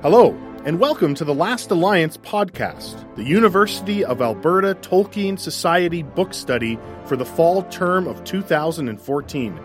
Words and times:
Hello, 0.00 0.30
and 0.64 0.78
welcome 0.78 1.12
to 1.16 1.24
the 1.24 1.34
Last 1.34 1.72
Alliance 1.72 2.16
podcast, 2.18 3.16
the 3.16 3.24
University 3.24 4.04
of 4.04 4.22
Alberta 4.22 4.76
Tolkien 4.76 5.36
Society 5.36 6.04
book 6.04 6.32
study 6.32 6.78
for 7.06 7.16
the 7.16 7.24
fall 7.24 7.64
term 7.64 8.06
of 8.06 8.22
2014. 8.22 9.60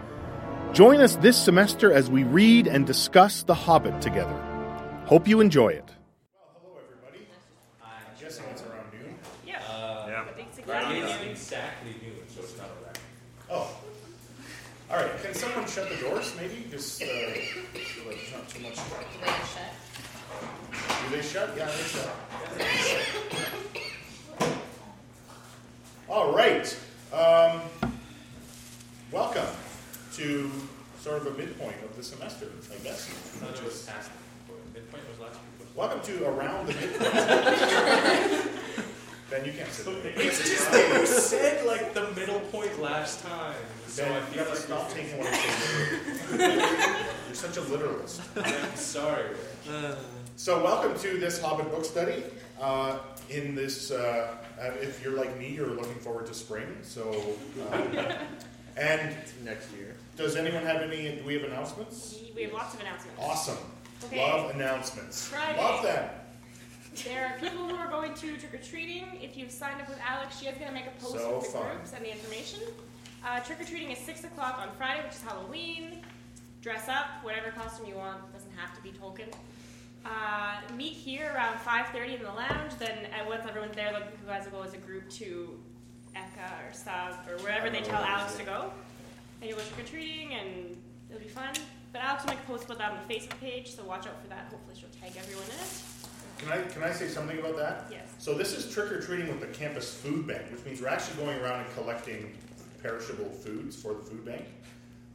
Join 0.73 1.01
us 1.01 1.17
this 1.17 1.38
semester 1.38 1.93
as 1.93 2.09
we 2.09 2.23
read 2.23 2.65
and 2.65 2.88
discuss 2.88 3.43
The 3.43 3.54
Hobbit 3.54 4.01
together. 4.01 4.33
Hope 5.05 5.27
you 5.27 5.39
enjoy 5.39 5.67
it. 5.67 5.91
Well, 6.34 6.50
hello, 6.63 6.79
everybody. 6.84 7.27
I'm 7.84 8.20
guessing 8.20 8.45
it's 8.50 8.63
around 8.63 8.91
noon. 8.91 9.15
Yeah. 9.45 9.59
Yeah. 9.59 10.23
I 10.36 10.39
it's 10.39 10.68
Right, 10.68 10.97
exactly 10.97 11.29
it's 11.29 11.41
exactly 11.43 11.91
noon, 12.02 12.15
so 12.27 12.41
it's 12.41 12.57
not 12.57 12.70
a 12.70 12.86
wreck. 12.86 12.97
Oh. 13.52 13.77
All 14.89 14.97
right, 14.97 15.11
can 15.21 15.36
someone 15.36 15.68
shut 15.68 15.89
the 15.89 15.95
doors, 15.97 16.34
maybe? 16.41 16.65
Just 16.71 17.04
uh, 17.04 17.05
so 17.05 17.11
that 17.11 17.73
there's 17.75 18.31
not 18.31 18.50
too 18.50 18.63
much. 18.63 18.79
Do 20.71 21.15
they 21.15 21.21
shut? 21.21 21.54
Yeah, 21.55 21.66
they 21.66 21.84
shut. 21.84 22.09
All 26.09 26.34
right. 26.34 26.77
Um, 27.12 27.62
welcome 29.11 29.45
to 30.13 30.52
sort 30.99 31.22
of 31.22 31.27
a 31.27 31.31
midpoint 31.38 31.75
of 31.84 31.95
the 31.95 32.03
semester, 32.03 32.48
I 32.72 32.84
guess. 32.84 33.09
I 33.09 33.11
thought 33.45 33.63
was 33.63 33.84
past 33.85 34.09
the 34.48 34.53
midpoint. 34.53 34.73
Midpoint 34.73 35.03
was 35.09 35.20
last 35.20 35.39
week. 35.59 35.67
Welcome 35.75 36.02
to 36.02 36.25
around 36.25 36.67
the 36.67 36.73
midpoint. 36.73 37.02
ben, 39.30 39.45
you 39.45 39.52
can't 39.52 39.72
sit 39.72 39.86
there. 40.03 40.13
It's 40.16 40.38
just 40.38 40.72
that 40.72 41.00
you 41.00 41.05
said 41.08 41.66
like 41.66 41.94
the 41.94 42.11
middle 42.11 42.39
point 42.52 42.80
last 42.81 43.23
time. 43.23 43.55
So 43.88 44.05
I 44.05 44.09
Ben, 44.09 44.16
you 44.16 44.22
feel 44.27 44.45
have 44.45 44.47
to 44.47 44.53
like 44.53 44.63
stop 44.63 44.91
taking 44.91 45.17
what 45.17 45.27
I 45.27 45.38
say 45.38 46.38
literally. 46.38 47.05
You're 47.27 47.36
such 47.36 47.58
a 47.58 47.61
literalist. 47.61 48.22
I'm 48.36 48.75
sorry. 48.75 49.25
So, 50.36 50.64
welcome 50.64 51.00
to 51.02 51.18
this 51.18 51.40
Hobbit 51.42 51.70
book 51.72 51.86
study. 51.86 52.23
Uh, 52.60 53.00
in 53.30 53.55
this, 53.55 53.92
uh, 53.92 54.36
uh, 54.59 54.72
if 54.81 55.03
you're 55.03 55.14
like 55.14 55.38
me, 55.38 55.50
you're 55.50 55.67
looking 55.67 55.95
forward 55.95 56.25
to 56.28 56.34
spring. 56.34 56.66
So, 56.81 57.36
um, 57.72 57.98
and 58.78 59.16
next 59.44 59.72
year. 59.73 59.95
does 60.17 60.36
anyone 60.36 60.64
have 60.64 60.81
any? 60.81 61.16
Do 61.16 61.23
we 61.25 61.36
have 61.36 61.44
announcements? 61.44 62.20
We 62.36 62.44
have 62.44 62.53
lots 62.53 62.73
of 62.73 62.81
announcements. 62.81 63.20
Awesome. 63.22 63.58
Okay. 64.06 64.20
Love 64.20 64.56
announcements. 64.56 65.28
Friday. 65.28 65.59
Love 65.59 65.84
them. 65.84 66.09
There 67.06 67.25
are 67.28 67.40
people 67.40 67.68
who 67.70 67.75
are 67.75 67.90
going 67.90 68.14
to 68.14 68.38
trick 68.38 68.53
or 68.53 68.58
treating. 68.58 69.06
If 69.22 69.38
you've 69.38 69.52
signed 69.52 69.81
up 69.81 69.90
with 69.90 70.00
Alex, 70.08 70.40
she 70.40 70.47
is 70.47 70.56
going 70.58 70.68
to 70.68 70.73
make 70.73 70.86
a 70.88 71.02
post 71.02 71.16
So 71.16 71.38
with 71.38 71.45
the 71.45 71.58
fun. 71.58 71.75
groups 71.75 71.94
and 71.95 72.06
the 72.06 72.12
information. 72.12 72.59
Uh, 73.25 73.40
trick 73.40 73.62
or 73.62 73.64
treating 73.66 73.90
is 73.92 73.97
6 74.00 74.25
o'clock 74.25 74.59
on 74.59 74.70
Friday, 74.78 75.02
which 75.03 75.14
is 75.14 75.22
Halloween. 75.22 76.02
Dress 76.62 76.90
up, 76.90 77.23
whatever 77.23 77.50
costume 77.52 77.88
you 77.88 77.95
want. 77.95 78.31
Doesn't 78.34 78.52
have 78.58 78.75
to 78.75 78.81
be 78.84 78.92
Tolkien. 78.92 79.34
Uh, 80.06 80.59
meet 80.76 80.94
here 80.94 81.32
around 81.34 81.58
5.30 81.59 82.18
in 82.18 82.23
the 82.23 82.32
lounge. 82.32 82.73
Then 82.78 83.06
uh, 83.06 83.28
once 83.28 83.44
everyone's 83.48 83.76
there, 83.76 83.94
like, 83.94 84.04
you 84.04 84.28
guys 84.28 84.46
will 84.46 84.59
go 84.59 84.64
as 84.64 84.73
a 84.73 84.78
group 84.78 85.09
to 85.12 85.58
Eka 86.16 86.70
or 86.70 86.73
Sub 86.73 87.14
or 87.30 87.42
wherever 87.44 87.70
they 87.70 87.82
tell 87.82 88.04
Alex 88.04 88.36
to 88.36 88.44
go. 88.44 88.72
And 89.42 89.50
you'll 89.50 89.59
go 89.59 89.64
trick 89.66 89.86
or 89.86 89.90
treating 89.90 90.34
and 90.34 90.78
it'll 91.09 91.22
be 91.22 91.30
fun. 91.30 91.54
But 91.94 92.02
Alex 92.02 92.24
will 92.24 92.31
make 92.31 92.40
a 92.40 92.48
post 92.48 92.66
about 92.66 92.80
that 92.80 92.92
on 92.92 92.98
the 93.08 93.14
Facebook 93.14 93.40
page, 93.40 93.76
so 93.76 93.84
watch 93.84 94.08
out 94.08 94.20
for 94.22 94.28
that. 94.30 94.48
Hopefully 94.50 94.76
she'll 94.78 94.90
tag 94.90 95.16
everyone 95.18 95.46
in 95.46 95.52
it. 95.52 95.72
Can 96.40 96.52
I 96.52 96.62
can 96.64 96.84
I 96.84 96.92
say 96.92 97.08
something 97.08 97.38
about 97.38 97.56
that? 97.58 97.86
Yes. 97.92 98.09
So 98.18 98.34
this 98.34 98.58
is 98.58 98.74
trick 98.74 98.92
or 98.92 99.00
treating 99.00 99.28
with 99.28 99.40
the 99.40 99.48
campus 99.48 99.94
food 99.94 100.28
bank, 100.28 100.42
which 100.52 100.66
means 100.66 100.81
we're 100.81 100.88
actually 100.88 101.24
going 101.24 101.40
around 101.40 101.64
and 101.66 101.74
collecting 101.76 102.34
perishable 102.81 103.30
foods 103.30 103.76
for 103.76 103.94
the 103.94 104.02
food 104.02 104.26
bank. 104.26 104.44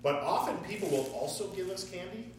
But 0.02 0.16
often 0.22 0.56
people 0.58 0.88
will 0.88 1.10
also 1.12 1.48
give 1.48 1.68
us 1.68 1.90
candy. 1.90 2.30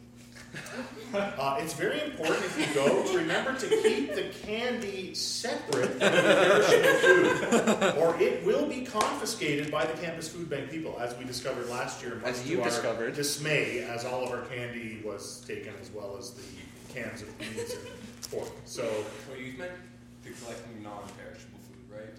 Uh, 1.14 1.58
it's 1.60 1.74
very 1.74 2.00
important 2.02 2.44
if 2.44 2.58
you 2.58 2.74
go 2.74 3.04
to 3.06 3.18
remember 3.18 3.54
to 3.58 3.66
keep 3.82 4.14
the 4.14 4.30
candy 4.46 5.12
separate 5.14 5.90
from 5.90 5.98
the 5.98 6.08
perishable 6.08 7.34
food, 7.74 7.98
or 7.98 8.20
it 8.20 8.44
will 8.44 8.66
be 8.66 8.84
confiscated 8.84 9.70
by 9.70 9.84
the 9.84 9.92
campus 10.00 10.28
food 10.28 10.48
bank 10.50 10.70
people, 10.70 10.96
as 11.00 11.16
we 11.16 11.24
discovered 11.24 11.68
last 11.68 12.02
year. 12.02 12.16
much 12.16 12.24
As 12.26 12.42
to 12.42 12.48
you 12.48 12.58
our 12.60 12.64
discovered. 12.68 13.14
dismay, 13.14 13.80
as 13.82 14.04
all 14.04 14.24
of 14.24 14.30
our 14.30 14.44
candy 14.46 15.00
was 15.04 15.40
taken, 15.46 15.72
as 15.80 15.90
well 15.90 16.16
as 16.18 16.30
the 16.32 16.42
cans 16.94 17.22
of 17.22 17.38
beans 17.38 17.72
and 17.72 18.30
pork. 18.30 18.48
So 18.64 18.82
So 19.28 19.34
you 19.36 19.56
meant 19.58 19.72
to 20.24 20.30
collecting 20.32 20.82
non-perishable 20.82 21.58
food, 21.68 21.96
right? 21.96 22.14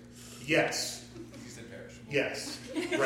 yes, 0.46 1.06
You 1.16 1.50
said 1.50 1.70
perishable. 1.70 2.12
yes, 2.14 2.60
right. 2.76 2.84
And 2.92 2.98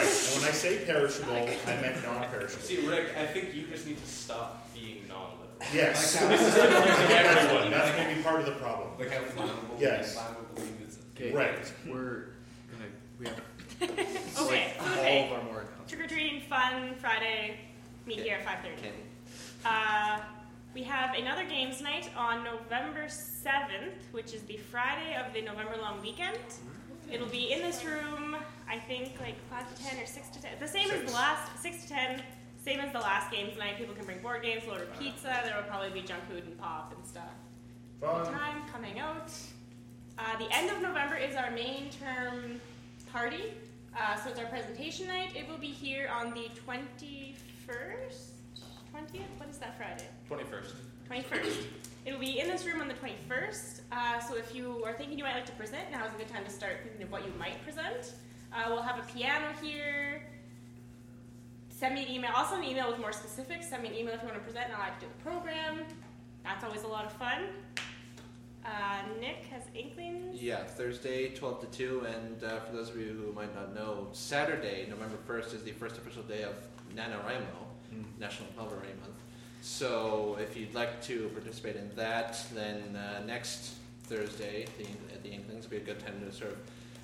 when 0.41 0.49
I 0.49 0.53
say 0.53 0.83
perishable, 0.85 1.33
I 1.35 1.81
meant 1.81 2.03
non-perishable. 2.03 2.63
See, 2.63 2.87
Rick, 2.87 3.09
I 3.19 3.25
think 3.27 3.53
you 3.53 3.67
just 3.67 3.85
need 3.87 4.01
to 4.01 4.07
stop 4.09 4.41
being 4.41 4.53
non-literal. 4.53 4.64
Yes, 5.73 6.21
Like 6.21 6.29
This 6.29 6.41
is 6.41 6.53
confusing 6.53 7.17
everyone. 7.17 7.71
that's 7.71 7.97
maybe 7.97 8.21
part 8.21 8.39
of 8.39 8.45
the 8.45 8.51
problem. 8.53 8.89
Like 8.99 9.11
how 9.11 9.19
flammable, 9.23 9.79
Yes. 9.79 10.15
flammable 10.15 10.87
is. 10.87 10.99
Okay. 11.15 11.31
Right. 11.33 11.73
We're 11.87 12.27
gonna 12.71 12.85
we 13.19 13.25
have 13.27 13.41
Okay, 14.41 14.73
all 14.79 14.87
okay. 14.93 15.25
of 15.27 15.33
our 15.33 15.43
more. 15.43 15.65
Trick 15.87 16.01
or 16.01 16.07
treating, 16.07 16.41
fun, 16.41 16.95
Friday. 16.99 17.57
Meet 18.05 18.19
here 18.21 18.37
at 18.37 18.45
5.30. 18.45 18.63
Candy. 18.81 18.89
Uh, 19.65 20.19
we 20.73 20.83
have 20.83 21.15
another 21.15 21.43
games 21.45 21.81
night 21.81 22.09
on 22.15 22.43
November 22.43 23.05
7th, 23.05 23.93
which 24.11 24.33
is 24.33 24.41
the 24.43 24.57
Friday 24.57 25.15
of 25.15 25.33
the 25.33 25.41
November 25.41 25.75
long 25.81 26.01
weekend. 26.01 26.37
It'll 27.11 27.27
be 27.27 27.51
in 27.51 27.59
this 27.61 27.83
room, 27.85 28.35
I 28.69 28.77
think 28.79 29.19
like 29.19 29.35
5 29.49 29.75
to 29.75 29.83
10 29.83 30.03
or 30.03 30.05
6 30.05 30.29
to 30.29 30.41
10. 30.41 30.51
The 30.59 30.67
same 30.67 30.89
as 30.91 31.03
the 31.05 31.11
last, 31.13 31.61
6 31.61 31.83
to 31.83 31.89
10, 31.89 32.21
same 32.65 32.79
as 32.79 32.91
the 32.91 32.99
last 32.99 33.31
games 33.31 33.55
night. 33.59 33.77
People 33.77 33.93
can 33.93 34.05
bring 34.05 34.19
board 34.21 34.41
games, 34.41 34.63
we'll 34.65 34.73
order 34.73 34.87
pizza. 34.99 35.39
There 35.43 35.55
will 35.55 35.69
probably 35.69 35.91
be 35.91 36.01
junk 36.01 36.23
food 36.27 36.43
and 36.45 36.57
pop 36.57 36.93
and 36.97 37.05
stuff. 37.05 37.29
The 38.01 38.07
Fun. 38.07 38.33
time 38.33 38.61
coming 38.73 38.99
out. 38.99 39.31
Uh, 40.17 40.37
the 40.39 40.51
end 40.51 40.71
of 40.71 40.81
November 40.81 41.15
is 41.15 41.35
our 41.35 41.51
main 41.51 41.91
term 41.91 42.59
party. 43.13 43.53
Uh, 43.95 44.15
so 44.15 44.31
it's 44.31 44.39
our 44.39 44.47
presentation 44.47 45.07
night. 45.07 45.35
It 45.35 45.47
will 45.47 45.59
be 45.59 45.67
here 45.67 46.09
on 46.09 46.33
the 46.33 46.49
21st? 46.67 47.35
20th? 47.67 49.21
What 49.37 49.49
is 49.49 49.57
that 49.59 49.77
Friday? 49.77 50.07
21st. 50.27 50.73
21st. 51.09 51.65
It'll 52.05 52.19
be 52.19 52.39
in 52.39 52.47
this 52.47 52.65
room 52.65 52.81
on 52.81 52.87
the 52.87 52.95
21st. 52.95 53.81
Uh, 53.91 54.19
so 54.19 54.35
if 54.35 54.55
you 54.55 54.83
are 54.85 54.93
thinking 54.93 55.19
you 55.19 55.23
might 55.23 55.35
like 55.35 55.45
to 55.45 55.51
present, 55.51 55.91
now 55.91 56.03
is 56.05 56.13
a 56.15 56.17
good 56.17 56.29
time 56.29 56.43
to 56.43 56.51
start 56.51 56.77
thinking 56.83 57.03
of 57.03 57.11
what 57.11 57.23
you 57.23 57.31
might 57.37 57.63
present. 57.63 58.13
Uh, 58.51 58.63
we'll 58.69 58.81
have 58.81 58.97
a 58.97 59.13
piano 59.13 59.45
here. 59.61 60.23
Send 61.75 61.93
me 61.93 62.05
an 62.05 62.09
email. 62.09 62.31
I'll 62.33 62.47
send 62.47 62.63
an 62.63 62.69
email 62.69 62.89
with 62.89 62.99
more 62.99 63.11
specifics. 63.11 63.67
Send 63.69 63.83
me 63.83 63.89
an 63.89 63.95
email 63.95 64.13
if 64.13 64.21
you 64.21 64.29
want 64.29 64.39
to 64.39 64.45
present, 64.45 64.67
and 64.67 64.75
I'll 64.75 64.83
add 64.83 64.93
you 65.01 65.07
to 65.07 65.13
the 65.17 65.29
program. 65.29 65.81
That's 66.45 66.63
always 66.63 66.83
a 66.83 66.87
lot 66.87 67.05
of 67.05 67.11
fun. 67.13 67.47
Uh, 68.65 68.69
Nick 69.19 69.45
has 69.51 69.63
inklings. 69.75 70.41
Yeah, 70.41 70.63
Thursday, 70.63 71.35
12 71.35 71.69
to 71.69 71.77
2, 71.77 72.07
and 72.07 72.43
uh, 72.43 72.61
for 72.61 72.73
those 72.73 72.89
of 72.89 72.97
you 72.97 73.09
who 73.09 73.33
might 73.33 73.53
not 73.53 73.75
know, 73.75 74.07
Saturday, 74.13 74.87
November 74.89 75.17
1st, 75.27 75.53
is 75.53 75.63
the 75.63 75.71
first 75.71 75.97
official 75.97 76.23
day 76.23 76.43
of 76.43 76.55
NaNoWriMo, 76.95 77.43
National 78.19 78.47
Novel 78.55 78.77
Writing 78.77 78.99
Month. 79.01 79.19
So 79.61 80.37
if 80.39 80.55
you'd 80.55 80.73
like 80.73 81.03
to 81.03 81.27
participate 81.29 81.75
in 81.75 81.91
that, 81.95 82.41
then 82.53 82.95
uh, 82.95 83.21
next 83.25 83.73
Thursday 84.03 84.65
the, 84.77 84.85
at 85.13 85.23
the 85.23 85.29
Inklings 85.29 85.65
will 85.65 85.71
be 85.71 85.77
a 85.77 85.85
good 85.85 85.99
time 85.99 86.21
to 86.25 86.31
sort 86.31 86.51
of 86.51 86.57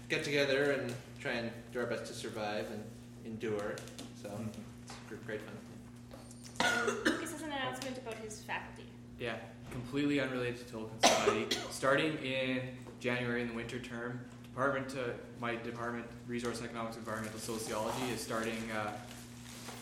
get 0.07 0.23
together 0.23 0.71
and 0.71 0.93
try 1.19 1.31
and 1.33 1.51
do 1.73 1.79
our 1.79 1.85
best 1.85 2.05
to 2.05 2.13
survive 2.13 2.67
and 2.71 2.83
endure. 3.25 3.75
So 4.21 4.29
it's 4.85 4.93
a 5.11 5.25
great 5.25 5.41
fun. 5.41 6.95
Lucas 7.05 7.31
has 7.31 7.41
an 7.41 7.51
announcement 7.51 7.97
about 7.97 8.15
his 8.15 8.39
faculty. 8.41 8.87
Yeah, 9.19 9.35
completely 9.71 10.19
unrelated 10.19 10.67
to 10.67 10.73
Tolkien 10.75 11.01
Society. 11.03 11.57
Starting 11.71 12.17
in 12.19 12.61
January 12.99 13.41
in 13.41 13.47
the 13.47 13.53
winter 13.53 13.79
term, 13.79 14.19
department 14.43 14.95
uh, 14.95 15.11
my 15.39 15.55
department, 15.55 16.05
Resource 16.27 16.61
Economics 16.61 16.97
Environmental 16.97 17.39
Sociology, 17.39 18.11
is 18.13 18.21
starting 18.21 18.61
uh, 18.75 18.91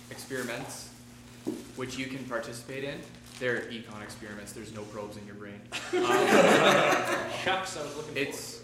experiments, 0.09 0.89
which 1.75 1.97
you 1.97 2.05
can 2.05 2.23
participate 2.25 2.85
in. 2.85 2.99
They're 3.39 3.61
econ 3.63 4.01
experiments. 4.03 4.53
There's 4.53 4.73
no 4.73 4.83
probes 4.83 5.17
in 5.17 5.25
your 5.25 5.35
brain. 5.35 5.59
Um, 5.93 6.05
Shucks, 7.43 7.77
I 7.77 7.83
was 7.83 7.95
looking 7.95 8.13
for 8.13 8.19
It's 8.19 8.61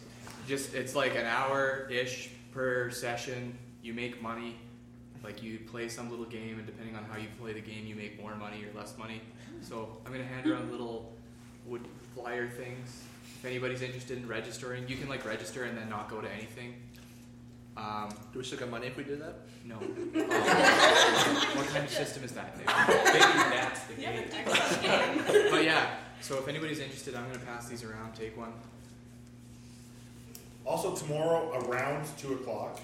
just 0.47 0.73
it's 0.73 0.95
like 0.95 1.15
an 1.15 1.25
hour 1.25 1.87
ish 1.89 2.29
per 2.51 2.89
session. 2.91 3.57
You 3.81 3.93
make 3.93 4.21
money. 4.21 4.55
Like 5.25 5.41
you 5.41 5.59
play 5.71 5.89
some 5.89 6.11
little 6.11 6.25
game, 6.25 6.57
and 6.59 6.65
depending 6.67 6.95
on 6.95 7.03
how 7.05 7.17
you 7.17 7.27
play 7.41 7.51
the 7.53 7.59
game, 7.61 7.85
you 7.87 7.95
make 7.95 8.21
more 8.21 8.35
money 8.35 8.63
or 8.63 8.77
less 8.77 8.95
money. 8.97 9.21
So 9.61 9.97
I'm 10.05 10.11
gonna 10.11 10.23
hand 10.23 10.45
around 10.45 10.71
little 10.71 11.11
wood 11.65 11.81
flyer 12.13 12.47
things. 12.47 13.01
If 13.39 13.45
anybody's 13.45 13.81
interested 13.81 14.19
in 14.19 14.27
registering, 14.27 14.87
you 14.87 14.95
can 14.97 15.09
like 15.09 15.25
register 15.25 15.63
and 15.63 15.75
then 15.75 15.89
not 15.89 16.09
go 16.09 16.21
to 16.21 16.31
anything. 16.31 16.75
Um, 17.75 18.09
Do 18.31 18.39
we 18.39 18.45
still 18.45 18.59
get 18.59 18.69
money 18.69 18.87
if 18.87 18.95
we 18.95 19.03
do 19.03 19.15
that? 19.17 19.35
no. 19.65 19.75
Um, 20.25 21.35
what 21.57 21.67
kind 21.67 21.83
of 21.83 21.89
system 21.89 22.23
is 22.23 22.31
that? 22.33 22.55
Nick? 22.57 22.67
Maybe 22.67 23.19
that's 23.51 23.85
the 23.87 23.93
game. 24.81 25.23
But 25.51 25.63
yeah. 25.63 25.95
So 26.21 26.37
if 26.37 26.47
anybody's 26.47 26.79
interested, 26.79 27.15
I'm 27.15 27.25
gonna 27.27 27.39
pass 27.43 27.67
these 27.67 27.83
around. 27.83 28.13
Take 28.13 28.37
one. 28.37 28.53
Also, 30.65 30.95
tomorrow 30.95 31.51
around 31.67 32.05
2 32.17 32.33
o'clock 32.33 32.79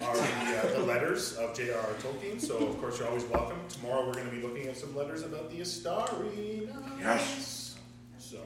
are 0.00 0.16
the, 0.16 0.22
uh, 0.22 0.78
the 0.78 0.86
letters 0.86 1.36
of 1.36 1.54
J.R.R. 1.54 1.94
Tolkien. 2.00 2.40
So, 2.40 2.56
of 2.56 2.80
course, 2.80 2.98
you're 2.98 3.08
always 3.08 3.24
welcome. 3.24 3.58
Tomorrow 3.68 4.06
we're 4.06 4.14
going 4.14 4.30
to 4.30 4.34
be 4.34 4.42
looking 4.42 4.66
at 4.66 4.76
some 4.76 4.96
letters 4.96 5.22
about 5.22 5.50
the 5.50 5.60
Istari. 5.60 6.68
Yes. 6.98 7.76
So, 8.18 8.38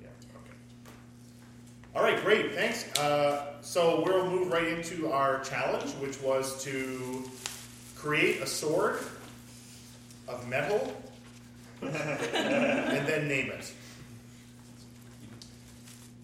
yeah, 0.00 0.08
okay. 0.36 0.56
All 1.96 2.02
right, 2.02 2.22
great. 2.22 2.54
Thanks. 2.54 2.96
Uh, 2.98 3.54
so 3.60 4.02
we'll 4.04 4.30
move 4.30 4.52
right 4.52 4.68
into 4.68 5.10
our 5.10 5.40
challenge, 5.40 5.90
which 5.94 6.20
was 6.22 6.62
to 6.64 7.28
create 7.96 8.40
a 8.40 8.46
sword 8.46 9.00
of 10.28 10.46
metal 10.48 10.96
and 11.82 13.08
then 13.08 13.26
name 13.26 13.50
it. 13.50 13.72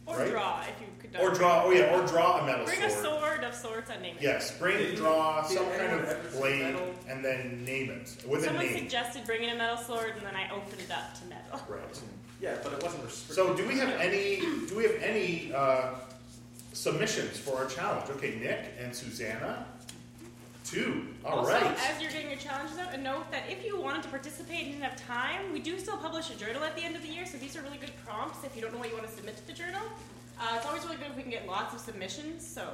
Or 0.07 0.19
right? 0.19 0.31
draw 0.31 0.61
if 0.61 0.81
you 0.81 0.87
could. 1.15 1.23
Or 1.23 1.35
draw, 1.35 1.65
oh 1.65 1.71
yeah, 1.71 1.95
or 1.95 2.07
draw 2.07 2.41
a 2.41 2.47
metal 2.47 2.65
Bring 2.65 2.79
sword. 2.81 2.93
Bring 2.93 3.01
a 3.01 3.03
sword 3.03 3.45
of 3.45 3.55
sorts 3.55 3.91
and 3.91 4.03
name 4.03 4.17
it. 4.17 4.23
Yes, 4.23 4.57
bring, 4.59 4.79
Did- 4.79 4.97
draw 4.97 5.47
did 5.47 5.57
some 5.59 5.67
kind 5.73 5.93
of 6.01 6.33
blade 6.33 6.63
metal? 6.75 6.95
and 7.09 7.25
then 7.25 7.65
name 7.65 7.91
it 7.91 8.17
with 8.29 8.45
Someone 8.45 8.65
a 8.65 8.69
name. 8.69 8.79
suggested 8.79 9.25
bringing 9.25 9.51
a 9.51 9.55
metal 9.57 9.77
sword, 9.77 10.13
and 10.17 10.27
then 10.27 10.35
I 10.37 10.51
opened 10.55 10.81
it 10.81 10.91
up 10.91 11.15
to 11.21 11.27
metal. 11.27 11.61
Right. 11.69 11.81
Yeah, 12.41 12.57
but 12.63 12.75
it 12.75 12.83
wasn't 12.83 13.05
restricted. 13.05 13.37
So 13.37 13.55
do 13.55 13.67
we 13.67 13.79
have 13.79 13.89
any? 14.01 14.41
Do 14.69 14.75
we 14.77 14.83
have 14.83 15.01
any 15.03 15.51
uh, 15.55 15.95
submissions 16.75 17.39
for 17.39 17.57
our 17.57 17.65
challenge? 17.67 18.11
Okay, 18.11 18.35
Nick 18.39 18.75
and 18.79 18.95
Susanna. 18.95 19.65
Two. 20.65 21.07
All 21.25 21.39
also, 21.39 21.53
right. 21.53 21.77
as 21.91 22.03
you're 22.03 22.11
getting 22.11 22.29
your 22.29 22.39
challenges 22.39 22.77
out, 22.79 22.93
a 22.93 22.99
note 22.99 23.31
that 23.31 23.45
if 23.49 23.65
you 23.65 23.81
wanted 23.81 24.03
to 24.03 24.09
participate 24.09 24.65
and 24.65 24.73
didn't 24.73 24.83
have 24.83 24.97
time, 25.07 25.53
we 25.53 25.61
do 25.61 25.79
still 25.79 25.97
publish 25.97 26.31
a 26.31 26.37
journal 26.37 26.63
at 26.65 26.75
the 26.77 26.83
end 26.83 26.97
of 26.97 27.03
the 27.03 27.09
year, 27.09 27.25
so 27.25 27.39
these 27.39 27.57
are 27.57 27.63
really 27.63 27.79
good 27.79 27.93
prompts 28.05 28.45
if 28.45 28.55
you 28.57 28.61
don't 28.63 28.73
know 28.73 28.79
what 28.79 28.89
you 28.89 28.95
want 28.95 29.07
to 29.09 29.13
submit 29.15 29.37
to 29.39 29.47
the 29.47 29.53
journal. 29.53 29.83
Uh, 30.39 30.55
it's 30.57 30.67
always 30.67 30.85
really 30.85 30.97
good 30.97 31.09
if 31.11 31.17
we 31.17 31.23
can 31.23 31.31
get 31.31 31.47
lots 31.47 31.75
of 31.75 31.81
submissions, 31.81 32.47
so 32.47 32.69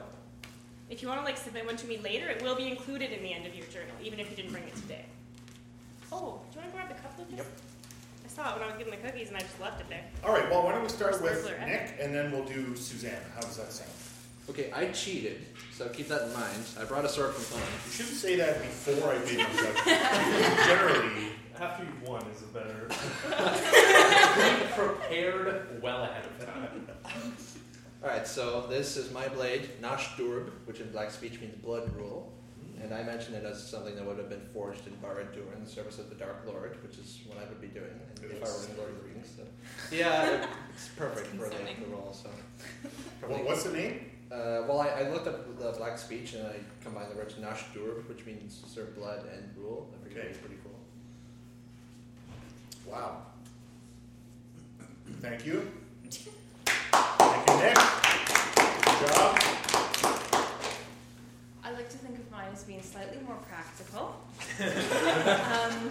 if 0.88 1.02
you 1.02 1.08
want 1.08 1.20
to 1.20 1.24
like 1.24 1.36
submit 1.36 1.66
one 1.66 1.76
to 1.76 1.86
me 1.86 1.98
later, 1.98 2.28
it 2.28 2.42
will 2.42 2.56
be 2.56 2.68
included 2.68 3.12
in 3.12 3.22
the 3.22 3.32
end 3.32 3.46
of 3.46 3.54
your 3.54 3.66
journal, 3.66 3.94
even 4.02 4.18
if 4.18 4.30
you 4.30 4.36
didn't 4.36 4.50
bring 4.52 4.64
it 4.64 4.74
today. 4.76 5.04
Oh, 6.12 6.40
do 6.50 6.58
you 6.58 6.60
want 6.60 6.72
to 6.72 6.76
grab 6.76 6.88
the 6.88 6.94
cup, 6.94 7.14
Lucas? 7.18 7.36
Yep. 7.36 7.46
I 8.24 8.28
saw 8.28 8.50
it 8.50 8.58
when 8.58 8.62
I 8.64 8.66
was 8.66 8.76
getting 8.76 8.90
the 8.90 9.08
cookies 9.08 9.28
and 9.28 9.36
I 9.36 9.40
just 9.40 9.60
left 9.60 9.80
it 9.80 9.88
there. 9.88 10.04
All 10.24 10.32
right. 10.32 10.48
Well, 10.50 10.64
why 10.64 10.72
don't 10.72 10.82
we 10.82 10.88
start 10.88 11.20
with 11.22 11.38
Sprinkler? 11.38 11.66
Nick 11.66 11.94
and 12.00 12.14
then 12.14 12.32
we'll 12.32 12.44
do 12.44 12.74
Suzanne. 12.76 13.22
How 13.34 13.40
does 13.40 13.56
that 13.56 13.72
sound? 13.72 13.90
Okay, 14.48 14.72
I 14.74 14.86
cheated, 14.86 15.46
so 15.72 15.88
keep 15.90 16.08
that 16.08 16.22
in 16.22 16.32
mind. 16.32 16.64
I 16.80 16.84
brought 16.84 17.04
a 17.04 17.08
sword 17.08 17.34
from 17.34 17.58
home. 17.60 17.68
You 17.86 17.92
shouldn't 17.92 18.16
say 18.16 18.34
that 18.36 18.60
before 18.60 19.12
I 19.12 19.18
made 19.18 19.38
my 19.38 19.44
judgment. 19.44 20.56
Generally, 20.66 21.28
After 21.60 21.84
you've 21.84 22.02
won 22.02 22.24
is 22.34 22.42
a 22.42 22.46
better. 22.46 22.88
Be 24.58 24.72
prepared 24.74 25.80
well 25.80 26.02
ahead 26.02 26.24
of 26.24 26.46
time. 26.46 26.88
Alright, 28.02 28.26
so 28.26 28.66
this 28.68 28.96
is 28.96 29.12
my 29.12 29.28
blade, 29.28 29.68
Nash 29.82 30.16
Durb, 30.16 30.50
which 30.64 30.80
in 30.80 30.90
black 30.90 31.10
speech 31.10 31.38
means 31.40 31.54
blood 31.56 31.94
rule. 31.94 32.32
And 32.82 32.94
I 32.94 33.02
mentioned 33.02 33.36
it 33.36 33.44
as 33.44 33.62
something 33.62 33.94
that 33.94 34.06
would 34.06 34.16
have 34.16 34.30
been 34.30 34.46
forged 34.54 34.86
in 34.86 34.94
Barad-dûr 34.94 35.54
in 35.54 35.62
the 35.62 35.70
service 35.70 35.98
of 35.98 36.08
the 36.08 36.14
Dark 36.14 36.44
Lord, 36.46 36.78
which 36.82 36.96
is 36.96 37.18
what 37.26 37.36
I 37.36 37.46
would 37.46 37.60
be 37.60 37.66
doing 37.66 37.90
and 38.22 38.24
if 38.30 38.42
I 38.42 38.48
were 38.48 38.70
in 38.70 38.76
Lord 38.78 38.90
of 38.90 39.02
the 39.02 39.08
Rings. 39.08 39.28
So. 39.36 39.42
Yeah, 39.96 40.46
it's 40.72 40.88
perfect 40.96 41.26
for 41.26 41.48
the, 41.50 41.56
the 41.56 41.90
role. 41.90 42.14
So. 42.14 42.30
well, 43.28 43.44
what's 43.44 43.64
the 43.64 43.72
name? 43.72 44.06
Uh, 44.32 44.64
well, 44.66 44.80
I, 44.80 44.88
I 44.88 45.10
looked 45.10 45.26
up 45.26 45.58
the 45.58 45.72
black 45.72 45.98
speech 45.98 46.32
and 46.32 46.46
I 46.46 46.54
combined 46.82 47.10
the 47.10 47.16
words 47.16 47.34
Nash 47.38 47.64
Durb, 47.74 48.08
which 48.08 48.24
means 48.24 48.62
serve 48.66 48.96
blood 48.96 49.26
and 49.30 49.50
rule. 49.58 49.90
I 49.92 50.04
figured 50.04 50.24
Okay. 50.24 50.28
it 50.28 50.30
was 50.30 50.38
pretty 50.38 50.56
cool. 50.62 50.78
Wow. 52.90 53.22
Thank 55.20 55.44
you. 55.44 55.70
Nick. 57.60 57.74
Good 57.74 59.06
job. 59.06 59.38
I 61.62 61.72
like 61.72 61.90
to 61.90 61.98
think 61.98 62.18
of 62.18 62.30
mine 62.30 62.48
as 62.54 62.64
being 62.64 62.80
slightly 62.82 63.18
more 63.26 63.36
practical. 63.50 64.16
um, 64.58 65.90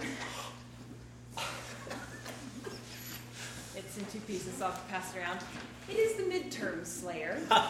it's 3.76 3.96
in 3.98 4.04
two 4.06 4.18
pieces, 4.26 4.54
so 4.54 4.64
I'll 4.64 4.72
have 4.72 4.84
to 4.84 4.92
pass 4.92 5.14
it 5.14 5.20
around. 5.20 5.38
It 5.88 5.94
is 5.94 6.16
the 6.16 6.24
midterm 6.24 6.84
slayer. 6.84 7.38
um, 7.52 7.60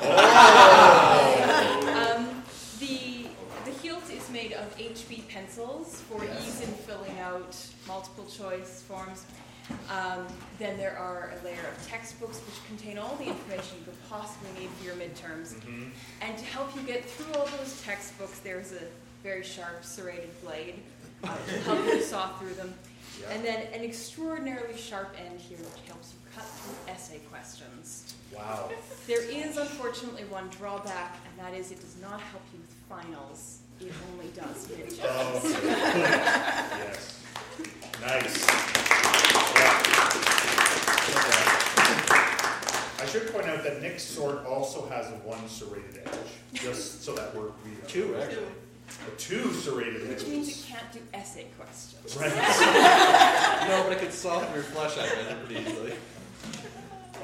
the 2.78 3.26
the 3.66 3.70
hilt 3.82 4.10
is 4.10 4.30
made 4.30 4.54
of 4.54 4.74
HB 4.78 5.28
pencils 5.28 6.00
for 6.08 6.24
ease 6.24 6.62
in 6.62 6.68
filling 6.68 7.20
out 7.20 7.54
multiple 7.86 8.24
choice 8.24 8.80
forms. 8.80 9.26
Um, 9.90 10.26
then 10.58 10.76
there 10.78 10.96
are 10.96 11.32
a 11.40 11.44
layer 11.44 11.60
of 11.76 11.88
textbooks 11.88 12.38
which 12.46 12.64
contain 12.66 12.98
all 12.98 13.16
the 13.16 13.24
information 13.26 13.78
you 13.78 13.84
could 13.84 14.08
possibly 14.08 14.50
need 14.60 14.70
for 14.78 14.84
your 14.84 14.94
midterms. 14.94 15.54
Mhm. 15.54 15.90
And 16.20 16.38
to 16.38 16.44
help 16.44 16.74
you 16.76 16.82
get 16.82 17.04
through 17.08 17.32
all 17.34 17.46
those 17.58 17.80
textbooks, 17.82 18.38
there's 18.40 18.72
a 18.72 18.82
very 19.22 19.42
sharp 19.42 19.84
serrated 19.84 20.30
blade 20.42 20.82
uh, 21.24 21.36
to 21.48 21.60
help 21.62 21.84
you 21.86 22.02
saw 22.02 22.36
through 22.38 22.54
them. 22.54 22.74
Yeah. 23.20 23.30
And 23.30 23.44
then 23.44 23.60
an 23.74 23.82
extraordinarily 23.82 24.76
sharp 24.78 25.14
end 25.18 25.40
here 25.40 25.58
which 25.58 25.86
helps 25.88 26.12
you 26.12 26.18
cut 26.34 26.44
through 26.46 26.92
essay 26.94 27.18
questions. 27.30 28.14
Wow. 28.32 28.70
There 29.06 29.22
is 29.22 29.56
unfortunately 29.56 30.24
one 30.24 30.48
drawback, 30.48 31.16
and 31.26 31.44
that 31.44 31.58
is 31.58 31.70
it 31.72 31.80
does 31.80 31.96
not 32.00 32.20
help 32.20 32.42
you 32.52 32.60
with 32.60 32.70
finals. 32.88 33.58
It 33.80 33.92
only 34.12 34.28
does 34.28 34.66
midterms. 34.68 35.00
Oh, 35.04 35.40
yes. 36.78 37.20
Nice. 38.00 38.46
Yeah. 39.56 39.82
I 42.98 43.06
should 43.06 43.32
point 43.32 43.46
out 43.46 43.62
that 43.64 43.80
Nick's 43.82 44.02
sword 44.02 44.44
also 44.46 44.86
has 44.88 45.06
a 45.08 45.14
one 45.26 45.46
serrated 45.48 46.02
edge, 46.04 46.14
just 46.54 47.02
so 47.04 47.14
that 47.14 47.34
we're 47.34 47.46
we 47.64 47.76
Two, 47.86 48.16
actually. 48.20 48.44
A 49.06 49.10
two 49.18 49.52
serrated 49.52 50.02
edges. 50.02 50.08
Which 50.08 50.18
edges. 50.18 50.28
means 50.28 50.48
you 50.68 50.74
can't 50.74 50.92
do 50.92 51.00
essay 51.14 51.46
questions. 51.58 52.16
Right. 52.16 52.32
No, 53.70 53.84
but 53.84 53.92
it 53.92 53.98
could 54.00 54.12
soften 54.12 54.52
your 54.54 54.64
flesh 54.64 54.98
out 54.98 55.46
pretty 55.46 55.60
easily. 55.62 55.92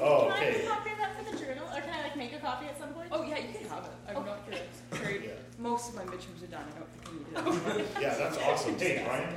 Oh, 0.01 0.31
Can 0.31 0.33
I 0.33 0.37
have 0.37 0.55
okay. 0.55 0.65
a 0.65 0.69
copy 0.69 0.91
of 0.93 0.99
that 0.99 1.17
for 1.17 1.25
the 1.33 1.39
journal, 1.45 1.65
or 1.75 1.81
can 1.81 1.91
I 1.91 2.03
like 2.03 2.17
make 2.17 2.33
a 2.35 2.39
copy 2.39 2.67
at 2.67 2.79
some 2.79 2.91
point? 2.91 3.09
Oh 3.11 3.23
yeah, 3.23 3.39
you 3.39 3.53
can 3.59 3.69
have 3.69 3.85
it. 3.85 3.91
I'm 4.09 4.15
not 4.27 4.45
gonna 4.49 4.63
carry 4.93 5.25
Yeah. 5.27 5.33
Most 5.59 5.89
of 5.91 5.95
my 5.97 6.03
midterms 6.05 6.43
are 6.45 6.47
done. 6.47 6.65
I 6.75 6.79
don't 6.79 6.91
think 6.93 7.67
I 7.67 7.77
need 7.77 7.81
it. 7.81 7.87
Yeah, 8.01 8.15
that's 8.17 8.39
awesome. 8.39 8.79
Hey, 8.79 9.03
Brian. 9.05 9.37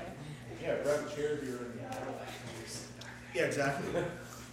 Yeah, 0.62 0.76
grab 0.84 1.06
a 1.08 1.16
chair 1.16 1.34
if 1.34 1.44
you're 1.44 1.58
in. 1.58 1.80
Yeah, 3.34 3.44
exactly. 3.44 4.04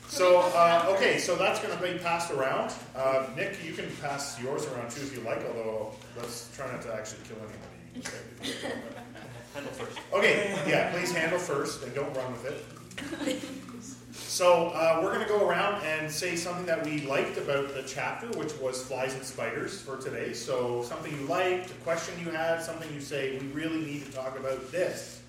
So, 0.09 0.41
uh, 0.55 0.93
okay, 0.95 1.19
so 1.19 1.35
that's 1.35 1.61
going 1.61 1.77
to 1.77 1.83
be 1.83 1.99
passed 1.99 2.31
around. 2.31 2.73
Uh, 2.95 3.27
Nick, 3.35 3.65
you 3.65 3.73
can 3.73 3.91
pass 4.01 4.41
yours 4.41 4.67
around 4.67 4.91
too 4.91 5.03
if 5.03 5.17
you 5.17 5.23
like, 5.23 5.45
although 5.47 5.95
let's 6.17 6.55
try 6.55 6.71
not 6.71 6.83
to 6.83 6.95
actually 6.95 7.21
kill 7.27 7.39
anybody. 7.39 8.07
Handle 9.55 9.73
first. 9.73 9.99
Okay, 10.13 10.57
yeah, 10.69 10.93
please 10.93 11.13
handle 11.13 11.39
first 11.39 11.83
and 11.83 11.95
don't 11.95 12.15
run 12.17 12.33
with 12.33 12.47
it. 12.47 13.43
So, 14.19 14.69
uh, 14.69 15.01
we're 15.03 15.15
going 15.15 15.27
to 15.27 15.33
go 15.33 15.47
around 15.47 15.83
and 15.83 16.11
say 16.11 16.37
something 16.37 16.67
that 16.67 16.85
we 16.85 17.07
liked 17.07 17.39
about 17.39 17.75
the 17.75 17.83
chapter, 17.83 18.27
which 18.39 18.53
was 18.59 18.83
flies 18.83 19.15
and 19.15 19.23
spiders 19.23 19.81
for 19.81 19.97
today. 19.97 20.33
So, 20.35 20.83
something 20.83 21.11
you 21.19 21.27
liked, 21.27 21.71
a 21.71 21.75
question 21.85 22.15
you 22.23 22.31
had, 22.31 22.63
something 22.63 22.93
you 22.93 23.01
say, 23.01 23.39
we 23.39 23.47
really 23.49 23.81
need 23.81 24.05
to 24.05 24.13
talk 24.13 24.39
about 24.39 24.71
this. 24.73 25.23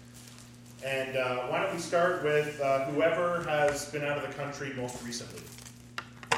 And 0.86 1.18
uh, 1.18 1.48
why 1.48 1.64
don't 1.64 1.74
we 1.74 1.80
start 1.80 2.24
with 2.24 2.62
uh, 2.62 2.86
whoever 2.86 3.44
has 3.44 3.90
been 3.92 4.04
out 4.04 4.18
of 4.18 4.28
the 4.28 4.34
country 4.36 4.74
most 4.76 5.04
recently, 5.04 5.42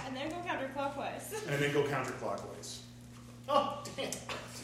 And 0.05 0.15
then 0.15 0.29
go 0.29 0.37
counterclockwise. 0.37 1.47
and 1.51 1.61
then 1.61 1.73
go 1.73 1.83
counterclockwise. 1.83 2.79
Oh, 3.49 3.83
damn. 3.95 4.11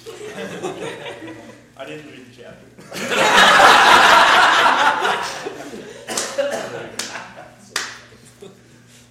I 1.78 1.86
didn't 1.86 2.12
read 2.12 2.26
the 2.26 2.36
chapter. 2.42 2.66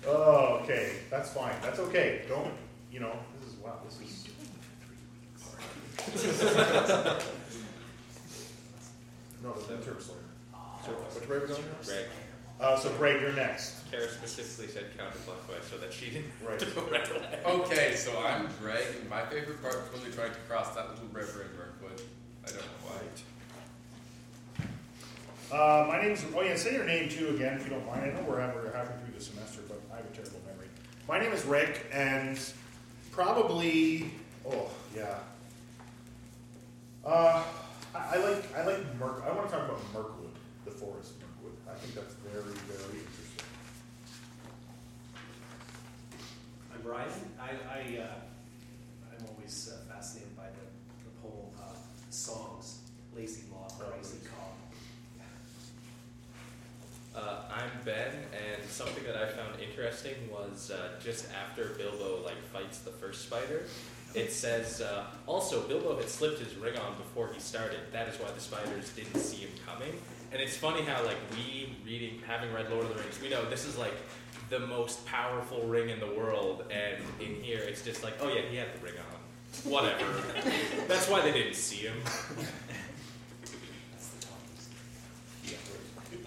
Oh, 0.07 0.61
okay, 0.63 0.97
that's 1.11 1.31
fine. 1.31 1.55
That's 1.63 1.79
okay. 1.79 2.23
Don't, 2.29 2.53
you 2.93 3.01
know, 3.01 3.17
this 3.41 3.49
is 3.49 3.57
wow. 3.59 3.79
This 3.85 4.01
is. 4.01 4.29
no, 9.43 9.53
the 9.53 9.75
midterm 9.75 10.03
slur. 10.03 10.17
So, 10.85 10.91
which 10.93 11.29
way 11.29 11.37
are 11.37 11.41
we 11.41 11.47
going? 11.49 11.63
Greg, 11.85 12.05
Uh, 12.61 12.77
so 12.77 12.91
Greg, 12.97 13.21
you're 13.21 13.33
next. 13.33 13.91
Kara 13.91 14.09
specifically 14.09 14.69
said 14.73 14.85
counterclockwise 14.99 15.65
so 15.71 15.77
that 15.79 15.93
she 15.93 16.11
didn't 16.11 16.31
Right. 16.47 16.59
go 16.75 16.83
right 16.91 17.09
away. 17.11 17.41
Okay, 17.47 17.95
so 17.97 18.19
I'm 18.25 18.49
Greg, 18.61 18.85
and 19.01 19.09
my 19.11 19.25
favorite 19.27 19.61
part 19.63 19.77
was 19.81 19.93
when 20.01 20.09
we 20.11 20.15
tried 20.15 20.35
to 20.35 20.41
cross 20.49 20.75
that 20.75 20.89
little 20.91 21.07
river 21.13 21.43
in 21.43 21.49
Mirkwood. 21.57 22.03
I 22.45 22.49
don't 22.49 22.57
know 22.59 22.63
why. 22.83 23.01
Uh, 25.53 25.87
my 25.87 26.01
name's. 26.03 26.25
Oh 26.35 26.41
yeah, 26.43 26.57
say 26.57 26.75
your 26.75 26.85
name 26.85 27.09
too 27.09 27.29
again 27.29 27.55
if 27.59 27.65
you 27.65 27.71
don't 27.71 27.87
mind. 27.87 28.03
I 28.03 28.07
know 28.15 28.23
we're 28.29 28.41
halfway, 28.41 28.63
we're 28.63 28.73
halfway 28.73 28.97
through 29.05 29.15
the 29.19 29.25
semester, 29.25 29.61
but 29.69 29.81
I 29.93 29.97
have 29.97 30.05
a 30.07 30.09
terrible 30.09 30.41
memory. 30.47 30.69
My 31.09 31.19
name 31.21 31.33
is 31.33 31.45
Rick, 31.45 31.87
and 31.93 32.39
probably. 33.13 34.11
Oh 34.47 34.69
yeah. 34.97 35.19
Uh, 37.05 37.43
I, 37.95 37.99
I 38.15 38.17
like 38.17 38.57
I 38.57 38.65
like 38.67 38.99
Merk. 38.99 39.23
I 39.27 39.31
want 39.33 39.49
to 39.49 39.55
talk 39.55 39.67
about 39.69 39.81
Mirkwood, 39.93 40.24
the 40.65 40.71
forest 40.71 41.13
Mirkwood. 41.21 41.59
I 41.71 41.77
think 41.79 41.95
that's 41.95 42.15
very 42.25 42.43
very 42.43 43.01
interesting. 43.01 43.47
I'm 46.75 46.81
Brian. 46.83 47.11
I, 47.41 47.51
I 47.69 48.03
uh, 48.03 48.07
I'm 49.11 49.27
always 49.29 49.71
uh, 49.73 49.93
fascinated 49.93 50.37
by 50.37 50.47
the, 50.49 50.67
the 51.05 51.11
poem 51.23 51.53
uh, 51.61 51.75
songs, 52.11 52.81
Lazy 53.15 53.43
Lob, 53.53 53.73
Crazy 53.79 54.19
Cob. 54.25 54.53
Uh, 57.15 57.43
I'm 57.49 57.71
Ben, 57.85 58.13
and 58.33 58.69
something 58.69 59.05
that 59.05 59.17
I 59.17 59.29
found 59.29 59.61
interesting 59.61 60.15
was 60.33 60.73
uh, 60.73 60.99
just 61.01 61.27
after 61.33 61.75
Bilbo 61.79 62.25
like 62.25 62.43
fights 62.53 62.79
the 62.81 62.91
first 62.91 63.23
spider, 63.23 63.67
it 64.15 64.33
says 64.33 64.81
uh, 64.81 65.05
also 65.27 65.61
Bilbo 65.69 65.97
had 65.97 66.09
slipped 66.09 66.41
his 66.41 66.57
ring 66.57 66.77
on 66.77 66.97
before 66.97 67.33
he 67.33 67.39
started. 67.39 67.79
That 67.93 68.09
is 68.09 68.19
why 68.19 68.31
the 68.33 68.41
spiders 68.41 68.91
didn't 68.91 69.21
see 69.21 69.39
him 69.39 69.51
coming. 69.65 69.93
And 70.35 70.43
it's 70.43 70.57
funny 70.57 70.83
how 70.83 71.05
like 71.05 71.17
we 71.31 71.77
reading, 71.87 72.21
having 72.27 72.53
read 72.53 72.69
Lord 72.69 72.87
of 72.87 72.89
the 72.89 73.01
Rings, 73.01 73.21
we 73.23 73.29
know 73.29 73.49
this 73.49 73.65
is 73.65 73.79
like 73.79 73.95
the 74.51 74.59
most 74.59 75.07
powerful 75.07 75.63
ring 75.63 75.91
in 75.91 76.01
the 76.01 76.09
world, 76.09 76.65
and 76.73 77.01
in 77.21 77.41
here 77.41 77.61
it's 77.61 77.83
just 77.83 78.03
like, 78.03 78.15
oh 78.21 78.29
yeah, 78.29 78.41
he 78.51 78.57
had 78.57 78.67
the 78.75 78.85
ring 78.85 78.95
on. 78.99 79.71
Whatever. 79.71 80.05
That's 80.89 81.09
why 81.09 81.21
they 81.21 81.31
didn't 81.31 81.55
see 81.55 81.87
him. 81.87 81.97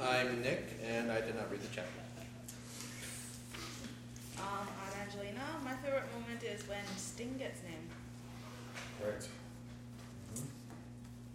I'm 0.01 0.41
Nick, 0.41 0.79
and 0.87 1.11
I 1.11 1.19
did 1.19 1.35
not 1.35 1.51
read 1.51 1.59
the 1.59 1.67
chapter. 1.75 1.91
Um, 4.37 4.69
I'm 4.85 5.01
Angelina. 5.05 5.41
My 5.65 5.75
favorite 5.83 6.05
moment 6.17 6.43
is 6.43 6.65
when 6.69 6.79
Sting 6.95 7.35
gets 7.37 7.61
named. 7.61 7.89
Right. 9.03 9.27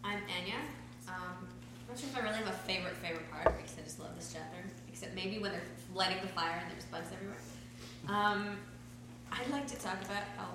I'm 0.02 0.22
Anya. 0.40 0.60
Um, 1.06 1.46
I'm 1.46 1.51
not 1.92 2.00
sure 2.00 2.08
if 2.08 2.16
I 2.16 2.20
really 2.24 2.40
have 2.40 2.48
a 2.48 2.64
favorite 2.64 2.96
favorite 3.04 3.28
part 3.28 3.52
because 3.52 3.76
I 3.76 3.84
just 3.84 4.00
love 4.00 4.16
this 4.16 4.32
chapter. 4.32 4.56
Except 4.88 5.14
maybe 5.14 5.38
when 5.38 5.52
they're 5.52 5.68
lighting 5.92 6.24
the 6.24 6.32
fire 6.32 6.56
and 6.56 6.72
there's 6.72 6.88
bugs 6.88 7.12
everywhere. 7.12 7.36
Um, 8.08 8.56
I'd 9.28 9.48
like 9.52 9.68
to 9.68 9.76
talk 9.76 10.00
about 10.00 10.24
how, 10.40 10.48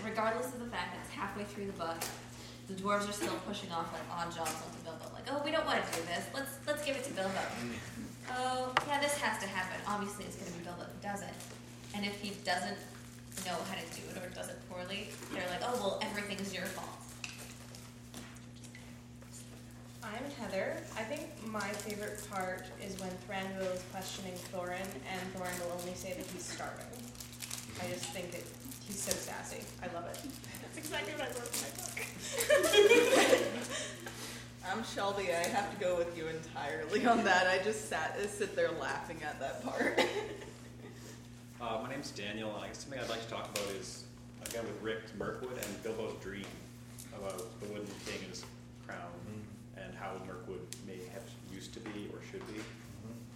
regardless 0.00 0.48
of 0.56 0.64
the 0.64 0.70
fact 0.72 0.96
that 0.96 1.04
it's 1.04 1.12
halfway 1.12 1.44
through 1.44 1.66
the 1.66 1.76
book, 1.76 2.00
the 2.68 2.74
dwarves 2.74 3.08
are 3.08 3.12
still 3.12 3.36
pushing 3.44 3.68
off 3.72 3.92
like 3.92 4.04
odd 4.08 4.32
jobs 4.32 4.56
onto 4.64 4.80
Bilbo. 4.80 5.12
Like, 5.12 5.28
oh, 5.28 5.44
we 5.44 5.52
don't 5.52 5.66
want 5.68 5.84
to 5.84 5.88
do 5.92 6.00
this. 6.08 6.24
Let's 6.32 6.56
let's 6.66 6.84
give 6.84 6.96
it 6.96 7.04
to 7.04 7.12
Bilbo. 7.12 7.42
Oh, 8.32 8.72
yeah, 8.88 9.00
this 9.00 9.16
has 9.20 9.36
to 9.44 9.48
happen. 9.48 9.76
Obviously, 9.86 10.24
it's 10.24 10.36
going 10.36 10.52
to 10.52 10.56
be 10.56 10.64
Bilbo 10.64 10.88
who 10.88 11.00
does 11.04 11.20
it. 11.20 11.36
And 11.92 12.04
if 12.04 12.16
he 12.20 12.32
doesn't 12.48 12.80
know 13.44 13.56
how 13.68 13.76
to 13.76 13.86
do 13.92 14.04
it 14.08 14.16
or 14.24 14.28
does 14.32 14.48
it 14.48 14.56
poorly, 14.68 15.08
they're 15.32 15.48
like, 15.48 15.64
oh, 15.64 15.76
well, 15.80 16.00
everything's 16.00 16.52
your 16.52 16.64
fault. 16.64 16.97
I'm 20.14 20.30
Heather. 20.40 20.76
I 20.96 21.02
think 21.02 21.28
my 21.46 21.68
favorite 21.68 22.26
part 22.30 22.64
is 22.84 22.98
when 22.98 23.10
Thranduil 23.28 23.74
is 23.74 23.82
questioning 23.92 24.32
Thorin, 24.52 24.80
and 24.80 25.34
Thorin 25.34 25.58
will 25.60 25.76
only 25.78 25.94
say 25.94 26.14
that 26.14 26.26
he's 26.26 26.44
starving. 26.44 26.86
I 27.82 27.88
just 27.92 28.06
think 28.06 28.32
that 28.32 28.42
he's 28.86 29.00
so 29.00 29.12
sassy. 29.12 29.62
I 29.82 29.92
love 29.94 30.06
it. 30.06 30.18
That's 30.62 30.78
exactly 30.78 31.12
what 31.12 31.22
I 31.22 31.28
wrote 31.36 31.52
in 31.52 31.60
my 31.62 31.70
book. 31.76 32.06
I'm 34.70 34.84
Shelby. 34.84 35.32
I 35.32 35.46
have 35.48 35.72
to 35.72 35.84
go 35.84 35.96
with 35.96 36.16
you 36.16 36.26
entirely 36.26 37.06
on 37.06 37.24
that. 37.24 37.46
I 37.46 37.62
just 37.62 37.88
sat 37.88 38.18
sit 38.30 38.56
there 38.56 38.70
laughing 38.80 39.22
at 39.22 39.38
that 39.40 39.64
part. 39.64 40.00
Uh, 41.60 41.80
my 41.82 41.90
name's 41.90 42.12
Daniel, 42.12 42.54
and 42.54 42.64
I 42.64 42.68
guess 42.68 42.84
something 42.84 43.00
I'd 43.00 43.08
like 43.08 43.20
to 43.20 43.28
talk 43.28 43.46
about 43.50 43.68
is 43.74 44.04
again 44.46 44.62
with 44.62 44.80
Rick 44.80 45.00
Mirkwood 45.18 45.58
and 45.58 45.82
Bilbo's 45.82 46.14
dream 46.22 46.44
about 47.16 47.36
the 47.60 47.66
wooden 47.66 47.88
king 48.06 48.20
and 48.20 48.30
his 48.30 48.44
crown, 48.44 48.52
and 48.52 48.57
how 49.98 50.12
Mirkwood 50.26 50.60
may 50.86 50.98
have 51.12 51.22
used 51.52 51.72
to 51.74 51.80
be 51.80 52.08
or 52.12 52.20
should 52.30 52.46
be 52.46 52.60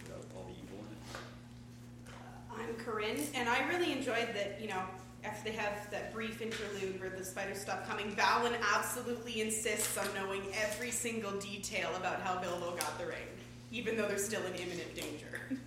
without 0.01 0.23
all 0.35 0.43
the 0.43 0.51
evil 0.51 0.79
in 0.79 0.91
it. 0.93 2.09
I'm 2.55 2.75
Corinne, 2.85 3.19
and 3.35 3.49
I 3.49 3.67
really 3.67 3.91
enjoyed 3.91 4.29
that, 4.33 4.59
you 4.61 4.67
know, 4.67 4.81
after 5.23 5.49
they 5.49 5.55
have 5.55 5.89
that 5.91 6.13
brief 6.13 6.41
interlude 6.41 6.99
where 6.99 7.09
the 7.09 7.23
spiders 7.23 7.59
stop 7.59 7.87
coming, 7.87 8.13
Balin 8.13 8.53
absolutely 8.75 9.41
insists 9.41 9.97
on 9.97 10.07
knowing 10.15 10.41
every 10.61 10.91
single 10.91 11.31
detail 11.39 11.89
about 11.97 12.21
how 12.21 12.39
Bilbo 12.39 12.75
got 12.75 12.97
the 12.99 13.05
ring, 13.05 13.29
even 13.71 13.95
though 13.95 14.07
they're 14.07 14.17
still 14.17 14.45
in 14.45 14.53
imminent 14.55 14.95
danger. 14.95 15.41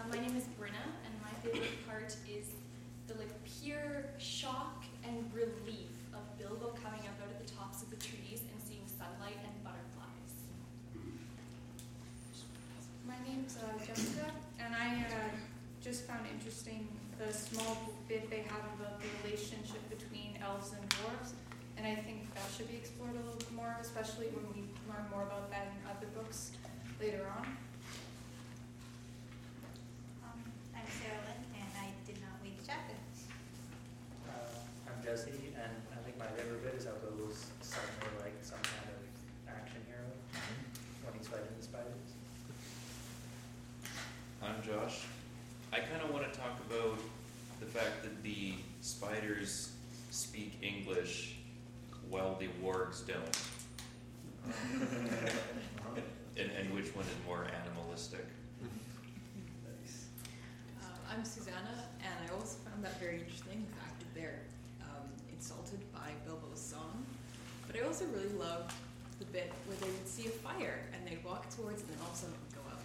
Uh, 0.00 0.08
my 0.08 0.16
name 0.18 0.34
is 0.34 0.44
Brenna, 0.58 0.80
and 1.04 1.12
my 1.20 1.28
favorite 1.44 1.86
part 1.86 2.16
is 2.24 2.46
the 3.06 3.12
like 3.14 3.28
pure 3.44 4.06
shock 4.16 4.82
and 5.04 5.28
relief 5.34 5.92
of 6.14 6.22
Bilbo 6.38 6.72
coming 6.82 7.00
up 7.00 7.16
out 7.20 7.30
of 7.30 7.38
the 7.44 7.52
tops 7.52 7.82
of 7.82 7.90
the 7.90 7.96
trees 7.96 8.40
and 8.40 8.62
seeing 8.62 8.80
sunlight 8.86 9.36
and 9.44 9.52
butterflies. 9.64 10.32
My 13.06 13.18
name's 13.30 13.56
uh, 13.62 13.78
Jessica, 13.86 14.26
and 14.58 14.74
I 14.74 15.06
uh, 15.06 15.30
just 15.80 16.02
found 16.02 16.26
interesting 16.34 16.88
the 17.14 17.32
small 17.32 17.94
bit 18.08 18.28
they 18.28 18.42
have 18.42 18.66
about 18.74 18.98
the 18.98 19.06
relationship 19.22 19.78
between 19.86 20.34
elves 20.42 20.74
and 20.74 20.82
dwarves, 20.90 21.38
and 21.78 21.86
I 21.86 21.94
think 21.94 22.26
that 22.34 22.42
should 22.50 22.66
be 22.66 22.74
explored 22.74 23.14
a 23.14 23.22
little 23.22 23.38
bit 23.38 23.54
more, 23.54 23.76
especially 23.80 24.34
when 24.34 24.50
we 24.50 24.66
learn 24.90 25.06
more 25.14 25.22
about 25.22 25.46
that 25.54 25.70
in 25.70 25.78
other 25.86 26.10
books 26.10 26.58
later 26.98 27.22
on. 27.38 27.46
Um, 30.26 30.42
I'm 30.74 30.88
Sarah 30.90 31.38
and 31.54 31.70
I 31.78 31.94
did 32.02 32.18
not 32.18 32.34
read 32.42 32.58
the 32.58 32.66
chapter. 32.66 32.98
Uh, 34.26 34.90
I'm 34.90 34.98
Jesse, 35.06 35.54
and 35.54 35.74
I 35.94 36.02
think 36.02 36.18
my 36.18 36.26
favorite 36.34 36.66
bit 36.66 36.74
is 36.74 36.90
how 36.90 36.98
Bilbo's 36.98 37.46
suddenly 37.62 38.10
like 38.26 38.34
some 38.42 38.58
kind 38.58 38.90
of 38.90 38.98
action 39.46 39.86
hero 39.86 40.10
when 41.06 41.14
he's 41.14 41.30
fighting 41.30 41.54
the 41.54 41.62
spiders. 41.62 42.18
I'm 44.42 44.59
Josh. 44.70 45.02
I 45.72 45.80
kind 45.80 46.00
of 46.02 46.12
want 46.12 46.32
to 46.32 46.38
talk 46.38 46.56
about 46.70 46.98
the 47.58 47.66
fact 47.66 48.02
that 48.02 48.22
the 48.22 48.54
spiders 48.82 49.72
speak 50.10 50.58
English 50.62 51.36
while 52.08 52.36
the 52.38 52.48
wargs 52.62 53.04
don't. 53.04 53.38
and, 56.36 56.50
and 56.52 56.72
which 56.72 56.94
one 56.94 57.04
is 57.04 57.26
more 57.26 57.46
animalistic? 57.66 58.24
Uh, 60.80 60.86
I'm 61.12 61.24
Susanna, 61.24 61.84
and 62.00 62.14
I 62.24 62.32
also 62.34 62.58
found 62.68 62.84
that 62.84 62.98
very 63.00 63.18
interesting, 63.18 63.66
the 63.68 63.76
fact 63.76 63.98
that 63.98 64.14
they're 64.14 64.42
um, 64.82 65.08
insulted 65.32 65.80
by 65.92 66.10
Bilbo's 66.24 66.60
song. 66.60 67.04
But 67.66 67.80
I 67.80 67.82
also 67.84 68.04
really 68.06 68.32
loved 68.38 68.72
the 69.18 69.24
bit 69.26 69.52
where 69.66 69.76
they 69.78 69.88
would 69.88 70.08
see 70.08 70.26
a 70.26 70.30
fire 70.30 70.80
and 70.94 71.06
they'd 71.06 71.24
walk 71.24 71.50
towards 71.54 71.82
it 71.82 71.88
and 71.88 71.96
then 71.96 72.02
all 72.02 72.10
of 72.10 72.14
a 72.14 72.18
sudden 72.18 72.34
it 72.34 72.40
would 72.46 72.64
go 72.64 72.70
out. 72.70 72.78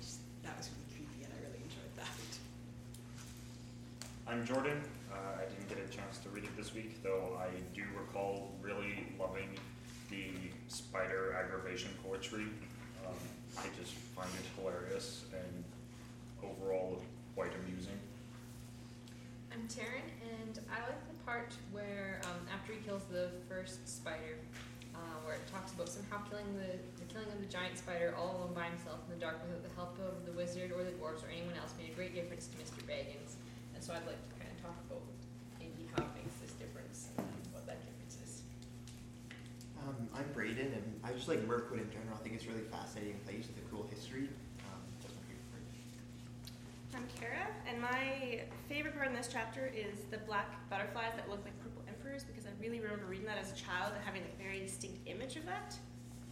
Just, 0.00 0.20
that 0.50 0.58
was 0.58 0.70
really 0.74 1.06
creepy 1.06 1.22
and 1.24 1.32
I 1.32 1.38
really 1.46 1.62
enjoyed 1.62 1.94
that. 1.96 2.18
I'm 4.26 4.44
Jordan. 4.44 4.82
Uh, 5.12 5.42
I 5.42 5.44
didn't 5.46 5.68
get 5.68 5.78
a 5.78 5.86
chance 5.94 6.18
to 6.24 6.28
read 6.30 6.44
it 6.44 6.56
this 6.56 6.74
week, 6.74 7.02
though 7.02 7.38
I 7.38 7.50
do 7.74 7.82
recall 7.96 8.50
really 8.60 9.06
loving 9.18 9.48
the 10.10 10.50
spider 10.66 11.36
aggravation 11.38 11.90
poetry. 12.04 12.46
Um, 13.06 13.14
I 13.58 13.66
just 13.78 13.94
find 13.94 14.30
it 14.34 14.46
hilarious 14.58 15.24
and 15.32 15.64
overall 16.42 17.00
quite 17.36 17.52
amusing. 17.62 17.98
I'm 19.52 19.66
Taryn, 19.68 20.06
and 20.42 20.58
I 20.70 20.80
like 20.86 21.06
the 21.06 21.24
part 21.24 21.52
where 21.70 22.20
um, 22.24 22.40
after 22.52 22.72
he 22.72 22.80
kills 22.80 23.02
the 23.10 23.28
first 23.48 23.86
spider, 23.88 24.38
uh, 24.94 24.98
where 25.24 25.34
it 25.34 25.46
talks 25.52 25.72
about 25.72 25.88
somehow 25.88 26.18
killing 26.28 26.46
the, 26.54 26.78
the 26.98 26.99
killing 27.10 27.26
of 27.34 27.42
the 27.42 27.50
giant 27.50 27.74
spider 27.74 28.14
all 28.14 28.38
alone 28.38 28.54
by 28.54 28.70
himself 28.70 29.02
in 29.06 29.10
the 29.10 29.20
dark 29.20 29.42
without 29.42 29.66
the 29.66 29.74
help 29.74 29.98
of 29.98 30.22
the 30.22 30.30
wizard 30.32 30.70
or 30.70 30.86
the 30.86 30.94
dwarves 30.94 31.26
or 31.26 31.30
anyone 31.34 31.58
else 31.58 31.74
made 31.74 31.90
a 31.90 31.96
great 31.98 32.14
difference 32.14 32.46
to 32.46 32.54
Mr. 32.62 32.78
Baggins. 32.86 33.34
And 33.74 33.82
so 33.82 33.90
I'd 33.90 34.06
like 34.06 34.22
to 34.22 34.30
kind 34.38 34.46
of 34.54 34.58
talk 34.62 34.78
about 34.86 35.02
maybe 35.58 35.90
how 35.90 36.06
it 36.06 36.14
makes 36.14 36.38
this 36.38 36.54
difference 36.54 37.10
and 37.18 37.26
what 37.50 37.66
that 37.66 37.82
difference 37.82 38.14
is. 38.22 38.46
Um, 39.82 40.06
I'm 40.14 40.30
Braden, 40.30 40.70
and 40.70 40.86
I 41.02 41.10
just 41.10 41.26
like 41.26 41.42
Mirkwood 41.50 41.82
in 41.82 41.90
general. 41.90 42.14
I 42.14 42.22
think 42.22 42.38
it's 42.38 42.46
really 42.46 42.62
fascinating 42.70 43.18
place 43.26 43.50
with 43.50 43.58
a 43.58 43.66
cool 43.74 43.90
history. 43.90 44.30
Um, 44.70 44.78
that's 45.02 45.10
my 45.18 45.24
favorite 45.26 45.50
part. 45.50 45.66
I'm 46.94 47.06
Kara, 47.18 47.50
and 47.66 47.82
my 47.82 48.46
favorite 48.70 48.94
part 48.94 49.10
in 49.10 49.14
this 49.18 49.26
chapter 49.26 49.66
is 49.74 50.06
the 50.14 50.22
black 50.30 50.46
butterflies 50.70 51.18
that 51.18 51.26
look 51.26 51.42
like 51.42 51.58
purple 51.58 51.82
emperors 51.90 52.22
because 52.22 52.46
I 52.46 52.54
really 52.62 52.78
remember 52.78 53.10
reading 53.10 53.26
that 53.26 53.40
as 53.40 53.50
a 53.50 53.58
child 53.58 53.98
and 53.98 54.04
having 54.04 54.22
a 54.22 54.32
very 54.38 54.60
distinct 54.62 55.02
image 55.10 55.34
of 55.34 55.42
that. 55.50 55.74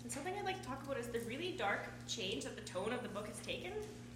And 0.08 0.14
something 0.14 0.32
I'd 0.38 0.46
like 0.46 0.62
to 0.62 0.66
talk 0.66 0.82
about 0.84 0.96
is 0.96 1.08
the 1.08 1.20
really 1.28 1.52
dark 1.58 1.84
change 2.06 2.44
that 2.44 2.56
the 2.56 2.62
tone 2.62 2.94
of 2.94 3.02
the 3.02 3.10
book 3.10 3.28
has 3.28 3.38
taken. 3.40 3.72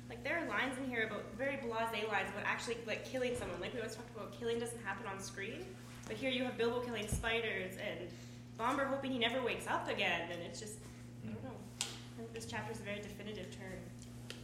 Like 0.08 0.25
there 0.25 0.38
are 0.38 0.49
lines 0.49 0.78
in 0.78 0.88
here 0.88 1.02
about 1.04 1.22
very 1.37 1.56
blasé 1.56 2.08
lines 2.08 2.30
about 2.32 2.46
actually 2.46 2.78
like 2.87 3.04
killing 3.04 3.37
someone. 3.37 3.61
Like 3.61 3.75
we 3.75 3.80
always 3.80 3.94
talked 3.94 4.08
about, 4.16 4.32
killing 4.32 4.58
doesn't 4.58 4.82
happen 4.82 5.06
on 5.06 5.20
screen, 5.20 5.66
but 6.08 6.16
here 6.16 6.30
you 6.30 6.44
have 6.44 6.56
Bilbo 6.56 6.80
killing 6.80 7.06
spiders 7.08 7.75
and 7.76 8.08
Bombur 8.56 8.87
hoping 8.87 9.12
he 9.12 9.18
never 9.18 9.44
wakes 9.44 9.66
up 9.66 9.87
again, 9.87 10.30
and 10.32 10.40
it's 10.40 10.58
just 10.58 10.78
I 11.25 11.26
don't 11.26 11.44
know. 11.44 11.50
I 11.82 11.84
think 12.16 12.32
this 12.32 12.46
chapter 12.46 12.72
is 12.72 12.80
a 12.80 12.84
very 12.84 13.00
definitive 13.00 13.49
turn. 13.54 14.38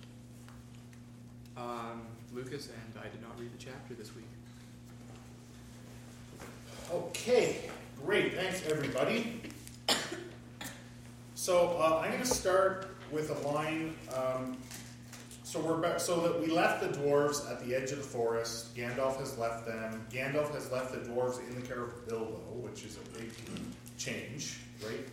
Um, 1.56 2.02
Lucas, 2.30 2.68
and 2.68 3.02
I 3.02 3.08
did 3.08 3.22
not 3.22 3.40
read 3.40 3.54
the 3.54 3.64
chapter 3.64 3.94
this 3.94 4.14
week. 4.14 4.26
Okay, 6.92 7.70
great. 8.04 8.34
Thanks, 8.34 8.66
everybody. 8.66 9.40
So 11.38 11.78
uh, 11.78 12.00
I'm 12.02 12.10
going 12.10 12.20
to 12.20 12.28
start 12.28 12.88
with 13.12 13.30
a 13.30 13.48
line. 13.48 13.94
Um, 14.12 14.56
so 15.44 15.60
we're 15.60 15.76
back, 15.76 16.00
so 16.00 16.20
that 16.22 16.40
we 16.40 16.48
left 16.48 16.80
the 16.80 16.88
dwarves 16.98 17.48
at 17.48 17.64
the 17.64 17.76
edge 17.76 17.92
of 17.92 17.98
the 17.98 18.04
forest. 18.04 18.74
Gandalf 18.74 19.20
has 19.20 19.38
left 19.38 19.64
them. 19.64 20.04
Gandalf 20.10 20.52
has 20.52 20.72
left 20.72 20.90
the 20.90 20.98
dwarves 21.08 21.38
in 21.48 21.54
the 21.54 21.64
care 21.64 21.84
of 21.84 22.08
Bilbo, 22.08 22.40
which 22.56 22.84
is 22.84 22.96
a 22.96 23.18
big 23.18 23.30
change, 23.96 24.58
right? 24.84 25.06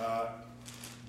Uh, 0.00 0.26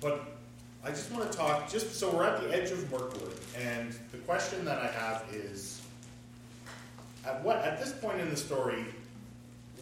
but 0.00 0.36
I 0.84 0.88
just 0.88 1.12
want 1.12 1.30
to 1.30 1.38
talk, 1.38 1.70
just 1.70 1.94
so 1.94 2.10
we're 2.10 2.24
at 2.24 2.42
the 2.42 2.52
edge 2.52 2.72
of 2.72 2.90
Mirkwood, 2.90 3.38
and 3.56 3.96
the 4.10 4.18
question 4.18 4.64
that 4.64 4.78
I 4.78 4.88
have 4.88 5.24
is, 5.32 5.82
at 7.24 7.44
what, 7.44 7.58
at 7.58 7.78
this 7.78 7.92
point 7.92 8.18
in 8.20 8.28
the 8.28 8.36
story, 8.36 8.84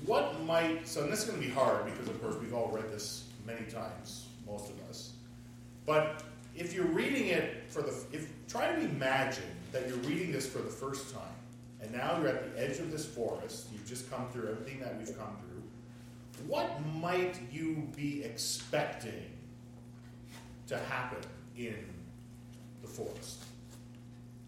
what 0.05 0.39
might, 0.45 0.87
so 0.87 1.03
and 1.03 1.11
this 1.11 1.21
is 1.21 1.31
going 1.31 1.41
to 1.41 1.49
be 1.49 1.53
hard 1.53 1.87
because 1.87 2.09
of 2.09 2.21
course 2.21 2.37
we've 2.37 2.53
all 2.53 2.69
read 2.69 2.93
this 2.93 3.25
many 3.47 3.65
times, 3.71 4.27
most 4.51 4.71
of 4.71 4.81
us, 4.89 5.13
but 5.87 6.23
if 6.55 6.75
you're 6.75 6.85
reading 6.87 7.29
it 7.29 7.65
for 7.69 7.83
the, 7.83 7.95
if, 8.13 8.29
try 8.49 8.73
to 8.73 8.81
imagine 8.81 9.45
that 9.73 9.89
you're 9.89 9.99
reading 9.99 10.33
this 10.33 10.49
for 10.49 10.59
the 10.59 10.71
first 10.71 11.13
time, 11.15 11.23
and 11.81 11.93
now 11.93 12.19
you're 12.19 12.29
at 12.29 12.55
the 12.55 12.63
edge 12.63 12.79
of 12.79 12.91
this 12.91 13.07
forest, 13.07 13.69
you've 13.73 13.87
just 13.87 14.11
come 14.11 14.29
through 14.31 14.49
everything 14.51 14.81
that 14.81 14.99
we've 14.99 15.17
come 15.19 15.37
through, 15.39 15.63
what 16.47 16.71
might 17.01 17.39
you 17.51 17.89
be 17.97 18.25
expecting 18.25 19.31
to 20.67 20.77
happen 20.79 21.19
in 21.57 21.77
the 22.83 22.89
forest? 22.89 23.45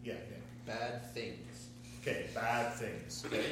Yeah, 0.05 0.15
Nick. 0.15 0.43
Bad 0.67 1.13
things. 1.13 1.69
Okay, 2.01 2.27
bad 2.35 2.73
things. 2.75 3.23
Okay, 3.27 3.45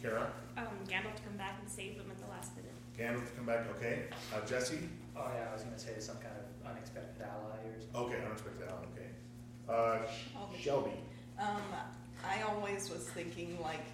Kara? 0.00 0.30
Um, 0.56 0.64
Gandalf 0.86 1.16
to 1.16 1.22
come 1.22 1.36
back 1.36 1.58
and 1.60 1.70
save 1.70 1.96
them 1.96 2.10
at 2.10 2.18
the 2.18 2.26
last 2.28 2.52
minute. 2.56 2.72
Gandalf 2.98 3.28
to 3.28 3.36
come 3.36 3.46
back, 3.46 3.66
okay. 3.76 4.04
Uh, 4.34 4.44
Jesse? 4.46 4.78
Oh 5.16 5.30
yeah, 5.34 5.48
I 5.50 5.52
was 5.52 5.62
gonna 5.62 5.78
say 5.78 5.98
some 5.98 6.16
kind 6.16 6.34
of 6.36 6.70
unexpected 6.70 7.22
ally 7.22 7.56
or 7.64 7.80
something. 7.80 8.00
Okay, 8.00 8.24
unexpected 8.24 8.68
ally, 8.68 8.84
okay. 8.94 9.10
Uh, 9.68 10.06
Shelby. 10.32 10.58
Shelby? 10.62 10.90
Um, 11.38 11.62
I 12.24 12.42
always 12.42 12.90
was 12.90 13.02
thinking 13.08 13.58
like 13.62 13.84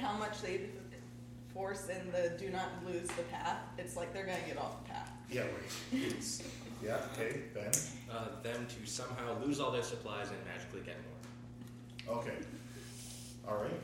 how 0.00 0.16
much 0.16 0.42
they 0.42 0.62
force 1.52 1.88
in 1.88 2.10
the 2.12 2.36
do 2.38 2.50
not 2.50 2.68
lose 2.86 3.08
the 3.08 3.22
path. 3.24 3.60
It's 3.78 3.96
like 3.96 4.12
they're 4.12 4.26
gonna 4.26 4.38
get 4.46 4.58
off 4.58 4.84
the 4.84 4.90
path. 4.90 5.10
Yeah, 5.30 5.42
right. 5.42 5.50
It's, 5.92 6.42
yeah, 6.84 6.98
okay, 7.14 7.42
Ben? 7.54 7.72
Uh, 8.10 8.42
them 8.42 8.66
to 8.66 8.90
somehow 8.90 9.38
lose 9.44 9.60
all 9.60 9.70
their 9.70 9.82
supplies 9.82 10.28
and 10.28 10.38
magically 10.46 10.82
get 10.82 10.96
more. 12.06 12.18
Okay. 12.18 12.36
All 13.48 13.56
right. 13.56 13.80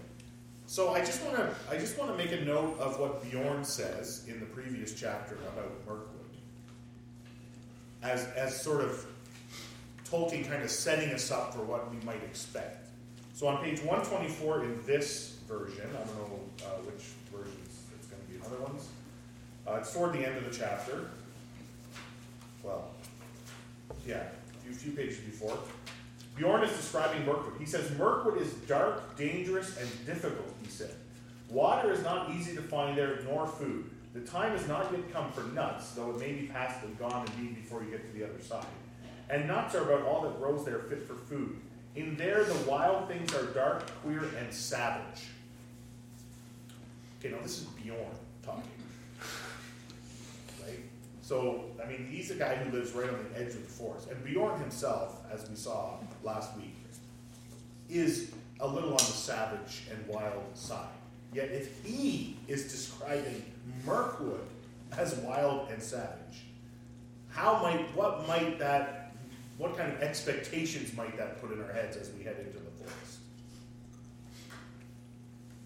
So 0.72 0.94
I 0.94 1.00
just 1.00 1.22
want 1.22 1.36
to 1.36 1.54
I 1.70 1.76
just 1.76 1.98
want 1.98 2.10
to 2.12 2.16
make 2.16 2.32
a 2.32 2.42
note 2.46 2.78
of 2.80 2.98
what 2.98 3.30
Beorn 3.30 3.62
says 3.62 4.24
in 4.26 4.40
the 4.40 4.46
previous 4.46 4.98
chapter 4.98 5.34
about 5.34 5.70
Mirkwood. 5.86 6.30
As 8.02 8.24
as 8.28 8.58
sort 8.58 8.80
of 8.80 9.04
Tolkien 10.10 10.48
kind 10.48 10.62
of 10.62 10.70
setting 10.70 11.10
us 11.10 11.30
up 11.30 11.52
for 11.52 11.60
what 11.60 11.90
we 11.90 11.98
might 12.06 12.24
expect. 12.24 12.88
So 13.34 13.48
on 13.48 13.62
page 13.62 13.80
124 13.80 14.64
in 14.64 14.80
this 14.86 15.36
version, 15.46 15.90
I 15.90 16.06
don't 16.06 16.16
know 16.16 16.40
uh, 16.64 16.68
which 16.86 17.04
versions 17.30 17.82
it's 17.98 18.06
going 18.06 18.22
to 18.22 18.28
be 18.30 18.36
in 18.36 18.42
other 18.42 18.62
ones. 18.62 18.88
Uh, 19.68 19.74
it's 19.74 19.92
toward 19.92 20.14
the 20.14 20.26
end 20.26 20.38
of 20.38 20.44
the 20.50 20.58
chapter. 20.58 21.10
Well, 22.62 22.92
yeah, 24.06 24.22
a 24.22 24.64
few, 24.64 24.72
few 24.72 24.92
pages 24.92 25.18
before. 25.18 25.58
Beorn 26.36 26.64
is 26.64 26.74
describing 26.74 27.26
Mirkwood. 27.26 27.54
He 27.58 27.66
says, 27.66 27.90
Mirkwood 27.98 28.40
is 28.40 28.52
dark, 28.66 29.16
dangerous, 29.16 29.76
and 29.76 29.88
difficult, 30.06 30.48
he 30.62 30.68
said. 30.68 30.94
Water 31.50 31.92
is 31.92 32.02
not 32.02 32.30
easy 32.30 32.54
to 32.56 32.62
find 32.62 32.96
there, 32.96 33.20
nor 33.24 33.46
food. 33.46 33.90
The 34.14 34.20
time 34.20 34.52
has 34.56 34.66
not 34.66 34.90
yet 34.92 35.12
come 35.12 35.30
for 35.32 35.42
nuts, 35.54 35.92
though 35.92 36.10
it 36.10 36.18
may 36.18 36.32
be 36.32 36.46
past 36.46 36.82
and 36.84 36.98
gone 36.98 37.26
indeed 37.36 37.56
before 37.56 37.82
you 37.82 37.90
get 37.90 38.06
to 38.10 38.18
the 38.18 38.24
other 38.24 38.42
side. 38.42 38.66
And 39.28 39.46
nuts 39.46 39.74
are 39.74 39.82
about 39.82 40.06
all 40.06 40.22
that 40.22 40.38
grows 40.38 40.64
there 40.64 40.78
fit 40.80 41.06
for 41.06 41.14
food. 41.14 41.56
In 41.94 42.16
there, 42.16 42.44
the 42.44 42.56
wild 42.70 43.08
things 43.08 43.34
are 43.34 43.44
dark, 43.46 43.86
queer, 44.02 44.24
and 44.38 44.52
savage. 44.52 45.24
Okay, 47.18 47.34
now 47.34 47.42
this 47.42 47.58
is 47.58 47.64
Beorn 47.64 47.98
talking. 48.42 48.62
So, 51.22 51.64
I 51.82 51.88
mean, 51.88 52.08
he's 52.10 52.30
a 52.30 52.34
guy 52.34 52.56
who 52.56 52.76
lives 52.76 52.92
right 52.92 53.08
on 53.08 53.26
the 53.32 53.40
edge 53.40 53.48
of 53.48 53.62
the 53.62 53.72
forest. 53.72 54.08
And 54.10 54.22
Beorn 54.24 54.60
himself, 54.60 55.24
as 55.32 55.48
we 55.48 55.54
saw 55.54 55.94
last 56.24 56.56
week, 56.56 56.74
is 57.88 58.32
a 58.60 58.66
little 58.66 58.90
on 58.90 58.96
the 58.96 59.02
savage 59.02 59.82
and 59.90 60.06
wild 60.06 60.44
side. 60.54 60.88
Yet 61.32 61.50
if 61.50 61.84
he 61.84 62.36
is 62.48 62.64
describing 62.64 63.44
Mirkwood 63.84 64.46
as 64.96 65.14
wild 65.16 65.70
and 65.70 65.82
savage, 65.82 66.44
how 67.30 67.62
might 67.62 67.94
what 67.96 68.26
might 68.28 68.58
that 68.58 69.12
what 69.56 69.76
kind 69.76 69.92
of 69.92 70.02
expectations 70.02 70.94
might 70.94 71.16
that 71.16 71.40
put 71.40 71.52
in 71.52 71.62
our 71.62 71.72
heads 71.72 71.96
as 71.96 72.10
we 72.12 72.24
head 72.24 72.36
into 72.38 72.58
the 72.58 72.70
forest? 72.78 73.18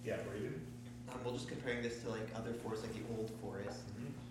Yeah, 0.05 0.17
Braden? 0.29 0.61
Um, 1.11 1.19
well, 1.25 1.35
just 1.35 1.49
comparing 1.49 1.83
this 1.83 2.01
to 2.03 2.11
like 2.11 2.29
other 2.37 2.53
forests, 2.53 2.85
like 2.85 2.95
the 2.95 3.17
old 3.17 3.31
forest, 3.43 3.81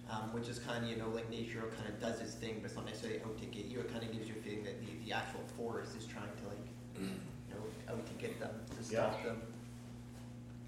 um, 0.10 0.32
which 0.34 0.48
is 0.48 0.60
kind 0.60 0.84
of 0.84 0.90
you 0.90 0.98
know 0.98 1.10
like 1.10 1.30
nature 1.30 1.64
kind 1.78 1.90
of 1.90 2.00
does 2.00 2.20
its 2.22 2.34
thing, 2.36 2.56
but 2.62 2.66
it's 2.66 2.76
not 2.76 2.86
necessarily 2.86 3.22
out 3.22 3.38
to 3.40 3.46
get 3.46 3.66
you. 3.66 3.80
It 3.80 3.92
kind 3.92 4.04
of 4.04 4.12
gives 4.12 4.28
you 4.28 4.36
a 4.40 4.42
feeling 4.44 4.64
that 4.64 4.80
the, 4.82 4.88
the 5.06 5.14
actual 5.14 5.42
forest 5.58 5.96
is 5.98 6.06
trying 6.06 6.30
to 6.42 6.48
like 6.48 6.66
you 7.00 7.10
know 7.52 7.94
out 7.94 8.06
to 8.06 8.14
get 8.14 8.40
them 8.40 8.52
to 8.78 8.84
stop 8.84 9.20
Yeah. 9.20 9.26
them. 9.30 9.42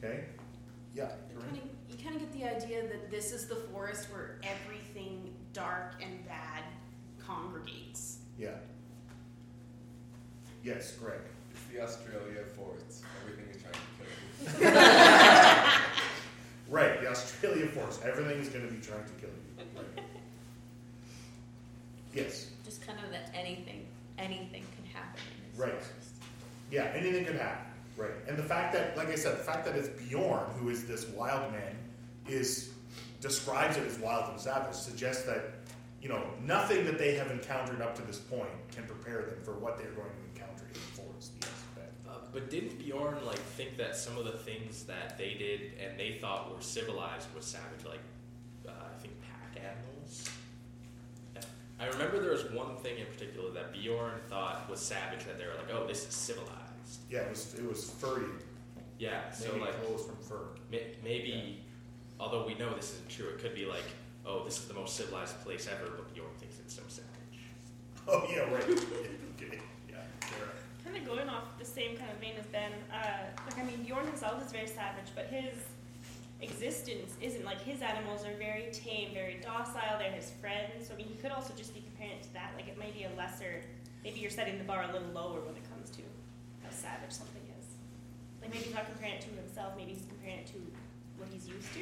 Okay. 0.04 0.23
Yeah. 0.95 1.10
You 1.34 1.39
kind 1.39 1.58
of 1.58 1.63
you 1.89 2.04
kind 2.04 2.15
of 2.15 2.21
get 2.21 2.34
the 2.34 2.43
idea 2.65 2.88
that 2.88 3.10
this 3.12 3.32
is 3.32 3.47
the 3.47 3.56
forest 3.56 4.10
where 4.12 4.39
everything 4.43 5.34
dark 5.54 5.95
and 6.02 6.26
bad 6.28 6.63
congregates. 7.26 8.19
Yeah. 8.38 8.50
Yes, 10.63 10.93
Greg. 11.00 11.19
It's 11.52 11.63
the 11.73 11.82
Australia 11.82 12.43
forest. 12.56 13.04
Everything 13.23 13.50
is 13.56 13.62
trying 13.62 13.73
to 13.73 13.80
kill 14.60 14.71
you. 14.71 14.78
The 17.08 17.13
Australia 17.13 17.67
forest. 17.67 18.02
Everything 18.04 18.38
is 18.38 18.50
going 18.50 18.67
to 18.67 18.74
be 18.74 18.82
trying 18.82 19.06
to 19.06 19.12
kill 19.13 19.30
you. 19.30 19.65
Right. 19.78 20.04
Yes. 22.13 22.50
Just 22.65 22.86
kind 22.86 23.00
of 23.02 23.10
that 23.12 23.32
anything, 23.34 23.86
anything 24.17 24.65
can 24.76 24.86
happen 24.93 25.22
Right. 25.56 25.72
forest. 25.72 26.12
Yeah, 26.70 26.91
anything 26.93 27.24
could 27.24 27.38
happen. 27.38 27.65
Right. 27.96 28.12
And 28.28 28.38
the 28.38 28.43
fact 28.43 28.74
that, 28.74 28.98
like 28.98 29.08
I 29.08 29.15
said, 29.15 29.36
the 29.39 29.43
fact 29.43 29.63
that 29.65 29.76
it's 29.78 29.88
Beorn, 29.88 30.50
who 30.60 30.67
is 30.67 30.86
this 30.86 31.06
wild 31.08 31.50
man, 31.54 31.78
is 32.28 32.72
describes 33.22 33.78
it 33.78 33.88
as 33.88 33.98
wild 34.00 34.30
and 34.30 34.39
savage, 34.41 34.76
suggests 34.76 35.24
that, 35.24 35.54
you 36.02 36.10
know, 36.10 36.22
nothing 36.43 36.84
that 36.88 36.98
they 36.98 37.15
have 37.15 37.32
encountered 37.32 37.82
up 37.82 37.96
to 37.96 38.02
this 38.02 38.20
point 38.20 38.50
can 38.76 38.84
prepare 38.84 39.22
them 39.22 39.39
for 39.46 39.54
what 39.54 39.78
they're 39.78 39.91
going 39.91 40.10
to 40.10 40.41
encounter 40.41 40.65
in 40.67 40.74
the 40.74 41.02
forest. 41.02 41.32
Yes, 41.39 41.52
Ben. 41.74 41.86
Uh, 42.13 42.17
but 42.34 42.50
didn't 42.50 42.78
Beorn 42.86 43.16
like 43.26 43.40
think 43.40 43.78
that 43.78 43.96
some 43.96 44.18
of 44.18 44.26
the 44.26 44.32
things 44.32 44.84
that 44.84 45.18
they 45.18 45.34
did 45.34 45.72
and 45.84 46.00
they 46.00 46.18
thought 46.20 46.54
were 46.54 46.62
civilized 46.62 47.28
was 47.36 47.46
savage, 47.46 47.86
like 47.86 48.00
uh, 48.68 48.72
I 48.72 49.00
think 49.02 49.13
pack 49.22 49.63
animals? 49.63 50.30
Yeah. 51.36 51.42
I 51.80 51.88
remember 51.88 52.20
there 52.22 52.32
was 52.32 52.46
one 52.52 52.76
thing 52.78 52.98
in 53.00 53.06
particular 53.08 53.52
that 53.52 53.74
Beorn 53.74 54.13
thought 54.30 54.70
was 54.70 54.80
savage 54.80 55.26
that 55.26 55.38
they 55.38 55.46
were 55.46 55.54
like, 55.56 55.74
oh, 55.74 55.88
this 55.88 56.08
is 56.08 56.13
civilized. 56.13 56.54
Yeah, 57.10 57.20
it 57.22 57.30
was 57.30 57.54
it 57.56 57.68
was 57.68 57.90
furry. 57.90 58.26
Yeah, 59.00 59.30
so 59.32 59.50
Maybe 59.50 59.62
like 59.66 59.84
clothes 59.86 60.06
from 60.06 60.16
fur. 60.18 60.46
may- 60.72 60.96
maybe, 61.04 61.60
although 62.20 62.46
we 62.48 62.56
know 62.56 62.74
this 62.76 62.94
isn't 62.94 63.10
true, 63.10 63.28
it 63.28 63.38
could 63.40 63.54
be 63.54 63.66
like, 63.66 63.84
oh, 64.26 64.44
this 64.44 64.58
is 64.58 64.66
the 64.66 64.74
most 64.74 64.96
civilized 64.96 65.40
place 65.44 65.68
ever, 65.72 65.92
but 65.92 66.12
Beorn 66.16 66.32
thinks 66.40 66.58
it's 66.60 66.74
so 66.76 66.82
savage. 66.88 67.12
Oh 68.10 68.26
yeah, 68.32 68.50
right. 68.54 68.63
okay. 68.70 69.60
Yeah. 69.90 69.98
Sarah. 70.22 70.50
Kind 70.86 70.96
of 70.96 71.06
going 71.06 71.28
off 71.28 71.44
the 71.57 71.57
same 71.78 71.96
kind 71.96 72.10
of 72.10 72.18
vein 72.18 72.34
as 72.40 72.46
Ben. 72.48 72.72
Uh, 72.92 73.30
like 73.46 73.60
I 73.60 73.63
mean, 73.63 73.84
Beorn 73.86 74.08
himself 74.08 74.44
is 74.44 74.52
very 74.52 74.66
savage, 74.66 75.13
but 75.13 75.28
his 75.28 75.54
existence 76.42 77.13
isn't 77.22 77.46
like 77.46 77.62
his 77.62 77.82
animals 77.82 78.26
are 78.26 78.34
very 78.38 78.70
tame, 78.74 79.13
very 79.13 79.40
docile. 79.42 80.00
They're 80.00 80.12
his 80.12 80.32
friends. 80.42 80.88
So 80.88 80.96
I 80.96 80.98
mean, 80.98 81.08
he 81.08 81.16
could 81.22 81.32
also 81.32 81.54
just 81.56 81.76
be 81.76 81.82
comparing 81.82 82.18
it 82.18 82.24
to 82.24 82.34
that. 82.34 82.54
Like 82.56 82.68
it 82.68 82.80
might 82.80 82.96
be 82.96 83.04
a 83.04 83.12
lesser. 83.16 83.62
Maybe 84.04 84.20
you're 84.20 84.32
setting 84.32 84.58
the 84.58 84.63
bar 84.63 84.86
a 84.90 84.92
little 84.92 85.10
lower 85.10 85.40
when 85.42 85.56
it 85.56 85.70
comes 85.70 85.92
to 85.92 86.02
how 86.63 86.72
savage 86.72 87.12
something 87.12 87.44
is. 87.60 87.66
Like 88.42 88.52
maybe 88.52 88.66
he's 88.66 88.74
not 88.74 88.90
comparing 88.90 89.16
it 89.16 89.22
to 89.22 89.30
himself. 89.30 89.74
Maybe 89.78 89.94
he's 89.94 90.08
comparing 90.08 90.40
it 90.40 90.48
to 90.48 90.60
what 91.18 91.30
he's 91.32 91.48
used 91.48 91.72
to. 91.74 91.82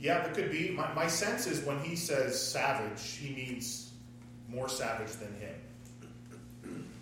Yeah, 0.00 0.20
that 0.20 0.32
could 0.32 0.50
be. 0.50 0.70
My, 0.70 0.94
my 0.94 1.08
sense 1.08 1.46
is 1.46 1.64
when 1.66 1.80
he 1.80 1.94
says 1.94 2.40
savage, 2.40 3.18
he 3.20 3.34
means 3.34 3.92
more 4.48 4.68
savage 4.68 5.12
than 5.12 5.34
him. 5.40 5.54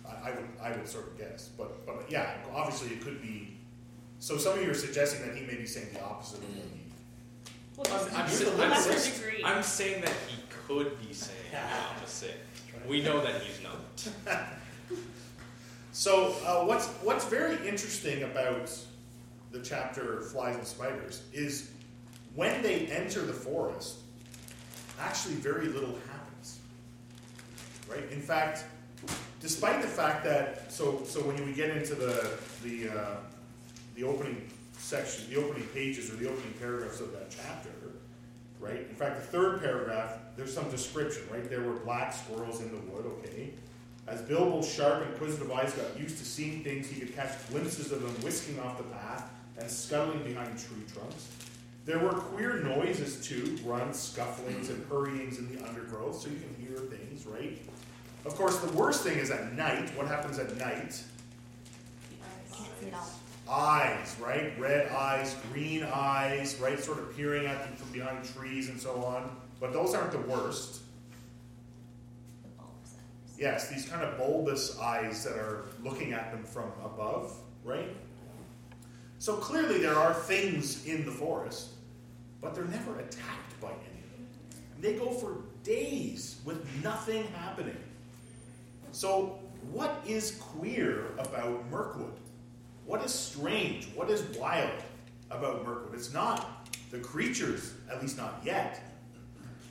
I, 0.09 0.29
I 0.29 0.31
would 0.35 0.47
I 0.61 0.71
would 0.71 0.87
sort 0.87 1.07
of 1.07 1.17
guess, 1.17 1.49
but 1.57 1.85
but 1.85 2.09
yeah, 2.09 2.35
obviously 2.53 2.89
it 2.89 3.01
could 3.01 3.21
be. 3.21 3.57
So 4.19 4.37
some 4.37 4.57
of 4.57 4.63
you 4.63 4.71
are 4.71 4.73
suggesting 4.73 5.25
that 5.27 5.35
he 5.37 5.45
may 5.45 5.55
be 5.55 5.65
saying 5.65 5.87
the 5.93 6.03
opposite 6.03 6.39
of 6.39 6.49
what 6.55 6.65
he. 6.73 6.81
Well, 7.77 8.09
I'm, 8.09 8.21
I'm, 8.23 8.27
Here's 8.29 8.47
I'm 8.47 8.57
lesser 8.57 8.97
sa- 8.97 9.23
degree. 9.23 9.43
I'm 9.43 9.61
saying 9.61 10.01
that 10.01 10.13
he 10.27 10.41
could 10.67 10.99
be 10.99 11.13
saying 11.13 11.37
the 11.51 11.59
opposite. 11.59 12.37
We 12.87 13.01
know 13.01 13.21
that 13.21 13.41
he's 13.41 13.61
not. 13.61 14.43
So 15.97 16.35
uh, 16.45 16.63
what's 16.63 16.85
what's 17.01 17.25
very 17.25 17.55
interesting 17.67 18.21
about 18.21 18.69
the 19.51 19.59
chapter 19.63 20.21
flies 20.21 20.55
and 20.55 20.67
spiders 20.67 21.23
is 21.33 21.71
when 22.35 22.61
they 22.61 22.85
enter 22.85 23.21
the 23.21 23.33
forest, 23.33 23.95
actually 24.99 25.33
very 25.33 25.65
little 25.65 25.97
happens. 26.11 26.59
Right. 27.89 28.03
In 28.11 28.21
fact, 28.21 28.65
despite 29.39 29.81
the 29.81 29.87
fact 29.87 30.23
that 30.25 30.71
so 30.71 31.03
so 31.05 31.21
when 31.21 31.43
we 31.45 31.53
get 31.53 31.69
into 31.69 31.95
the 31.95 32.37
the 32.63 32.89
uh, 32.89 33.15
the 33.95 34.03
opening 34.03 34.49
section, 34.77 35.29
the 35.29 35.37
opening 35.37 35.67
pages 35.73 36.11
or 36.11 36.15
the 36.15 36.29
opening 36.29 36.53
paragraphs 36.59 37.01
of 37.01 37.11
that 37.11 37.29
chapter, 37.29 37.69
right? 38.59 38.87
In 38.89 38.95
fact, 38.95 39.17
the 39.17 39.27
third 39.27 39.59
paragraph, 39.59 40.13
there's 40.35 40.53
some 40.53 40.69
description, 40.69 41.23
right? 41.31 41.49
There 41.49 41.61
were 41.61 41.73
black 41.73 42.13
squirrels 42.13 42.61
in 42.61 42.69
the 42.69 42.77
wood, 42.91 43.05
okay? 43.05 43.51
As 44.07 44.21
Bilbo's 44.21 44.71
sharp, 44.71 45.05
inquisitive 45.05 45.51
eyes 45.51 45.73
got 45.73 45.99
used 45.99 46.17
to 46.19 46.25
seeing 46.25 46.63
things, 46.63 46.87
he 46.87 46.99
could 46.99 47.13
catch 47.15 47.45
glimpses 47.49 47.91
of 47.91 48.01
them 48.01 48.13
whisking 48.23 48.59
off 48.59 48.77
the 48.77 48.85
path 48.85 49.29
and 49.57 49.69
scuttling 49.69 50.23
behind 50.23 50.57
tree 50.57 50.83
trunks. 50.93 51.27
There 51.85 51.99
were 51.99 52.13
queer 52.13 52.61
noises 52.61 53.25
too, 53.25 53.57
grunts, 53.63 54.13
scufflings, 54.15 54.69
and 54.69 54.85
hurryings 54.89 55.39
in 55.39 55.53
the 55.53 55.65
undergrowth, 55.67 56.21
so 56.21 56.29
you 56.29 56.37
can 56.37 56.55
hear 56.65 56.77
things, 56.77 57.25
right? 57.25 57.59
Of 58.27 58.35
course, 58.35 58.57
the 58.57 58.71
worst 58.73 59.03
thing 59.03 59.17
is 59.17 59.31
at 59.31 59.53
night. 59.53 59.89
What 59.95 60.07
happens 60.07 60.37
at 60.37 60.55
night? 60.57 61.01
Eyes, 63.49 64.17
right? 64.19 64.51
Red 64.59 64.91
eyes, 64.91 65.33
green 65.53 65.87
eyes, 65.89 66.59
right? 66.59 66.77
Sort 66.77 66.99
of 66.99 67.15
peering 67.15 67.45
at 67.45 67.63
them 67.63 67.73
from 67.77 67.89
behind 67.93 68.25
trees 68.35 68.67
and 68.67 68.77
so 68.77 69.01
on. 69.05 69.33
But 69.61 69.71
those 69.71 69.95
aren't 69.95 70.11
the 70.11 70.19
worst. 70.19 70.81
Yes, 73.39 73.69
these 73.69 73.87
kind 73.87 74.03
of 74.03 74.17
bulbous 74.17 74.77
eyes 74.77 75.23
that 75.23 75.37
are 75.37 75.67
looking 75.81 76.11
at 76.11 76.29
them 76.33 76.43
from 76.43 76.69
above, 76.83 77.33
right? 77.63 77.95
So 79.19 79.37
clearly 79.37 79.77
there 79.77 79.95
are 79.95 80.13
things 80.13 80.85
in 80.85 81.05
the 81.05 81.11
forest, 81.11 81.69
but 82.41 82.53
they're 82.53 82.65
never 82.65 82.99
attacked 82.99 83.61
by 83.61 83.69
any 83.69 84.01
of 84.03 84.11
them. 84.11 84.27
They 84.81 84.95
go 84.95 85.11
for 85.11 85.37
days 85.63 86.41
with 86.43 86.67
nothing 86.83 87.25
happening. 87.27 87.77
So, 88.91 89.39
what 89.71 90.01
is 90.07 90.31
queer 90.39 91.07
about 91.17 91.69
Mirkwood? 91.69 92.13
What 92.85 93.03
is 93.03 93.13
strange? 93.13 93.87
What 93.95 94.09
is 94.09 94.23
wild 94.37 94.81
about 95.29 95.65
Mirkwood? 95.65 95.93
It's 95.93 96.13
not 96.13 96.69
the 96.91 96.99
creatures, 96.99 97.73
at 97.91 98.01
least 98.01 98.17
not 98.17 98.41
yet. 98.43 98.81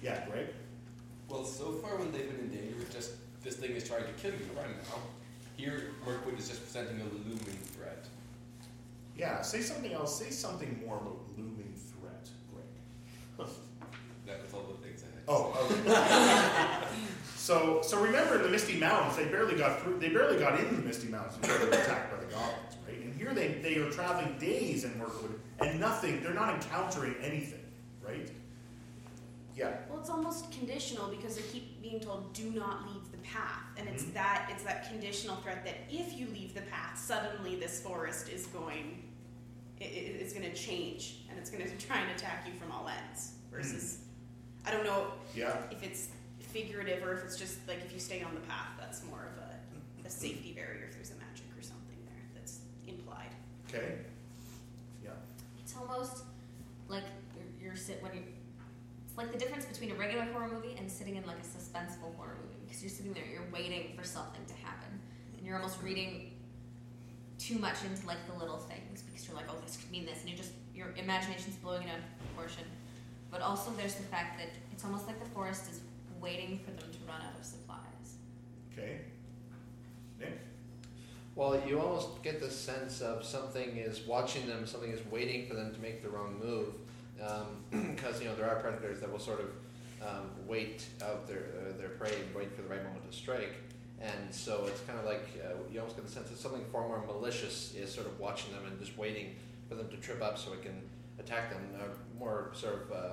Yeah, 0.03 0.25
right? 0.31 0.53
Well, 1.29 1.45
so 1.45 1.73
far 1.73 1.97
when 1.97 2.13
they've 2.13 2.29
been 2.31 2.41
in 2.41 2.51
danger, 2.51 2.77
it's 2.81 2.95
just 2.95 3.13
this 3.43 3.57
thing 3.57 3.73
is 3.73 3.89
trying 3.89 4.05
to 4.05 4.13
kill 4.13 4.33
you 4.33 4.47
right 4.57 4.69
now. 4.69 5.01
Here, 5.57 5.91
Mirkwood 6.05 6.39
is 6.39 6.49
just 6.49 6.63
presenting 6.63 7.01
a 7.01 7.05
looming 7.05 7.59
threat. 7.75 8.05
Yeah, 9.17 9.41
say 9.41 9.63
something 9.63 9.93
else. 9.93 10.19
Say 10.19 10.31
something 10.31 10.83
more 10.87 10.97
about 10.97 11.19
looming 11.39 11.75
threat, 11.75 12.29
Greg. 12.53 13.49
That 14.27 14.43
was 14.43 14.53
all 14.53 14.65
the 14.65 14.87
things 14.87 15.03
I 15.03 15.15
had. 15.15 15.25
Oh, 15.29 15.69
okay. 15.71 15.83
Oh. 15.87 16.83
so, 17.47 17.81
so 17.83 18.01
remember 18.03 18.35
in 18.37 18.43
the 18.43 18.49
Misty 18.49 18.77
Mountains, 18.79 19.17
they 19.17 19.27
barely 19.27 19.55
got 19.55 19.81
through. 19.81 20.01
They 20.01 20.09
barely 20.09 20.37
got 20.39 20.59
into 20.59 20.75
the 20.75 20.83
Misty 20.83 21.07
Mountains 21.07 21.37
before 21.37 21.59
they 21.59 21.77
were 21.77 21.83
attacked 21.83 22.11
by 22.11 22.19
the 22.19 22.27
goblins, 22.33 22.77
right? 22.89 22.99
And 22.99 23.15
here 23.15 23.33
they 23.35 23.49
they 23.63 23.77
are 23.79 23.89
traveling 23.91 24.37
days 24.39 24.83
in 24.85 24.99
Mirkwood 24.99 25.39
and 25.61 25.79
nothing. 25.79 26.23
They're 26.25 26.35
not 26.35 26.55
encountering 26.55 27.15
anything, 27.23 27.65
right? 28.05 28.29
Yeah. 29.55 29.71
Well, 29.89 30.01
it's 30.01 30.11
almost 30.11 30.51
conditional 30.51 31.07
because 31.09 31.37
they 31.37 31.43
keep 31.53 31.81
being 31.81 32.01
told, 32.01 32.33
"Do 32.35 32.51
not 32.51 32.85
leave 32.93 33.11
the 33.13 33.19
path," 33.19 33.63
and 33.77 33.89
it's 33.89 34.03
Mhm. 34.05 34.15
that 34.15 34.51
it's 34.53 34.65
that 34.65 34.89
conditional 34.89 35.37
threat 35.37 35.65
that 35.65 35.77
if 35.89 36.19
you 36.19 36.27
leave 36.29 36.53
the 36.53 36.63
path, 36.63 36.99
suddenly 36.99 37.55
this 37.55 37.81
forest 37.81 38.29
is 38.29 38.47
going, 38.47 39.05
it, 39.81 39.85
it, 39.85 40.21
it's 40.21 40.33
going 40.33 40.51
to 40.51 40.55
change 40.55 41.21
and 41.31 41.39
it's 41.39 41.49
going 41.51 41.65
to 41.65 41.87
try 41.87 41.99
and 42.01 42.11
attack 42.11 42.45
you 42.47 42.53
from 42.59 42.73
all 42.73 42.89
ends. 42.89 43.33
Versus, 43.53 43.99
I 44.67 44.73
don't 44.73 44.85
know 44.85 45.13
Yeah. 45.35 45.57
if 45.71 45.83
it's 45.85 46.09
figurative 46.57 47.05
or 47.05 47.13
if 47.13 47.25
it's 47.25 47.37
just 47.37 47.67
like 47.69 47.79
if 47.85 47.93
you 47.93 48.01
stay 48.01 48.23
on 48.23 48.35
the 48.35 48.41
path, 48.41 48.73
that's 48.79 49.05
more 49.05 49.29
of 49.33 49.37
a, 49.45 50.07
a 50.07 50.11
safety 50.11 50.53
barrier. 50.57 50.87
If 50.89 50.95
there's 50.95 51.11
a 51.11 51.19
magic 51.21 51.45
or 51.57 51.63
something 51.63 51.99
there 52.07 52.25
that's 52.35 52.61
implied. 52.87 53.33
Okay. 53.69 53.99
Yeah. 55.05 55.11
It's 55.61 55.75
almost 55.77 56.25
like 56.89 57.05
you're, 57.37 57.69
you're 57.69 57.77
sit 57.77 58.03
when 58.03 58.15
you. 58.15 58.23
It's 59.07 59.19
like 59.19 59.33
the 59.33 59.39
difference 59.39 59.67
between 59.67 59.91
a 59.91 59.95
regular 59.95 60.25
horror 60.33 60.49
movie 60.49 60.77
and 60.79 60.91
sitting 60.91 61.17
in 61.17 61.27
like 61.27 61.37
a 61.39 61.47
suspenseful 61.47 62.17
horror 62.17 62.39
movie 62.43 62.57
because 62.65 62.83
you're 62.83 62.91
sitting 62.91 63.13
there, 63.13 63.25
you're 63.31 63.49
waiting 63.53 63.93
for 63.97 64.05
something 64.05 64.45
to 64.47 64.55
happen, 64.65 64.99
and 65.37 65.47
you're 65.47 65.57
almost 65.57 65.83
reading 65.83 66.33
too 67.39 67.59
much 67.59 67.85
into 67.85 68.07
like 68.07 68.25
the 68.27 68.39
little 68.39 68.59
things 68.59 69.03
because 69.03 69.29
you're 69.29 69.37
like, 69.37 69.47
oh, 69.51 69.57
this 69.65 69.77
could 69.77 69.91
mean 69.91 70.07
this, 70.07 70.21
and 70.23 70.31
you 70.31 70.37
just 70.37 70.53
your 70.75 70.95
imagination's 70.97 71.57
blowing 71.57 71.83
it 71.83 71.91
out 71.91 71.99
of 71.99 72.35
proportion. 72.35 72.65
But 73.31 73.43
also, 73.43 73.71
there's 73.73 73.95
the 73.95 74.05
fact 74.05 74.39
that 74.39 74.49
it's 74.73 74.85
almost 74.85 75.07
like 75.07 75.19
the 75.23 75.29
forest 75.31 75.71
is 75.71 75.81
waiting 76.21 76.61
for 76.65 76.71
them 76.71 76.91
to 76.91 76.99
run 77.09 77.21
out 77.21 77.39
of 77.39 77.45
supplies. 77.45 78.17
Okay. 78.73 79.01
Nick. 80.19 80.39
Well, 81.35 81.63
you 81.67 81.81
almost 81.81 82.23
get 82.23 82.41
the 82.41 82.51
sense 82.51 83.01
of 83.01 83.25
something 83.25 83.77
is 83.77 84.07
watching 84.07 84.47
them, 84.47 84.67
something 84.67 84.91
is 84.91 85.01
waiting 85.11 85.47
for 85.47 85.55
them 85.55 85.75
to 85.75 85.81
make 85.81 86.03
the 86.03 86.09
wrong 86.09 86.39
move, 86.43 86.75
because 87.95 88.21
you 88.21 88.29
know 88.29 88.35
there 88.35 88.49
are 88.49 88.57
predators 88.57 89.01
that 89.01 89.11
will 89.11 89.19
sort 89.19 89.41
of 89.41 89.47
um, 90.07 90.31
wait 90.47 90.85
out 91.03 91.27
their 91.27 91.45
uh, 91.59 91.77
their 91.79 91.91
prey 91.91 92.13
and 92.15 92.35
wait 92.35 92.55
for 92.55 92.63
the 92.63 92.69
right 92.69 92.83
moment 92.85 93.11
to 93.11 93.17
strike, 93.17 93.55
and 94.01 94.35
so 94.35 94.65
it's 94.67 94.81
kind 94.81 94.99
of 94.99 95.05
like 95.05 95.29
uh, 95.45 95.55
you 95.71 95.81
almost 95.81 95.97
get 95.97 96.07
the 96.07 96.13
sense 96.13 96.29
that 96.29 96.39
something 96.39 96.65
far 96.73 96.87
more 96.87 97.03
malicious 97.07 97.75
is 97.75 97.93
sort 97.93 98.07
of 98.07 98.19
watching 98.19 98.53
them 98.53 98.63
and 98.67 98.79
just 98.79 98.97
waiting 98.97 99.35
for 99.69 99.75
them 99.75 99.89
to 99.89 99.97
trip 99.97 100.23
up 100.23 100.39
so 100.39 100.53
it 100.53 100.63
can 100.63 100.81
attack 101.19 101.51
them. 101.51 101.63
Uh, 101.79 101.85
more 102.19 102.51
sort 102.55 102.75
of 102.75 102.93
uh, 102.93 103.13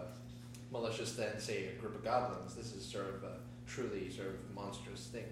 malicious 0.74 1.14
than 1.14 1.40
say 1.40 1.68
a 1.68 1.80
group 1.80 1.96
of 1.96 2.04
goblins. 2.04 2.56
This 2.56 2.74
is 2.74 2.84
sort 2.84 3.08
of 3.08 3.24
a 3.24 3.38
truly 3.68 4.10
sort 4.10 4.30
of 4.30 4.36
monstrous 4.54 5.06
thing. 5.06 5.24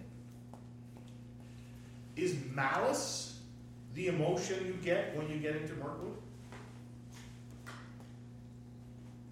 Is 2.15 2.35
malice 2.53 3.39
the 3.95 4.07
emotion 4.07 4.65
you 4.65 4.73
get 4.83 5.17
when 5.17 5.29
you 5.29 5.37
get 5.37 5.55
into 5.55 5.73
Mirkwood? 5.73 6.15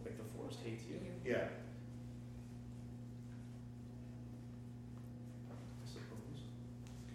Like 0.03 0.17
the 0.17 0.23
forest 0.35 0.59
hates 0.65 0.83
you. 0.89 0.99
Yeah. 1.23 1.47
I 5.47 5.85
suppose. 5.85 6.41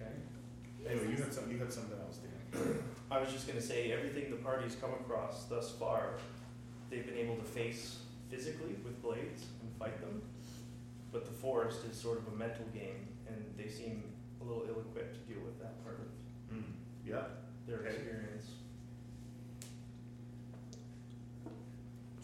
Okay. 0.01 0.13
Anyway, 0.89 1.17
you 1.17 1.23
had 1.23 1.35
some. 1.35 1.51
You 1.51 1.59
had 1.59 1.73
something 1.73 1.99
else, 1.99 2.19
Dan. 2.19 2.79
I 3.11 3.21
was 3.21 3.33
just 3.33 3.49
gonna 3.49 3.61
say, 3.61 3.93
everything 3.93 4.31
the 4.31 4.37
party's 4.37 4.77
come 4.77 4.91
across 4.91 5.45
thus 5.45 5.73
far, 5.73 6.11
they've 6.91 7.05
been 7.05 7.19
able 7.19 7.37
to 7.37 7.43
face 7.43 7.99
physically 8.35 8.75
with 8.85 9.01
blades 9.03 9.45
and 9.63 9.71
fight 9.79 10.01
them. 10.01 10.21
But 11.13 11.25
the 11.25 11.31
forest 11.33 11.81
is 11.91 11.97
sort 11.97 12.19
of 12.19 12.27
a 12.33 12.37
mental 12.37 12.65
game, 12.75 13.07
and 13.29 13.37
they 13.57 13.69
seem 13.69 14.03
a 14.41 14.45
little 14.45 14.65
ill-equipped 14.69 15.15
to 15.15 15.21
deal 15.33 15.43
with 15.45 15.59
that 15.61 15.83
part 15.85 16.01
of 16.01 16.57
Mm. 16.57 16.65
Yeah. 17.07 17.27
their 17.67 17.79
Okay. 17.79 17.91
experience. 17.95 18.47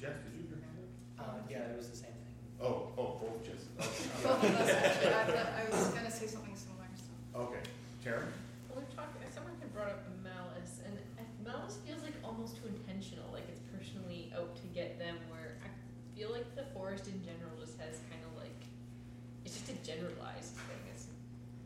Jeff, 0.00 0.12
did 0.24 0.32
you 0.34 0.40
have 0.40 0.50
your 0.50 0.58
hand? 0.58 0.88
Uh, 1.18 1.38
yeah, 1.48 1.70
it 1.70 1.76
was 1.76 1.88
the 1.90 1.96
same 1.96 2.12
thing. 2.12 2.34
Oh, 2.60 2.90
oh, 2.98 3.20
both 3.20 3.44
Jess. 3.44 3.64
Okay. 3.80 4.22
Both 4.22 4.44
of 4.44 4.54
us 4.60 4.70
actually. 4.70 5.14
I, 5.14 5.62
I 5.62 5.70
was 5.70 5.88
gonna 5.88 6.10
say 6.10 6.26
something 6.26 6.54
similar. 6.56 6.86
So. 6.96 7.40
Okay. 7.40 7.62
Karen. 8.04 8.28
Well, 8.68 8.80
we're 8.82 8.94
talking. 8.96 9.22
Someone 9.32 9.54
had 9.60 9.72
brought 9.72 9.88
up 9.88 10.04
malice, 10.22 10.80
and 10.84 10.92
malice 11.44 11.78
feels 11.86 12.02
like 12.02 12.14
almost 12.24 12.56
too 12.56 12.68
intentional, 12.68 13.30
like 13.32 13.44
it's 13.48 13.60
personally 13.72 14.32
out 14.36 14.56
to 14.56 14.66
get 14.74 14.98
them. 14.98 15.16
Where 15.30 15.56
I 15.64 15.68
feel 16.16 16.30
like 16.32 16.54
the 16.56 16.64
forest 16.90 17.07
in 17.07 17.22
general 17.22 17.55
just 17.62 17.79
has 17.79 18.03
kind 18.11 18.18
of 18.26 18.35
like 18.35 18.66
it's 19.46 19.55
just 19.55 19.70
a 19.70 19.79
generalized 19.87 20.59
thing. 20.66 20.83
It's 20.90 21.07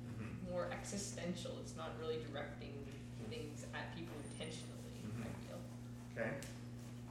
mm-hmm. 0.04 0.52
more 0.52 0.68
existential. 0.68 1.56
It's 1.64 1.72
not 1.80 1.96
really 1.96 2.20
directing 2.28 2.76
things 3.32 3.64
at 3.72 3.88
people 3.96 4.12
intentionally. 4.20 5.00
I 5.00 5.24
mm-hmm. 5.24 5.48
feel. 5.48 5.60
Okay. 6.12 6.28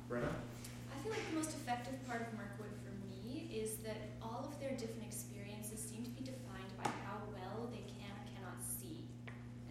Brenna. 0.05 0.29
I 0.29 0.95
feel 1.01 1.09
like 1.09 1.25
the 1.25 1.41
most 1.41 1.57
effective 1.57 1.97
part 2.05 2.21
of 2.21 2.29
Mirkwood 2.37 2.77
for 2.85 2.93
me 3.01 3.49
is 3.49 3.81
that 3.81 4.13
all 4.21 4.45
of 4.45 4.61
their 4.61 4.77
different 4.77 5.09
experiences 5.09 5.81
seem 5.81 6.05
to 6.05 6.13
be 6.13 6.21
defined 6.21 6.69
by 6.77 6.93
how 7.09 7.17
well 7.33 7.65
they 7.73 7.81
can 7.97 8.13
or 8.13 8.25
cannot 8.29 8.61
see. 8.61 9.09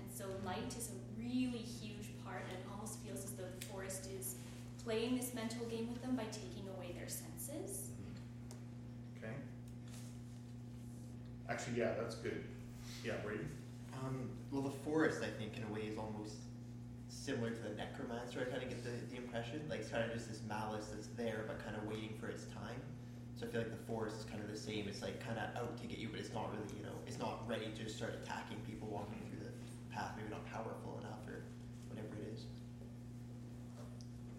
And 0.02 0.10
so 0.10 0.26
light 0.42 0.74
is 0.74 0.90
a 0.90 0.98
really 1.14 1.62
huge 1.62 2.10
part, 2.26 2.42
and 2.50 2.58
it 2.58 2.66
almost 2.74 2.98
feels 3.06 3.22
as 3.22 3.38
though 3.38 3.46
the 3.46 3.66
forest 3.70 4.10
is 4.10 4.34
playing 4.82 5.14
this 5.14 5.30
mental 5.30 5.62
game 5.70 5.94
with 5.94 6.02
them 6.02 6.18
by 6.18 6.26
taking 6.34 6.66
away 6.74 6.90
their 6.98 7.06
senses. 7.06 7.92
Okay. 9.22 9.34
Actually, 11.52 11.84
yeah, 11.84 11.92
that's 12.00 12.14
good. 12.14 12.44
Yeah, 13.04 13.20
Brady. 13.22 13.44
Um, 14.00 14.30
well, 14.50 14.62
the 14.62 14.72
forest, 14.88 15.20
I 15.20 15.28
think, 15.28 15.58
in 15.58 15.64
a 15.64 15.68
way, 15.68 15.84
is 15.84 15.98
almost 15.98 16.48
similar 17.08 17.50
to 17.50 17.60
the 17.60 17.76
necromancer. 17.76 18.40
I 18.40 18.44
kind 18.48 18.62
of 18.62 18.70
get 18.70 18.80
the, 18.82 18.96
the 19.12 19.20
impression, 19.20 19.60
like 19.68 19.80
it's 19.80 19.90
kind 19.90 20.02
of 20.02 20.16
just 20.16 20.32
this 20.32 20.40
malice 20.48 20.88
that's 20.88 21.08
there, 21.12 21.44
but 21.46 21.62
kind 21.62 21.76
of 21.76 21.84
waiting 21.84 22.16
for 22.18 22.28
its 22.28 22.48
time. 22.56 22.80
So 23.36 23.44
I 23.44 23.50
feel 23.52 23.60
like 23.60 23.70
the 23.70 23.84
forest 23.84 24.16
is 24.16 24.24
kind 24.24 24.40
of 24.40 24.48
the 24.48 24.56
same. 24.56 24.88
It's 24.88 25.02
like 25.02 25.20
kind 25.20 25.36
of 25.36 25.52
out 25.52 25.76
to 25.76 25.86
get 25.86 25.98
you, 25.98 26.08
but 26.08 26.20
it's 26.20 26.32
not 26.32 26.48
really, 26.56 26.72
you 26.72 26.84
know, 26.88 26.96
it's 27.06 27.18
not 27.18 27.44
ready 27.46 27.68
to 27.68 27.84
start 27.84 28.16
attacking 28.24 28.56
people 28.64 28.88
walking 28.88 29.20
through 29.28 29.44
the 29.44 29.52
path. 29.92 30.16
Maybe 30.16 30.32
not 30.32 30.48
powerful 30.48 31.04
enough 31.04 31.20
or 31.28 31.44
whatever 31.92 32.16
it 32.16 32.32
is. 32.32 32.48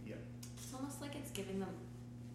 Yeah. 0.01 0.17
It's 0.57 0.73
almost 0.73 0.97
like 0.99 1.13
it's 1.13 1.29
giving 1.29 1.59
them 1.59 1.77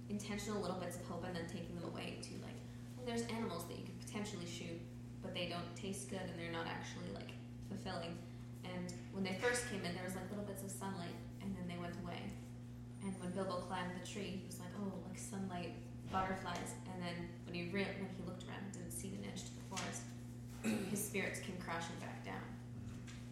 intentional 0.09 0.62
little 0.62 0.79
bits 0.79 1.03
of 1.03 1.05
hope 1.11 1.25
and 1.27 1.35
then 1.35 1.51
taking 1.51 1.75
them 1.75 1.91
away 1.91 2.23
to 2.23 2.31
like, 2.47 2.55
well, 2.95 3.05
there's 3.11 3.27
animals 3.35 3.67
that 3.67 3.75
you 3.75 3.83
could 3.85 3.88
potentially 4.09 4.47
shoot, 4.47 4.81
but 5.23 5.35
they 5.35 5.49
don't 5.49 5.68
taste 5.77 6.09
good 6.09 6.25
and 6.25 6.38
they're 6.38 6.53
not 6.53 6.66
actually 6.66 7.12
like 7.14 7.31
fulfilling. 7.68 8.16
And 8.64 8.92
when 9.12 9.23
they 9.25 9.37
first 9.40 9.68
came 9.71 9.85
in, 9.85 9.94
there 9.94 10.05
was 10.05 10.16
like 10.16 10.29
little 10.31 10.44
bits 10.44 10.62
of 10.64 10.71
sunlight, 10.71 11.14
and 11.42 11.55
then 11.55 11.68
they 11.68 11.81
went 11.81 11.94
away. 12.03 12.21
And 13.05 13.12
when 13.21 13.31
Bilbo 13.33 13.64
climbed 13.68 13.92
the 14.01 14.07
tree, 14.07 14.40
he 14.40 14.47
was 14.47 14.59
like, 14.59 14.73
"Oh, 14.81 14.92
like 15.09 15.18
sunlight 15.18 15.73
butterflies, 16.11 16.75
and 16.92 17.03
then 17.03 17.29
when 17.44 17.55
he 17.55 17.71
re- 17.71 17.94
when 18.01 18.11
he 18.16 18.23
looked 18.27 18.44
around 18.49 18.64
and 18.64 18.73
didn't 18.73 18.92
see 18.92 19.09
an 19.09 19.25
edge 19.31 19.44
to 19.44 19.53
the 19.55 19.64
forest, 19.71 20.03
his 20.90 21.05
spirits 21.05 21.40
came 21.40 21.57
crashing 21.61 21.97
back 22.01 22.25
down. 22.25 22.42
Mm-hmm. 22.75 23.29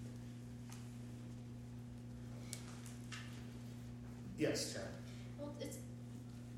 Yes, 4.38 4.72
Sharon. 4.72 4.88
Well, 5.38 5.54
it's 5.60 5.78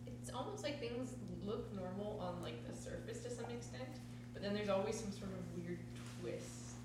it's 0.07 0.31
almost 0.31 0.63
like 0.63 0.79
things 0.79 1.15
look 1.45 1.73
normal 1.75 2.21
on 2.21 2.43
like 2.43 2.67
the 2.69 2.77
surface 2.77 3.21
to 3.25 3.31
some 3.31 3.51
extent, 3.51 3.89
but 4.39 4.47
then 4.47 4.55
there's 4.55 4.69
always 4.71 4.95
some 4.95 5.11
sort 5.11 5.35
of 5.35 5.43
weird 5.59 5.83
twist 6.23 6.79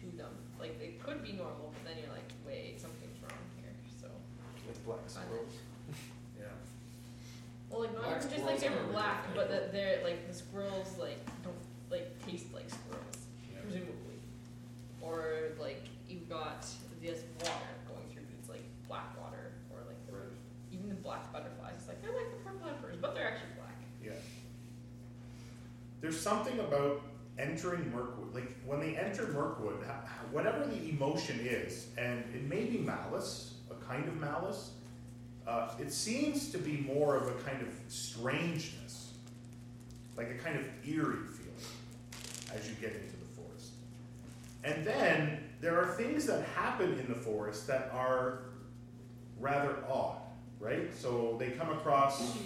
to 0.00 0.16
them. 0.16 0.32
Like 0.58 0.80
they 0.80 0.96
could 1.04 1.20
be 1.22 1.32
normal, 1.36 1.68
but 1.76 1.84
then 1.84 2.00
you're 2.00 2.08
like, 2.16 2.32
wait, 2.48 2.80
something's 2.80 3.20
wrong 3.20 3.36
here. 3.60 3.76
So 4.00 4.08
With 4.66 4.80
black 4.88 5.04
Fun. 5.04 5.20
squirrels. 5.28 5.52
Yeah. 6.40 6.48
well, 7.68 7.80
like 7.84 7.92
not 7.92 8.08
Black 8.08 8.24
even 8.24 8.30
just 8.32 8.44
like 8.48 8.58
they're 8.58 8.72
are 8.72 8.80
really 8.88 8.92
black, 8.96 9.20
but 9.36 9.50
that 9.52 9.70
they're 9.70 10.00
like 10.02 10.24
the 10.26 10.32
squirrels 10.32 10.96
like 10.96 11.20
don't 11.44 11.60
like 11.92 12.08
taste 12.24 12.48
like 12.56 12.72
squirrels, 12.72 13.20
Yeah. 13.52 13.60
presumably, 13.68 14.16
or 15.04 15.52
like 15.60 15.84
you've 16.08 16.24
got 16.32 16.64
this 17.04 17.20
water 17.44 17.68
going 17.84 18.08
through, 18.08 18.24
but 18.24 18.36
it's 18.40 18.48
like 18.48 18.64
black 18.88 19.12
water, 19.20 19.52
or 19.68 19.84
like 19.84 20.00
the 20.08 20.32
even 20.74 20.88
the 20.88 20.96
black 21.04 21.28
butterflies. 21.36 21.76
It's 21.84 21.88
like 21.92 22.00
they're 22.00 22.16
like 22.16 22.32
the 22.32 22.40
purple 22.48 22.64
emperors, 22.72 22.96
but 22.96 23.12
they're 23.14 23.28
actually 23.28 23.51
black. 23.51 23.51
Yeah. 23.51 23.51
There's 26.02 26.20
something 26.20 26.58
about 26.58 27.00
entering 27.38 27.90
Mirkwood, 27.92 28.34
Like 28.34 28.52
when 28.66 28.80
they 28.80 28.96
enter 28.96 29.32
ha- 29.32 30.02
whatever 30.32 30.66
the 30.66 30.90
emotion 30.90 31.38
is, 31.40 31.86
and 31.96 32.24
it 32.34 32.42
may 32.42 32.64
be 32.64 32.78
malice, 32.78 33.54
a 33.70 33.74
kind 33.86 34.06
of 34.08 34.20
malice. 34.20 34.72
Uh, 35.46 35.70
it 35.80 35.92
seems 35.92 36.50
to 36.50 36.58
be 36.58 36.78
more 36.78 37.16
of 37.16 37.28
a 37.28 37.32
kind 37.42 37.62
of 37.62 37.68
strangeness, 37.88 39.14
like 40.16 40.30
a 40.30 40.34
kind 40.34 40.58
of 40.58 40.64
eerie 40.84 41.26
feeling 41.32 42.54
as 42.54 42.68
you 42.68 42.74
get 42.80 42.92
into 42.94 43.16
the 43.16 43.36
forest. 43.36 43.72
And 44.64 44.84
then 44.84 45.38
there 45.60 45.78
are 45.80 45.94
things 45.94 46.26
that 46.26 46.44
happen 46.56 46.98
in 46.98 47.08
the 47.08 47.18
forest 47.18 47.66
that 47.68 47.90
are 47.94 48.40
rather 49.40 49.76
odd, 49.88 50.20
right? 50.60 50.94
So 50.96 51.36
they 51.38 51.50
come 51.50 51.70
across 51.70 52.36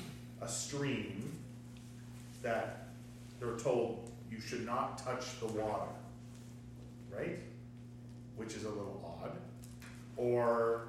a 0.43 0.49
stream 0.49 1.33
that 2.43 2.86
they're 3.41 3.57
told 3.57 4.11
you 4.31 4.41
should 4.41 4.65
not 4.65 4.99
touch 4.99 5.39
the 5.41 5.47
water, 5.47 5.91
right? 7.11 7.39
Which 8.37 8.55
is 8.55 8.65
a 8.65 8.69
little 8.69 9.19
odd. 9.23 9.33
Or 10.17 10.89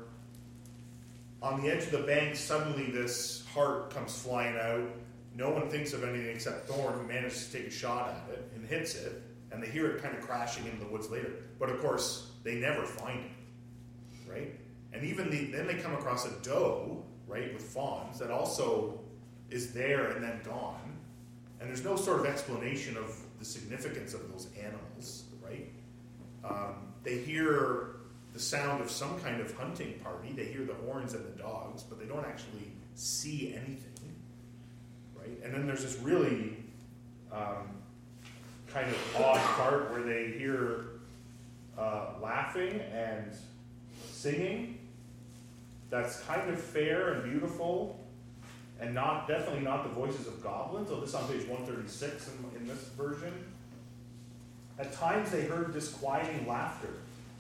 on 1.42 1.62
the 1.62 1.70
edge 1.70 1.84
of 1.84 1.92
the 1.92 2.00
bank, 2.00 2.36
suddenly 2.36 2.90
this 2.92 3.46
hart 3.54 3.94
comes 3.94 4.18
flying 4.22 4.58
out. 4.58 4.90
No 5.36 5.50
one 5.50 5.70
thinks 5.70 5.94
of 5.94 6.04
anything 6.04 6.30
except 6.36 6.68
Thorin, 6.68 7.00
who 7.00 7.08
manages 7.08 7.48
to 7.48 7.58
take 7.58 7.68
a 7.68 7.72
shot 7.72 8.10
at 8.10 8.34
it 8.34 8.52
and 8.56 8.66
hits 8.66 8.96
it, 8.96 9.22
and 9.52 9.62
they 9.62 9.68
hear 9.68 9.92
it 9.92 10.02
kind 10.02 10.18
of 10.18 10.22
crashing 10.22 10.66
into 10.66 10.84
the 10.84 10.92
woods 10.92 11.10
later. 11.10 11.32
But 11.60 11.70
of 11.70 11.80
course, 11.80 12.32
they 12.44 12.56
never 12.56 12.84
find 12.84 13.20
it, 13.20 14.32
right? 14.32 14.60
And 14.94 15.04
even 15.04 15.30
the, 15.30 15.46
then 15.46 15.68
they 15.68 15.76
come 15.76 15.94
across 15.94 16.26
a 16.26 16.32
doe, 16.42 17.04
right, 17.28 17.54
with 17.54 17.62
fawns 17.62 18.18
that 18.20 18.32
also 18.32 19.00
is 19.52 19.74
there 19.74 20.12
and 20.12 20.24
then 20.24 20.42
gone. 20.44 20.97
And 21.60 21.70
there's 21.70 21.84
no 21.84 21.96
sort 21.96 22.20
of 22.20 22.26
explanation 22.26 22.98
of 22.98 23.16
the 23.40 23.46
significance 23.46 24.14
of 24.14 24.32
those 24.32 24.48
animals, 24.60 25.24
right? 25.44 25.70
Um, 26.44 26.94
they 27.04 27.18
hear 27.18 27.98
the 28.34 28.40
sound 28.40 28.82
of 28.82 28.92
some 28.92 29.20
kind 29.22 29.42
of 29.42 29.54
hunting 29.56 30.00
party. 30.04 30.32
They 30.34 30.46
hear 30.46 30.64
the 30.64 30.76
horns 30.86 31.14
and 31.14 31.26
the 31.26 31.42
dogs, 31.42 31.84
but 31.84 32.00
they 32.00 32.06
don't 32.06 32.26
actually 32.26 32.72
see 32.94 33.54
anything, 33.56 34.16
right? 35.16 35.40
And 35.44 35.54
then 35.54 35.66
there's 35.66 35.84
this 35.84 35.98
really 36.00 36.58
um, 37.32 37.70
kind 38.72 38.88
of 38.90 39.16
odd 39.16 39.42
part 39.56 39.92
where 39.92 40.04
they 40.04 40.38
hear 40.38 40.86
uh, 41.78 42.14
laughing 42.22 42.80
and 42.94 43.32
singing. 44.12 44.80
That's 45.90 46.20
kind 46.22 46.50
of 46.50 46.60
fair 46.60 47.14
and 47.14 47.24
beautiful, 47.32 48.00
and 48.80 48.94
not 48.94 49.28
definitely 49.28 49.62
not 49.62 49.84
the 49.84 49.90
voices 49.90 50.28
of 50.28 50.42
goblins. 50.44 50.90
Oh, 50.92 51.00
this 51.00 51.10
is 51.10 51.16
on 51.16 51.28
page 51.28 51.48
136 51.48 52.30
in, 52.30 52.62
in 52.62 52.68
this 52.68 52.84
version. 52.98 53.34
At 54.80 54.94
times 54.94 55.32
they 55.32 55.46
heard 55.46 55.74
disquieting 55.74 56.48
laughter. 56.48 56.90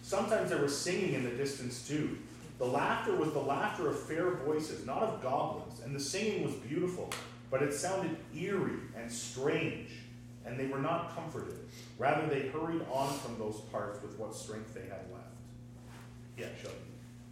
Sometimes 0.02 0.50
there 0.50 0.62
was 0.62 0.76
singing 0.76 1.14
in 1.14 1.24
the 1.24 1.32
distance 1.32 1.88
too. 1.88 2.18
The 2.58 2.66
laughter 2.66 3.16
was 3.16 3.32
the 3.34 3.40
laughter 3.40 3.88
of 3.90 4.00
fair 4.00 4.32
voices, 4.32 4.86
not 4.86 5.04
of 5.04 5.22
goblins, 5.22 5.82
and 5.82 5.96
the 5.96 6.00
singing 6.00 6.44
was 6.44 6.54
beautiful, 6.54 7.10
but 7.52 7.62
it 7.62 7.72
sounded 7.72 8.18
eerie 8.36 8.80
and 8.96 9.12
strange, 9.12 9.92
and 10.46 10.60
they 10.60 10.66
were 10.66 10.80
not 10.80 11.14
comforted. 11.14 11.60
Rather, 12.00 12.26
they 12.28 12.48
hurried 12.48 12.82
on 12.92 13.14
from 13.20 13.38
those 13.38 13.62
parts 13.72 14.02
with 14.02 14.18
what 14.18 14.34
strength 14.34 14.74
they 14.74 14.82
had 14.82 15.06
left. 15.14 15.28
Yeah, 16.36 16.48
Shelby. 16.60 16.78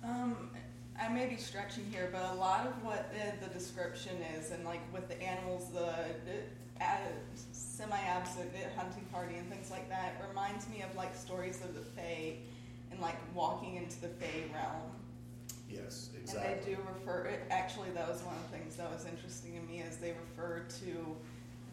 Um, 0.03 0.49
I 0.99 1.09
may 1.09 1.27
be 1.27 1.37
stretching 1.37 1.85
here, 1.91 2.09
but 2.11 2.23
a 2.33 2.35
lot 2.35 2.65
of 2.65 2.83
what 2.83 3.13
the, 3.13 3.45
the 3.45 3.53
description 3.53 4.13
is, 4.37 4.51
and 4.51 4.63
like 4.63 4.81
with 4.93 5.07
the 5.09 5.21
animals, 5.21 5.69
the, 5.73 5.93
the 6.25 6.83
uh, 6.83 6.97
semi-absent 7.51 8.49
hunting 8.77 9.05
party 9.11 9.35
and 9.35 9.49
things 9.49 9.69
like 9.71 9.89
that, 9.89 10.23
reminds 10.27 10.69
me 10.69 10.83
of 10.83 10.95
like 10.95 11.15
stories 11.15 11.61
of 11.63 11.73
the 11.75 11.81
Fae 11.81 12.35
and 12.91 12.99
like 13.01 13.17
walking 13.35 13.75
into 13.75 13.99
the 13.99 14.07
Fae 14.07 14.43
realm. 14.53 14.91
Yes, 15.69 16.09
exactly. 16.17 16.53
And 16.53 16.61
they 16.61 16.75
do 16.75 16.77
refer. 16.93 17.25
It, 17.25 17.43
actually, 17.49 17.89
that 17.91 18.07
was 18.07 18.21
one 18.21 18.35
of 18.35 18.51
the 18.51 18.57
things 18.57 18.75
that 18.77 18.91
was 18.91 19.05
interesting 19.05 19.59
to 19.59 19.61
me 19.67 19.79
is 19.79 19.97
they 19.97 20.13
refer 20.13 20.63
to 20.79 21.15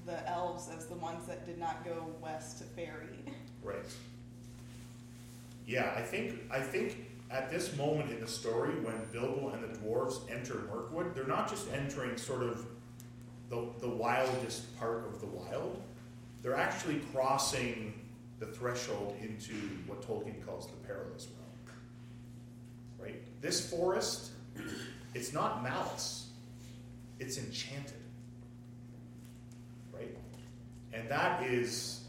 the 0.06 0.28
elves 0.28 0.68
as 0.76 0.87
the 0.87 0.96
ones 0.96 1.26
that 1.28 1.46
did 1.46 1.58
not 1.58 1.85
go 1.85 2.06
west 2.20 2.58
to 2.58 2.64
Fairy. 2.64 3.20
Right. 3.62 3.76
Yeah, 5.66 5.92
I 5.96 6.02
think 6.02 6.40
I 6.50 6.58
think 6.58 6.96
at 7.33 7.51
this 7.51 7.75
moment 7.77 8.11
in 8.11 8.21
the 8.21 8.27
story, 8.27 8.73
when 8.81 8.95
Bilbo 9.11 9.49
and 9.51 9.62
the 9.62 9.79
dwarves 9.79 10.31
enter 10.31 10.55
Mirkwood, 10.71 11.14
they're 11.14 11.27
not 11.27 11.49
just 11.49 11.66
entering 11.73 12.16
sort 12.16 12.42
of 12.42 12.66
the 13.49 13.68
the 13.81 13.88
wildest 13.88 14.79
part 14.79 15.07
of 15.07 15.21
the 15.21 15.27
wild. 15.27 15.81
They're 16.42 16.57
actually 16.57 17.01
crossing 17.12 17.95
the 18.38 18.47
threshold 18.47 19.16
into 19.23 19.55
what 19.87 20.03
Tolkien 20.03 20.45
calls 20.45 20.66
the 20.66 20.77
perilous 20.87 21.29
realm. 21.29 21.79
Right? 22.99 23.23
This 23.40 23.71
forest, 23.71 24.33
it's 25.14 25.33
not 25.33 25.62
malice. 25.62 26.29
It's 27.21 27.38
enchanted. 27.38 27.95
Right? 29.92 30.16
And 30.92 31.09
that 31.09 31.45
is 31.45 32.01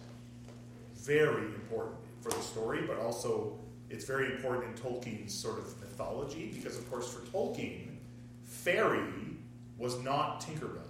very 0.96 1.46
important 1.46 1.98
for 2.22 2.30
the 2.30 2.42
story, 2.42 2.82
but 2.88 2.98
also 2.98 3.54
it's 3.94 4.06
very 4.06 4.26
important 4.26 4.66
in 4.66 4.84
Tolkien's 4.84 5.34
sort 5.34 5.60
of 5.60 5.80
mythology 5.80 6.52
because, 6.54 6.78
of 6.80 6.90
course, 6.90 7.14
for 7.14 7.22
Tolkien, 7.28 7.98
fairy 8.44 9.38
was 9.78 10.02
not 10.02 10.42
Tinkerbell, 10.42 10.82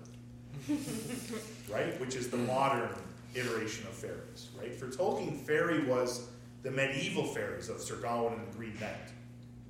right? 1.70 2.00
Which 2.00 2.16
is 2.16 2.30
the 2.30 2.38
modern 2.38 2.90
iteration 3.36 3.86
of 3.88 3.94
fairies, 3.94 4.50
right? 4.58 4.74
For 4.74 4.88
Tolkien, 4.88 5.38
fairy 5.42 5.84
was 5.84 6.28
the 6.64 6.72
medieval 6.72 7.26
fairies 7.26 7.68
of 7.68 7.82
Sir 7.82 7.98
Gawain 7.98 8.34
and 8.40 8.48
the 8.48 8.58
Green 8.58 8.78
Knight, 8.80 9.12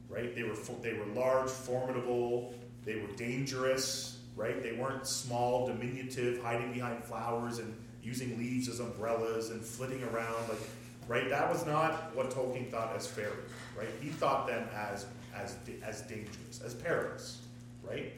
right? 0.09 0.35
They 0.35 0.43
were 0.43 0.55
they 0.83 0.93
were 0.93 1.05
large, 1.15 1.49
formidable, 1.49 2.53
they 2.85 2.97
were 2.97 3.11
dangerous, 3.15 4.19
right? 4.35 4.61
They 4.61 4.73
weren't 4.73 5.07
small, 5.07 5.65
diminutive, 5.65 6.43
hiding 6.43 6.71
behind 6.71 7.03
flowers 7.03 7.57
and 7.57 7.75
using 8.03 8.37
leaves 8.37 8.69
as 8.69 8.79
umbrellas 8.79 9.49
and 9.49 9.59
flitting 9.65 10.03
around 10.03 10.49
like 10.49 10.59
right? 11.07 11.29
That 11.29 11.49
was 11.49 11.65
not 11.65 12.15
what 12.15 12.31
tolkien 12.31 12.69
thought 12.69 12.95
as 12.95 13.07
fairy 13.07 13.31
right? 13.77 13.89
He 14.01 14.09
thought 14.09 14.47
them 14.47 14.67
as 14.75 15.05
as 15.35 15.57
as 15.83 16.01
dangerous 16.01 16.61
as 16.63 16.73
perilous 16.73 17.39
right? 17.83 18.13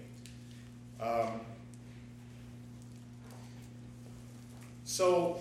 Um, 1.02 1.42
so 4.84 5.40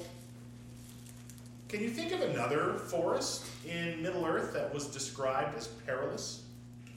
can 1.69 1.81
you 1.81 1.91
think 1.91 2.13
of 2.13 2.21
another 2.21 2.75
forest 2.75 3.47
in 3.67 4.03
middle 4.03 4.25
earth 4.25 4.53
that 4.53 4.73
was 4.73 4.87
described 4.87 5.57
as 5.57 5.67
perilous? 5.67 6.43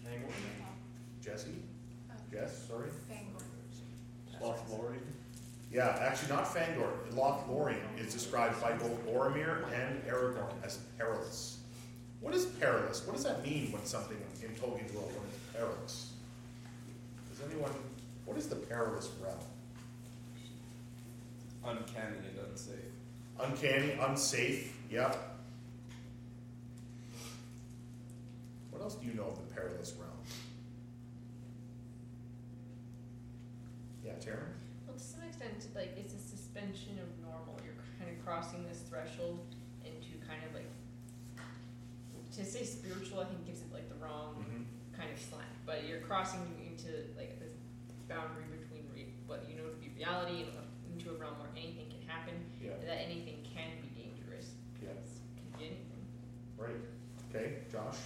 Fangorn? 0.05 0.31
jesse? 1.23 1.49
Jess 2.31 2.67
sorry? 2.67 2.89
Lothlorien? 4.41 5.01
Yeah, 5.77 5.95
actually 6.01 6.29
not 6.29 6.45
Fangor. 6.45 6.89
Lothlorien 7.13 7.99
is 7.99 8.11
described 8.11 8.59
by 8.59 8.71
both 8.71 9.05
Boromir 9.05 9.63
and 9.71 10.03
Aragorn 10.05 10.51
as 10.63 10.77
perilous. 10.97 11.59
What 12.19 12.33
is 12.33 12.47
perilous? 12.47 13.05
What 13.05 13.15
does 13.15 13.23
that 13.25 13.43
mean 13.43 13.71
when 13.71 13.85
something 13.85 14.17
in 14.41 14.49
Tolkien's 14.55 14.91
world 14.91 15.11
when 15.11 15.27
it's 15.27 15.37
perilous? 15.53 16.13
Does 17.29 17.47
anyone? 17.47 17.69
What 18.25 18.39
is 18.39 18.47
the 18.47 18.55
perilous 18.55 19.11
realm? 19.21 19.37
Uncanny 21.63 22.17
and 22.27 22.49
unsafe. 22.49 22.77
Uncanny, 23.39 23.91
unsafe. 24.01 24.75
Yeah. 24.89 25.13
What 28.71 28.81
else 28.81 28.95
do 28.95 29.05
you 29.05 29.13
know 29.13 29.25
of 29.25 29.35
the 29.35 29.53
perilous 29.53 29.93
realm? 29.93 30.17
Yeah, 34.03 34.13
Taryn. 34.13 34.66
Well, 35.39 35.49
to 35.49 35.61
some 35.61 35.71
extent, 35.71 35.75
extent, 35.75 35.75
like 35.75 35.97
it's 35.97 36.13
a 36.13 36.19
suspension 36.19 36.99
of 36.99 37.09
normal. 37.21 37.59
You're 37.63 37.77
kind 37.99 38.09
of 38.09 38.23
crossing 38.25 38.65
this 38.67 38.81
threshold 38.89 39.45
into 39.85 40.17
kind 40.27 40.41
of 40.47 40.53
like 40.53 40.69
to 42.35 42.45
say 42.45 42.63
spiritual. 42.63 43.19
I 43.21 43.25
think 43.25 43.45
gives 43.45 43.61
it 43.61 43.71
like 43.73 43.89
the 43.89 43.95
wrong 43.95 44.43
Mhm. 44.45 44.65
kind 44.97 45.11
of 45.11 45.19
slant. 45.19 45.45
But 45.65 45.87
you're 45.87 46.01
crossing 46.01 46.41
into 46.65 47.05
like 47.15 47.39
this 47.39 47.53
boundary 48.07 48.45
between 48.45 48.89
re- 48.93 49.13
what 49.25 49.47
you 49.49 49.55
know 49.55 49.69
to 49.69 49.75
be 49.77 49.89
reality 49.89 50.43
and 50.43 50.51
into 50.93 51.11
a 51.11 51.17
realm 51.17 51.37
where 51.39 51.49
anything 51.55 51.89
can 51.89 52.01
happen. 52.07 52.33
Yeah. 52.61 52.71
and 52.73 52.87
That 52.87 53.01
anything 53.01 53.43
can 53.43 53.81
be 53.81 53.89
dangerous. 54.01 54.51
Yeah. 54.81 54.89
It 54.89 55.05
can 55.37 55.59
be 55.59 55.65
anything. 55.65 56.05
Right. 56.57 56.81
Okay, 57.29 57.63
Josh. 57.71 57.97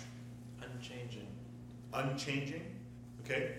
Unchanging. 0.62 1.28
Unchanging. 1.94 2.64
Okay. 3.24 3.58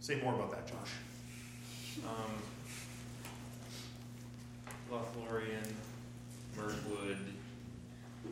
Say 0.00 0.20
more 0.20 0.34
about 0.34 0.50
that, 0.52 0.66
Josh. 0.66 0.92
Um, 2.06 2.32
Lothlorien, 4.90 5.72
Mirkwood, 6.56 7.18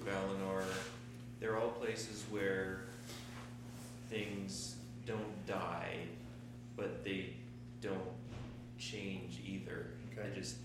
Valinor, 0.05 0.65
they're 1.41 1.59
all 1.59 1.71
places 1.71 2.25
where 2.31 2.81
things 4.09 4.77
don't 5.07 5.47
die, 5.47 5.99
but 6.77 7.05
they 7.05 7.35
don't 7.81 8.01
change 8.79 9.41
either. 9.47 9.87
Okay. 10.13 10.29
They 10.29 10.41
just 10.41 10.57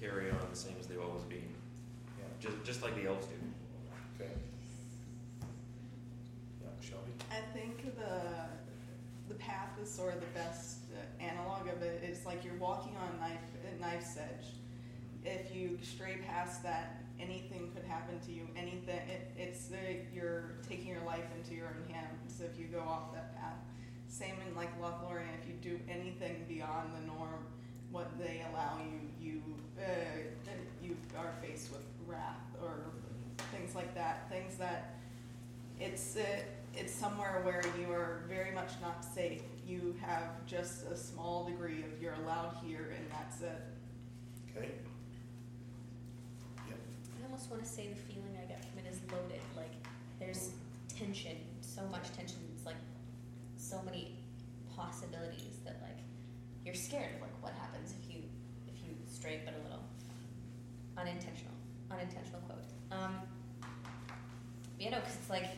carry 0.00 0.30
on 0.30 0.38
the 0.50 0.56
same 0.56 0.74
as 0.78 0.86
they've 0.86 1.00
always 1.00 1.22
been. 1.24 1.38
Yeah. 2.18 2.24
Just, 2.40 2.64
just 2.64 2.82
like 2.82 2.94
the 2.94 3.08
elves 3.08 3.26
do. 3.26 3.34
Okay. 4.20 4.30
Yeah, 6.62 6.68
Shelby. 6.80 7.12
I 7.30 7.40
think 7.56 7.96
the 7.96 8.22
the 9.28 9.34
path 9.34 9.70
is 9.82 9.90
sort 9.90 10.14
of 10.14 10.20
the 10.20 10.26
best 10.34 10.78
uh, 10.94 11.22
analog 11.22 11.68
of 11.68 11.82
it. 11.82 12.00
It's 12.02 12.24
like 12.26 12.44
you're 12.44 12.56
walking 12.56 12.96
on 12.96 13.08
a 13.16 13.20
knife 13.20 13.38
a 13.64 13.80
knife's 13.80 14.16
edge. 14.16 14.46
If 15.24 15.54
you 15.54 15.78
stray 15.82 16.18
past 16.26 16.62
that, 16.64 17.02
anything 17.20 17.70
could 17.74 17.84
happen 17.84 18.20
to 18.20 18.32
you. 18.32 18.46
Anything. 18.56 18.98
It, 19.08 19.32
it's 19.36 19.70
uh, 19.72 19.76
you're 20.12 20.52
taking 20.68 20.88
your 20.88 21.04
life 21.04 21.24
into 21.36 21.54
your 21.54 21.68
own 21.68 21.92
hands 21.92 22.40
if 22.40 22.58
you 22.58 22.66
go 22.66 22.80
off 22.80 23.12
that 23.14 23.36
path. 23.36 23.56
Same 24.08 24.36
in 24.46 24.54
like 24.54 24.70
Lothlorien. 24.80 25.32
If 25.40 25.48
you 25.48 25.54
do 25.54 25.80
anything 25.88 26.44
beyond 26.48 26.90
the 26.94 27.06
norm, 27.06 27.46
what 27.90 28.10
they 28.18 28.44
allow 28.52 28.78
you, 28.78 29.00
you 29.20 29.42
uh, 29.78 29.84
you 30.82 30.96
are 31.18 31.32
faced 31.42 31.72
with 31.72 31.84
wrath 32.06 32.42
or 32.62 32.90
things 33.52 33.74
like 33.74 33.94
that. 33.94 34.28
Things 34.30 34.56
that 34.56 34.96
it's 35.80 36.16
uh, 36.16 36.22
it's 36.76 36.92
somewhere 36.92 37.40
where 37.44 37.62
you 37.80 37.92
are 37.92 38.24
very 38.28 38.52
much 38.52 38.72
not 38.82 39.04
safe. 39.04 39.42
You 39.66 39.94
have 40.02 40.44
just 40.46 40.86
a 40.86 40.96
small 40.96 41.44
degree 41.44 41.82
of 41.82 42.02
you're 42.02 42.14
allowed 42.24 42.56
here, 42.64 42.94
and 42.96 43.06
that's 43.10 43.40
it. 43.40 43.62
Okay. 44.56 44.70
I 46.68 47.24
almost 47.24 47.50
want 47.50 47.62
to 47.62 47.68
say 47.68 47.88
the 47.88 48.12
feeling 48.12 48.36
I 48.42 48.46
get 48.46 48.64
from 48.64 48.78
it 48.80 48.90
is 48.90 49.00
loaded. 49.10 49.40
Like 49.56 49.72
there's 50.18 50.50
tension, 50.96 51.36
so 51.60 51.82
much 51.90 52.12
tension. 52.12 52.38
It's 52.54 52.66
like 52.66 52.76
so 53.56 53.80
many 53.84 54.16
possibilities 54.76 55.58
that 55.64 55.80
like 55.82 55.98
you're 56.64 56.74
scared 56.74 57.14
of 57.16 57.22
like 57.22 57.42
what 57.42 57.52
happens 57.54 57.94
if 58.02 58.14
you 58.14 58.22
if 58.68 58.74
you 58.84 58.94
stray 59.10 59.40
but 59.44 59.54
a 59.54 59.62
little 59.64 59.84
unintentional 60.96 61.54
unintentional 61.90 62.40
quote. 62.46 62.64
Um, 62.90 63.16
you 64.78 64.90
know, 64.90 64.98
because 64.98 65.14
it's 65.16 65.30
like, 65.30 65.48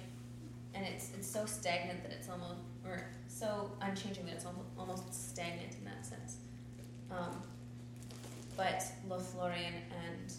and 0.74 0.84
it's 0.84 1.10
it's 1.14 1.28
so 1.28 1.46
stagnant 1.46 2.02
that 2.02 2.12
it's 2.12 2.28
almost 2.28 2.60
or 2.84 3.06
so 3.36 3.70
unchanging 3.82 4.24
that 4.24 4.34
it's 4.34 4.46
almost 4.78 5.30
stagnant 5.30 5.76
in 5.78 5.84
that 5.84 6.06
sense. 6.06 6.36
Um, 7.10 7.42
but 8.56 8.82
Lothlorien 9.08 9.74
and 10.06 10.32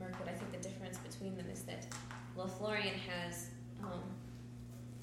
Mirkwood, 0.00 0.28
I 0.28 0.32
think 0.32 0.50
the 0.50 0.68
difference 0.68 0.98
between 0.98 1.36
them 1.36 1.46
is 1.52 1.62
that 1.62 1.86
Lothlorien 2.36 2.94
has 3.08 3.50
um, 3.82 4.02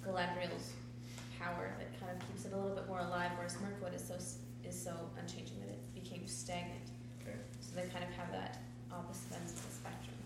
Galadriel's 0.05 0.73
power 1.39 1.73
that 1.77 1.99
kind 1.99 2.11
of 2.11 2.27
keeps 2.27 2.45
it 2.45 2.51
a 2.51 2.57
little 2.57 2.75
bit 2.75 2.87
more 2.87 2.99
alive, 2.99 3.31
whereas 3.37 3.55
Mirkwood 3.61 3.93
is 3.93 4.05
so 4.05 4.15
is 4.67 4.83
so 4.83 4.91
unchanging 5.17 5.59
that 5.61 5.69
it 5.69 5.93
became 5.93 6.27
stagnant. 6.27 6.89
Okay. 7.21 7.37
So 7.61 7.75
they 7.75 7.87
kind 7.87 8.03
of 8.03 8.09
have 8.11 8.29
that 8.33 8.59
opposite 8.91 9.37
ends 9.39 9.53
of 9.53 9.65
the 9.65 9.73
spectrum. 9.73 10.17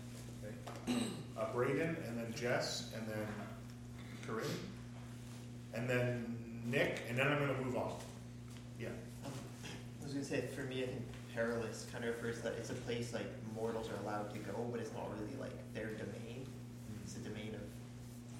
Okay. 0.88 1.06
Uh, 1.38 1.52
Braden, 1.52 1.96
and 2.08 2.18
then 2.18 2.34
Jess, 2.34 2.90
and 2.96 3.06
then 3.06 3.26
Corinne, 4.26 4.46
and 5.74 5.88
then 5.88 6.41
Nick, 6.64 7.02
and 7.08 7.18
then 7.18 7.26
I'm 7.28 7.38
going 7.38 7.54
to 7.54 7.62
move 7.62 7.76
on. 7.76 7.94
Yeah. 8.78 8.88
Um, 9.24 9.32
I 10.00 10.04
was 10.04 10.12
gonna 10.12 10.24
say, 10.24 10.42
for 10.54 10.62
me, 10.62 10.82
I 10.82 10.86
think 10.86 11.02
perilous 11.34 11.86
kind 11.92 12.04
of 12.04 12.14
refers 12.16 12.38
to 12.38 12.42
that 12.44 12.54
it's 12.54 12.70
a 12.70 12.74
place 12.86 13.12
like 13.12 13.26
mortals 13.54 13.88
are 13.88 13.96
allowed 14.04 14.32
to 14.32 14.38
go, 14.38 14.66
but 14.70 14.80
it's 14.80 14.92
not 14.92 15.08
really 15.18 15.34
like 15.40 15.54
their 15.74 15.90
domain. 15.94 16.46
It's 17.04 17.16
a 17.16 17.20
domain 17.20 17.54
of 17.54 17.62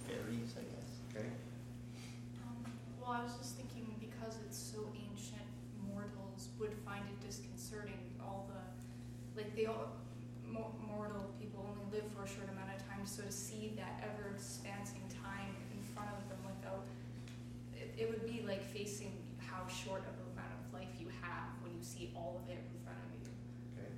fairies, 0.07 0.55
I 0.59 0.63
guess. 0.63 0.91
Okay. 1.15 1.29
Um, 2.47 2.71
well, 3.01 3.13
I 3.13 3.23
was 3.23 3.35
just 3.39 3.57
thinking 3.57 3.87
because 4.01 4.37
it's 4.47 4.59
so 4.59 4.87
ancient, 4.95 5.47
mortals 5.93 6.49
would 6.59 6.75
find 6.85 7.03
it 7.07 7.19
disconcerting. 7.27 7.99
All 8.21 8.49
the, 8.51 8.61
like, 9.41 9.55
they 9.57 9.67
all, 9.67 9.93
mo- 10.47 10.75
mortal 10.87 11.31
people 11.41 11.65
only 11.67 11.87
live 11.99 12.07
for 12.13 12.25
a 12.25 12.29
short 12.29 12.49
amount 12.51 12.71
of 12.75 12.83
time, 12.87 13.07
so 13.07 13.23
to 13.23 13.33
see 13.33 13.73
that 13.77 14.03
ever 14.05 14.31
expansing 14.37 15.07
time 15.23 15.55
in 15.73 15.81
front 15.95 16.11
of 16.13 16.29
them 16.29 16.39
without, 16.47 16.85
it, 17.96 18.00
it 18.00 18.09
would 18.09 18.26
be 18.26 18.44
like 18.46 18.62
facing 18.72 19.12
how 19.38 19.66
short 19.66 20.00
of 20.00 20.14
a 20.18 20.33
amount 20.33 20.52
of 20.66 20.74
life 20.74 20.88
you 20.98 21.07
have 21.20 21.48
when 21.62 21.72
you 21.76 21.83
see 21.83 22.12
all 22.16 22.40
of 22.42 22.50
it 22.50 22.59
in 22.72 22.85
front 22.85 22.98
of 22.98 23.12
you. 23.14 23.33
Okay. 23.78 23.92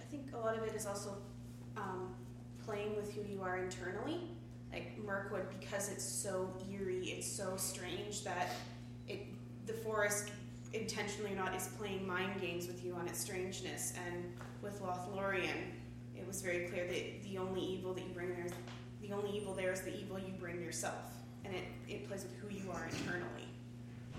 I 0.00 0.04
think 0.10 0.32
a 0.34 0.38
lot 0.38 0.56
of 0.56 0.64
it 0.64 0.74
is 0.74 0.86
also 0.86 1.16
um, 1.76 2.14
playing 2.64 2.96
with 2.96 3.12
who 3.12 3.22
you 3.22 3.42
are 3.42 3.58
internally. 3.58 4.20
Like 4.72 4.98
Mirkwood, 5.04 5.48
because 5.60 5.90
it's 5.90 6.04
so 6.04 6.50
eerie, 6.70 7.08
it's 7.08 7.30
so 7.30 7.56
strange 7.56 8.24
that 8.24 8.48
it 9.06 9.26
the 9.66 9.74
forest 9.74 10.30
intentionally 10.72 11.32
or 11.32 11.36
not 11.36 11.54
is 11.54 11.68
playing 11.78 12.06
mind 12.06 12.40
games 12.40 12.66
with 12.66 12.82
you 12.82 12.94
on 12.94 13.06
its 13.06 13.20
strangeness. 13.20 13.92
And 14.06 14.32
with 14.62 14.80
Lothlorien, 14.80 15.72
it 16.16 16.26
was 16.26 16.40
very 16.40 16.68
clear 16.68 16.86
that 16.86 17.22
the 17.22 17.36
only 17.36 17.60
evil 17.60 17.92
that 17.92 18.02
you 18.02 18.14
bring 18.14 18.30
there 18.30 18.46
is 18.46 18.52
the 19.02 19.12
only 19.12 19.36
evil 19.36 19.52
there 19.54 19.72
is 19.72 19.82
the 19.82 19.94
evil 19.94 20.18
you 20.18 20.32
bring 20.38 20.62
yourself, 20.62 21.21
and 21.52 21.60
it, 21.60 21.92
it 21.92 22.08
plays 22.08 22.22
with 22.24 22.34
who 22.36 22.48
you 22.48 22.70
are 22.72 22.84
internally 22.84 23.48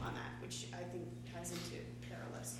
on 0.02 0.13
that, 0.13 0.41
which 0.41 0.67
I 0.74 0.84
think 0.84 1.08
ties 1.34 1.52
into 1.52 1.82
perilous 2.08 2.58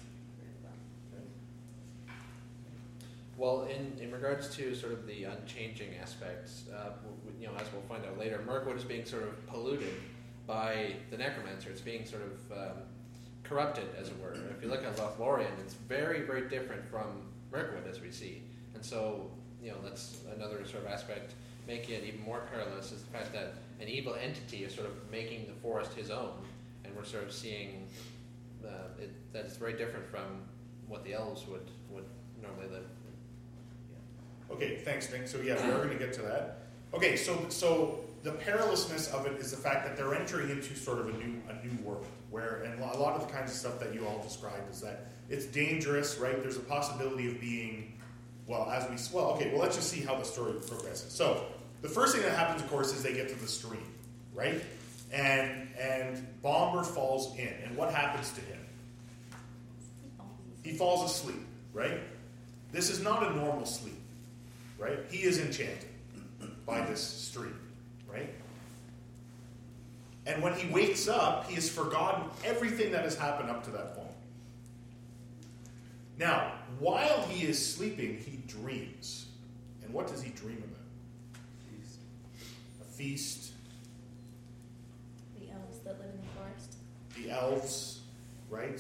well. 3.36 3.64
In, 3.64 4.00
in 4.00 4.12
regards 4.12 4.56
to 4.56 4.76
sort 4.76 4.94
of 4.94 5.08
the 5.08 5.24
unchanging 5.24 5.96
aspects, 6.02 6.66
uh, 6.74 6.92
you 7.40 7.48
know, 7.48 7.54
as 7.60 7.68
we'll 7.74 7.82
find 7.84 8.06
out 8.06 8.18
later, 8.20 8.42
Mirkwood 8.46 8.78
is 8.78 8.84
being 8.84 9.06
sort 9.06 9.24
of 9.24 9.48
polluted 9.48 9.94
by 10.46 10.94
the 11.10 11.18
necromancer. 11.18 11.70
It's 11.72 11.82
being 11.82 12.06
sort 12.06 12.22
of 12.22 12.58
um, 12.58 12.78
corrupted, 13.44 13.88
as 14.00 14.10
it 14.10 14.22
were. 14.22 14.36
If 14.56 14.62
you 14.62 14.70
look 14.70 14.84
at 14.84 14.96
Lothlorien, 14.98 15.52
it's 15.60 15.74
very, 15.74 16.22
very 16.22 16.48
different 16.48 16.88
from 16.90 17.08
Mirkwood, 17.52 17.88
as 17.90 18.02
we 18.02 18.12
see. 18.12 18.44
And 18.76 18.86
so, 18.86 19.32
you 19.64 19.72
know, 19.72 19.78
that's 19.84 20.20
another 20.36 20.64
sort 20.66 20.86
of 20.86 20.92
aspect 20.92 21.34
making 21.68 21.96
it 21.96 22.04
even 22.04 22.22
more 22.24 22.44
perilous 22.52 22.92
is 22.92 23.04
the 23.04 23.12
fact 23.12 23.32
that 23.34 23.54
an 23.84 23.90
evil 23.90 24.16
entity 24.16 24.64
is 24.64 24.74
sort 24.74 24.88
of 24.88 24.94
making 25.12 25.46
the 25.46 25.54
forest 25.62 25.94
his 25.94 26.10
own, 26.10 26.32
and 26.86 26.96
we're 26.96 27.04
sort 27.04 27.24
of 27.24 27.34
seeing 27.34 27.88
uh, 28.66 28.70
it, 28.98 29.12
that 29.34 29.46
it's 29.46 29.58
very 29.58 29.74
different 29.74 30.08
from 30.08 30.42
what 30.88 31.04
the 31.04 31.14
elves 31.14 31.46
would, 31.48 31.70
would 31.90 32.06
normally 32.42 32.68
live. 32.70 32.86
Okay, 34.50 34.78
thanks, 34.78 35.12
Nick. 35.12 35.28
So 35.28 35.40
yeah, 35.40 35.56
we 35.66 35.74
are 35.74 35.78
going 35.78 35.90
to 35.90 35.96
get 35.96 36.14
to 36.14 36.22
that. 36.22 36.60
Okay, 36.94 37.18
so 37.18 37.46
so 37.50 38.00
the 38.22 38.32
perilousness 38.32 39.14
of 39.14 39.26
it 39.26 39.34
is 39.34 39.52
the 39.52 39.58
fact 39.58 39.86
that 39.86 39.98
they're 39.98 40.16
entering 40.16 40.50
into 40.50 40.76
sort 40.76 41.00
of 41.00 41.10
a 41.10 41.18
new 41.18 41.42
a 41.50 41.66
new 41.66 41.84
world 41.84 42.06
where, 42.30 42.64
and 42.64 42.82
a 42.82 42.98
lot 42.98 43.16
of 43.16 43.28
the 43.28 43.34
kinds 43.34 43.52
of 43.52 43.58
stuff 43.58 43.80
that 43.80 43.94
you 43.94 44.08
all 44.08 44.22
described 44.24 44.72
is 44.72 44.82
that 44.82 45.08
it's 45.30 45.46
dangerous, 45.46 46.18
right? 46.18 46.42
There's 46.42 46.58
a 46.58 46.62
possibility 46.62 47.28
of 47.28 47.40
being, 47.40 47.94
well, 48.48 48.70
as 48.70 48.90
we 48.90 49.18
well, 49.18 49.32
okay, 49.32 49.52
well, 49.52 49.62
let's 49.62 49.76
just 49.76 49.90
see 49.90 50.02
how 50.02 50.16
the 50.16 50.24
story 50.24 50.54
progresses. 50.54 51.12
So 51.12 51.46
the 51.84 51.90
first 51.90 52.16
thing 52.16 52.24
that 52.24 52.36
happens, 52.36 52.64
of 52.64 52.70
course, 52.70 52.96
is 52.96 53.04
they 53.04 53.14
get 53.14 53.30
to 53.30 53.36
the 53.36 53.48
stream, 53.48 53.86
right? 54.34 54.64
And 55.12 55.68
and 55.80 56.42
Bombur 56.42 56.84
falls 56.84 57.38
in, 57.38 57.54
and 57.64 57.78
what 57.78 57.94
happens 57.94 58.32
to 58.32 58.42
him? 58.42 58.60
He 60.64 60.72
falls 60.72 61.12
asleep, 61.12 61.46
right? 61.74 62.00
This 62.72 62.90
is 62.90 63.02
not 63.02 63.30
a 63.30 63.36
normal 63.36 63.66
sleep, 63.66 64.00
right? 64.80 64.98
He 65.12 65.24
is 65.24 65.40
enchanted 65.40 65.90
by 66.66 66.82
this 66.82 67.02
stream, 67.02 67.60
right? 68.12 68.34
And 70.26 70.42
when 70.42 70.54
he 70.54 70.72
wakes 70.72 71.10
up, 71.10 71.50
he 71.50 71.56
has 71.56 71.70
forgotten 71.70 72.30
everything 72.46 72.94
that 72.94 73.04
has 73.04 73.18
happened 73.18 73.50
up 73.50 73.64
to 73.66 73.72
that 73.72 73.96
point. 73.96 74.08
Now, 76.18 76.54
while 76.80 77.24
he 77.24 77.46
is 77.46 77.76
sleeping, 77.76 78.18
he 78.18 78.38
dreams. 78.48 79.26
And 79.84 79.94
what 79.94 80.08
does 80.08 80.22
he 80.22 80.30
dream 80.32 80.64
about? 80.64 80.73
feast. 82.94 83.54
The 85.40 85.52
elves 85.52 85.80
that 85.80 86.00
live 86.00 86.10
in 86.10 86.22
the 86.22 86.28
forest. 86.38 86.76
The 87.16 87.32
elves, 87.32 88.02
right? 88.50 88.78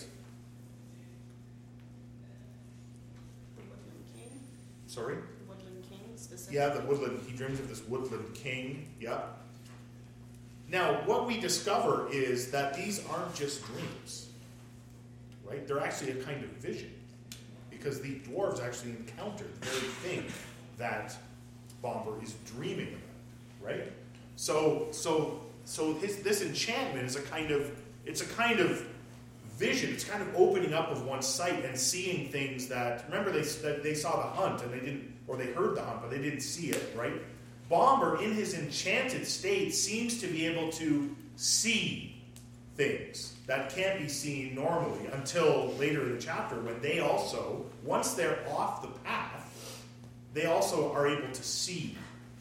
The 3.55 3.61
Woodland 3.61 4.05
King. 4.15 4.39
Sorry? 4.87 5.15
The 5.15 5.49
Woodland 5.49 5.83
King 5.89 5.99
specifically. 6.15 6.57
Yeah, 6.57 6.69
the 6.69 6.81
Woodland. 6.81 7.19
He 7.27 7.35
dreams 7.35 7.59
of 7.59 7.67
this 7.69 7.81
Woodland 7.87 8.33
King. 8.33 8.87
Yep. 8.99 9.39
Now, 10.69 11.01
what 11.05 11.27
we 11.27 11.39
discover 11.39 12.07
is 12.11 12.51
that 12.51 12.73
these 12.73 13.05
aren't 13.07 13.35
just 13.35 13.63
dreams, 13.65 14.29
right? 15.45 15.67
They're 15.67 15.79
actually 15.79 16.11
a 16.11 16.23
kind 16.23 16.43
of 16.43 16.49
vision 16.51 16.91
because 17.69 18.01
the 18.01 18.19
dwarves 18.21 18.63
actually 18.63 18.91
encounter 18.91 19.45
the 19.59 19.65
very 19.67 19.87
thing 20.01 20.25
that 20.77 21.15
Bombur 21.83 22.23
is 22.23 22.35
dreaming 22.55 22.87
about, 22.87 23.71
right? 23.71 23.91
So, 24.35 24.87
so, 24.91 25.41
so 25.65 25.93
his, 25.95 26.17
this 26.17 26.41
enchantment 26.41 27.05
is 27.05 27.15
a 27.15 27.21
kind 27.21 27.51
of 27.51 27.71
it's 28.05 28.21
a 28.21 28.25
kind 28.25 28.59
of 28.59 28.85
vision. 29.57 29.91
It's 29.91 30.03
kind 30.03 30.21
of 30.21 30.35
opening 30.35 30.73
up 30.73 30.89
of 30.89 31.05
one's 31.05 31.27
sight 31.27 31.63
and 31.63 31.77
seeing 31.77 32.29
things 32.29 32.67
that 32.67 33.05
remember 33.05 33.31
they 33.31 33.43
they 33.81 33.93
saw 33.93 34.17
the 34.17 34.41
hunt 34.41 34.61
and 34.61 34.73
they 34.73 34.79
didn't, 34.79 35.13
or 35.27 35.37
they 35.37 35.47
heard 35.47 35.75
the 35.75 35.81
hunt 35.81 36.01
but 36.01 36.11
they 36.11 36.21
didn't 36.21 36.41
see 36.41 36.67
it, 36.69 36.93
right? 36.95 37.21
Bombur, 37.69 38.21
in 38.21 38.33
his 38.33 38.53
enchanted 38.53 39.25
state, 39.25 39.73
seems 39.73 40.19
to 40.19 40.27
be 40.27 40.45
able 40.45 40.71
to 40.73 41.15
see 41.37 42.21
things 42.75 43.35
that 43.47 43.69
can't 43.69 43.99
be 43.99 44.07
seen 44.07 44.55
normally 44.55 45.07
until 45.13 45.73
later 45.79 46.03
in 46.03 46.15
the 46.15 46.21
chapter 46.21 46.59
when 46.61 46.79
they 46.81 46.99
also, 46.99 47.65
once 47.83 48.13
they're 48.13 48.39
off 48.49 48.81
the 48.81 48.87
path, 48.99 49.83
they 50.33 50.45
also 50.45 50.91
are 50.93 51.07
able 51.07 51.31
to 51.31 51.43
see 51.43 51.95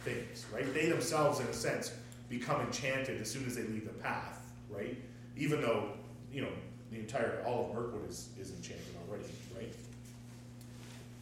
things, 0.05 0.47
right? 0.53 0.73
They 0.75 0.87
themselves, 0.87 1.41
in 1.41 1.47
a 1.47 1.53
sense, 1.53 1.93
become 2.29 2.61
enchanted 2.63 3.21
as 3.21 3.31
soon 3.31 3.47
as 3.47 3.55
they 3.57 3.63
leave 3.63 3.85
the 3.85 3.93
path, 4.03 4.41
right? 4.71 4.97
Even 5.37 5.61
though, 5.61 5.89
you 6.33 6.43
know, 6.43 6.49
the 6.91 6.99
entire, 6.99 7.43
all 7.47 7.67
of 7.67 7.75
Mirkwood 7.75 8.09
is, 8.09 8.29
is 8.39 8.51
enchanted 8.51 8.95
already, 9.09 9.25
right? 9.57 9.73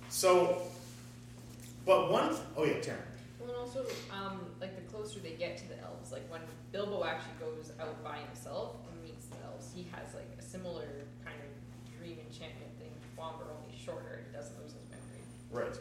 So, 0.09 0.63
but 1.87 2.11
one, 2.11 2.35
oh 2.57 2.65
yeah, 2.65 2.75
Taryn. 2.75 2.97
Well, 3.39 3.49
and 3.49 3.59
also, 3.59 3.87
um, 4.13 4.41
like 4.61 4.75
the 4.77 4.83
closer 4.93 5.21
they 5.21 5.33
get 5.33 5.57
to 5.59 5.69
the 5.69 5.81
elves, 5.81 6.13
like 6.13 6.29
when 6.31 6.41
Bilbo 6.73 7.05
actually 7.05 7.39
goes 7.41 7.73
out 7.81 8.03
by 8.05 8.19
himself 8.19 8.77
and 8.91 9.03
meets 9.03 9.27
the 9.27 9.37
elves, 9.47 9.71
he 9.75 9.87
has 9.93 10.15
like 10.15 10.29
a 10.39 10.43
similar 10.43 11.07
kind 11.25 11.39
of 11.39 11.99
dream 11.99 12.19
enchantment 12.27 12.71
thing 12.79 12.91
to 12.91 13.09
Bombur, 13.17 13.47
only 13.51 13.77
shorter. 13.77 14.21
He 14.27 14.37
doesn't 14.37 14.59
lose 14.61 14.75
his 14.75 14.85
memory. 14.91 15.23
Right. 15.51 15.79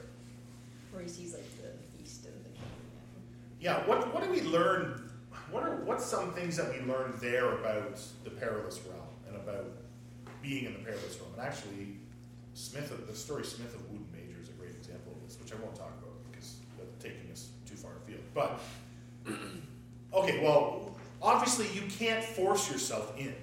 Where 0.91 1.03
he 1.03 1.09
sees 1.09 1.33
like 1.33 1.49
the 1.61 1.73
feast 1.97 2.25
and 2.25 2.33
the. 2.45 2.48
Yeah, 3.59 3.85
what, 3.85 4.13
what 4.13 4.23
do 4.23 4.31
we 4.31 4.41
learn? 4.41 5.11
What 5.51 5.63
are 5.63 5.75
what's 5.77 6.05
some 6.05 6.31
things 6.31 6.55
that 6.57 6.71
we 6.71 6.79
learned 6.85 7.15
there 7.15 7.53
about 7.53 7.99
the 8.23 8.29
perilous 8.29 8.79
realm 8.87 9.07
and 9.27 9.35
about 9.35 9.65
being 10.41 10.65
in 10.65 10.73
the 10.73 10.79
perilous 10.79 11.17
realm? 11.19 11.33
And 11.37 11.41
actually, 11.41 11.97
Smith, 12.53 12.93
the 13.07 13.15
story 13.15 13.43
Smith 13.43 13.73
of 13.75 13.81
Wootton 13.89 14.07
Major 14.13 14.39
is 14.41 14.49
a 14.49 14.53
great 14.53 14.71
example 14.71 15.13
of 15.13 15.27
this, 15.27 15.37
which 15.41 15.51
I 15.51 15.55
won't 15.61 15.75
talk 15.75 15.91
about 16.01 16.13
because 16.31 16.55
that's 16.77 17.03
taking 17.03 17.31
us 17.31 17.49
too 17.67 17.75
far 17.75 17.91
afield. 18.03 18.21
But 18.33 18.59
okay, 20.13 20.41
well, 20.41 20.95
obviously 21.21 21.67
you 21.73 21.81
can't 21.89 22.23
force 22.23 22.71
yourself 22.71 23.17
in, 23.17 23.35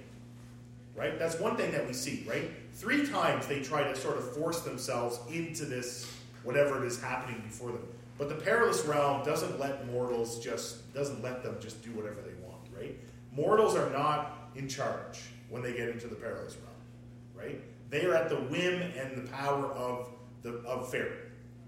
right? 0.95 1.19
That's 1.19 1.39
one 1.39 1.57
thing 1.57 1.71
that 1.71 1.85
we 1.85 1.93
see, 1.93 2.25
right? 2.27 2.49
Three 2.73 3.07
times 3.07 3.45
they 3.45 3.61
try 3.61 3.83
to 3.83 3.95
sort 3.95 4.17
of 4.17 4.35
force 4.35 4.61
themselves 4.61 5.19
into 5.31 5.65
this 5.65 6.11
whatever 6.43 6.83
it 6.83 6.87
is 6.87 6.99
happening 7.01 7.41
before 7.41 7.71
them. 7.71 7.87
But 8.17 8.29
the 8.29 8.35
perilous 8.35 8.83
realm 8.85 9.23
doesn't 9.23 9.59
let 9.59 9.85
mortals 9.91 10.39
just 10.39 10.93
doesn't 10.93 11.21
let 11.21 11.43
them 11.43 11.57
just 11.59 11.83
do 11.83 11.91
whatever 11.91 12.21
they 12.21 12.33
want, 12.45 12.61
right? 12.75 12.97
Mortals 13.31 13.75
are 13.75 13.89
not 13.91 14.49
in 14.55 14.67
charge 14.67 15.19
when 15.49 15.61
they 15.61 15.73
get 15.73 15.89
into 15.89 16.07
the 16.07 16.15
perilous 16.15 16.55
realm, 16.55 17.45
right? 17.47 17.61
They 17.89 18.05
are 18.05 18.15
at 18.15 18.29
the 18.29 18.35
whim 18.37 18.81
and 18.81 19.15
the 19.15 19.29
power 19.31 19.65
of 19.67 20.09
the 20.41 20.57
of 20.59 20.89
fairy, 20.89 21.17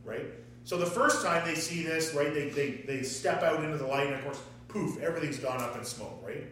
right? 0.04 0.26
So 0.64 0.78
the 0.78 0.86
first 0.86 1.24
time 1.24 1.48
they 1.48 1.56
see 1.56 1.84
this, 1.84 2.14
right, 2.14 2.34
they, 2.34 2.50
they, 2.50 2.84
they 2.86 3.02
step 3.02 3.42
out 3.42 3.64
into 3.64 3.78
the 3.78 3.88
light, 3.88 4.08
and 4.08 4.16
of 4.16 4.24
course, 4.24 4.40
poof, 4.68 5.02
everything's 5.02 5.40
gone 5.40 5.60
up 5.62 5.76
in 5.76 5.84
smoke, 5.84 6.22
right? 6.24 6.46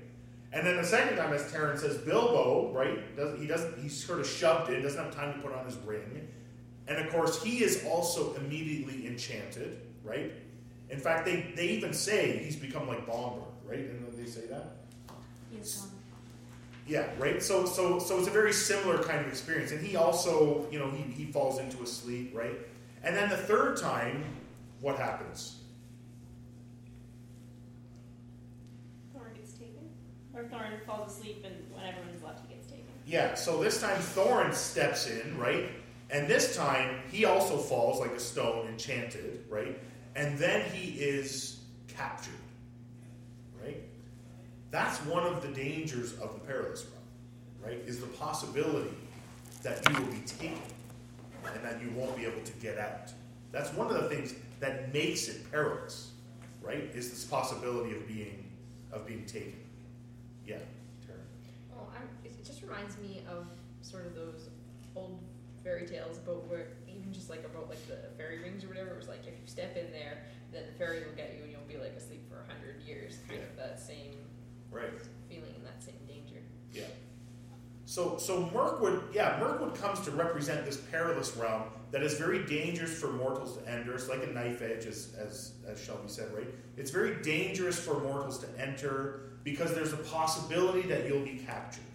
And 0.53 0.65
then 0.65 0.77
the 0.77 0.83
second 0.83 1.17
time, 1.17 1.33
as 1.33 1.43
Taryn 1.51 1.77
says, 1.77 1.97
Bilbo, 1.99 2.71
right, 2.73 3.15
does, 3.15 3.39
he 3.39 3.45
doesn't, 3.45 3.77
he's 3.79 3.95
sort 3.95 4.19
of 4.19 4.27
shoved 4.27 4.71
in, 4.71 4.81
doesn't 4.81 5.03
have 5.03 5.13
time 5.13 5.33
to 5.33 5.39
put 5.39 5.53
on 5.53 5.65
his 5.65 5.75
ring. 5.77 6.27
And 6.87 6.97
of 6.97 7.11
course, 7.11 7.43
he 7.43 7.63
is 7.63 7.83
also 7.85 8.33
immediately 8.35 9.05
enchanted, 9.05 9.81
right? 10.07 10.31
In 10.89 10.99
fact, 10.99 11.25
they, 11.25 11.51
they 11.55 11.67
even 11.67 11.93
say 11.93 12.37
he's 12.43 12.55
become 12.55 12.87
like 12.87 13.05
Bombur, 13.05 13.43
right? 13.65 13.79
And 13.79 14.07
they 14.17 14.25
say 14.29 14.47
that? 14.47 14.77
Yes. 15.53 15.87
Yeah, 16.87 17.07
right. 17.19 17.43
So, 17.43 17.65
so, 17.65 17.99
so 17.99 18.17
it's 18.17 18.27
a 18.27 18.31
very 18.31 18.53
similar 18.53 19.03
kind 19.03 19.19
of 19.19 19.27
experience, 19.27 19.71
and 19.71 19.85
he 19.85 19.97
also, 19.97 20.65
you 20.71 20.79
know, 20.79 20.89
he, 20.89 21.03
he 21.03 21.25
falls 21.31 21.59
into 21.59 21.83
a 21.83 21.87
sleep, 21.87 22.31
right? 22.33 22.57
And 23.03 23.15
then 23.15 23.29
the 23.29 23.37
third 23.37 23.77
time, 23.77 24.23
what 24.79 24.97
happens? 24.97 25.59
Thorin 29.13 29.35
gets 29.35 29.51
taken. 29.53 29.89
Or 30.33 30.43
Thorin 30.43 30.85
falls 30.85 31.11
asleep, 31.11 31.43
and 31.45 31.55
when 31.73 31.85
everyone's 31.85 32.23
left, 32.23 32.47
he 32.47 32.53
gets 32.53 32.67
taken. 32.67 32.85
Yeah. 33.05 33.33
So 33.35 33.61
this 33.61 33.81
time 33.81 33.97
Thorin 33.97 34.53
steps 34.53 35.09
in, 35.09 35.37
right? 35.37 35.69
And 36.09 36.27
this 36.27 36.55
time 36.55 36.99
he 37.11 37.25
also 37.25 37.57
falls 37.57 37.99
like 37.99 38.11
a 38.11 38.19
stone, 38.19 38.67
enchanted, 38.67 39.43
right? 39.49 39.77
And 40.17 40.35
then 40.39 40.65
he 40.71 40.99
is 40.99 41.59
captured, 41.87 42.33
right? 43.63 43.83
That's 44.71 44.97
one 45.05 45.23
of 45.23 45.43
the 45.43 45.49
dangers 45.49 46.13
of 46.13 46.33
the 46.33 46.39
perilous 46.39 46.85
realm, 46.85 47.03
right? 47.63 47.87
Is 47.87 47.99
the 47.99 48.07
possibility 48.07 48.97
that 49.61 49.87
you 49.87 50.01
will 50.03 50.11
be 50.11 50.21
taken 50.25 50.59
and 51.53 51.63
that 51.63 51.79
you 51.79 51.91
won't 51.91 52.17
be 52.17 52.25
able 52.25 52.41
to 52.41 52.51
get 52.53 52.79
out. 52.79 53.13
That's 53.51 53.71
one 53.73 53.93
of 53.93 54.01
the 54.01 54.09
things 54.09 54.33
that 54.59 54.91
makes 54.91 55.27
it 55.27 55.51
perilous, 55.51 56.11
right? 56.63 56.89
Is 56.95 57.11
this 57.11 57.23
possibility 57.23 57.95
of 57.95 58.07
being 58.07 58.43
of 58.91 59.05
being 59.05 59.25
taken. 59.25 59.59
Yeah. 60.45 60.57
Tara. 61.05 61.19
Oh, 61.75 61.87
I'm, 61.95 62.07
it 62.23 62.43
just 62.43 62.63
reminds 62.63 62.97
me 62.97 63.21
of 63.29 63.45
sort 63.81 64.05
of 64.05 64.15
those 64.15 64.49
old 64.95 65.19
fairy 65.63 65.85
tales 65.85 66.17
about 66.17 66.47
where 66.47 66.69
just 67.11 67.29
like 67.29 67.43
about 67.45 67.69
like 67.69 67.85
the 67.87 67.97
fairy 68.17 68.39
rings 68.39 68.63
or 68.63 68.67
whatever. 68.67 68.91
It 68.91 68.97
was 68.97 69.07
like 69.07 69.21
if 69.21 69.33
you 69.39 69.47
step 69.47 69.75
in 69.77 69.91
there, 69.91 70.23
then 70.51 70.63
the 70.71 70.77
fairy 70.77 70.99
will 71.05 71.15
get 71.15 71.35
you 71.37 71.43
and 71.43 71.51
you'll 71.51 71.67
be 71.67 71.77
like 71.77 71.95
asleep 71.95 72.27
for 72.29 72.39
a 72.41 72.47
hundred 72.53 72.81
years. 72.85 73.17
Kind 73.27 73.41
of 73.41 73.55
that 73.57 73.79
same 73.79 74.15
Right. 74.71 74.89
feeling 75.29 75.53
and 75.55 75.65
that 75.65 75.81
same 75.81 75.95
danger. 76.07 76.41
Yeah. 76.73 76.83
So, 77.85 78.17
so 78.17 78.49
Mirkwood, 78.53 79.01
yeah, 79.13 79.37
Mirkwood 79.39 79.75
comes 79.75 80.01
to 80.01 80.11
represent 80.11 80.65
this 80.65 80.75
perilous 80.75 81.35
realm 81.37 81.63
that 81.91 82.03
is 82.03 82.15
very 82.15 82.43
dangerous 82.45 82.99
for 82.99 83.07
mortals 83.13 83.57
to 83.57 83.71
enter. 83.71 83.93
It's 83.95 84.09
like 84.09 84.23
a 84.23 84.27
knife 84.33 84.61
edge, 84.61 84.85
as, 84.85 85.15
as, 85.17 85.53
as 85.65 85.81
Shelby 85.81 86.07
said, 86.09 86.33
right? 86.35 86.47
It's 86.75 86.91
very 86.91 87.21
dangerous 87.23 87.79
for 87.79 87.97
mortals 88.01 88.39
to 88.39 88.47
enter 88.61 89.21
because 89.45 89.73
there's 89.73 89.93
a 89.93 89.97
possibility 89.97 90.81
that 90.89 91.07
you'll 91.07 91.23
be 91.23 91.41
captured, 91.47 91.85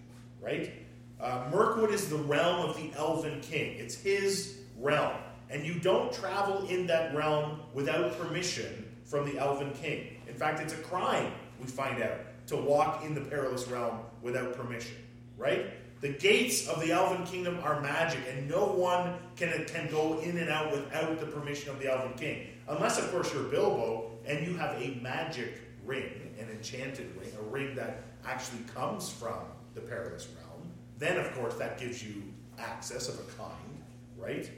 right? 0.41 0.73
Uh, 1.21 1.47
Mirkwood 1.53 1.91
is 1.93 2.09
the 2.09 2.17
realm 2.17 2.67
of 2.71 2.75
the 2.77 2.91
Elven 2.97 3.43
King. 3.43 3.77
It's 3.79 3.95
his 3.95 4.62
realm. 4.83 5.17
And 5.51 5.65
you 5.65 5.75
don't 5.75 6.13
travel 6.13 6.67
in 6.67 6.87
that 6.89 7.15
realm 7.15 7.61
without 7.73 8.19
permission 8.19 8.89
from 9.05 9.27
the 9.27 9.39
Elven 9.39 9.73
King. 9.73 10.17
In 10.27 10.35
fact, 10.35 10.61
it's 10.61 10.73
a 10.73 10.79
crime, 10.79 11.33
we 11.61 11.67
find 11.67 12.03
out, 12.03 12.19
to 12.49 12.57
walk 12.57 13.05
in 13.05 13.15
the 13.15 13.21
perilous 13.21 13.69
realm 13.69 14.01
without 14.23 14.55
permission, 14.57 14.97
right? 15.37 15.67
The 16.01 16.09
gates 16.09 16.67
of 16.69 16.81
the 16.81 16.91
Elven 16.91 17.25
Kingdom 17.25 17.61
are 17.63 17.81
magic, 17.81 18.21
and 18.29 18.49
no 18.49 18.65
one 18.65 19.15
can, 19.37 19.65
can 19.67 19.89
go 19.91 20.19
in 20.19 20.37
and 20.39 20.51
out 20.51 20.73
without 20.73 21.21
the 21.21 21.27
permission 21.27 21.71
of 21.71 21.79
the 21.79 21.93
Elven 21.93 22.15
King. 22.15 22.49
Unless, 22.69 22.99
of 22.99 23.11
course, 23.13 23.33
you're 23.33 23.45
Bilbo 23.45 24.11
and 24.27 24.45
you 24.47 24.57
have 24.57 24.81
a 24.81 24.99
magic 25.01 25.61
ring, 25.85 26.35
an 26.39 26.49
enchanted 26.49 27.15
ring, 27.17 27.31
a 27.39 27.43
ring 27.51 27.75
that 27.75 28.03
actually 28.25 28.65
comes 28.75 29.11
from 29.11 29.39
the 29.75 29.81
perilous 29.81 30.29
realm. 30.37 30.71
Then, 30.99 31.19
of 31.19 31.33
course, 31.35 31.55
that 31.55 31.79
gives 31.79 32.03
you 32.03 32.23
access 32.59 33.09
of 33.09 33.17
a 33.17 33.33
kind, 33.33 33.83
right? 34.17 34.51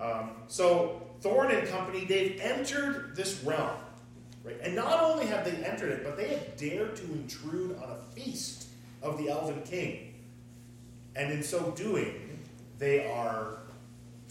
Um, 0.00 0.30
so, 0.48 1.02
Thorin 1.20 1.58
and 1.58 1.68
company, 1.68 2.04
they've 2.04 2.40
entered 2.40 3.14
this 3.14 3.42
realm, 3.44 3.76
right? 4.42 4.56
And 4.62 4.74
not 4.74 5.02
only 5.02 5.26
have 5.26 5.44
they 5.44 5.62
entered 5.64 5.90
it, 5.90 6.04
but 6.04 6.16
they 6.16 6.28
have 6.28 6.56
dared 6.56 6.96
to 6.96 7.04
intrude 7.04 7.76
on 7.76 7.90
a 7.90 7.96
feast 8.14 8.68
of 9.02 9.18
the 9.18 9.28
Elven 9.28 9.62
King. 9.62 10.14
And 11.16 11.32
in 11.32 11.42
so 11.42 11.72
doing, 11.72 12.38
they 12.78 13.06
are 13.12 13.58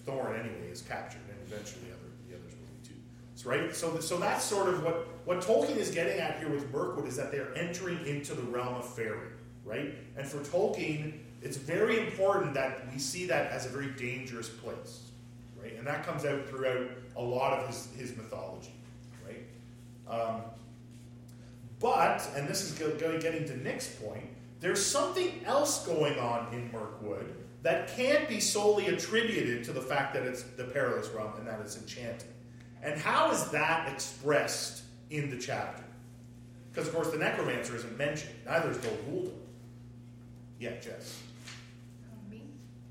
Thorin 0.06 0.40
anyway 0.40 0.72
is 0.72 0.82
captured, 0.82 1.22
and 1.30 1.38
eventually 1.52 1.86
other, 1.92 2.10
the 2.28 2.36
others 2.36 2.54
will 2.54 2.68
be 2.82 2.88
too. 2.88 2.96
So, 3.36 3.50
right? 3.50 3.76
So, 3.76 4.00
so 4.00 4.18
that's 4.18 4.44
sort 4.44 4.70
of 4.70 4.84
what 4.84 5.08
what 5.26 5.42
Tolkien 5.42 5.78
is 5.78 5.92
getting 5.92 6.20
at 6.20 6.40
here 6.40 6.50
with 6.50 6.72
Mirkwood 6.74 7.08
is 7.08 7.16
that 7.18 7.32
they're 7.32 7.56
entering 7.56 8.04
into 8.08 8.34
the 8.34 8.42
realm 8.42 8.76
of 8.76 8.96
fairy, 8.96 9.28
right? 9.64 9.94
And 10.18 10.26
for 10.26 10.40
Tolkien, 10.40 11.20
it's 11.42 11.58
very 11.58 12.00
important 12.00 12.56
that 12.56 12.92
we 12.92 12.98
see 12.98 13.28
that 13.28 13.52
as 13.52 13.68
a 13.68 13.70
very 13.70 13.92
dangerous 13.92 14.50
place, 14.50 15.09
right? 15.62 15.78
And 15.78 15.86
that 15.88 16.06
comes 16.06 16.26
out 16.26 16.48
throughout 16.48 16.88
a 17.16 17.22
lot 17.22 17.60
of 17.60 17.68
his, 17.68 17.90
his 17.98 18.18
mythology, 18.18 18.74
right? 19.26 19.46
Um, 20.08 20.42
but, 21.80 22.28
and 22.36 22.48
this 22.48 22.62
is 22.62 22.78
getting 22.78 23.46
to 23.46 23.58
Nick's 23.58 23.96
point, 23.96 24.26
there's 24.60 24.86
something 24.86 25.42
else 25.46 25.86
going 25.86 26.20
on 26.20 26.54
in 26.54 26.72
Mirkwood 26.72 27.36
that 27.62 27.96
can't 27.96 28.28
be 28.28 28.40
solely 28.40 28.88
attributed 28.88 29.64
to 29.66 29.74
the 29.74 29.82
fact 29.82 30.14
that 30.14 30.24
it's 30.24 30.44
the 30.44 30.64
perilous 30.64 31.10
realm 31.10 31.34
and 31.38 31.48
that 31.48 31.60
it's 31.62 31.78
enchanted. 31.78 32.30
And 32.82 33.00
how 33.00 33.32
is 33.32 33.50
that 33.50 33.92
expressed 33.92 34.84
in 35.10 35.30
the 35.30 35.38
chapter? 35.38 35.84
Because, 36.72 36.88
of 36.88 36.94
course, 36.94 37.10
the 37.10 37.18
necromancer 37.18 37.76
isn't 37.76 37.98
mentioned, 37.98 38.34
neither 38.46 38.72
is 38.72 38.78
Dol 38.78 38.98
Guldur. 39.10 39.32
Yeah, 40.60 40.76
Jess. 40.82 41.20
Um, 42.12 42.30
me? 42.30 42.44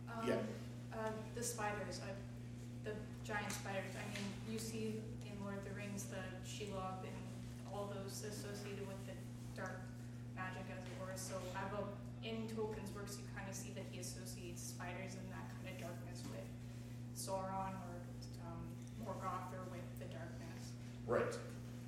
Um, 0.09 0.29
Yeah. 0.29 0.37
Uh, 0.93 1.11
the 1.35 1.43
spiders, 1.43 2.01
I, 2.05 2.11
giant 3.29 3.53
spiders. 3.53 3.93
I 3.93 4.05
mean, 4.17 4.25
you 4.49 4.57
see 4.57 5.05
in 5.29 5.37
Lord 5.45 5.61
of 5.61 5.65
the 5.69 5.77
Rings 5.77 6.09
the 6.09 6.25
Shelob 6.49 7.05
and 7.05 7.21
all 7.69 7.93
those 7.93 8.25
associated 8.25 8.89
with 8.89 8.97
the 9.05 9.13
dark 9.53 9.85
magic, 10.33 10.65
as 10.73 10.81
it 10.81 10.97
were. 10.97 11.13
So 11.21 11.37
I've 11.53 11.69
in 12.25 12.49
Tolkien's 12.49 12.89
works, 12.97 13.21
you 13.21 13.25
kind 13.37 13.45
of 13.49 13.55
see 13.55 13.71
that 13.77 13.85
he 13.93 14.01
associates 14.01 14.63
spiders 14.63 15.15
and 15.21 15.29
that 15.29 15.45
kind 15.61 15.77
of 15.77 15.77
darkness 15.77 16.25
with 16.33 16.49
Sauron 17.15 17.77
or 17.85 17.95
um, 18.49 18.65
Morgoth 19.05 19.53
or 19.53 19.69
with 19.71 19.85
the 20.01 20.09
darkness. 20.09 20.73
Right. 21.07 21.37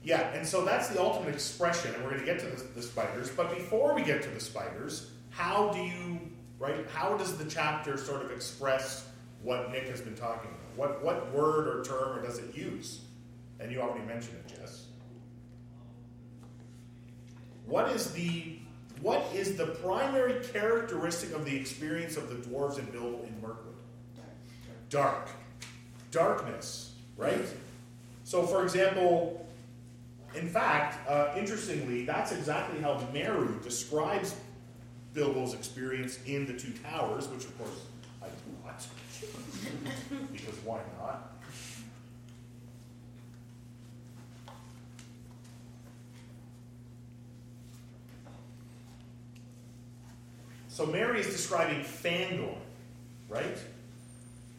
Yeah, 0.05 0.33
and 0.37 0.47
so 0.47 0.65
that's 0.65 0.89
the 0.89 1.01
ultimate 1.01 1.35
expression, 1.35 1.95
and 1.95 2.05
we're 2.05 2.11
going 2.11 2.21
to 2.21 2.27
get 2.27 2.39
to 2.41 2.47
the, 2.47 2.63
the 2.75 2.83
spiders. 2.83 3.31
But 3.31 3.55
before 3.55 3.95
we 3.95 4.03
get 4.03 4.23
to 4.23 4.31
the 4.31 4.41
spiders, 4.41 5.11
how 5.31 5.73
do 5.73 5.81
you, 5.81 6.21
right, 6.59 6.87
how 6.93 7.17
does 7.17 7.37
the 7.37 7.45
chapter 7.45 7.97
sort 7.97 8.23
of 8.23 8.31
express 8.31 9.09
what 9.43 9.73
Nick 9.73 9.89
has 9.89 10.01
been 10.01 10.15
talking 10.15 10.51
about? 10.51 10.60
What, 10.81 11.05
what 11.05 11.31
word 11.35 11.69
or 11.69 11.85
term 11.85 12.19
or 12.19 12.23
does 12.23 12.39
it 12.39 12.57
use? 12.57 13.03
And 13.59 13.71
you 13.71 13.83
already 13.83 14.03
mentioned 14.07 14.39
it, 14.39 14.57
Jess. 14.57 14.87
What 17.67 17.91
is 17.91 18.13
the 18.13 18.57
what 19.03 19.23
is 19.35 19.59
the 19.59 19.67
primary 19.67 20.43
characteristic 20.43 21.35
of 21.35 21.45
the 21.45 21.55
experience 21.55 22.17
of 22.17 22.31
the 22.31 22.37
dwarves 22.37 22.79
in 22.79 22.87
Bill 22.87 23.21
in 23.27 23.43
Mirkwood? 23.43 23.75
Dark. 24.89 25.29
Darkness, 26.13 26.95
right? 27.19 27.45
So, 28.25 28.47
for 28.47 28.63
example, 28.63 29.47
in 30.35 30.49
fact, 30.49 31.07
uh, 31.07 31.35
interestingly, 31.37 32.07
that's 32.07 32.33
exactly 32.33 32.81
how 32.81 33.07
Merry 33.13 33.49
describes 33.63 34.35
Bilbo's 35.13 35.53
experience 35.53 36.19
in 36.25 36.47
the 36.47 36.55
Two 36.55 36.73
Towers, 36.85 37.29
which, 37.29 37.45
of 37.45 37.59
course, 37.59 37.83
I 38.23 38.29
do 38.29 38.33
not. 38.65 38.87
Because 40.33 40.57
why 40.65 40.81
not? 40.99 41.31
So 50.69 50.87
Merry 50.87 51.21
is 51.21 51.27
describing 51.27 51.81
Fangorn, 51.81 52.57
right? 53.29 53.59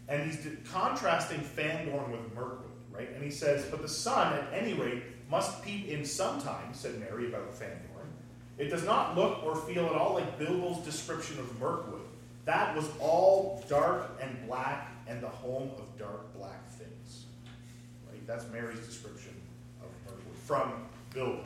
And 0.07 0.30
he's 0.30 0.45
contrasting 0.72 1.39
Fangorn 1.39 2.12
with 2.12 2.36
Mirkwood, 2.36 2.70
right? 2.91 3.09
And 3.16 3.24
he 3.24 3.32
says, 3.32 3.66
But 3.66 3.82
the 3.82 3.89
sun, 3.89 4.34
at 4.34 4.53
any 4.53 4.74
rate, 4.74 5.01
must 5.32 5.64
peep 5.64 5.88
in 5.88 6.05
sometimes, 6.05 6.78
said 6.78 6.99
Merry 6.99 7.28
about 7.28 7.55
Fangorn. 7.55 8.09
It 8.59 8.70
does 8.70 8.86
not 8.86 9.18
look 9.18 9.43
or 9.43 9.55
feel 9.55 9.88
at 9.88 9.93
all 9.93 10.14
like 10.14 10.38
Bilbo's 10.38 10.86
description 10.86 11.39
of 11.39 11.59
Mirkwood. 11.59 12.01
That 12.46 12.76
was 12.76 12.89
all 13.00 13.64
dark 13.70 14.20
and 14.22 14.36
black 14.48 14.89
and 15.08 15.22
the 15.22 15.28
home 15.30 15.70
of 15.78 15.98
dark 15.98 16.34
black 16.38 16.68
things. 16.72 17.26
Right? 18.10 18.26
That's 18.26 18.50
Merry's 18.52 18.80
description 18.80 19.34
of 19.82 19.89
Mirkwood 20.06 20.36
from 20.46 20.74
Bilbo, 21.14 21.44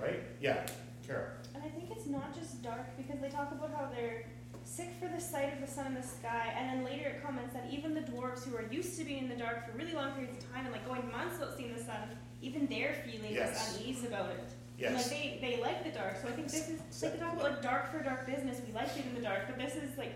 right? 0.00 0.20
Yeah, 0.40 0.66
Kara. 1.06 1.30
And 1.54 1.62
I 1.64 1.68
think 1.68 1.90
it's 1.90 2.06
not 2.06 2.34
just 2.34 2.62
dark 2.62 2.96
because 2.96 3.20
they 3.20 3.28
talk 3.28 3.52
about 3.52 3.70
how 3.74 3.88
they're 3.94 4.26
sick 4.64 4.90
for 5.00 5.08
the 5.08 5.20
sight 5.20 5.52
of 5.52 5.60
the 5.60 5.72
sun 5.72 5.86
in 5.88 5.94
the 5.94 6.02
sky, 6.02 6.52
and 6.56 6.68
then 6.70 6.84
later 6.84 7.08
it 7.08 7.22
comments 7.24 7.52
that 7.54 7.66
even 7.70 7.94
the 7.94 8.00
dwarves 8.00 8.44
who 8.48 8.56
are 8.56 8.64
used 8.70 8.98
to 8.98 9.04
being 9.04 9.24
in 9.24 9.28
the 9.28 9.36
dark 9.36 9.70
for 9.70 9.76
really 9.76 9.92
long 9.92 10.12
periods 10.12 10.42
of 10.42 10.52
time 10.52 10.64
and 10.64 10.72
like 10.72 10.86
going 10.86 11.10
months 11.10 11.38
without 11.38 11.56
seeing 11.56 11.74
the 11.74 11.82
sun, 11.82 12.08
even 12.42 12.66
they're 12.66 12.94
feeling 13.10 13.32
Yes. 13.32 13.68
this 13.76 13.80
unease 13.80 14.04
about 14.04 14.30
it. 14.30 14.44
Yes. 14.78 14.88
And 14.88 14.96
like 14.96 15.10
they, 15.10 15.38
they 15.56 15.62
like 15.62 15.84
the 15.84 15.90
dark, 15.90 16.16
so 16.20 16.28
I 16.28 16.32
think 16.32 16.48
this 16.48 16.68
is 16.68 17.02
like 17.02 17.12
they 17.12 17.18
talk 17.18 17.32
about 17.34 17.44
like 17.44 17.62
dark 17.62 17.92
for 17.92 18.02
dark 18.02 18.26
business. 18.26 18.60
We 18.66 18.72
like 18.72 18.88
it 18.96 19.04
in 19.06 19.14
the 19.14 19.20
dark, 19.20 19.42
but 19.46 19.58
this 19.58 19.76
is 19.76 19.96
like 19.96 20.14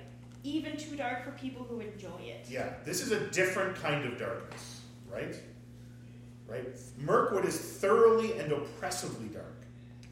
even 0.49 0.76
too 0.76 0.96
dark 0.96 1.24
for 1.24 1.32
people 1.32 1.64
who 1.64 1.80
enjoy 1.80 2.20
it. 2.22 2.46
Yeah, 2.49 2.74
this 2.84 3.03
is 3.03 3.12
a 3.12 3.20
different 3.30 3.76
kind 3.76 4.05
of 4.05 4.18
darkness, 4.18 4.80
right? 5.11 5.34
Right? 6.46 6.66
Mirkwood 6.99 7.44
is 7.44 7.59
thoroughly 7.59 8.38
and 8.38 8.53
oppressively 8.53 9.28
dark, 9.28 9.62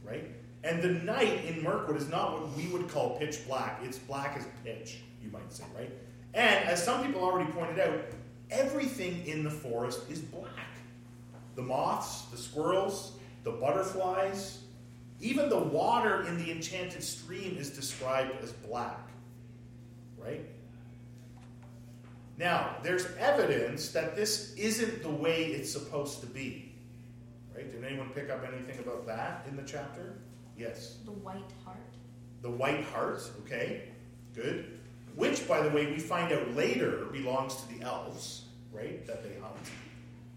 right? 0.05 0.31
And 0.65 0.83
the 0.83 0.89
night 0.89 1.45
in 1.45 1.63
Mirkwood 1.63 1.97
is 1.97 2.09
not 2.09 2.33
what 2.33 2.57
we 2.57 2.67
would 2.69 2.89
call 2.89 3.17
pitch 3.19 3.47
black. 3.47 3.81
It's 3.83 3.99
black 3.99 4.37
as 4.37 4.47
pitch, 4.65 4.99
you 5.23 5.31
might 5.31 5.53
say, 5.53 5.65
right? 5.75 5.91
And 6.35 6.69
as 6.69 6.83
some 6.83 7.05
people 7.05 7.23
already 7.23 7.51
pointed 7.53 7.79
out, 7.79 8.01
everything 8.51 9.27
in 9.27 9.43
the 9.43 9.51
forest 9.51 10.01
is 10.11 10.21
black. 10.21 10.51
The 11.55 11.63
moths, 11.63 12.23
the 12.27 12.37
squirrels, 12.37 13.13
the 13.45 13.53
butterflies, 13.53 14.59
even 15.21 15.49
the 15.49 15.59
water 15.59 16.27
in 16.27 16.37
the 16.37 16.51
enchanted 16.51 17.03
stream 17.03 17.57
is 17.57 17.71
described 17.71 18.33
as 18.43 18.53
black, 18.53 19.09
right? 20.27 20.45
Now, 22.39 22.77
there's 22.83 23.07
evidence 23.19 23.91
that 23.91 24.15
this 24.15 24.55
isn't 24.55 25.03
the 25.03 25.11
way 25.11 25.45
it's 25.47 25.73
supposed 25.73 26.21
to 26.21 26.27
be. 26.27 26.75
Right? 27.55 27.71
Did 27.71 27.85
anyone 27.85 28.11
pick 28.11 28.29
up 28.29 28.45
anything 28.47 28.79
about 28.81 29.07
that 29.07 29.47
in 29.49 29.57
the 29.57 29.63
chapter? 29.63 30.19
Yes. 30.59 30.99
The 31.05 31.13
white 31.13 31.51
hart. 31.65 31.79
The 32.43 32.51
white 32.51 32.85
hart, 32.85 33.23
okay, 33.41 33.89
good. 34.35 34.79
Which, 35.15 35.49
by 35.49 35.63
the 35.63 35.71
way, 35.71 35.87
we 35.87 35.99
find 35.99 36.31
out 36.33 36.55
later 36.55 37.07
belongs 37.07 37.57
to 37.57 37.75
the 37.75 37.83
elves, 37.83 38.45
right? 38.71 39.07
That 39.07 39.23
they 39.23 39.41
hunt. 39.41 39.57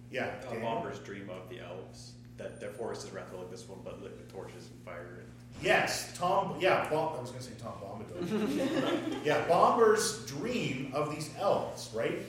Yeah. 0.10 0.32
Uh, 0.48 0.52
Daniel? 0.52 0.62
Bombur's 0.62 1.00
dream 1.00 1.30
of 1.30 1.50
the 1.50 1.60
elves. 1.60 2.14
That 2.38 2.62
their 2.62 2.70
forest 2.70 3.06
is 3.06 3.12
rather 3.12 3.36
like 3.36 3.52
this 3.52 3.68
one, 3.68 3.80
but 3.84 4.02
lit 4.02 4.16
with 4.16 4.32
torches 4.32 4.70
and 4.72 4.82
fire. 4.86 5.26
Yes, 5.62 6.18
Tom. 6.18 6.56
Yeah, 6.60 6.88
I 6.90 6.94
was 6.94 7.32
going 7.32 7.44
to 7.44 7.50
say 7.50 7.52
Tom 7.62 7.74
Bombadil. 7.84 9.24
yeah, 9.26 9.46
Bombur's 9.48 10.26
dream 10.26 10.92
of 10.94 11.14
these 11.14 11.30
elves, 11.40 11.90
right? 11.94 12.22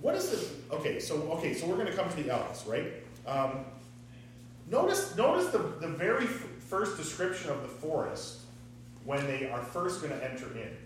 What 0.00 0.14
is 0.14 0.30
the? 0.30 0.74
Okay, 0.76 0.98
so 0.98 1.14
okay, 1.32 1.54
so 1.54 1.66
we're 1.66 1.76
going 1.76 1.86
to 1.86 1.94
come 1.94 2.08
to 2.08 2.22
the 2.22 2.30
elves, 2.30 2.64
right? 2.66 2.92
Um, 3.26 3.64
notice, 4.70 5.16
notice 5.16 5.50
the 5.50 5.58
the 5.58 5.88
very 5.88 6.24
f- 6.24 6.46
first 6.68 6.96
description 6.96 7.50
of 7.50 7.62
the 7.62 7.68
forest 7.68 8.40
when 9.04 9.24
they 9.26 9.48
are 9.48 9.62
first 9.62 10.02
going 10.02 10.12
to 10.12 10.24
enter 10.30 10.46
in. 10.56 10.76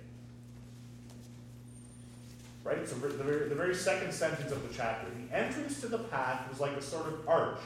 Right. 2.62 2.86
So 2.86 2.94
the 2.96 3.24
very, 3.24 3.48
the 3.48 3.54
very 3.54 3.74
second 3.74 4.12
sentence 4.12 4.52
of 4.52 4.68
the 4.68 4.74
chapter, 4.74 5.06
the 5.10 5.34
entrance 5.36 5.80
to 5.80 5.88
the 5.88 5.98
path 5.98 6.46
was 6.48 6.60
like 6.60 6.72
a 6.72 6.82
sort 6.82 7.06
of 7.06 7.26
arch 7.26 7.58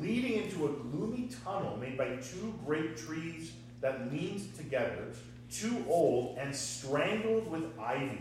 leading 0.00 0.44
into 0.44 0.66
a 0.66 0.68
gloomy 0.68 1.28
tunnel 1.44 1.76
made 1.76 1.96
by 1.96 2.16
two 2.16 2.54
great 2.64 2.96
trees 2.96 3.52
that 3.80 4.12
leaned 4.12 4.54
together, 4.56 5.12
too 5.50 5.84
old 5.88 6.38
and 6.38 6.54
strangled 6.54 7.50
with 7.50 7.64
ivy, 7.78 8.20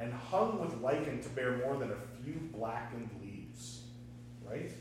and 0.00 0.12
hung 0.12 0.60
with 0.60 0.80
lichen 0.80 1.22
to 1.22 1.28
bear 1.30 1.58
more 1.58 1.76
than 1.76 1.90
a 1.90 2.22
few 2.22 2.34
blackened 2.52 3.10
leaves. 3.22 3.80
Right? 4.48 4.72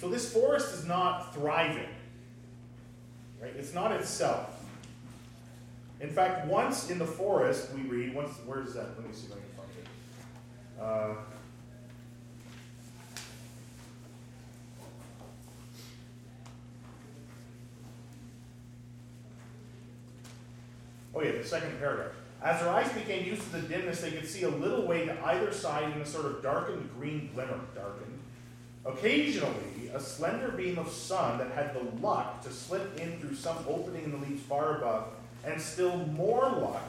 So 0.00 0.08
this 0.08 0.32
forest 0.32 0.74
is 0.74 0.86
not 0.86 1.34
thriving. 1.34 1.88
Right? 3.40 3.52
It's 3.56 3.74
not 3.74 3.92
itself. 3.92 4.56
In 6.00 6.08
fact, 6.08 6.46
once 6.46 6.90
in 6.90 6.98
the 6.98 7.06
forest, 7.06 7.72
we 7.74 7.82
read, 7.82 8.14
once, 8.14 8.32
where 8.46 8.62
is 8.62 8.72
that? 8.74 8.98
Let 8.98 9.06
me 9.06 9.12
see 9.12 9.26
if 9.26 9.32
I 9.32 9.36
can 9.36 9.44
find 9.56 9.68
it. 9.78 10.82
Uh, 10.82 11.39
Oh, 21.14 21.22
yeah, 21.22 21.32
the 21.32 21.44
second 21.44 21.78
paragraph. 21.78 22.12
As 22.42 22.60
their 22.60 22.70
eyes 22.70 22.90
became 22.92 23.26
used 23.26 23.42
to 23.42 23.58
the 23.58 23.68
dimness, 23.68 24.00
they 24.00 24.12
could 24.12 24.26
see 24.26 24.44
a 24.44 24.48
little 24.48 24.86
way 24.86 25.04
to 25.04 25.26
either 25.26 25.52
side 25.52 25.92
in 25.94 26.00
a 26.00 26.06
sort 26.06 26.26
of 26.26 26.42
darkened 26.42 26.88
green 26.98 27.30
glimmer. 27.34 27.60
Darkened. 27.74 28.18
Occasionally, 28.86 29.90
a 29.92 30.00
slender 30.00 30.48
beam 30.48 30.78
of 30.78 30.88
sun 30.88 31.38
that 31.38 31.50
had 31.52 31.74
the 31.74 31.82
luck 32.00 32.42
to 32.42 32.50
slip 32.50 32.98
in 32.98 33.18
through 33.18 33.34
some 33.34 33.58
opening 33.68 34.04
in 34.04 34.12
the 34.12 34.16
leaves 34.16 34.42
far 34.44 34.78
above, 34.78 35.08
and 35.44 35.60
still 35.60 35.98
more 35.98 36.48
luck 36.48 36.88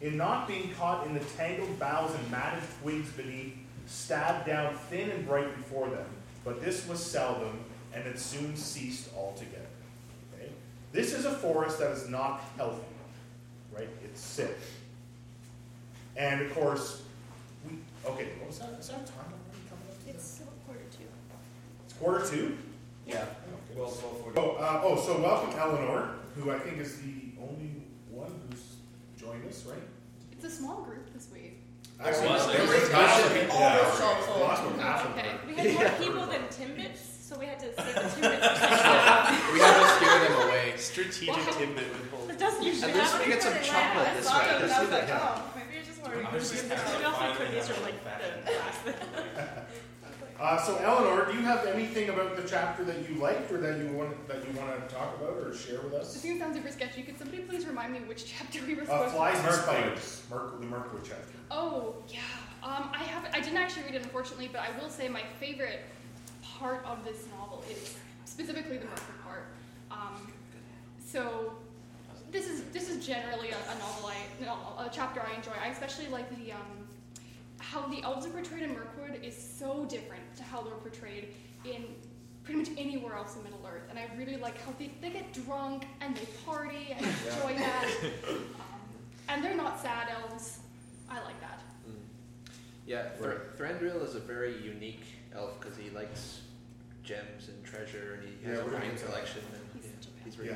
in 0.00 0.16
not 0.16 0.46
being 0.46 0.72
caught 0.74 1.06
in 1.06 1.14
the 1.14 1.20
tangled 1.36 1.78
boughs 1.80 2.14
and 2.14 2.30
matted 2.30 2.62
twigs 2.80 3.10
beneath, 3.12 3.54
stabbed 3.86 4.46
down 4.46 4.74
thin 4.88 5.10
and 5.10 5.26
bright 5.26 5.56
before 5.56 5.88
them. 5.88 6.06
But 6.44 6.60
this 6.60 6.86
was 6.86 7.04
seldom, 7.04 7.58
and 7.92 8.06
it 8.06 8.18
soon 8.18 8.56
ceased 8.56 9.08
altogether. 9.16 9.66
Okay? 10.34 10.50
This 10.92 11.12
is 11.12 11.24
a 11.24 11.32
forest 11.32 11.80
that 11.80 11.90
is 11.90 12.08
not 12.08 12.42
healthy 12.56 12.91
right? 13.74 13.88
It's 14.04 14.20
sick. 14.20 14.56
And 16.16 16.42
of 16.42 16.54
course, 16.54 17.02
we 17.68 17.78
okay. 18.06 18.28
What 18.38 18.48
was 18.48 18.58
that? 18.58 18.70
Is 18.78 18.88
that 18.88 19.06
time 19.06 19.32
already 19.32 19.64
coming 19.68 19.84
up? 19.90 19.96
It's 20.08 20.40
quarter 20.66 20.80
two. 20.96 21.04
It's 21.86 21.94
quarter 21.94 22.26
two. 22.26 22.58
Yeah. 23.06 23.24
Well, 23.74 23.92
oh, 24.36 24.50
uh, 24.60 24.80
oh, 24.84 25.00
so 25.00 25.18
welcome 25.20 25.58
Eleanor, 25.58 26.10
who 26.36 26.50
I 26.50 26.58
think 26.58 26.78
is 26.78 26.98
the 26.98 27.32
only 27.40 27.82
one 28.10 28.30
who's 28.50 28.76
joined 29.18 29.48
us, 29.48 29.64
right? 29.64 29.82
It's 30.30 30.44
a 30.44 30.50
small 30.50 30.82
group 30.82 31.12
this 31.14 31.28
week. 31.32 31.58
Actually, 31.98 32.28
Was 32.28 32.46
no, 32.46 32.52
it? 32.52 32.56
there 32.58 32.66
was 32.66 32.88
It 32.88 32.92
half 32.92 33.24
of- 33.26 33.32
be. 33.34 33.40
All 33.40 33.92
sorry, 33.96 34.20
those 34.20 34.36
we 34.36 34.42
lost 34.42 34.62
about 34.64 34.80
half 34.80 35.04
of 35.06 35.12
Okay. 35.12 35.30
We 35.46 35.54
had 35.54 35.74
more 35.74 35.90
people 36.06 36.26
than 36.26 36.42
Timbits, 36.48 36.98
so 37.22 37.38
we 37.38 37.46
had 37.46 37.58
to 37.60 37.66
say 37.74 37.92
the 37.94 38.00
Timbits. 38.00 38.12
we 39.52 39.58
had 39.60 39.80
to 39.80 39.88
scare 39.96 40.18
them 40.28 40.48
away. 40.48 40.72
Strategic 40.76 41.28
Wow. 41.34 41.52
Timbit 41.52 41.88
withhold. 41.88 42.21
It 42.32 42.38
doesn't 42.38 42.62
usually 42.62 42.92
At 42.92 42.98
least 42.98 43.18
we 43.18 43.26
get 43.26 43.42
some 43.42 43.54
chocolate 43.62 44.08
this 44.16 44.26
way. 44.26 44.58
Let's 44.60 44.80
do 44.80 44.86
that. 44.86 45.08
oh, 45.22 45.44
maybe 45.54 45.74
you're 45.74 45.84
just 45.84 46.02
wearing 46.02 46.26
I 46.26 46.32
was 46.34 46.50
just 46.50 46.64
Timbits. 46.64 46.84
kinda 46.84 46.92
Maybe 46.92 47.04
I'll 47.04 47.52
these 47.52 47.70
are 47.70 47.82
like 47.82 48.04
the 48.44 48.52
last 48.52 48.80
thing. 48.80 48.94
Uh, 50.40 50.60
so 50.60 50.76
Eleanor, 50.78 51.24
do 51.30 51.34
you 51.38 51.44
have 51.44 51.64
anything 51.66 52.08
about 52.08 52.34
the 52.36 52.42
chapter 52.42 52.82
that 52.82 53.08
you 53.08 53.14
liked 53.14 53.52
or 53.52 53.58
that 53.58 53.78
you 53.78 53.86
want 53.92 54.26
that 54.26 54.38
you 54.38 54.58
want 54.58 54.74
to 54.88 54.92
talk 54.92 55.16
about 55.20 55.34
or 55.36 55.54
share 55.54 55.80
with 55.82 55.94
us? 55.94 56.08
This 56.08 56.16
us? 56.16 56.22
thing 56.22 56.36
sounds 56.40 56.56
super 56.56 56.72
sketchy. 56.72 57.02
Could 57.02 57.16
somebody 57.16 57.42
please 57.44 57.64
remind 57.64 57.92
me 57.92 58.00
which 58.00 58.26
chapter 58.26 58.58
we 58.66 58.74
were 58.74 58.82
Uh, 58.82 58.86
supposed 58.86 59.14
flies 59.14 59.38
to 59.40 59.46
and 59.46 59.54
spiders, 59.54 60.22
Merc, 60.28 60.60
the 60.60 60.66
Mirkwood 60.66 61.02
chapter. 61.04 61.38
Oh, 61.52 61.94
yeah. 62.08 62.18
Um, 62.64 62.90
I 62.92 63.04
have 63.04 63.24
I 63.32 63.38
didn't 63.40 63.58
actually 63.58 63.84
read 63.84 63.94
it 63.94 64.02
unfortunately, 64.02 64.48
but 64.50 64.62
I 64.62 64.76
will 64.82 64.90
say 64.90 65.08
my 65.08 65.22
favorite 65.38 65.84
part 66.58 66.84
of 66.86 67.04
this 67.04 67.24
novel 67.38 67.62
is 67.70 67.94
specifically 68.24 68.78
the 68.78 68.86
Mercer 68.86 69.14
part. 69.22 69.44
Um, 69.92 70.32
so 71.06 71.52
this 72.32 72.48
is 72.48 72.62
this 72.72 72.88
is 72.88 73.06
generally 73.06 73.50
a, 73.50 73.56
a 73.56 73.78
novel 73.78 74.08
I 74.08 74.16
no, 74.44 74.52
a 74.78 74.88
chapter 74.90 75.20
I 75.22 75.34
enjoy. 75.36 75.52
I 75.62 75.68
especially 75.68 76.08
like 76.08 76.28
the 76.44 76.52
um, 76.52 76.88
how 77.58 77.86
the 77.86 78.02
elves 78.02 78.26
are 78.26 78.30
portrayed 78.30 78.62
in 78.62 78.74
Mirkwood 78.74 79.22
is 79.22 79.36
so 79.36 79.84
different 79.84 80.22
to 80.36 80.42
how 80.42 80.62
they're 80.62 80.74
portrayed 80.74 81.28
in 81.64 81.84
pretty 82.42 82.58
much 82.58 82.70
anywhere 82.76 83.14
else 83.14 83.36
in 83.36 83.42
Middle 83.44 83.64
Earth. 83.64 83.82
And 83.88 83.98
I 83.98 84.06
really 84.18 84.36
like 84.36 84.60
how 84.64 84.72
they, 84.78 84.90
they 85.00 85.10
get 85.10 85.32
drunk 85.32 85.86
and 86.00 86.16
they 86.16 86.26
party 86.44 86.88
and 86.96 87.06
enjoy 87.06 87.54
that. 87.58 87.88
Um, 88.28 89.36
and 89.36 89.44
they're 89.44 89.56
not 89.56 89.80
sad 89.80 90.08
elves. 90.10 90.58
I 91.08 91.22
like 91.22 91.40
that. 91.40 91.60
Yeah, 92.86 93.10
Thr- 93.10 93.54
Thranduil 93.56 94.04
is 94.04 94.16
a 94.16 94.20
very 94.20 94.60
unique 94.60 95.04
elf 95.34 95.58
because 95.60 95.76
he 95.76 95.90
likes 95.90 96.40
gems 97.04 97.48
and 97.48 97.64
treasure, 97.64 98.18
and 98.20 98.28
he 98.28 98.44
has 98.44 98.56
Yeah, 98.58 98.62
a 98.62 98.64
we're 98.66 98.72
gonna 98.72 98.84
wine 98.84 98.90
get 98.90 98.98
to 98.98 99.04
that. 99.06 99.12
collection, 99.12 99.42
and 99.54 99.84
yeah, 99.84 99.90
he's 100.24 100.34
very 100.34 100.48
Yeah. 100.48 100.54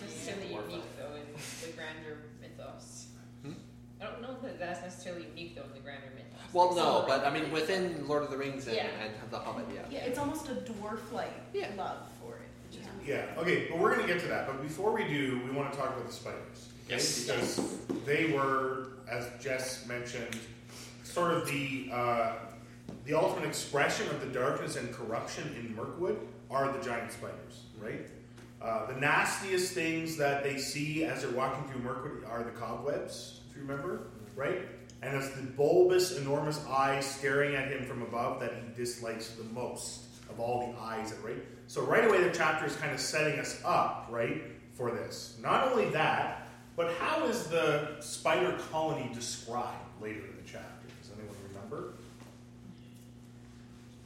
Nifty. 0.00 0.06
That's 0.06 0.14
necessarily 0.26 0.54
unique 0.54 0.96
though 0.98 1.14
in 1.14 1.26
the 1.62 1.76
grander 1.76 2.18
mythos. 2.40 3.06
Hmm? 3.44 3.52
I 4.00 4.04
don't 4.04 4.22
know 4.22 4.36
that 4.42 4.58
that's 4.58 4.82
necessarily 4.82 5.26
unique 5.30 5.54
though 5.56 5.64
in 5.64 5.72
the 5.74 5.80
grander 5.80 6.12
mythos. 6.14 6.52
Well, 6.52 6.68
Like, 6.68 6.76
no, 6.76 7.04
but 7.06 7.26
I 7.26 7.30
mean 7.30 7.50
within 7.50 8.06
Lord 8.08 8.22
of 8.22 8.30
the 8.30 8.36
Rings 8.38 8.66
and, 8.66 8.76
Yeah. 8.76 8.86
and 9.02 9.12
The 9.30 9.38
Hobbit, 9.38 9.66
yeah. 9.74 9.80
Yeah, 9.90 9.98
it's 10.04 10.18
almost 10.18 10.48
a 10.48 10.52
dwarf-like 10.54 11.32
love 11.76 11.98
for 12.20 12.36
it. 12.36 12.48
Which 12.70 12.80
is 12.80 12.86
Yeah, 13.06 13.26
okay, 13.38 13.66
but 13.70 13.78
we're 13.78 13.94
going 13.94 14.06
to 14.06 14.12
get 14.12 14.20
to 14.22 14.28
that. 14.28 14.46
But 14.46 14.62
before 14.62 14.92
we 14.92 15.04
do, 15.04 15.40
we 15.44 15.50
want 15.50 15.72
to 15.72 15.78
talk 15.78 15.88
about 15.88 16.06
the 16.06 16.12
spiders. 16.12 16.68
okay? 16.86 16.94
Yes. 16.96 17.24
Because 17.26 17.78
they 18.06 18.32
were, 18.32 18.88
as 19.10 19.28
Jess 19.40 19.86
mentioned, 19.86 20.36
sort 21.04 21.32
of 21.32 21.46
the 21.46 21.88
uh, 21.92 22.32
the 23.04 23.14
ultimate 23.14 23.46
expression 23.46 24.06
of 24.10 24.20
the 24.20 24.26
darkness 24.26 24.76
and 24.76 24.92
corruption 24.92 25.54
in 25.58 25.74
Mirkwood 25.74 26.18
are 26.50 26.72
the 26.72 26.82
giant 26.82 27.12
spiders, 27.12 27.64
right? 27.78 28.06
Uh, 28.60 28.86
the 28.86 29.00
nastiest 29.00 29.72
things 29.72 30.16
that 30.16 30.42
they 30.42 30.58
see 30.58 31.04
as 31.04 31.22
they're 31.22 31.30
walking 31.30 31.64
through 31.70 31.80
Mercury 31.80 32.24
are 32.28 32.42
the 32.42 32.50
cobwebs, 32.50 33.40
if 33.48 33.56
you 33.56 33.62
remember, 33.62 34.08
right? 34.34 34.62
And 35.00 35.16
it's 35.16 35.30
the 35.30 35.42
bulbous, 35.42 36.18
enormous 36.18 36.64
eyes 36.68 37.06
staring 37.06 37.54
at 37.54 37.70
him 37.70 37.84
from 37.84 38.02
above 38.02 38.40
that 38.40 38.52
he 38.54 38.74
dislikes 38.74 39.30
the 39.30 39.44
most 39.44 40.06
of 40.28 40.40
all 40.40 40.72
the 40.72 40.80
eyes, 40.80 41.14
right? 41.24 41.36
So 41.68 41.82
right 41.82 42.04
away, 42.04 42.22
the 42.24 42.30
chapter 42.34 42.66
is 42.66 42.74
kind 42.76 42.92
of 42.92 43.00
setting 43.00 43.38
us 43.38 43.60
up, 43.64 44.08
right, 44.10 44.42
for 44.72 44.90
this. 44.90 45.38
Not 45.40 45.68
only 45.68 45.90
that, 45.90 46.48
but 46.76 46.92
how 46.94 47.26
is 47.26 47.44
the 47.44 47.96
spider 48.00 48.56
colony 48.70 49.10
described 49.14 49.76
later 50.00 50.20
in 50.20 50.36
the 50.36 50.50
chapter? 50.50 50.88
Does 51.02 51.12
anyone 51.16 51.36
remember? 51.52 51.94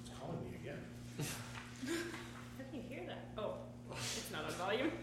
It's 0.04 0.18
calling 0.18 0.42
me 0.42 0.56
again. 0.62 0.78
How 2.58 2.64
can 2.70 2.80
you 2.80 2.82
hear 2.88 3.06
that? 3.06 3.28
Oh, 3.38 3.54
it's 3.90 4.30
not 4.30 4.44
on 4.44 4.52
volume. 4.72 4.90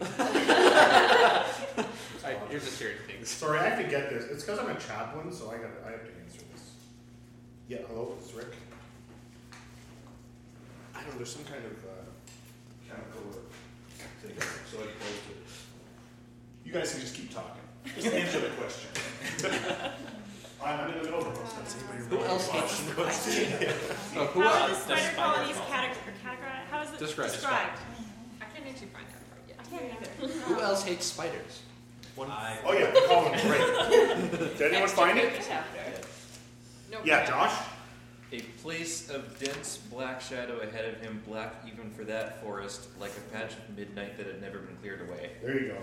I, 2.24 2.36
you're 2.50 2.60
just 2.60 2.78
hearing 2.78 2.96
things. 3.06 3.28
Sorry, 3.28 3.58
I 3.58 3.68
have 3.68 3.78
to 3.78 3.88
get 3.88 4.10
this. 4.10 4.24
It's 4.24 4.44
because 4.44 4.58
I'm 4.58 4.70
a 4.70 4.78
chaplain, 4.78 5.32
so 5.32 5.50
I 5.50 5.56
got 5.58 5.70
I 5.86 5.92
have 5.92 6.04
to 6.04 6.10
answer 6.22 6.44
this. 6.52 6.74
Yeah, 7.68 7.78
hello, 7.88 8.14
it's 8.20 8.32
Rick. 8.34 8.54
I 10.94 11.00
don't 11.00 11.10
know. 11.10 11.16
There's 11.16 11.32
some 11.32 11.44
kind 11.44 11.64
of 11.64 11.72
uh, 11.84 12.04
chemical 12.88 13.22
or 13.28 13.42
thing, 14.22 14.36
so 14.70 14.78
I 14.78 14.82
closed 14.82 15.30
it. 15.30 15.46
You 16.64 16.72
guys 16.72 16.92
can 16.92 17.00
just 17.00 17.14
keep 17.14 17.32
talking. 17.32 17.62
Just 17.94 18.08
answer 18.08 18.40
the 18.40 18.48
question. 18.50 18.90
I'm 20.62 20.90
in 20.90 20.98
the 20.98 21.04
middle 21.04 21.20
of 21.20 21.24
the 21.24 21.30
process. 21.40 21.82
Who 22.10 22.18
else 22.18 22.48
hates 22.48 22.82
Oh, 24.14 24.26
who 24.26 24.42
How 24.42 24.68
else? 24.68 24.84
the 24.84 24.96
spider 24.96 25.16
colonies 25.16 25.56
categorized? 25.56 26.66
How 26.70 26.82
is 26.82 26.92
it 26.92 26.98
Describe, 26.98 27.30
described? 27.30 27.78
I 28.42 28.44
can't 28.54 28.66
actually 28.68 28.88
find 28.88 29.06
that 29.06 29.19
Who 30.46 30.60
else 30.60 30.84
hates 30.84 31.06
spiders? 31.06 31.62
One. 32.16 32.30
Oh 32.30 32.72
yeah, 32.72 32.90
the 32.90 33.00
colony. 33.06 33.40
Great. 33.42 34.58
Did 34.58 34.72
anyone 34.72 34.88
find 34.88 35.18
it? 35.18 35.32
No. 36.90 36.98
Yeah, 37.04 37.24
Josh. 37.26 37.54
A 38.32 38.40
place 38.62 39.10
of 39.10 39.38
dense 39.40 39.78
black 39.90 40.20
shadow 40.20 40.58
ahead 40.60 40.84
of 40.84 41.00
him, 41.00 41.22
black 41.26 41.54
even 41.66 41.90
for 41.90 42.04
that 42.04 42.42
forest, 42.42 42.88
like 43.00 43.10
a 43.16 43.20
patch 43.32 43.52
of 43.54 43.76
midnight 43.76 44.16
that 44.18 44.26
had 44.26 44.40
never 44.40 44.58
been 44.58 44.76
cleared 44.76 45.08
away. 45.08 45.30
There 45.42 45.60
you 45.60 45.68
go. 45.68 45.78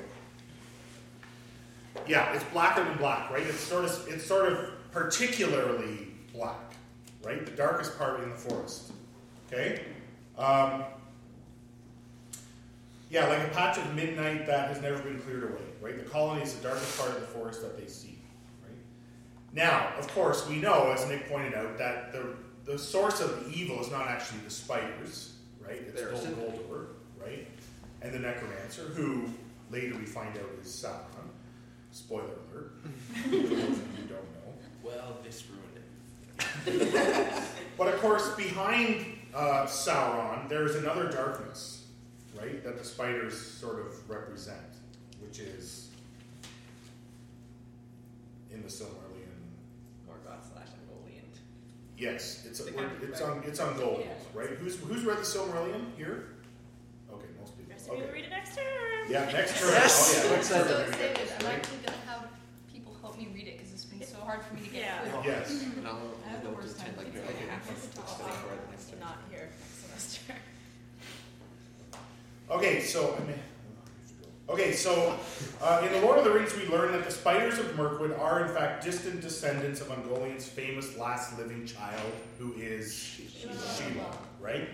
Yeah, 2.08 2.34
it's 2.34 2.44
blacker 2.46 2.84
than 2.84 2.98
black, 2.98 3.30
right? 3.32 3.44
It's 3.44 3.60
sort 3.60 3.86
of 3.86 4.08
it's 4.08 4.26
sort 4.26 4.52
of 4.52 4.70
particularly 4.92 6.08
black, 6.34 6.74
right? 7.24 7.46
The 7.46 7.52
darkest 7.52 7.98
part 7.98 8.22
in 8.22 8.30
the 8.30 8.36
forest. 8.36 8.92
Okay. 9.52 9.84
Um, 10.38 10.84
yeah, 13.10 13.28
like 13.28 13.39
a 13.39 13.49
patch 13.49 13.78
of 13.78 13.95
midnight 13.95 14.45
that 14.47 14.70
has 14.70 14.82
never 14.82 15.01
been 15.01 15.20
cleared 15.20 15.43
away, 15.43 15.62
right? 15.82 15.97
The 15.97 16.10
colony 16.10 16.41
is 16.41 16.53
the 16.53 16.64
darkest 16.64 16.97
part 16.97 17.12
of 17.12 17.22
the 17.22 17.28
forest 17.28 17.62
that 17.62 17.78
they 17.78 17.88
see, 17.88 18.18
right? 18.64 18.78
Now, 19.53 19.91
of 19.97 20.08
course, 20.10 20.47
we 20.47 20.58
know, 20.58 20.91
as 20.91 21.08
Nick 21.08 21.30
pointed 21.30 21.53
out, 21.53 21.78
that 21.78 22.12
the 22.12 22.36
the 22.66 22.78
source 22.78 23.22
of 23.22 23.45
the 23.45 23.58
evil 23.58 23.80
is 23.80 23.89
not 23.89 24.08
actually 24.08 24.39
the 24.39 24.49
spiders, 24.49 25.34
right? 25.66 25.82
It's 25.88 25.93
They're 25.93 26.12
Dol 26.12 26.20
simple. 26.20 26.53
Right? 27.18 27.47
And 28.01 28.14
the 28.14 28.20
necromancer, 28.20 28.84
who 28.84 29.30
later 29.72 29.95
we 29.97 30.05
find 30.05 30.38
out 30.38 30.49
is 30.62 30.68
Sauron. 30.68 31.30
Spoiler 31.91 32.24
alert. 32.51 32.74
For 33.24 33.30
those 33.30 33.41
of 33.41 33.51
you 33.51 33.58
who 33.58 34.08
don't 34.08 34.10
know. 34.10 34.53
Well, 34.84 35.18
this 35.24 35.43
ruined 35.49 35.78
it. 36.68 37.43
But 37.78 37.93
of 37.93 37.99
course, 37.99 38.30
behind 38.36 39.05
uh, 39.34 39.66
Sauron, 39.66 40.47
there 40.47 40.66
is 40.66 40.76
another 40.76 41.10
darkness, 41.10 41.77
right? 42.40 42.64
That 42.64 42.78
the 42.78 42.84
spiders 42.84 43.40
sort 43.40 43.80
of 43.80 44.10
represent, 44.10 44.58
which 45.22 45.40
is 45.40 45.90
in 48.52 48.62
the 48.62 48.68
Silmarillion. 48.68 49.28
Morgoth 50.08 50.52
slash 50.54 50.68
Ungoliant. 50.68 51.38
Yes, 51.98 52.46
it's 52.46 52.60
The 52.60 52.72
we're- 52.72 52.90
it's 53.04 53.22
on 53.22 53.44
it's 53.46 53.60
on 53.60 53.78
gold, 53.78 54.02
Yeah. 54.06 54.14
right? 54.34 54.50
Who's 54.50 54.80
who's 54.80 55.04
read 55.06 55.18
the 55.18 55.22
Silmarillion 55.24 55.96
here? 55.98 56.30
Okay, 57.12 57.26
most 57.40 57.58
people. 57.58 57.72
Rest 57.74 57.90
of 57.90 57.98
you 57.98 58.04
Okay. 58.04 58.14
read 58.14 58.24
it 58.26 58.30
next 58.30 58.56
term. 58.56 58.66
Yeah, 59.12 59.26
next 59.32 59.60
term. 59.60 59.70
Yes. 59.72 60.22
Oh, 60.24 60.28
yeah, 60.30 60.32
next 60.36 60.50
term. 60.50 60.64
So 60.68 60.74
we're 60.74 60.86
gonna 60.86 60.98
get 60.98 61.12
excited. 61.12 61.16
this, 61.28 61.32
I'm 61.40 61.46
right? 61.46 61.56
actually 61.56 61.78
gonna 61.86 61.98
have 62.06 62.30
people 62.72 62.98
help 63.02 63.18
me 63.18 63.28
read 63.34 63.48
it 63.48 63.58
because 63.58 63.74
it's 63.74 63.86
been 63.86 64.04
so 64.04 64.18
hard 64.20 64.44
for 64.44 64.54
me 64.54 64.62
to 64.62 64.70
get 64.70 64.82
Yeah. 64.82 65.02
through. 65.10 65.32
Yes. 65.32 65.50
And 65.78 65.88
I'll, 65.88 66.00
I 66.26 66.30
have 66.30 66.42
the 66.44 66.50
I'll 66.50 66.56
worst 66.56 66.76
pretend 66.78 66.98
time 66.98 67.06
like 67.06 67.14
thinking 67.14 67.22
you're 67.22 67.26
like 67.26 67.44
about 67.44 67.50
half 67.50 67.70
it. 67.70 67.72
of 67.72 67.78
It's 67.84 67.88
the 67.96 68.02
a 68.02 68.08
study 68.08 68.36
for 68.44 68.54
it 68.54 68.70
next 68.72 68.90
term. 68.90 69.00
Not 69.00 69.18
here 69.30 69.40
next 69.40 69.56
semester. 69.56 69.66
Okay, 72.50 72.80
so 72.82 73.18
I 73.20 73.26
mean, 73.26 73.39
okay, 74.48 74.72
so 74.72 75.18
uh, 75.62 75.82
in 75.86 75.91
the 75.91 76.02
Lord 76.02 76.18
of 76.18 76.24
the 76.24 76.32
Rings, 76.32 76.56
we 76.56 76.66
learn 76.68 76.93
that 76.93 77.04
the 77.04 77.12
spiders 77.12 77.60
of 77.60 77.76
Mirkwood 77.76 78.14
are 78.14 78.45
in 78.45 78.54
fact 78.54 78.84
distant 78.84 79.20
descendants 79.22 79.82
of 79.82 79.88
Ungoliant's 79.88 80.48
famous 80.48 80.98
last 80.98 81.38
living 81.38 81.66
child, 81.66 82.12
who 82.39 82.54
is 82.54 83.20
Shelob, 83.43 84.16
right? 84.39 84.70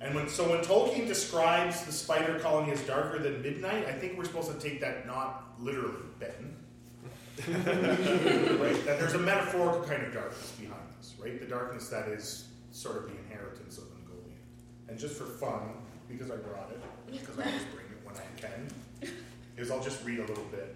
And 0.00 0.14
when 0.14 0.28
so 0.28 0.48
when 0.48 0.60
Tolkien 0.60 1.06
describes 1.06 1.84
the 1.84 1.92
spider 1.92 2.38
colony 2.38 2.72
as 2.72 2.80
darker 2.82 3.18
than 3.18 3.42
midnight, 3.42 3.86
I 3.86 3.92
think 3.92 4.16
we're 4.16 4.24
supposed 4.24 4.50
to 4.50 4.58
take 4.58 4.80
that 4.80 5.06
not 5.06 5.52
literally, 5.60 6.02
Ben. 6.18 6.56
right? 7.48 8.84
That 8.84 8.98
there's 8.98 9.14
a 9.14 9.18
metaphorical 9.18 9.82
kind 9.82 10.02
of 10.02 10.12
darkness 10.12 10.52
behind 10.52 10.82
this, 10.98 11.14
right? 11.18 11.38
The 11.38 11.46
darkness 11.46 11.88
that 11.88 12.08
is 12.08 12.48
sort 12.70 12.96
of 12.96 13.04
the 13.04 13.18
inheritance 13.18 13.78
of 13.78 13.84
Ungoliant. 13.84 14.88
And 14.88 14.98
just 14.98 15.16
for 15.16 15.24
fun, 15.24 15.74
because 16.08 16.30
I 16.30 16.36
brought 16.36 16.70
it, 16.70 16.80
because 17.18 17.38
I 17.38 17.44
always 17.44 17.64
bring 17.64 17.86
it 17.86 18.00
when 18.04 18.14
I 18.16 18.40
can, 18.40 19.12
is 19.56 19.70
I'll 19.70 19.82
just 19.82 20.04
read 20.04 20.18
a 20.18 20.26
little 20.26 20.44
bit 20.44 20.74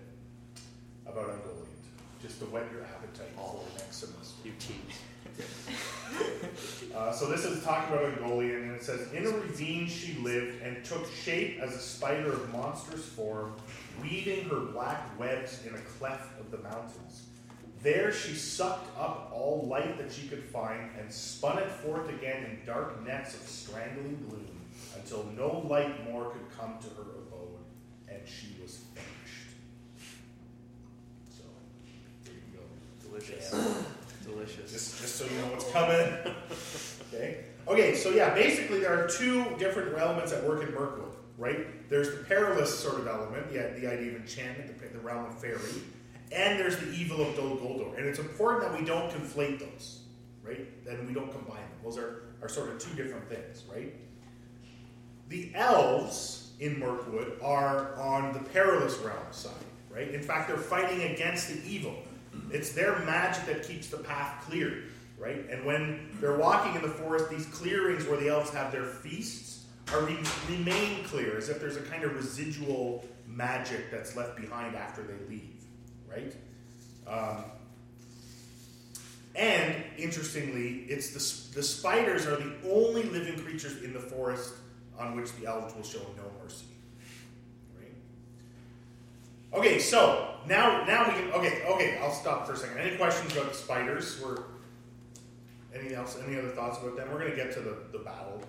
about 1.07 1.29
Ungoliant, 1.29 1.67
just 2.23 2.39
to 2.41 2.47
whet 2.47 2.65
your 2.73 2.83
appetite 2.83 3.33
for 3.37 3.63
next 3.79 3.97
semester. 3.97 4.37
You 4.45 4.53
tease. 4.59 5.01
Uh, 6.95 7.13
so 7.13 7.27
this 7.27 7.45
is 7.45 7.63
talking 7.63 7.95
about 7.95 8.19
Ungoliant, 8.19 8.63
and 8.63 8.73
it 8.73 8.83
says, 8.83 9.13
In 9.13 9.27
a 9.27 9.31
ravine 9.31 9.87
she 9.87 10.15
lived 10.23 10.63
and 10.63 10.83
took 10.83 11.07
shape 11.13 11.61
as 11.61 11.75
a 11.75 11.79
spider 11.79 12.33
of 12.33 12.51
monstrous 12.53 13.05
form, 13.05 13.53
weaving 14.01 14.49
her 14.49 14.61
black 14.61 15.19
webs 15.19 15.61
in 15.67 15.75
a 15.75 15.79
cleft 15.99 16.41
of 16.41 16.51
the 16.51 16.59
mountains. 16.59 17.27
There 17.83 18.13
she 18.13 18.35
sucked 18.35 18.99
up 18.99 19.31
all 19.35 19.67
light 19.69 19.99
that 19.99 20.11
she 20.11 20.27
could 20.27 20.43
find 20.45 20.91
and 20.99 21.13
spun 21.13 21.59
it 21.59 21.71
forth 21.71 22.09
again 22.09 22.45
in 22.45 22.59
dark 22.65 23.05
nets 23.07 23.35
of 23.35 23.43
strangling 23.43 24.25
gloom 24.29 24.56
until 25.07 25.25
no 25.37 25.65
light 25.69 26.11
more 26.11 26.31
could 26.31 26.59
come 26.59 26.77
to 26.81 26.89
her 26.97 27.03
abode, 27.03 27.61
and 28.09 28.21
she 28.27 28.57
was 28.61 28.79
finished. 28.93 29.55
So, 31.31 31.45
there 32.25 32.35
you 32.35 32.59
go. 32.59 33.09
Delicious. 33.09 33.51
Delicious. 34.25 34.73
Just, 34.73 35.01
just 35.01 35.15
so 35.17 35.25
you 35.27 35.31
know 35.43 35.53
what's 35.53 35.71
coming. 35.71 36.35
okay. 37.15 37.45
Okay. 37.69 37.95
So 37.95 38.11
yeah, 38.11 38.35
basically 38.35 38.81
there 38.81 38.93
are 38.99 39.07
two 39.07 39.45
different 39.59 39.97
elements 39.97 40.33
at 40.33 40.43
work 40.43 40.67
in 40.67 40.75
Mirkwood, 40.75 41.13
right? 41.39 41.89
There's 41.89 42.11
the 42.11 42.25
perilous 42.25 42.77
sort 42.77 42.99
of 42.99 43.07
element, 43.07 43.53
the, 43.53 43.59
the 43.81 43.87
idea 43.89 44.11
of 44.11 44.17
enchantment, 44.17 44.77
the, 44.81 44.89
the 44.89 44.99
realm 44.99 45.27
of 45.27 45.41
fairy, 45.41 45.61
and 46.33 46.59
there's 46.59 46.79
the 46.79 46.91
evil 46.91 47.23
of 47.23 47.37
Dol 47.37 47.57
Guldur. 47.59 47.97
And 47.97 48.07
it's 48.07 48.19
important 48.19 48.65
that 48.65 48.77
we 48.77 48.85
don't 48.85 49.09
conflate 49.13 49.61
those, 49.61 50.01
right? 50.43 50.67
And 50.89 51.07
we 51.07 51.15
don't 51.15 51.31
combine 51.31 51.59
them. 51.59 51.79
Those 51.85 51.97
are, 51.97 52.25
are 52.43 52.49
sort 52.49 52.71
of 52.71 52.81
two 52.81 52.95
different 53.01 53.29
things, 53.29 53.63
right? 53.73 53.95
The 55.29 55.51
elves 55.55 56.51
in 56.61 56.79
Mirkwood 56.79 57.39
are 57.43 57.95
on 57.97 58.33
the 58.33 58.39
perilous 58.39 58.97
realm 58.99 59.19
side, 59.31 59.53
right? 59.91 60.09
In 60.09 60.23
fact, 60.23 60.49
they're 60.49 60.57
fighting 60.57 61.03
against 61.13 61.49
the 61.49 61.61
evil. 61.69 61.95
It's 62.51 62.73
their 62.73 62.99
magic 63.01 63.47
that 63.47 63.67
keeps 63.67 63.89
the 63.89 63.99
path 63.99 64.45
clear, 64.47 64.85
right? 65.19 65.49
And 65.51 65.65
when 65.65 66.09
they're 66.21 66.37
walking 66.37 66.75
in 66.75 66.83
the 66.83 66.89
forest, 66.89 67.31
these 67.31 67.47
clearings 67.47 68.07
where 68.07 68.19
the 68.19 68.29
elves 68.29 68.51
have 68.51 68.73
their 68.73 68.87
feasts 68.87 69.65
are 69.93 70.01
re- 70.01 70.19
remain 70.49 71.05
clear, 71.05 71.37
as 71.37 71.49
if 71.49 71.61
there's 71.61 71.77
a 71.77 71.83
kind 71.83 72.05
of 72.05 72.15
residual 72.15 73.05
magic 73.27 73.91
that's 73.91 74.17
left 74.17 74.37
behind 74.37 74.77
after 74.77 75.03
they 75.03 75.15
leave, 75.29 75.63
right? 76.09 76.35
Um, 77.07 77.45
and 79.35 79.75
interestingly, 79.99 80.87
it's 80.89 81.11
the, 81.11 81.57
the 81.57 81.63
spiders 81.63 82.27
are 82.27 82.37
the 82.37 82.55
only 82.71 83.03
living 83.05 83.39
creatures 83.39 83.83
in 83.83 83.93
the 83.93 84.01
forest 84.01 84.55
on 84.99 85.17
which 85.17 85.33
the 85.37 85.47
elves 85.47 85.75
will 85.75 85.83
show 85.83 86.01
no 86.17 86.25
mercy. 86.43 86.67
Right? 87.79 87.95
Okay, 89.53 89.79
so 89.79 90.35
now 90.47 90.85
now 90.85 91.09
we 91.09 91.15
can 91.15 91.33
okay 91.33 91.63
okay 91.67 91.99
I'll 92.03 92.13
stop 92.13 92.47
for 92.47 92.55
a 92.55 92.57
second. 92.57 92.79
Any 92.79 92.97
questions 92.97 93.33
about 93.33 93.51
the 93.51 93.57
spiders? 93.57 94.21
Or 94.23 94.45
anything 95.75 95.97
else? 95.97 96.19
Any 96.27 96.39
other 96.39 96.49
thoughts 96.51 96.79
about 96.79 96.97
them? 96.97 97.09
We're 97.13 97.19
gonna 97.19 97.37
get 97.37 97.53
to 97.53 97.61
the, 97.61 97.77
the 97.93 97.99
battle 97.99 98.41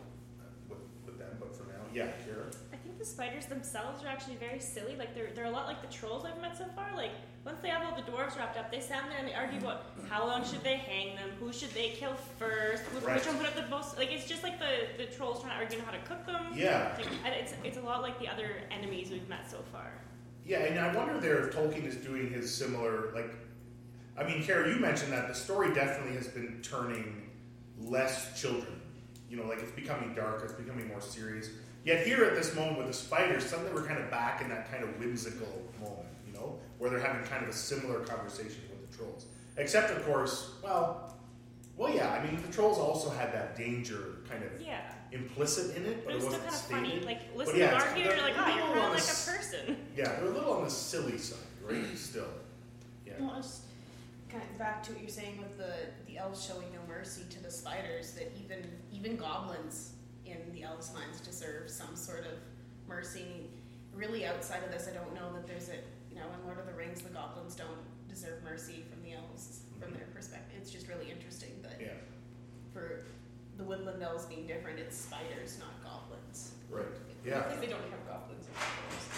with, 0.69 0.79
with 1.05 1.19
them, 1.19 1.37
but 1.39 1.55
for 1.55 1.63
now, 1.63 1.81
yeah, 1.93 2.07
think 2.97 3.07
the 3.07 3.13
spiders 3.13 3.45
themselves 3.45 4.03
are 4.03 4.07
actually 4.07 4.35
very 4.35 4.59
silly. 4.59 4.95
Like 4.97 5.13
they're 5.13 5.29
they're 5.35 5.45
a 5.45 5.49
lot 5.51 5.67
like 5.67 5.81
the 5.81 5.93
trolls 5.95 6.25
I've 6.25 6.41
met 6.41 6.57
so 6.57 6.65
far. 6.75 6.87
Like 6.95 7.11
once 7.45 7.59
they 7.61 7.69
have 7.69 7.83
all 7.83 7.95
the 7.95 8.09
dwarves 8.11 8.37
wrapped 8.37 8.57
up, 8.57 8.71
they 8.71 8.79
stand 8.79 9.09
there 9.09 9.19
and 9.19 9.27
they 9.27 9.33
argue 9.33 9.59
about 9.59 9.83
how 10.09 10.25
long 10.25 10.43
should 10.43 10.63
they 10.63 10.77
hang 10.77 11.15
them, 11.15 11.29
who 11.39 11.53
should 11.53 11.69
they 11.71 11.89
kill 11.89 12.15
first, 12.37 12.83
which, 12.93 13.03
Right. 13.03 13.15
which 13.15 13.25
one 13.27 13.37
put 13.37 13.47
up 13.47 13.55
the 13.55 13.67
most. 13.67 13.97
Like 13.97 14.11
it's 14.11 14.25
just 14.27 14.43
like 14.43 14.59
the, 14.59 15.03
the 15.03 15.11
trolls 15.11 15.41
trying 15.41 15.57
to 15.57 15.63
argue 15.63 15.79
how 15.85 15.91
to 15.91 15.99
cook 15.99 16.25
them. 16.25 16.47
Yeah. 16.53 16.95
Like, 16.97 17.33
it's 17.39 17.53
it's 17.63 17.77
a 17.77 17.81
lot 17.81 18.01
like 18.01 18.19
the 18.19 18.27
other 18.27 18.61
enemies 18.71 19.09
we've 19.11 19.27
met 19.29 19.49
so 19.49 19.59
far. 19.71 19.91
Yeah, 20.45 20.59
and 20.59 20.79
I 20.79 20.95
wonder 20.95 21.19
there 21.19 21.45
if 21.47 21.55
Tolkien 21.55 21.85
is 21.85 21.95
doing 21.97 22.29
his 22.29 22.53
similar 22.53 23.11
like. 23.13 23.33
I 24.19 24.23
mean, 24.23 24.41
Kara, 24.43 24.67
you 24.67 24.79
mentioned 24.79 25.13
that 25.13 25.27
the 25.27 25.35
story 25.35 25.71
definitely 25.75 26.15
has 26.15 26.27
been 26.27 26.59
turning 26.63 27.29
less 27.79 28.39
children. 28.39 28.81
You 29.29 29.37
know, 29.37 29.43
like 29.43 29.59
it's 29.59 29.73
becoming 29.73 30.15
darker, 30.15 30.45
it's 30.45 30.53
becoming 30.53 30.87
more 30.87 31.01
serious. 31.01 31.49
Yet 31.87 32.05
here 32.05 32.25
at 32.25 32.35
this 32.35 32.53
moment 32.53 32.77
with 32.79 32.87
the 32.87 32.93
spiders, 32.93 33.45
suddenly 33.45 33.71
we're 33.71 33.85
kind 33.87 33.97
of 33.97 34.11
back 34.11 34.41
in 34.41 34.49
that 34.49 34.69
kind 34.69 34.83
of 34.83 34.99
whimsical 34.99 35.47
moment, 35.79 36.09
you 36.27 36.33
know, 36.33 36.59
where 36.79 36.89
they're 36.89 36.99
having 36.99 37.25
kind 37.25 37.41
of 37.43 37.47
a 37.49 37.53
similar 37.53 38.01
conversation 38.01 38.59
with 38.69 38.91
the 38.91 38.97
trolls. 38.97 39.27
Except, 39.55 39.91
of 39.91 40.05
course, 40.05 40.51
well, 40.61 41.15
well, 41.77 41.95
yeah. 41.95 42.11
I 42.11 42.21
mean, 42.25 42.41
the 42.45 42.51
trolls 42.51 42.77
also 42.77 43.09
had 43.09 43.31
that 43.33 43.55
danger 43.55 44.15
kind 44.29 44.43
of 44.43 44.61
Yeah. 44.61 44.81
implicit 45.13 45.77
in 45.77 45.85
it, 45.85 46.03
but 46.03 46.07
But 46.07 46.11
it 46.11 46.15
it's 46.17 46.25
still 46.25 46.39
wasn't 46.41 46.43
kind 46.71 46.85
of 46.85 46.91
stated. 46.91 47.03
funny. 47.05 47.05
Like 47.05 47.37
But 47.37 47.55
yeah, 47.55 47.69
to 47.69 47.75
it's- 47.77 47.83
argue, 47.87 48.03
they're 48.03 48.11
oh, 48.11 48.15
you're 48.17 48.23
like, 48.27 48.35
a 48.35 48.41
oh, 48.41 48.45
little 48.47 48.57
you're 48.57 48.67
on 48.67 48.73
kind 48.73 48.83
of 48.83 48.83
the 48.83 48.89
like 48.89 48.97
a 48.99 49.07
s- 49.07 49.37
person. 49.37 49.77
Yeah, 49.95 50.03
they're 50.19 50.25
a 50.27 50.29
little 50.31 50.53
on 50.55 50.63
the 50.65 50.69
silly 50.69 51.17
side, 51.17 51.39
right? 51.63 51.85
Still. 51.97 52.27
Yeah. 53.05 53.13
Well, 53.21 53.35
just 53.37 53.61
kind 54.29 54.43
of 54.43 54.57
back 54.59 54.83
to 54.83 54.91
what 54.91 54.99
you're 54.99 55.09
saying 55.09 55.37
with 55.37 55.57
the 55.57 55.71
the 56.05 56.17
elves 56.17 56.43
showing 56.45 56.67
no 56.73 56.79
mercy 56.85 57.23
to 57.29 57.41
the 57.41 57.49
spiders. 57.49 58.11
That 58.11 58.29
even 58.43 58.59
even 58.91 59.15
goblins 59.15 59.91
in 59.93 59.96
the 60.57 60.63
elves' 60.65 60.91
minds 60.93 61.19
deserve 61.21 61.69
some 61.69 61.95
sort 61.95 62.21
of 62.25 62.33
mercy. 62.87 63.49
Really, 63.93 64.25
outside 64.25 64.63
of 64.63 64.71
this, 64.71 64.87
I 64.89 64.93
don't 64.93 65.13
know 65.13 65.31
that 65.33 65.45
there's 65.47 65.69
a 65.69 65.77
you 66.09 66.15
know 66.17 66.25
in 66.33 66.45
Lord 66.45 66.59
of 66.59 66.65
the 66.65 66.73
Rings, 66.73 67.01
the 67.01 67.09
goblins 67.09 67.55
don't 67.55 67.81
deserve 68.09 68.43
mercy 68.43 68.83
from 68.89 69.03
the 69.03 69.13
elves 69.15 69.61
from 69.79 69.93
their 69.93 70.07
perspective. 70.13 70.57
It's 70.61 70.71
just 70.71 70.87
really 70.87 71.11
interesting 71.11 71.51
that 71.61 71.79
Yeah. 71.79 71.93
for 72.73 73.05
the 73.57 73.63
woodland 73.63 74.01
elves 74.01 74.25
being 74.25 74.47
different, 74.47 74.79
it's 74.79 74.97
spiders, 74.97 75.59
not 75.59 75.73
goblins. 75.83 76.53
Right. 76.69 76.85
I 76.85 77.27
Yeah. 77.27 77.43
think 77.49 77.61
they 77.61 77.67
don't 77.67 77.89
have 77.91 78.05
goblins 78.07 78.45
in 78.47 78.53
the 78.53 78.59
forest, 78.59 79.09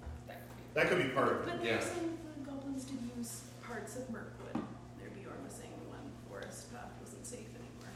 but 0.00 0.26
that 0.28 0.38
could 0.48 0.56
be. 0.56 0.62
That 0.74 0.88
could 0.88 0.98
be 1.02 1.08
part 1.14 1.32
of 1.32 1.44
But 1.44 1.54
it. 1.56 1.62
they're 1.62 1.74
Yeah. 1.74 1.80
saying 1.80 2.18
the 2.38 2.50
goblins 2.50 2.84
did 2.84 2.98
use 3.16 3.42
parts 3.62 3.96
of 3.96 4.08
Mirkwood. 4.10 4.62
Their 4.98 5.10
Beorn 5.10 5.42
was 5.44 5.54
saying 5.54 5.72
the 5.82 5.88
one 5.90 6.06
forest 6.28 6.72
path 6.72 6.90
wasn't 7.00 7.26
safe 7.26 7.48
anymore. 7.54 7.90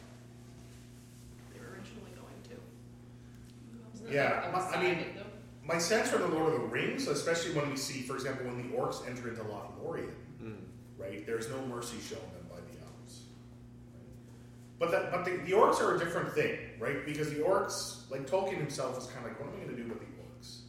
They 1.52 1.60
were 1.60 1.70
originally 1.74 2.12
going 2.14 2.40
to. 2.50 2.56
Yeah. 4.12 4.50
my- 4.52 4.76
I 4.76 4.82
mean, 4.82 5.06
my 5.64 5.78
sense 5.78 6.10
from 6.10 6.22
the 6.22 6.28
Lord 6.28 6.54
of 6.54 6.60
the 6.60 6.66
Rings, 6.66 7.06
especially 7.06 7.54
when 7.54 7.70
we 7.70 7.76
see, 7.76 8.02
for 8.02 8.14
example, 8.14 8.46
when 8.46 8.56
the 8.56 8.76
orcs 8.76 9.06
enter 9.08 9.28
into 9.28 9.42
Lothlorien, 9.42 10.12
hmm. 10.38 10.54
right? 10.98 11.24
There's 11.24 11.48
no 11.48 11.64
mercy 11.66 11.98
shown 12.00 12.18
them 12.32 12.46
by 12.50 12.56
the 12.56 12.84
elves. 12.84 13.22
Right? 13.94 14.78
But 14.78 14.90
that, 14.90 15.12
but 15.12 15.24
the, 15.24 15.36
the 15.44 15.52
orcs 15.52 15.80
are 15.80 15.94
a 15.94 15.98
different 15.98 16.32
thing, 16.32 16.58
right? 16.80 17.06
Because 17.06 17.30
the 17.30 17.40
orcs, 17.40 18.10
like 18.10 18.26
Tolkien 18.28 18.56
himself, 18.56 18.98
is 18.98 19.06
kind 19.06 19.24
of 19.24 19.32
like, 19.32 19.40
what 19.40 19.48
am 19.48 19.54
I 19.54 19.64
going 19.64 19.76
to 19.76 19.82
do 19.82 19.88
with 19.88 20.00
the 20.00 20.06
orcs, 20.06 20.62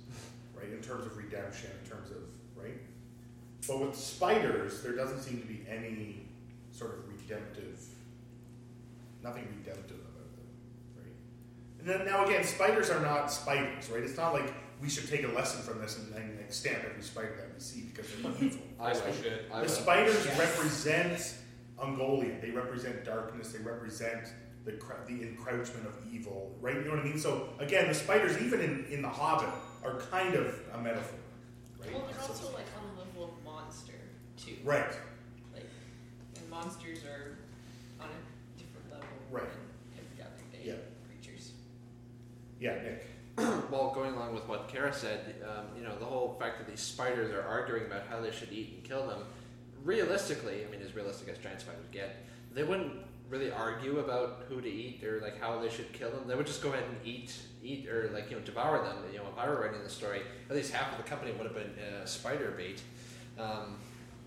right? 0.56 0.72
In 0.72 0.82
terms 0.82 1.06
of 1.06 1.18
redemption, 1.18 1.72
in 1.84 1.90
terms 1.90 2.12
of 2.12 2.18
right. 2.56 2.80
But 3.68 3.80
with 3.80 3.96
spiders, 3.96 4.84
there 4.84 4.94
doesn't 4.94 5.22
seem 5.22 5.40
to 5.40 5.48
be 5.48 5.66
any 5.68 6.28
sort 6.72 6.92
of 6.92 7.08
redemptive, 7.08 7.80
nothing 9.24 9.48
redemptive 9.58 9.98
about 9.98 10.30
them, 10.33 10.33
right? 10.33 10.33
And 10.33 10.33
then 11.84 12.06
now 12.06 12.26
again, 12.26 12.44
spiders 12.44 12.90
are 12.90 13.00
not 13.00 13.32
spiders, 13.32 13.90
right? 13.90 14.04
It's 14.04 14.18
not 14.18 14.34
like 14.34 14.54
we 14.82 14.90
should 14.90 15.08
take 15.10 15.24
a 15.24 15.28
lesson 15.30 15.62
from 15.62 15.80
this 15.82 15.98
and, 15.98 16.14
and 16.16 16.38
like, 16.38 16.52
stamp 16.54 16.80
every 16.90 17.04
spider 17.04 17.36
that 17.38 17.54
we 17.54 17.60
see 17.60 17.82
because 17.82 18.08
they're 18.22 18.32
evil. 18.48 18.62
I 18.80 18.90
wish 18.94 19.02
right? 19.02 19.16
we 19.16 19.22
should. 19.24 19.46
I 19.54 19.62
The 19.62 19.70
spiders 19.70 20.26
Yes. 20.26 20.40
represent 20.40 21.36
Ungoliant. 21.80 22.42
They 22.42 22.52
represent 22.52 23.04
darkness. 23.04 23.52
They 23.52 23.60
represent 23.64 24.28
the 24.66 24.74
cr- 24.74 25.04
the 25.08 25.22
encroachment 25.24 25.86
of 25.88 25.94
evil, 26.12 26.56
right? 26.62 26.76
You 26.76 26.84
know 26.84 26.92
what 26.92 27.00
I 27.00 27.04
mean? 27.04 27.20
So 27.20 27.50
again, 27.60 27.88
the 27.88 27.94
spiders, 27.94 28.38
even 28.42 28.62
in, 28.62 28.86
in 28.90 29.02
the 29.02 29.10
Hobbit, 29.10 29.50
are 29.84 30.00
kind 30.12 30.36
of 30.36 30.58
a 30.74 30.78
metaphor, 30.82 31.20
right? 31.82 31.92
Well, 31.94 32.06
they're 32.10 32.22
So- 32.22 32.28
also 32.30 32.54
like 32.54 32.66
on 32.80 32.96
the 32.96 33.02
level 33.04 33.26
of 33.38 33.44
monster 33.44 33.94
too. 34.38 34.56
Right. 34.64 34.88
Like, 35.54 35.66
and 36.38 36.50
monsters 36.50 37.00
are 37.04 37.38
on 38.00 38.08
a 38.10 38.58
different 38.60 38.90
level 38.92 39.08
Right. 39.32 39.44
than 39.50 40.00
every 40.06 40.24
other 40.24 40.44
day 40.54 40.62
Yeah. 40.72 40.76
creatures. 41.10 41.52
Yeah, 42.64 42.76
Nick. 42.82 43.06
well, 43.70 43.92
going 43.94 44.14
along 44.14 44.34
with 44.34 44.48
what 44.48 44.70
Kara 44.70 44.94
said, 44.94 45.36
um, 45.44 45.66
you 45.78 45.84
know, 45.84 45.98
the 46.00 46.06
whole 46.06 46.38
fact 46.40 46.60
that 46.60 46.68
these 46.70 46.80
spiders 46.80 47.34
are 47.34 47.42
arguing 47.42 47.86
about 47.88 48.04
how 48.10 48.22
they 48.22 48.32
should 48.32 48.54
eat 48.54 48.72
and 48.76 48.84
kill 48.86 49.06
them, 49.06 49.20
realistically, 49.84 50.64
I 50.66 50.72
mean, 50.72 50.82
as 50.82 50.96
realistic 50.96 51.28
as 51.28 51.38
giant 51.40 51.60
spiders 51.60 51.86
get, 51.92 52.24
they 52.54 52.64
wouldn't 52.64 52.94
really 53.30 53.52
argue 53.52 54.00
about 54.00 54.46
who 54.48 54.62
to 54.62 54.70
eat 54.70 55.04
or 55.04 55.20
like 55.20 55.42
how 55.42 55.60
they 55.60 55.70
should 55.70 55.92
kill 55.92 56.12
them. 56.12 56.26
They 56.26 56.36
would 56.36 56.46
just 56.48 56.64
go 56.64 56.70
ahead 56.70 56.86
and 56.88 56.96
eat, 57.04 57.36
eat 57.62 57.90
or 57.90 58.10
like 58.14 58.30
you 58.30 58.38
know 58.38 58.44
devour 58.44 58.82
them. 58.82 58.96
You 59.12 59.18
know, 59.18 59.26
if 59.30 59.38
I 59.38 59.50
were 59.50 59.60
writing 59.60 59.84
the 59.84 59.90
story, 59.90 60.22
at 60.50 60.56
least 60.56 60.72
half 60.72 60.92
of 60.98 61.04
the 61.04 61.10
company 61.10 61.34
would 61.34 61.46
have 61.46 61.56
been 61.56 61.74
uh, 61.84 62.06
spider 62.06 62.54
bait. 62.56 62.82
Um, 63.38 63.76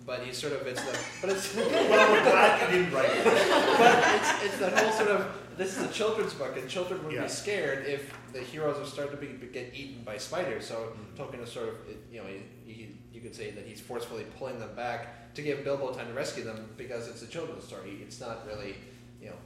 but 0.04 0.20
he's 0.20 0.36
sort 0.36 0.52
of 0.52 0.66
it's 0.66 0.82
the 0.84 0.98
but 1.22 1.30
it's 1.30 1.54
Well, 1.56 2.12
we're 2.12 2.22
glad 2.22 2.70
you 2.72 2.78
didn't 2.80 2.92
write 2.92 3.10
it. 3.10 3.24
but 3.78 4.04
it's, 4.14 4.44
it's 4.44 4.58
that 4.58 4.76
whole 4.78 4.92
sort 4.92 5.08
of 5.10 5.32
this 5.56 5.76
is 5.76 5.84
a 5.84 5.92
children's 5.92 6.34
book 6.34 6.56
and 6.56 6.68
children 6.68 7.02
would 7.04 7.14
Yeah. 7.14 7.22
be 7.22 7.28
scared 7.28 7.86
if 7.86 8.12
the 8.36 8.42
heroes 8.44 8.76
are 8.78 8.84
starting 8.86 9.16
to 9.16 9.20
be, 9.20 9.46
get 9.46 9.72
eaten 9.74 10.02
by 10.04 10.18
spiders. 10.18 10.66
So 10.66 10.74
Mm-hmm. 10.76 11.16
Tolkien 11.22 11.42
is 11.42 11.50
sort 11.52 11.68
of 11.68 11.74
you 12.12 12.20
know 12.22 12.28
you, 12.28 12.42
you, 12.66 12.88
you 13.12 13.20
could 13.20 13.34
say 13.34 13.50
that 13.52 13.64
he's 13.66 13.80
forcefully 13.80 14.24
pulling 14.38 14.58
them 14.58 14.74
back 14.76 15.32
to 15.34 15.42
give 15.42 15.64
Bilbo 15.64 15.92
time 15.92 16.08
to 16.08 16.12
rescue 16.14 16.44
them 16.44 16.68
because 16.76 17.08
it's 17.08 17.22
a 17.22 17.26
children's 17.26 17.64
story. 17.64 17.98
It's 18.02 18.20
not 18.20 18.46
really 18.46 18.76
you 19.22 19.30
know 19.30 19.36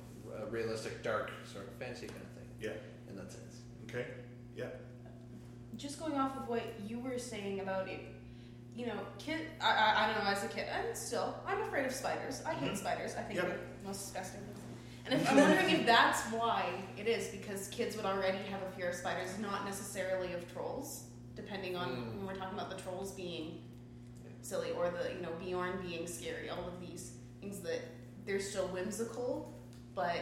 a 0.43 0.47
realistic 0.47 1.03
dark 1.03 1.31
sort 1.53 1.67
of 1.69 1.75
fantasy 1.75 2.07
kind 2.09 2.21
of 2.23 2.29
thing. 2.39 2.49
Yeah. 2.61 2.77
In 3.09 3.17
that 3.17 3.31
sense. 3.33 3.55
Okay. 3.89 4.07
Yeah. 4.57 4.67
Just 5.77 5.99
going 6.01 6.15
off 6.15 6.37
of 6.37 6.49
what 6.49 6.63
you 6.87 6.99
were 6.99 7.19
saying 7.19 7.61
about 7.61 7.89
it, 7.89 8.01
you 8.77 8.87
know, 8.87 8.99
kid. 9.19 9.41
I, 9.61 9.71
I, 9.71 10.05
I 10.05 10.13
don't 10.13 10.25
know. 10.25 10.31
As 10.31 10.45
a 10.45 10.49
kid, 10.49 10.67
and 10.71 10.97
still, 10.97 11.35
I'm 11.47 11.63
afraid 11.63 11.87
of 11.87 11.93
spiders. 11.93 12.43
I 12.45 12.53
hate 12.55 12.73
Mhm. 12.73 12.77
spiders. 12.77 13.15
I 13.17 13.23
think 13.23 13.37
Yep. 13.39 13.47
they're 13.49 13.59
the 13.83 13.89
most 13.89 14.01
disgusting. 14.05 14.41
And 15.11 15.21
if, 15.21 15.31
I'm 15.31 15.37
wondering 15.39 15.71
if 15.71 15.87
that's 15.87 16.23
why 16.33 16.67
it 16.97 17.09
is 17.09 17.29
because 17.29 17.69
kids 17.69 17.97
would 17.97 18.07
already 18.07 18.39
have 18.51 18.63
a 18.63 18.71
fear 18.77 18.91
of 18.91 18.95
spiders, 18.95 19.39
not 19.39 19.65
necessarily 19.65 20.33
of 20.33 20.51
trolls. 20.53 21.05
Depending 21.37 21.77
on 21.77 21.89
Mm. 21.91 22.17
when 22.17 22.27
we're 22.27 22.35
talking 22.37 22.59
about 22.59 22.71
the 22.71 22.81
trolls 22.83 23.13
being 23.13 23.63
silly, 24.43 24.71
or 24.73 24.91
the 24.91 25.13
you 25.15 25.21
know 25.21 25.33
Beorn 25.43 25.81
being 25.87 26.07
scary. 26.07 26.49
All 26.51 26.67
of 26.67 26.81
these 26.81 27.13
things 27.41 27.61
that 27.61 27.81
they're 28.27 28.41
still 28.41 28.69
whimsical, 28.69 29.53
but 29.95 30.21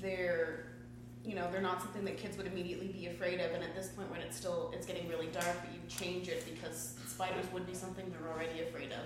they're 0.00 0.64
you 1.24 1.34
know 1.34 1.50
they're 1.50 1.60
not 1.60 1.80
something 1.82 2.04
that 2.04 2.16
kids 2.16 2.36
would 2.36 2.46
immediately 2.46 2.88
be 2.88 3.06
afraid 3.06 3.40
of. 3.40 3.52
And 3.52 3.62
at 3.64 3.74
this 3.74 3.88
point, 3.88 4.10
when 4.10 4.20
it's 4.20 4.36
still 4.36 4.70
it's 4.74 4.86
getting 4.86 5.08
really 5.08 5.28
dark, 5.28 5.56
but 5.62 5.70
you 5.72 5.80
change 5.88 6.28
it 6.28 6.44
because 6.52 6.94
spiders 7.06 7.46
would 7.52 7.66
be 7.66 7.74
something 7.74 8.04
they're 8.10 8.30
already 8.32 8.60
afraid 8.62 8.92
of. 8.92 9.04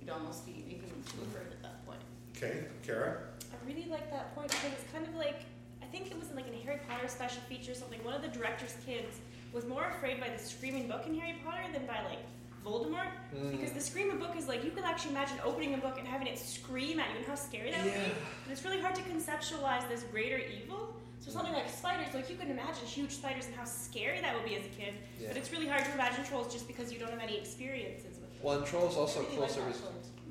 You'd 0.00 0.10
almost 0.10 0.44
be 0.46 0.64
making 0.66 0.88
them 0.88 1.02
too 1.10 1.22
afraid 1.22 1.50
at 1.52 1.62
that 1.62 1.84
point. 1.86 2.00
Okay, 2.36 2.64
Kara. 2.82 3.18
I 3.64 3.72
really 3.72 3.88
like 3.88 4.10
that 4.10 4.34
point 4.34 4.48
because 4.48 4.72
it's 4.72 4.92
kind 4.92 5.06
of 5.06 5.14
like 5.14 5.44
I 5.82 5.86
think 5.86 6.10
it 6.10 6.18
was 6.18 6.30
in 6.30 6.36
like 6.36 6.48
in 6.48 6.54
a 6.54 6.62
Harry 6.64 6.80
Potter 6.88 7.08
special 7.08 7.40
feature 7.48 7.72
or 7.72 7.74
something. 7.74 8.02
One 8.04 8.14
of 8.14 8.22
the 8.22 8.28
director's 8.28 8.74
kids 8.84 9.18
was 9.52 9.64
more 9.66 9.84
afraid 9.84 10.20
by 10.20 10.28
the 10.28 10.38
screaming 10.38 10.88
book 10.88 11.06
in 11.06 11.18
Harry 11.18 11.36
Potter 11.44 11.62
than 11.72 11.86
by 11.86 12.02
like 12.04 12.18
Voldemort. 12.64 13.08
Mm. 13.34 13.52
Because 13.52 13.72
the 13.72 13.80
screaming 13.80 14.18
book 14.18 14.36
is 14.36 14.48
like 14.48 14.64
you 14.64 14.70
could 14.70 14.84
actually 14.84 15.12
imagine 15.12 15.38
opening 15.44 15.74
a 15.74 15.78
book 15.78 15.98
and 15.98 16.06
having 16.06 16.26
it 16.26 16.38
scream 16.38 16.98
at 16.98 17.10
you 17.10 17.18
and 17.18 17.26
how 17.26 17.34
scary 17.34 17.70
that 17.70 17.84
would 17.84 17.94
be. 17.94 18.12
But 18.44 18.52
it's 18.52 18.64
really 18.64 18.80
hard 18.80 18.94
to 18.96 19.02
conceptualize 19.02 19.88
this 19.88 20.02
greater 20.04 20.38
evil. 20.38 20.94
So 21.20 21.30
something 21.30 21.54
like 21.54 21.70
spiders, 21.70 22.12
like 22.12 22.28
you 22.28 22.36
can 22.36 22.50
imagine 22.50 22.84
huge 22.84 23.12
spiders 23.12 23.46
and 23.46 23.54
how 23.54 23.64
scary 23.64 24.20
that 24.20 24.34
would 24.34 24.44
be 24.44 24.56
as 24.56 24.66
a 24.66 24.68
kid. 24.68 24.92
Yeah. 25.18 25.28
But 25.28 25.38
it's 25.38 25.52
really 25.52 25.68
hard 25.68 25.84
to 25.86 25.92
imagine 25.92 26.22
trolls 26.24 26.52
just 26.52 26.66
because 26.66 26.92
you 26.92 26.98
don't 26.98 27.10
have 27.10 27.22
any 27.22 27.38
experiences 27.38 28.18
with 28.20 28.28
them. 28.28 28.40
Well, 28.42 28.58
and 28.58 28.66
trolls 28.66 28.96
also 28.96 29.20
really 29.22 29.38
like 29.38 29.50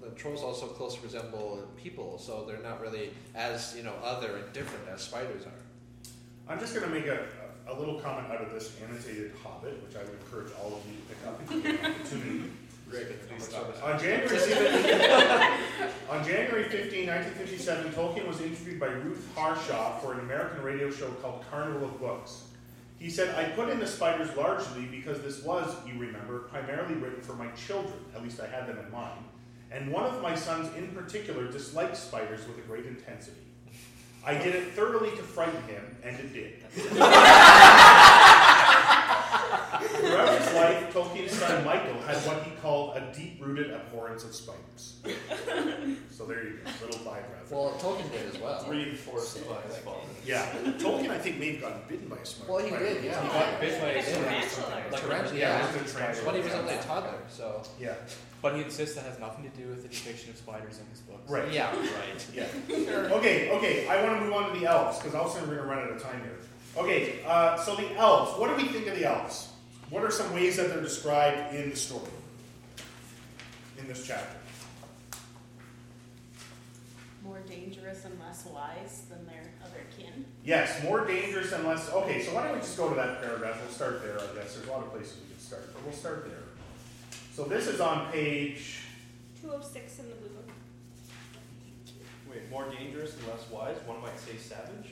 closer. 0.04 0.12
that 0.12 0.12
res- 0.12 0.12
point. 0.12 0.16
the 0.16 0.20
trolls 0.20 0.44
also 0.44 0.68
closely 0.68 1.00
resemble 1.04 1.68
people, 1.78 2.18
so 2.18 2.46
they're 2.48 2.64
not 2.64 2.82
really 2.82 3.12
as 3.36 3.74
you 3.76 3.84
know 3.84 3.94
other 4.04 4.38
and 4.38 4.54
different 4.54 4.88
as 4.90 5.02
spiders 5.02 5.46
are. 5.46 5.52
I'm 6.48 6.60
just 6.60 6.76
going 6.76 6.88
to 6.88 6.94
make 6.94 7.08
a, 7.08 7.26
a, 7.68 7.80
little 7.80 8.00
comment 8.02 8.30
out 8.30 8.42
of 8.42 8.52
this 8.52 8.78
annotated 8.84 9.32
Hobbit, 9.42 9.82
which 9.82 9.96
I 9.96 10.04
would 10.04 10.14
encourage 10.26 10.52
all 10.62 10.74
of 10.74 10.84
you 10.86 10.98
to 10.98 11.04
pick 11.08 11.26
up 11.26 11.42
if 11.42 11.52
you 11.52 11.62
get 11.62 11.80
an 11.80 11.92
opportunity. 11.92 12.52
Please. 12.94 13.54
On 13.82 14.00
January, 14.00 14.38
on 16.10 16.24
January 16.24 16.70
15, 16.70 17.08
1957, 17.08 17.92
Tolkien 17.94 18.28
was 18.28 18.40
interviewed 18.40 18.80
by 18.80 18.86
Ruth 18.86 19.28
Harshaw 19.36 19.98
for 19.98 20.14
an 20.14 20.20
American 20.20 20.62
radio 20.62 20.92
show 20.92 21.10
called 21.14 21.44
Carnival 21.50 21.86
of 21.86 22.00
Books. 22.00 22.44
He 23.00 23.10
said, 23.10 23.34
I 23.36 23.46
put 23.46 23.70
in 23.70 23.80
the 23.80 23.88
spiders 23.88 24.36
largely 24.38 24.86
because 24.86 25.24
this 25.24 25.44
was, 25.44 25.76
you 25.88 26.00
remember, 26.00 26.40
primarily 26.40 26.94
written 26.94 27.22
for 27.22 27.34
my 27.34 27.48
children, 27.50 27.96
at 28.16 28.22
least 28.22 28.40
I 28.40 28.46
had 28.46 28.68
them 28.68 28.78
in 28.78 28.92
mind. 28.92 29.26
And 29.74 29.92
one 29.92 30.06
of 30.06 30.22
my 30.22 30.36
sons 30.36 30.70
in 30.78 30.90
particular 30.90 31.52
disliked 31.52 31.98
spiders 31.98 32.48
with 32.48 32.60
a 32.60 32.62
great 32.62 32.86
intensity. 32.86 33.38
I 34.24 34.36
did 34.36 34.54
it 34.56 34.72
thoroughly 34.74 35.10
to 35.12 35.24
frighten 35.24 35.62
him, 35.64 35.84
and 36.04 36.18
it 36.18 36.32
did. 36.32 36.54
Throughout 40.14 40.42
his 40.42 40.54
life, 40.54 40.94
Tolkien's 40.94 41.32
son 41.32 41.66
Michael 41.66 42.00
had 42.02 42.18
what 42.18 42.44
he 42.44 42.52
called 42.62 42.96
a 42.98 43.12
deep-rooted 43.14 43.72
abhorrence 43.72 44.24
of 44.24 44.36
spiders. 44.36 45.02
So 46.12 46.26
there 46.26 46.44
you 46.44 46.60
go, 46.64 46.86
little 46.86 47.04
biography. 47.04 47.50
Well, 47.50 47.72
Tolkien 47.80 48.12
did 48.12 48.34
as 48.34 48.40
well. 48.40 48.64
Reinforced 48.70 49.50
by 49.50 49.62
his 49.62 49.78
father. 49.78 49.98
Yeah, 50.26 50.46
Tolkien 50.78 51.10
I 51.10 51.18
think 51.18 51.40
may 51.40 51.54
have 51.54 51.62
gotten 51.62 51.82
bitten 51.88 52.08
by 52.08 52.18
a 52.18 52.26
spider. 52.26 52.52
Well, 52.52 52.64
he 52.64 52.70
did, 52.70 53.04
yeah. 53.04 53.22
He 53.24 53.28
got 53.28 53.60
bitten 53.60 53.82
by 53.82 53.88
a 53.90 54.04
tarantula. 54.04 54.84
Like 54.92 55.02
Tarantula, 55.02 55.40
yeah, 55.40 55.60
yeah. 55.60 55.76
it 55.76 55.82
was 55.82 55.92
a 55.92 55.98
tarantula. 55.98 56.26
But 56.26 56.36
he 56.36 56.42
was 56.42 56.54
only 56.54 56.74
a 56.76 56.84
toddler, 56.84 57.18
so 57.30 57.64
Yeah. 57.80 57.96
But 58.44 58.56
he 58.56 58.62
insists 58.62 58.96
that 58.96 59.06
has 59.06 59.20
nothing 59.20 59.50
to 59.50 59.58
do 59.58 59.70
with 59.70 59.82
the 59.84 59.88
depiction 59.88 60.30
of 60.30 60.38
spiders 60.38 60.78
in 60.78 60.86
his 60.92 61.00
books. 61.00 61.30
Right. 61.32 61.52
yeah. 61.52 61.72
Right. 61.72 62.28
Yeah. 62.36 62.48
Okay, 63.18 63.50
okay. 63.52 63.88
I 63.88 64.04
want 64.04 64.20
to 64.20 64.26
move 64.26 64.34
on 64.34 64.54
to 64.54 64.60
the 64.60 64.66
elves 64.68 65.00
because 65.00 65.16
also 65.16 65.40
we're 65.40 65.56
going 65.56 65.58
to 65.60 65.64
run 65.64 65.80
out 65.80 65.92
of 65.92 66.04
time 66.04 66.22
here. 66.22 66.38
Okay, 66.78 67.20
uh, 67.26 67.58
so 67.58 67.76
the 67.76 67.94
elves. 67.96 68.38
What 68.40 68.50
do 68.50 68.64
we 68.64 68.70
think 68.70 68.88
of 68.88 68.96
the 68.96 69.06
elves? 69.06 69.53
What 69.94 70.04
are 70.04 70.10
some 70.10 70.34
ways 70.34 70.58
that 70.58 70.70
they're 70.70 70.82
described 70.82 71.54
in 71.54 71.70
the 71.70 71.76
story? 71.76 72.10
In 73.78 73.88
this 73.88 74.08
chapter. 74.08 74.38
More 77.24 77.42
dangerous 77.42 78.04
and 78.04 78.20
less 78.20 78.44
wise 78.48 79.04
than 79.08 79.24
their 79.28 79.52
other 79.64 79.86
kin. 79.96 80.26
Yes, 80.44 80.82
more 80.82 81.06
dangerous 81.06 81.52
and 81.52 81.68
less. 81.68 81.92
Okay, 81.92 82.24
so 82.24 82.34
why 82.34 82.46
don't 82.46 82.56
we 82.56 82.62
just 82.62 82.76
go 82.76 82.90
to 82.90 82.96
that 82.96 83.22
paragraph? 83.22 83.62
We'll 83.62 83.72
start 83.72 84.02
there, 84.02 84.16
I 84.16 84.36
guess. 84.36 84.56
There's 84.56 84.68
a 84.68 84.72
lot 84.72 84.82
of 84.82 84.92
places 84.92 85.18
we 85.22 85.32
could 85.32 85.40
start, 85.40 85.72
but 85.72 85.84
we'll 85.84 85.94
start 85.94 86.28
there. 86.28 86.42
So 87.36 87.44
this 87.44 87.68
is 87.68 87.80
on 87.80 88.12
page. 88.12 88.80
206 89.42 90.00
in 90.00 90.10
the 90.10 90.16
blue 90.16 90.30
book. 90.30 90.50
Wait, 92.32 92.50
more 92.50 92.68
dangerous 92.68 93.16
and 93.16 93.28
less 93.28 93.48
wise. 93.52 93.78
One 93.86 94.02
might 94.02 94.20
say 94.20 94.38
savage. 94.38 94.90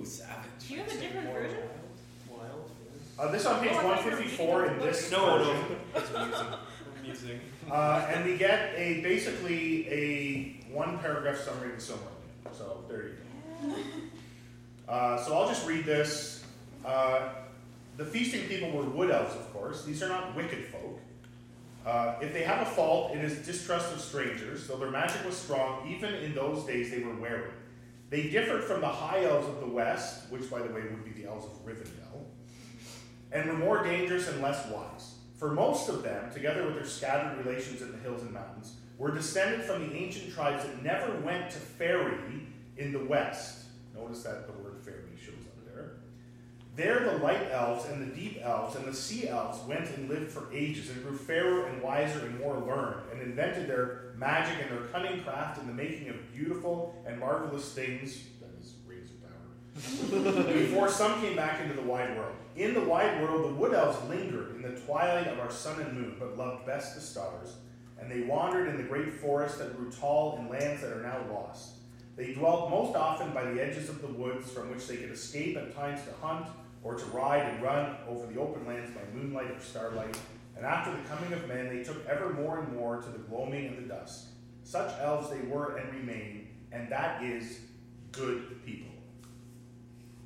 Ooh, 0.00 0.04
savage. 0.04 0.34
Do 0.66 0.74
you 0.74 0.80
have 0.80 0.88
a 0.92 0.98
different 0.98 1.32
version? 1.32 1.58
Wild. 2.30 2.40
wild 2.40 2.70
Uh, 3.18 3.32
this 3.32 3.46
on 3.46 3.60
page 3.60 3.70
Oh, 3.72 3.78
I 3.78 3.82
thought 3.82 4.04
you 4.04 4.10
were 4.10 4.16
154 4.16 4.66
in 4.66 4.78
the 4.78 4.84
this 4.84 5.10
No, 5.10 5.38
no. 5.38 5.64
It's 5.94 6.10
amusing. 6.10 6.46
amusing. 7.00 7.40
Uh, 7.70 8.06
and 8.12 8.24
we 8.24 8.36
get 8.36 8.72
a 8.76 9.00
basically 9.02 9.88
a 9.88 10.72
one 10.72 10.98
paragraph 10.98 11.38
summary 11.38 11.72
of 11.72 11.76
the 11.76 11.82
Silmarillion. 11.82 12.56
So 12.56 12.84
there 12.88 13.02
you 13.02 13.14
go. 13.62 14.92
Uh, 14.92 15.22
so 15.22 15.36
I'll 15.36 15.48
just 15.48 15.66
read 15.66 15.84
this. 15.84 16.44
Uh, 16.84 17.28
the 17.96 18.04
feasting 18.04 18.42
people 18.48 18.70
were 18.70 18.84
wood 18.84 19.10
elves, 19.10 19.34
of 19.34 19.52
course. 19.52 19.84
These 19.84 20.02
are 20.02 20.08
not 20.08 20.34
wicked 20.36 20.64
folk. 20.66 21.00
Uh, 21.84 22.14
if 22.20 22.32
they 22.32 22.42
have 22.42 22.66
a 22.66 22.70
fault, 22.70 23.14
it 23.14 23.24
is 23.24 23.44
distrust 23.44 23.92
of 23.92 24.00
strangers. 24.00 24.66
Though 24.66 24.76
their 24.76 24.90
magic 24.90 25.24
was 25.24 25.36
strong, 25.36 25.88
even 25.88 26.14
in 26.14 26.34
those 26.34 26.64
days 26.64 26.90
they 26.90 27.00
were 27.00 27.14
wary. 27.14 27.50
They 28.10 28.28
differed 28.28 28.64
from 28.64 28.80
the 28.80 28.88
high 28.88 29.24
elves 29.24 29.48
of 29.48 29.60
the 29.60 29.66
west, 29.66 30.30
which, 30.30 30.50
by 30.50 30.60
the 30.60 30.72
way, 30.72 30.82
would 30.82 31.04
be 31.04 31.10
the 31.22 31.28
elves 31.28 31.44
of 31.44 31.64
Rivendell, 31.64 32.24
and 33.32 33.48
were 33.48 33.56
more 33.56 33.84
dangerous 33.84 34.28
and 34.28 34.40
less 34.40 34.66
wise. 34.70 35.14
For 35.36 35.52
most 35.52 35.88
of 35.88 36.02
them, 36.02 36.32
together 36.32 36.64
with 36.64 36.74
their 36.74 36.86
scattered 36.86 37.44
relations 37.44 37.82
in 37.82 37.92
the 37.92 37.98
hills 37.98 38.22
and 38.22 38.32
mountains, 38.32 38.74
were 38.96 39.12
descended 39.12 39.62
from 39.62 39.88
the 39.88 39.94
ancient 39.94 40.32
tribes 40.32 40.64
that 40.64 40.82
never 40.82 41.20
went 41.20 41.50
to 41.50 41.58
Fairy 41.58 42.48
in 42.76 42.92
the 42.92 43.04
west. 43.04 43.66
Notice 43.94 44.22
that 44.22 44.46
the 44.46 44.52
word 44.62 44.80
fairy 44.82 45.02
shows 45.20 45.44
up 45.46 45.74
there. 45.74 45.90
There, 46.78 47.00
the 47.00 47.18
light 47.18 47.50
elves 47.50 47.86
and 47.86 48.00
the 48.00 48.14
deep 48.14 48.38
elves 48.40 48.76
and 48.76 48.84
the 48.84 48.94
sea 48.94 49.28
elves 49.28 49.58
went 49.66 49.90
and 49.96 50.08
lived 50.08 50.30
for 50.30 50.46
ages 50.54 50.90
and 50.90 51.02
grew 51.02 51.18
fairer 51.18 51.66
and 51.66 51.82
wiser 51.82 52.24
and 52.24 52.38
more 52.38 52.56
learned 52.56 53.00
and 53.10 53.20
invented 53.20 53.68
their 53.68 54.12
magic 54.16 54.62
and 54.62 54.70
their 54.70 54.86
cunning 54.86 55.20
craft 55.24 55.60
in 55.60 55.66
the 55.66 55.72
making 55.72 56.08
of 56.08 56.32
beautiful 56.32 56.94
and 57.04 57.18
marvelous 57.18 57.72
things. 57.72 58.22
That 58.40 58.50
is 58.60 58.74
razor 58.86 59.14
power. 59.26 60.52
Before 60.52 60.88
some 60.88 61.20
came 61.20 61.34
back 61.34 61.60
into 61.60 61.74
the 61.74 61.82
wide 61.82 62.16
world. 62.16 62.36
In 62.54 62.74
the 62.74 62.82
wide 62.82 63.20
world, 63.22 63.50
the 63.50 63.54
wood 63.56 63.74
elves 63.74 63.98
lingered 64.08 64.54
in 64.54 64.62
the 64.62 64.80
twilight 64.82 65.26
of 65.26 65.40
our 65.40 65.50
sun 65.50 65.80
and 65.80 65.92
moon, 66.00 66.14
but 66.16 66.38
loved 66.38 66.64
best 66.64 66.94
the 66.94 67.00
stars. 67.00 67.56
And 68.00 68.08
they 68.08 68.20
wandered 68.20 68.68
in 68.68 68.76
the 68.76 68.84
great 68.84 69.14
forest 69.14 69.58
that 69.58 69.76
grew 69.76 69.90
tall 69.90 70.38
in 70.38 70.48
lands 70.48 70.82
that 70.82 70.92
are 70.92 71.02
now 71.02 71.18
lost. 71.28 71.70
They 72.14 72.34
dwelt 72.34 72.70
most 72.70 72.94
often 72.94 73.32
by 73.32 73.50
the 73.50 73.60
edges 73.60 73.88
of 73.88 74.00
the 74.00 74.06
woods 74.06 74.48
from 74.52 74.70
which 74.70 74.86
they 74.86 74.96
could 74.96 75.10
escape 75.10 75.56
at 75.56 75.74
times 75.74 76.02
to 76.04 76.24
hunt 76.24 76.46
or 76.82 76.94
to 76.94 77.04
ride 77.06 77.42
and 77.42 77.62
run 77.62 77.96
over 78.08 78.26
the 78.26 78.38
open 78.40 78.66
lands 78.66 78.90
by 78.90 79.00
moonlight 79.14 79.50
or 79.50 79.60
starlight. 79.60 80.16
And 80.56 80.64
after 80.64 80.90
the 80.90 81.08
coming 81.08 81.32
of 81.32 81.46
men, 81.46 81.68
they 81.68 81.84
took 81.84 82.06
ever 82.06 82.32
more 82.32 82.58
and 82.60 82.74
more 82.74 83.00
to 83.00 83.08
the 83.08 83.18
gloaming 83.18 83.66
and 83.66 83.78
the 83.78 83.94
dusk. 83.94 84.26
Such 84.64 84.92
elves 85.00 85.30
they 85.30 85.40
were 85.42 85.76
and 85.76 85.92
remain, 85.92 86.48
and 86.72 86.90
that 86.90 87.22
is 87.22 87.60
good 88.12 88.64
people. 88.66 88.90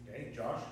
Okay, 0.09 0.33
Josh? 0.35 0.63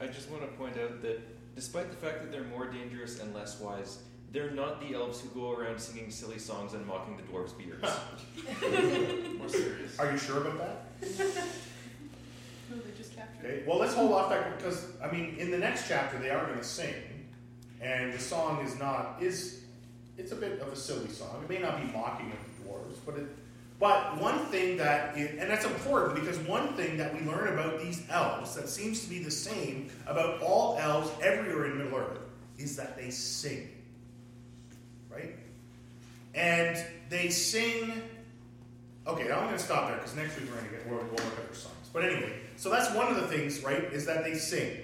I 0.00 0.06
just 0.06 0.30
want 0.30 0.42
to 0.42 0.48
point 0.58 0.76
out 0.78 1.02
that 1.02 1.20
despite 1.54 1.90
the 1.90 1.96
fact 1.96 2.22
that 2.22 2.30
they're 2.30 2.44
more 2.44 2.66
dangerous 2.66 3.20
and 3.20 3.34
less 3.34 3.60
wise, 3.60 4.02
they're 4.30 4.50
not 4.50 4.80
the 4.80 4.94
elves 4.94 5.20
who 5.20 5.28
go 5.28 5.52
around 5.52 5.78
singing 5.78 6.10
silly 6.10 6.38
songs 6.38 6.74
and 6.74 6.86
mocking 6.86 7.16
the 7.16 7.22
dwarves' 7.22 7.56
beards. 7.56 7.82
more 9.38 9.48
serious. 9.48 9.98
Are 9.98 10.10
you 10.10 10.18
sure 10.18 10.46
about 10.46 10.58
that? 10.58 10.86
No, 12.70 12.78
they 12.78 12.96
just 12.96 13.14
captured 13.14 13.31
Okay, 13.44 13.62
well, 13.66 13.78
let's 13.78 13.94
hold 13.94 14.12
off 14.12 14.30
that 14.30 14.56
because 14.56 14.86
I 15.02 15.10
mean, 15.10 15.34
in 15.36 15.50
the 15.50 15.58
next 15.58 15.88
chapter 15.88 16.18
they 16.18 16.30
are 16.30 16.46
going 16.46 16.58
to 16.58 16.64
sing, 16.64 16.94
and 17.80 18.12
the 18.12 18.18
song 18.18 18.64
is 18.64 18.78
not 18.78 19.16
is 19.20 19.62
it's 20.16 20.30
a 20.30 20.36
bit 20.36 20.60
of 20.60 20.68
a 20.68 20.76
silly 20.76 21.08
song. 21.08 21.42
It 21.42 21.50
may 21.50 21.58
not 21.58 21.80
be 21.80 21.92
mocking 21.92 22.30
of 22.30 22.38
the 22.38 22.68
dwarves, 22.68 22.98
but 23.04 23.16
it. 23.16 23.26
But 23.80 24.20
one 24.20 24.46
thing 24.46 24.76
that, 24.76 25.18
it, 25.18 25.40
and 25.40 25.50
that's 25.50 25.64
important 25.64 26.14
because 26.14 26.38
one 26.38 26.74
thing 26.74 26.96
that 26.98 27.12
we 27.12 27.28
learn 27.28 27.52
about 27.52 27.80
these 27.80 28.04
elves 28.10 28.54
that 28.54 28.68
seems 28.68 29.02
to 29.02 29.10
be 29.10 29.18
the 29.18 29.30
same 29.30 29.90
about 30.06 30.40
all 30.40 30.78
elves 30.78 31.10
everywhere 31.20 31.66
in 31.66 31.78
Middle 31.78 31.98
Earth 31.98 32.20
is 32.58 32.76
that 32.76 32.96
they 32.96 33.10
sing, 33.10 33.68
right? 35.10 35.34
And 36.36 36.80
they 37.08 37.28
sing. 37.28 38.02
Okay, 39.04 39.32
I'm 39.32 39.46
going 39.46 39.50
to 39.50 39.58
stop 39.58 39.88
there 39.88 39.96
because 39.96 40.14
next 40.14 40.38
week 40.38 40.48
we're 40.48 40.60
going 40.60 40.70
to 40.70 40.76
get 40.76 40.86
we'll, 40.88 41.00
look 41.00 41.18
at 41.18 41.44
their 41.48 41.54
songs. 41.56 41.74
But 41.92 42.04
anyway, 42.04 42.34
so 42.62 42.70
that's 42.70 42.94
one 42.94 43.08
of 43.08 43.16
the 43.16 43.26
things, 43.26 43.60
right? 43.64 43.82
Is 43.92 44.06
that 44.06 44.22
they 44.22 44.34
sing, 44.34 44.76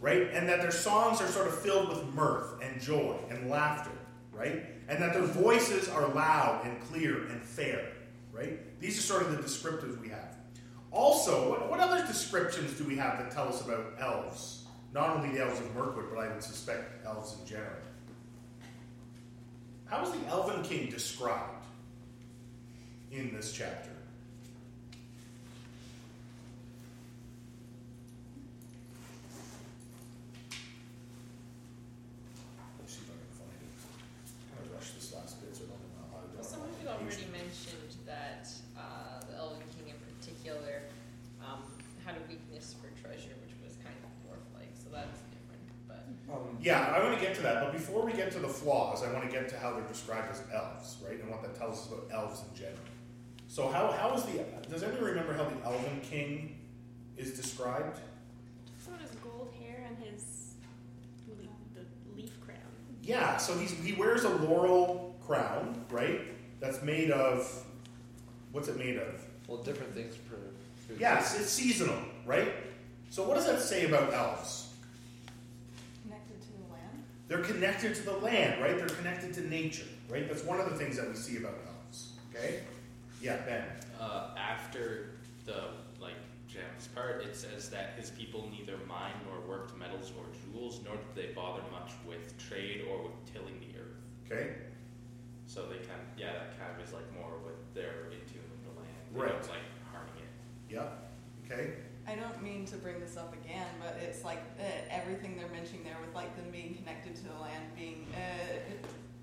right? 0.00 0.30
And 0.32 0.48
that 0.48 0.62
their 0.62 0.70
songs 0.70 1.20
are 1.20 1.26
sort 1.26 1.46
of 1.46 1.58
filled 1.58 1.90
with 1.90 2.02
mirth 2.14 2.54
and 2.62 2.80
joy 2.80 3.14
and 3.28 3.50
laughter, 3.50 3.90
right? 4.32 4.64
And 4.88 5.02
that 5.02 5.12
their 5.12 5.20
voices 5.26 5.86
are 5.86 6.08
loud 6.08 6.64
and 6.64 6.80
clear 6.88 7.26
and 7.26 7.42
fair, 7.42 7.88
right? 8.32 8.58
These 8.80 8.98
are 8.98 9.02
sort 9.02 9.20
of 9.20 9.32
the 9.32 9.42
descriptors 9.42 10.00
we 10.00 10.08
have. 10.08 10.34
Also, 10.90 11.50
what, 11.50 11.68
what 11.68 11.78
other 11.78 12.06
descriptions 12.06 12.72
do 12.78 12.84
we 12.84 12.96
have 12.96 13.18
that 13.18 13.30
tell 13.30 13.48
us 13.48 13.60
about 13.60 13.92
elves? 14.00 14.62
not 14.94 15.10
only 15.14 15.28
the 15.36 15.44
elves 15.44 15.60
of 15.60 15.74
Mirkwood, 15.74 16.06
but 16.08 16.18
I 16.18 16.28
would 16.32 16.42
suspect 16.42 17.04
elves 17.04 17.36
in 17.38 17.46
general. 17.46 17.68
How 19.84 20.02
is 20.02 20.10
the 20.10 20.26
Elven 20.28 20.62
King 20.62 20.88
described 20.88 21.66
in 23.12 23.34
this 23.34 23.52
chapter? 23.52 23.90
Let's 32.80 32.92
see 32.94 33.02
if 33.02 33.10
I 33.10 33.16
can 33.16 33.32
find 33.34 33.56
it. 33.62 33.72
Kind 34.54 34.62
of 34.66 34.74
rushed 34.76 34.94
this 34.94 35.12
last 35.14 35.40
bit, 35.40 35.54
so 35.56 35.64
I 35.64 35.74
don't 35.74 35.92
know 35.96 36.06
how 36.12 36.20
to 36.22 36.28
do 36.30 36.36
Well, 36.38 36.46
it. 36.46 36.50
someone 36.50 36.72
had 36.82 36.88
already 36.92 37.28
mentioned 37.32 37.90
that 38.06 38.44
uh, 38.76 39.22
the 39.26 39.34
Elven 39.38 39.64
King 39.74 39.94
in 39.94 39.98
particular 40.18 40.86
um, 41.42 41.62
had 42.04 42.16
a 42.20 42.22
weakness 42.28 42.74
for 42.78 42.92
treasure, 43.00 43.34
which 43.42 43.54
was 43.64 43.78
kind 43.82 43.96
of 43.96 44.10
dwarf-like, 44.26 44.72
so 44.76 44.92
that's 44.92 45.20
different. 45.32 45.64
But 45.88 46.02
Yeah, 46.62 46.92
I 46.94 47.02
want 47.02 47.18
to 47.18 47.22
get 47.22 47.34
to 47.36 47.42
that, 47.42 47.62
but 47.64 47.72
before 47.72 48.04
we 48.66 48.82
get 48.82 48.88
to 48.88 48.98
the 48.98 49.00
flaws, 49.00 49.02
I 49.02 49.12
want 49.12 49.30
to 49.30 49.30
get 49.30 49.48
to 49.50 49.58
how 49.58 49.72
they're 49.72 49.88
described 49.88 50.30
as 50.30 50.42
elves, 50.52 50.96
right? 51.04 51.20
And 51.20 51.30
what 51.30 51.42
that 51.42 51.54
tells 51.54 51.80
us 51.80 51.86
about 51.88 52.08
elves 52.10 52.42
in 52.48 52.56
general. 52.56 52.78
So 53.48 53.68
how, 53.68 53.92
how 53.92 54.14
is 54.14 54.24
the 54.24 54.44
does 54.70 54.82
anyone 54.82 55.04
remember 55.04 55.32
how 55.32 55.44
the 55.44 55.64
Elven 55.64 56.00
King 56.02 56.58
is 57.16 57.32
described? 57.32 58.00
Someone 58.82 59.00
has 59.00 59.10
gold 59.22 59.52
hair 59.60 59.86
and 59.86 59.96
his 59.98 60.54
le- 61.28 61.36
the 61.74 61.86
leaf 62.20 62.32
crown. 62.40 62.58
Yeah, 63.02 63.36
so 63.36 63.56
he's 63.56 63.72
he 63.72 63.92
wears 63.92 64.24
a 64.24 64.30
laurel 64.30 65.16
crown, 65.26 65.84
right? 65.90 66.20
That's 66.60 66.82
made 66.82 67.10
of 67.10 67.64
what's 68.52 68.68
it 68.68 68.78
made 68.78 68.96
of? 68.96 69.24
Well, 69.46 69.62
different 69.62 69.94
things 69.94 70.16
for. 70.16 70.36
for 70.86 70.98
Yes, 70.98 71.38
it's 71.38 71.50
seasonal, 71.50 71.98
right? 72.24 72.52
So 73.10 73.22
what 73.22 73.36
does 73.36 73.46
that 73.46 73.60
say 73.60 73.86
about 73.86 74.12
elves? 74.12 74.74
Connected 76.02 76.40
to 76.42 76.48
the 76.48 76.72
land. 76.72 77.04
They're 77.28 77.42
connected 77.42 77.94
to 77.96 78.02
the 78.02 78.16
land, 78.18 78.62
right? 78.62 78.76
They're 78.78 78.86
connected 78.88 79.34
to 79.34 79.48
nature, 79.48 79.86
right? 80.08 80.28
That's 80.28 80.44
one 80.44 80.60
of 80.60 80.70
the 80.70 80.76
things 80.76 80.96
that 80.96 81.08
we 81.08 81.14
see 81.16 81.38
about 81.38 81.54
elves. 81.66 82.12
Okay? 82.34 82.60
Yeah, 83.20 83.36
Ben. 83.38 83.64
Uh, 84.00 84.30
after 84.38 85.10
the 85.44 85.70
like 86.00 86.14
Jam's 86.46 86.86
part, 86.94 87.22
it 87.24 87.34
says 87.34 87.68
that 87.70 87.94
his 87.98 88.10
people 88.10 88.48
neither 88.56 88.76
mined 88.88 89.14
nor 89.28 89.40
worked 89.48 89.76
metals 89.76 90.12
or 90.16 90.24
jewels, 90.52 90.80
nor 90.84 90.94
did 90.94 91.14
they 91.28 91.32
bother 91.34 91.62
much 91.72 91.90
with 92.06 92.36
trade 92.38 92.84
or 92.88 93.02
with 93.02 93.32
tilling 93.32 93.58
the 93.60 93.78
earth. 93.80 93.96
Okay. 94.30 94.54
So 95.48 95.62
they 95.62 95.76
kind 95.78 96.00
of, 96.00 96.18
yeah, 96.18 96.32
that 96.32 96.58
kind 96.58 96.70
of 96.78 96.86
is 96.86 96.92
like 96.92 97.10
more 97.14 97.38
with 97.44 97.58
their 97.74 98.06
in 98.12 98.20
tune 98.30 98.42
with 98.50 98.62
the 98.62 98.80
land. 98.80 98.92
They 99.12 99.20
Right. 99.20 99.32
don't 99.32 99.50
like 99.50 99.66
harming 99.92 100.12
it. 100.18 100.72
Yeah. 100.74 100.88
Okay. 101.44 101.74
I 102.08 102.14
don't 102.14 102.40
mean 102.42 102.64
to 102.66 102.76
bring 102.76 103.00
this 103.00 103.16
up 103.16 103.32
again, 103.34 103.66
but 103.80 103.98
it's 104.00 104.24
like 104.24 104.42
uh, 104.60 104.62
everything 104.90 105.36
they're 105.36 105.48
mentioning 105.48 105.82
there 105.84 105.96
with 106.04 106.14
like 106.14 106.34
them 106.36 106.46
being 106.52 106.74
connected 106.74 107.16
to 107.16 107.24
the 107.24 107.34
land, 107.40 107.64
being 107.76 108.06
uh, 108.14 108.72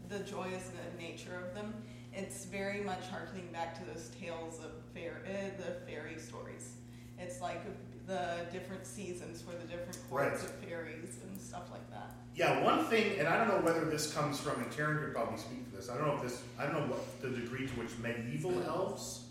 the 0.10 0.20
joyous 0.20 0.70
nature 1.00 1.42
of 1.48 1.56
them. 1.56 1.74
It's 2.14 2.46
very 2.46 2.82
much 2.82 3.08
harkening 3.10 3.48
back 3.52 3.78
to 3.80 3.86
those 3.92 4.12
tales 4.20 4.60
of 4.60 4.72
fair, 4.94 5.22
uh, 5.26 5.62
the 5.64 5.90
fairy 5.90 6.18
stories. 6.20 6.74
It's 7.18 7.42
like 7.42 7.62
the 8.06 8.46
different 8.52 8.86
seasons 8.86 9.42
for 9.42 9.52
the 9.52 9.66
different 9.66 9.98
courts 10.10 10.42
Right. 10.42 10.44
of 10.44 10.56
fairies 10.58 11.20
and 11.24 11.40
stuff 11.40 11.72
like 11.72 11.90
that. 11.92 12.12
Yeah, 12.36 12.62
one 12.64 12.86
thing, 12.86 13.18
and 13.18 13.28
I 13.28 13.38
don't 13.38 13.48
know 13.48 13.64
whether 13.66 13.86
this 13.86 14.14
comes 14.14 14.40
from, 14.42 14.62
and 14.62 14.70
Karen 14.72 14.98
could 14.98 15.14
probably 15.14 15.38
speak 15.38 15.70
to 15.72 15.78
this. 15.78 15.90
I 15.90 15.98
don't 15.98 16.08
know 16.08 16.16
if 16.16 16.22
this, 16.24 16.42
I 16.60 16.66
don't 16.66 16.74
know 16.74 16.94
what 16.94 17.22
the 17.22 17.30
degree 17.30 17.66
to 17.66 17.74
which 17.80 17.98
medieval 18.00 18.62
elves, 18.64 19.22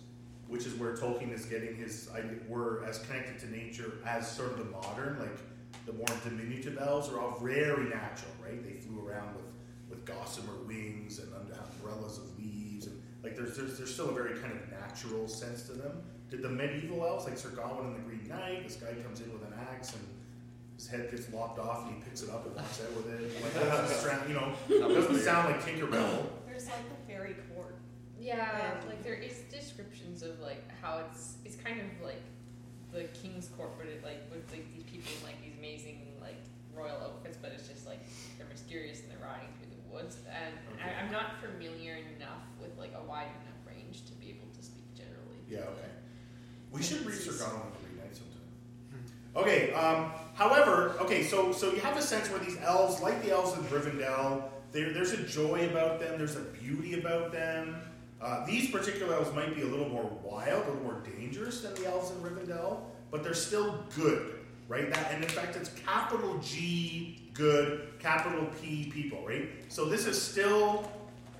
which 0.53 0.66
is 0.66 0.74
where 0.74 0.94
Tolkien 0.94 1.32
is 1.32 1.46
getting 1.46 1.74
his 1.74 2.11
idea, 2.14 2.36
were 2.46 2.84
as 2.86 2.98
connected 2.98 3.38
to 3.40 3.50
nature 3.50 3.94
as 4.07 4.30
sort 4.30 4.53
of 4.53 4.59
the 4.59 4.64
modern, 4.66 5.18
like 5.18 5.38
the 5.86 5.94
more 5.94 6.05
diminutive 6.22 6.76
elves 6.78 7.09
are 7.09 7.18
all 7.18 7.40
very 7.40 7.88
natural, 7.88 8.30
right? 8.44 8.62
They 8.62 8.74
flew 8.74 9.09
around 9.09 9.34
with, 9.34 9.46
with 9.88 10.05
gossamer 10.05 10.53
wings 10.66 11.20
and 11.20 11.32
under 11.34 11.55
umbrellas 11.55 12.18
of 12.18 12.38
leaves, 12.38 12.86
and 12.86 13.03
like 13.24 13.34
there's, 13.34 13.57
there's 13.57 13.78
there's 13.78 13.94
still 13.94 14.11
a 14.11 14.12
very 14.12 14.38
kind 14.40 14.53
of 14.53 14.70
natural 14.70 15.26
sense 15.26 15.62
to 15.64 15.72
them. 15.72 16.03
Did 16.28 16.42
the 16.42 16.50
medieval 16.50 17.03
elves, 17.07 17.24
like 17.24 17.38
Sir 17.38 17.48
Gawain 17.48 17.86
and 17.86 17.96
the 17.96 18.00
Green 18.00 18.28
Knight, 18.28 18.64
this 18.68 18.76
guy 18.76 18.92
comes 19.03 19.22
in 19.22 19.32
with 19.32 19.42
an 19.44 19.55
axe 19.70 19.94
and 19.94 20.07
his 20.76 20.86
head 20.86 21.11
gets 21.11 21.32
lopped 21.32 21.61
off 21.61 21.86
and 21.86 21.96
he 21.96 22.03
picks 22.03 22.22
it 22.22 22.28
up 22.28 22.44
and 22.44 22.55
walks 22.57 22.80
out 22.82 22.92
with 22.94 23.09
it. 23.09 23.42
Like, 23.42 23.55
that 23.55 23.88
doesn't 23.88 24.28
you 24.28 24.34
know, 24.34 24.53
it 24.68 24.94
doesn't 24.94 25.20
sound 25.20 25.50
like 25.50 25.64
Tinkerbell. 25.64 26.26
There's 26.46 26.66
like 26.66 26.88
the 26.90 27.12
fairy 27.12 27.34
court. 27.34 27.51
Yeah, 28.23 28.77
And- 28.79 28.89
like 28.89 29.03
there 29.03 29.14
is 29.14 29.41
descriptions 29.51 30.23
of 30.23 30.39
like 30.41 30.62
how 30.81 31.01
it's 31.11 31.35
it's 31.45 31.57
kind 31.57 31.81
of 31.81 31.87
like 32.07 32.23
the 32.93 33.05
king's 33.18 33.49
court, 33.49 33.73
but 33.79 33.87
it 33.87 34.05
like 34.05 34.20
with 34.31 34.49
like 34.53 34.73
these 34.73 34.85
people 34.85 35.11
in 35.18 35.27
like 35.27 35.43
these 35.43 35.55
amazing 35.59 36.14
like 36.20 36.39
royal 36.75 36.97
outfits, 37.03 37.37
but 37.41 37.51
it's 37.53 37.66
just 37.68 37.87
like 37.87 38.01
they're 38.39 38.47
mysterious 38.47 39.01
and 39.01 39.11
they're 39.11 39.27
riding 39.27 39.49
through 39.59 39.70
the 39.75 39.83
woods. 39.93 40.18
And 40.31 40.55
I, 40.81 41.03
I'm 41.03 41.11
not 41.11 41.41
familiar 41.43 41.99
enough 42.16 42.47
with 42.61 42.79
like 42.79 42.93
a 42.97 43.03
wide 43.05 43.27
enough 43.43 43.61
range 43.66 44.07
to 44.07 44.12
be 44.12 44.31
able 44.31 44.47
to 44.55 44.62
speak 44.62 44.87
generally. 44.95 45.43
Yeah, 45.49 45.70
okay. 45.75 45.91
We 46.70 46.83
should 46.83 47.05
read 47.05 47.18
Sir 47.18 47.33
Gawain 47.33 47.61
and 47.66 47.75
the 47.75 47.79
Green 47.89 47.99
Knight 47.99 48.14
sometime. 48.14 48.47
Okay, 49.35 49.73
um, 49.73 50.12
however, 50.35 50.95
okay, 51.01 51.25
so 51.25 51.51
so 51.53 51.73
you 51.73 51.81
have 51.81 51.97
a 51.97 52.03
sense 52.03 52.31
where 52.31 52.39
these 52.39 52.59
elves, 52.62 53.01
like 53.03 53.23
the 53.25 53.33
elves 53.33 53.57
in 53.59 53.64
Rivendell, 53.64 54.45
there, 54.70 54.93
there's 54.93 55.12
a 55.12 55.23
joy 55.25 55.68
about 55.70 55.99
them, 55.99 56.18
there's 56.18 56.37
a 56.37 56.41
beauty 56.41 56.99
about 56.99 57.33
them. 57.33 57.77
Uh, 58.23 58.47
these 58.47 58.70
particular 58.70 59.14
elves 59.14 59.35
might 59.35 59.55
be 59.55 59.62
a 59.62 59.66
little 59.66 59.89
more 59.89 60.09
wild, 60.23 60.64
a 60.64 60.70
little 60.70 60.83
more 60.85 61.03
dangerous 61.18 61.61
than 61.62 61.75
the 61.75 61.87
elves 61.87 62.12
in 62.12 62.16
Rivendell, 62.18 62.79
but 63.11 63.25
they're 63.25 63.35
still 63.35 63.85
good, 63.97 64.39
right? 64.68 64.93
That, 64.93 65.11
and 65.11 65.25
in 65.25 65.29
fact, 65.29 65.57
it's 65.57 65.70
capital 65.85 66.39
G 66.39 67.31
good, 67.35 67.89
capital 67.99 68.47
P 68.61 68.91
people, 68.93 69.27
right? 69.27 69.49
So 69.68 69.87
this 69.87 70.07
is 70.07 70.20
still 70.20 70.91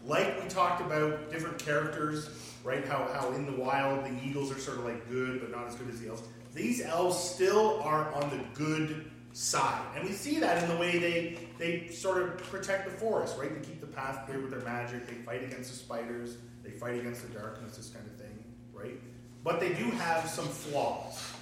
like 0.05 0.43
we 0.43 0.49
talked 0.49 0.81
about 0.81 1.31
different 1.31 1.59
characters, 1.59 2.31
right? 2.65 2.87
How 2.87 3.09
how 3.13 3.31
in 3.33 3.47
the 3.47 3.63
wild 3.63 4.05
the 4.05 4.25
eagles 4.25 4.51
are 4.51 4.59
sort 4.59 4.79
of 4.79 4.85
like 4.85 5.09
good, 5.09 5.41
but 5.41 5.53
not 5.53 5.69
as 5.69 5.77
good 5.77 5.89
as 5.89 6.01
the 6.01 6.09
elves. 6.09 6.23
These 6.53 6.83
elves 6.83 7.17
still 7.17 7.81
are 7.83 8.13
on 8.13 8.29
the 8.31 8.43
good 8.55 9.09
side, 9.33 9.87
and 9.95 10.05
we 10.05 10.13
see 10.13 10.41
that 10.41 10.63
in 10.65 10.69
the 10.69 10.77
way 10.77 10.99
they 10.99 11.39
they 11.59 11.89
sort 11.93 12.23
of 12.23 12.39
protect 12.39 12.87
the 12.87 12.97
forest, 12.97 13.37
right? 13.39 13.55
They 13.55 13.67
keep 13.67 13.81
the 13.81 13.87
path 13.87 14.27
clear 14.27 14.41
with 14.41 14.51
their 14.51 14.61
magic. 14.61 15.07
They 15.07 15.15
fight 15.23 15.45
against 15.45 15.71
the 15.71 15.77
spiders. 15.77 16.39
They 16.63 16.71
fight 16.71 16.99
against 16.99 17.23
the 17.23 17.39
darkness, 17.39 17.77
this 17.77 17.89
kind 17.91 18.07
of 18.07 18.13
thing, 18.17 18.45
right? 18.73 18.99
But 19.45 19.61
they 19.61 19.71
do 19.73 19.85
have 19.91 20.29
some 20.29 20.47
flaws, 20.47 21.33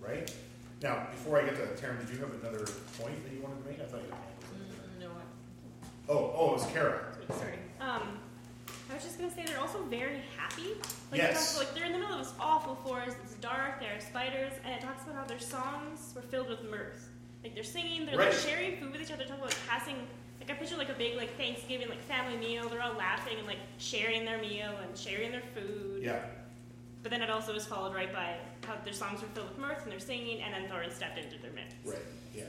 right? 0.00 0.32
Now, 0.82 1.06
before 1.10 1.40
I 1.40 1.44
get 1.44 1.56
to 1.56 1.62
that, 1.62 1.76
Taryn, 1.76 1.98
did 2.06 2.14
you 2.14 2.20
have 2.20 2.32
another 2.40 2.64
point 3.00 3.24
that 3.24 3.32
you 3.34 3.42
wanted 3.42 3.62
to 3.64 3.68
make? 3.70 3.80
I 3.80 3.84
thought 3.84 4.00
you 4.02 4.10
had. 4.10 5.00
Mm, 5.00 5.00
no, 5.00 5.08
Oh, 6.08 6.32
oh, 6.36 6.50
it 6.50 6.52
was 6.54 6.66
Kara. 6.66 7.00
Sorry. 7.36 7.54
Um, 7.80 8.18
I 8.90 8.94
was 8.94 9.02
just 9.04 9.18
gonna 9.18 9.32
say 9.34 9.44
they're 9.44 9.60
also 9.60 9.82
very 9.84 10.22
happy. 10.36 10.74
Like, 11.10 11.20
Yes. 11.20 11.56
About, 11.56 11.66
like 11.66 11.74
they're 11.74 11.84
in 11.86 11.92
the 11.92 11.98
middle 11.98 12.14
of 12.14 12.24
this 12.24 12.32
awful 12.40 12.76
forest. 12.76 13.16
It's 13.24 13.34
dark. 13.34 13.80
There 13.80 13.94
are 13.96 14.00
spiders, 14.00 14.52
and 14.64 14.72
it 14.74 14.80
talks 14.80 15.02
about 15.02 15.16
how 15.16 15.24
their 15.24 15.40
songs 15.40 16.12
were 16.14 16.22
filled 16.22 16.48
with 16.48 16.62
mirth. 16.70 17.08
Like 17.42 17.54
they're 17.54 17.64
singing. 17.64 18.06
They're 18.06 18.16
Right. 18.16 18.28
like 18.30 18.38
sharing 18.38 18.78
food 18.78 18.92
with 18.92 19.02
each 19.02 19.10
other. 19.12 19.24
Talking 19.24 19.40
about 19.42 19.56
passing. 19.68 19.96
Like 20.48 20.56
I 20.56 20.60
picture 20.60 20.76
like 20.78 20.88
a 20.88 20.94
big 20.94 21.16
like 21.16 21.36
Thanksgiving 21.36 21.90
like 21.90 22.00
family 22.04 22.38
meal. 22.38 22.70
They're 22.70 22.80
all 22.80 22.94
laughing 22.94 23.36
and 23.36 23.46
like 23.46 23.58
sharing 23.76 24.24
their 24.24 24.38
meal 24.38 24.72
and 24.82 24.96
sharing 24.96 25.30
their 25.30 25.42
food. 25.54 26.02
Yeah. 26.02 26.20
But 27.02 27.10
then 27.10 27.20
it 27.20 27.28
also 27.28 27.52
was 27.52 27.66
followed 27.66 27.94
right 27.94 28.10
by 28.12 28.36
how 28.66 28.76
their 28.82 28.94
songs 28.94 29.20
were 29.20 29.28
filled 29.28 29.50
with 29.50 29.58
mirth 29.58 29.82
and 29.82 29.92
they're 29.92 30.00
singing, 30.00 30.40
and 30.40 30.54
then 30.54 30.70
Thorin 30.70 30.90
stepped 30.92 31.18
into 31.18 31.38
their 31.42 31.52
midst. 31.52 31.76
Right. 31.84 31.98
Yeah. 32.34 32.44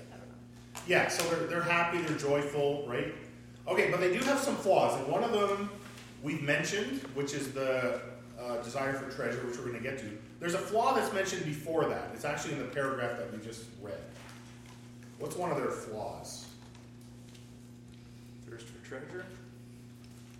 Yeah, 0.87 1.07
so 1.09 1.23
they're, 1.29 1.47
they're 1.47 1.61
happy, 1.61 1.99
they're 2.01 2.17
joyful, 2.17 2.85
right? 2.87 3.13
Okay, 3.67 3.91
but 3.91 3.99
they 3.99 4.11
do 4.11 4.23
have 4.23 4.39
some 4.39 4.55
flaws, 4.55 4.99
and 4.99 5.11
one 5.11 5.23
of 5.23 5.31
them 5.31 5.69
we've 6.23 6.41
mentioned, 6.41 7.01
which 7.13 7.33
is 7.33 7.51
the 7.51 8.01
uh, 8.41 8.57
desire 8.63 8.93
for 8.93 9.11
treasure, 9.11 9.45
which 9.45 9.57
we're 9.57 9.65
going 9.65 9.77
to 9.77 9.83
get 9.83 9.99
to. 9.99 10.17
There's 10.39 10.53
a 10.53 10.59
flaw 10.59 10.95
that's 10.95 11.13
mentioned 11.13 11.45
before 11.45 11.85
that. 11.85 12.11
It's 12.13 12.25
actually 12.25 12.53
in 12.53 12.59
the 12.59 12.65
paragraph 12.65 13.17
that 13.17 13.31
we 13.31 13.43
just 13.43 13.65
read. 13.81 13.99
What's 15.19 15.35
one 15.35 15.51
of 15.51 15.57
their 15.57 15.71
flaws? 15.71 16.48
Treasure? 18.89 19.25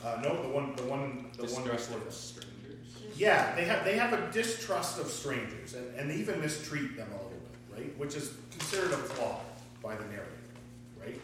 Uh, 0.04 0.20
no, 0.24 0.42
the 0.42 0.50
one, 0.50 0.76
the 0.76 0.84
one, 0.84 1.28
the 1.38 1.44
one 1.44 1.64
Distrust 1.64 1.92
of 1.92 2.12
strangers. 2.12 2.50
Yeah, 3.16 3.54
they 3.54 3.66
have 3.66 3.86
they 3.86 3.96
have 3.96 4.14
a 4.14 4.32
distrust 4.32 5.00
of 5.00 5.08
strangers, 5.08 5.76
and, 5.76 5.96
and 5.96 6.10
they 6.10 6.16
even 6.16 6.42
mistreat 6.42 6.98
them 6.98 7.10
a 7.12 7.16
little 7.16 7.30
bit, 7.30 7.78
right? 7.78 7.98
Which 8.00 8.16
is 8.16 8.34
considered 8.50 8.92
a 8.92 8.98
flaw 8.98 9.42
by 9.84 9.96
the 9.96 10.06
narrator, 10.06 10.26
right? 11.00 11.22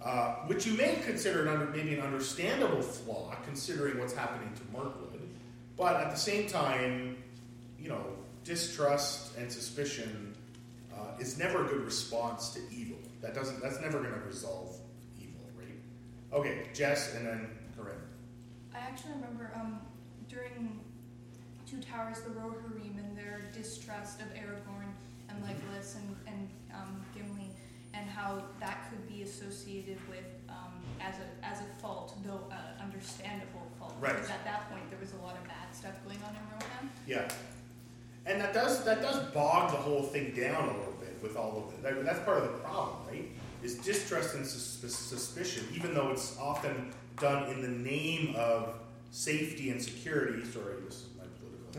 Uh, 0.00 0.46
which 0.46 0.66
you 0.66 0.72
may 0.74 0.96
consider 1.04 1.42
an 1.42 1.48
under, 1.48 1.66
maybe 1.66 1.94
an 1.94 2.00
understandable 2.00 2.80
flaw, 2.80 3.34
considering 3.44 3.98
what's 3.98 4.14
happening 4.14 4.50
to 4.54 4.62
Mirkwood, 4.78 5.20
but 5.76 5.96
at 5.96 6.10
the 6.10 6.16
same 6.16 6.48
time, 6.48 7.16
you 7.78 7.90
know, 7.90 8.02
distrust 8.44 9.36
and 9.36 9.52
suspicion 9.52 10.34
uh, 10.94 11.20
is 11.20 11.38
never 11.38 11.66
a 11.66 11.68
good 11.68 11.84
response 11.84 12.50
to 12.50 12.60
evil. 12.70 12.98
That 13.20 13.34
doesn't. 13.34 13.60
That's 13.60 13.80
never 13.82 13.98
going 13.98 14.14
to 14.14 14.20
resolve? 14.20 14.75
Okay, 16.36 16.64
Jess, 16.74 17.14
and 17.14 17.26
then 17.26 17.48
Corinne. 17.74 17.96
I 18.74 18.78
actually 18.80 19.12
remember 19.14 19.50
um, 19.56 19.80
during 20.28 20.80
Two 21.66 21.80
Towers, 21.80 22.20
the 22.20 22.28
Rohirrim 22.28 22.98
and 22.98 23.16
their 23.16 23.40
distrust 23.54 24.20
of 24.20 24.26
Aragorn 24.34 24.92
and 25.30 25.42
Legolas 25.42 25.96
and, 25.96 26.14
and 26.26 26.50
um, 26.74 27.02
Gimli, 27.14 27.48
and 27.94 28.06
how 28.10 28.42
that 28.60 28.90
could 28.90 29.08
be 29.08 29.22
associated 29.22 29.96
with 30.10 30.26
um, 30.50 30.74
as 31.00 31.14
a 31.16 31.46
as 31.46 31.62
a 31.62 31.80
fault, 31.80 32.14
though 32.22 32.42
uh, 32.52 32.82
understandable 32.82 33.66
fault. 33.78 33.94
Right. 33.98 34.12
Because 34.12 34.28
at 34.28 34.44
that 34.44 34.68
point 34.68 34.90
there 34.90 35.00
was 35.00 35.14
a 35.14 35.24
lot 35.24 35.36
of 35.36 35.44
bad 35.44 35.72
stuff 35.72 35.94
going 36.04 36.18
on 36.22 36.36
in 36.36 36.42
Rohan. 36.52 36.90
Yeah, 37.06 37.32
and 38.26 38.38
that 38.42 38.52
does 38.52 38.84
that 38.84 39.00
does 39.00 39.24
bog 39.32 39.70
the 39.70 39.78
whole 39.78 40.02
thing 40.02 40.34
down 40.36 40.64
a 40.64 40.76
little 40.76 40.96
bit 41.00 41.16
with 41.22 41.34
all 41.34 41.64
of 41.66 41.72
it. 41.72 41.82
That, 41.82 42.04
that's 42.04 42.22
part 42.26 42.42
of 42.42 42.52
the 42.52 42.58
problem, 42.58 43.08
right? 43.08 43.30
Is 43.62 43.76
distrust 43.76 44.34
and 44.34 44.46
sus- 44.46 44.94
suspicion, 44.94 45.66
even 45.74 45.94
though 45.94 46.10
it's 46.10 46.38
often 46.38 46.92
done 47.18 47.50
in 47.50 47.62
the 47.62 47.68
name 47.68 48.34
of 48.36 48.74
safety 49.10 49.70
and 49.70 49.82
security. 49.82 50.44
Sorry, 50.44 50.74
this 50.84 51.04
is 51.04 51.08
my 51.16 51.24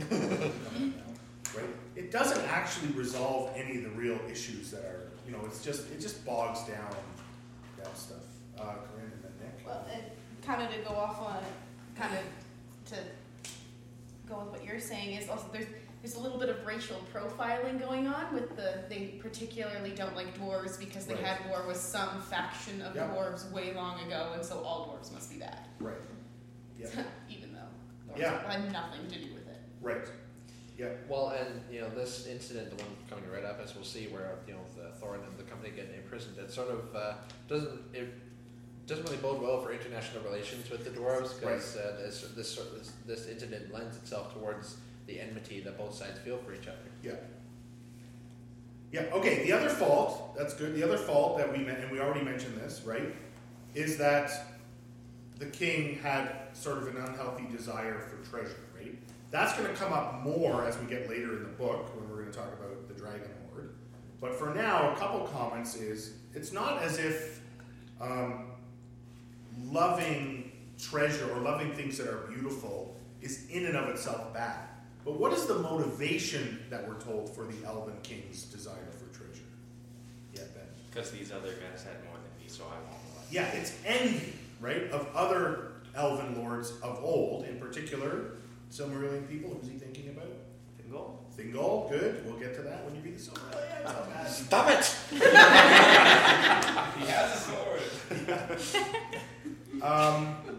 political. 0.09 0.51
right? 1.55 1.69
It 1.95 2.11
doesn't 2.11 2.43
actually 2.47 2.91
resolve 2.93 3.51
any 3.55 3.77
of 3.77 3.83
the 3.83 3.89
real 3.91 4.19
issues 4.29 4.71
that 4.71 4.81
are, 4.81 5.11
you 5.25 5.31
know, 5.31 5.39
it's 5.45 5.63
just 5.63 5.91
it 5.91 5.99
just 5.99 6.25
bogs 6.25 6.61
down 6.61 6.95
that 7.77 7.97
stuff. 7.97 8.17
Uh, 8.57 8.63
Corinne 8.63 9.11
and 9.13 9.23
then 9.23 9.31
Nick. 9.39 9.65
Well, 9.65 9.85
and 9.93 10.03
kind 10.43 10.61
of 10.61 10.73
to 10.73 10.79
go 10.79 10.95
off 10.95 11.19
on, 11.21 11.43
kind 11.95 12.13
of 12.17 12.91
to 12.91 12.95
go 14.27 14.39
with 14.39 14.59
what 14.59 14.65
you're 14.65 14.79
saying 14.79 15.15
is 15.15 15.29
also 15.29 15.45
there's 15.53 15.67
there's 16.01 16.15
a 16.15 16.19
little 16.19 16.37
bit 16.37 16.49
of 16.49 16.65
racial 16.65 17.01
profiling 17.13 17.79
going 17.79 18.07
on 18.07 18.33
with 18.33 18.55
the 18.55 18.83
they 18.89 19.19
particularly 19.19 19.91
don't 19.91 20.15
like 20.15 20.37
dwarves 20.37 20.77
because 20.79 21.05
they 21.05 21.15
Right. 21.15 21.23
had 21.23 21.49
war 21.49 21.65
with 21.67 21.77
some 21.77 22.21
faction 22.21 22.81
of 22.81 22.95
Yeah. 22.95 23.07
dwarves 23.09 23.49
way 23.51 23.73
long 23.73 23.99
ago, 24.05 24.31
and 24.33 24.45
so 24.45 24.59
all 24.63 24.87
dwarves 24.87 25.11
must 25.13 25.29
be 25.31 25.37
bad. 25.39 25.59
Right. 25.79 25.97
Yeah. 26.79 26.89
Even 27.27 27.53
though 27.53 28.13
dwarves 28.13 28.19
Yeah. 28.19 28.51
had 28.51 28.71
nothing 28.71 29.07
to 29.07 29.15
do 29.17 29.33
with 29.33 29.47
it. 29.47 29.57
Right. 29.81 30.07
Yeah. 30.77 30.89
Well, 31.09 31.29
and 31.29 31.63
you 31.73 31.81
know 31.81 31.89
this 31.89 32.27
incident, 32.27 32.69
the 32.77 32.83
one 32.83 32.95
coming 33.09 33.27
right 33.31 33.43
up, 33.43 33.59
as 33.59 33.73
we'll 33.73 33.83
see, 33.83 34.07
where 34.09 34.37
you 34.47 34.53
know 34.53 34.59
the 34.75 34.91
Thorin 35.03 35.27
and 35.27 35.35
the 35.39 35.43
company 35.43 35.71
get 35.71 35.89
imprisoned, 35.89 36.37
it 36.37 36.51
sort 36.51 36.69
of 36.69 36.95
uh, 36.95 37.15
doesn't 37.47 37.95
it 37.95 38.13
doesn't 38.85 39.05
really 39.05 39.17
bode 39.17 39.41
well 39.41 39.59
for 39.63 39.71
international 39.73 40.23
relations 40.23 40.69
with 40.69 40.83
the 40.83 40.91
dwarves 40.91 41.39
because 41.39 41.75
uh, 41.77 41.97
this 41.99 42.21
this 42.35 42.55
this, 42.55 42.91
this 43.07 43.27
incident 43.27 43.73
lends 43.73 43.97
itself 43.97 44.31
towards 44.35 44.77
the 45.07 45.19
enmity 45.19 45.61
that 45.61 45.77
both 45.77 45.95
sides 45.95 46.19
feel 46.19 46.37
for 46.37 46.53
each 46.53 46.67
other. 46.67 46.77
Yeah. 47.01 47.15
Yeah, 48.91 49.01
okay, 49.13 49.43
the 49.43 49.51
other 49.51 49.69
fault, 49.69 50.35
that's 50.37 50.53
good. 50.53 50.75
The 50.75 50.83
other 50.83 50.97
fault 50.97 51.37
that 51.37 51.51
we 51.51 51.63
men- 51.63 51.81
and 51.81 51.91
we 51.91 51.99
already 51.99 52.23
mentioned 52.23 52.57
this, 52.59 52.81
right? 52.85 53.13
Is 53.75 53.97
that 53.97 54.31
the 55.39 55.45
king 55.47 55.99
had 55.99 56.29
sort 56.53 56.77
of 56.77 56.87
an 56.87 56.97
unhealthy 56.97 57.45
desire 57.51 57.99
for 57.99 58.29
treasure, 58.29 58.57
right? 58.75 58.97
That's 59.29 59.53
going 59.57 59.67
to 59.69 59.75
come 59.75 59.91
up 59.91 60.23
more 60.23 60.65
as 60.65 60.77
we 60.79 60.85
get 60.87 61.09
later 61.09 61.35
in 61.37 61.43
the 61.43 61.49
book 61.49 61.95
when 61.95 62.09
we're 62.09 62.21
going 62.21 62.31
to 62.31 62.37
talk 62.37 62.53
about 62.53 62.87
the 62.87 62.93
dragon 62.93 63.29
lord. 63.51 63.71
But 64.21 64.33
for 64.35 64.53
now, 64.53 64.93
a 64.93 64.95
couple 64.97 65.27
comments 65.27 65.75
is 65.75 66.13
it's 66.33 66.53
not 66.53 66.81
as 66.81 66.97
if 66.97 67.41
um, 67.99 68.51
loving 69.69 70.51
treasure 70.79 71.29
or 71.31 71.39
loving 71.39 71.73
things 71.73 71.97
that 71.97 72.07
are 72.07 72.27
beautiful 72.27 72.95
is 73.21 73.47
in 73.49 73.65
and 73.65 73.75
of 73.75 73.89
itself 73.89 74.33
bad. 74.33 74.59
But 75.07 75.17
what 75.21 75.31
is 75.31 75.45
the 75.45 75.55
motivation 75.55 76.59
that 76.69 76.85
we're 76.85 76.99
told 76.99 77.33
for 77.33 77.45
the 77.45 77.65
Elven 77.65 77.95
King's 78.03 78.43
desire 78.43 78.91
for 78.91 79.17
treasure? 79.17 79.45
Yeah, 80.33 80.41
Ben. 80.53 80.65
Because 80.89 81.11
these 81.11 81.31
other 81.31 81.51
guys 81.51 81.81
had 81.81 82.03
more 82.03 82.15
than 82.15 82.43
me, 82.43 82.47
so 82.49 82.65
I 82.65 82.73
want 82.73 82.91
more. 82.91 83.23
Yeah, 83.31 83.45
it's 83.53 83.73
envy, 83.85 84.33
right, 84.59 84.91
of 84.91 85.07
other 85.15 85.71
Elven 85.95 86.37
lords 86.37 86.73
of 86.83 87.01
old, 87.01 87.45
in 87.45 87.57
particular, 87.57 88.31
Silmarillion 88.69 89.29
people. 89.29 89.51
Who's 89.51 89.71
he 89.71 89.77
thinking 89.77 90.09
about? 90.09 90.27
Thingol. 90.77 91.19
Thingol, 91.37 91.89
good. 91.89 92.25
We'll 92.25 92.37
get 92.37 92.53
to 92.55 92.61
that 92.63 92.83
when 92.83 92.93
you 92.95 93.01
read 93.01 93.17
the 93.17 93.21
Silmarillion. 93.21 93.85
It's 93.85 93.93
not 93.93 94.09
bad. 94.09 94.29
Stop 94.29 94.69
it! 94.71 94.95
He 96.99 97.05
has 97.07 97.33
a 97.33 97.39
sword. 97.39 98.91
Um, 99.81 100.56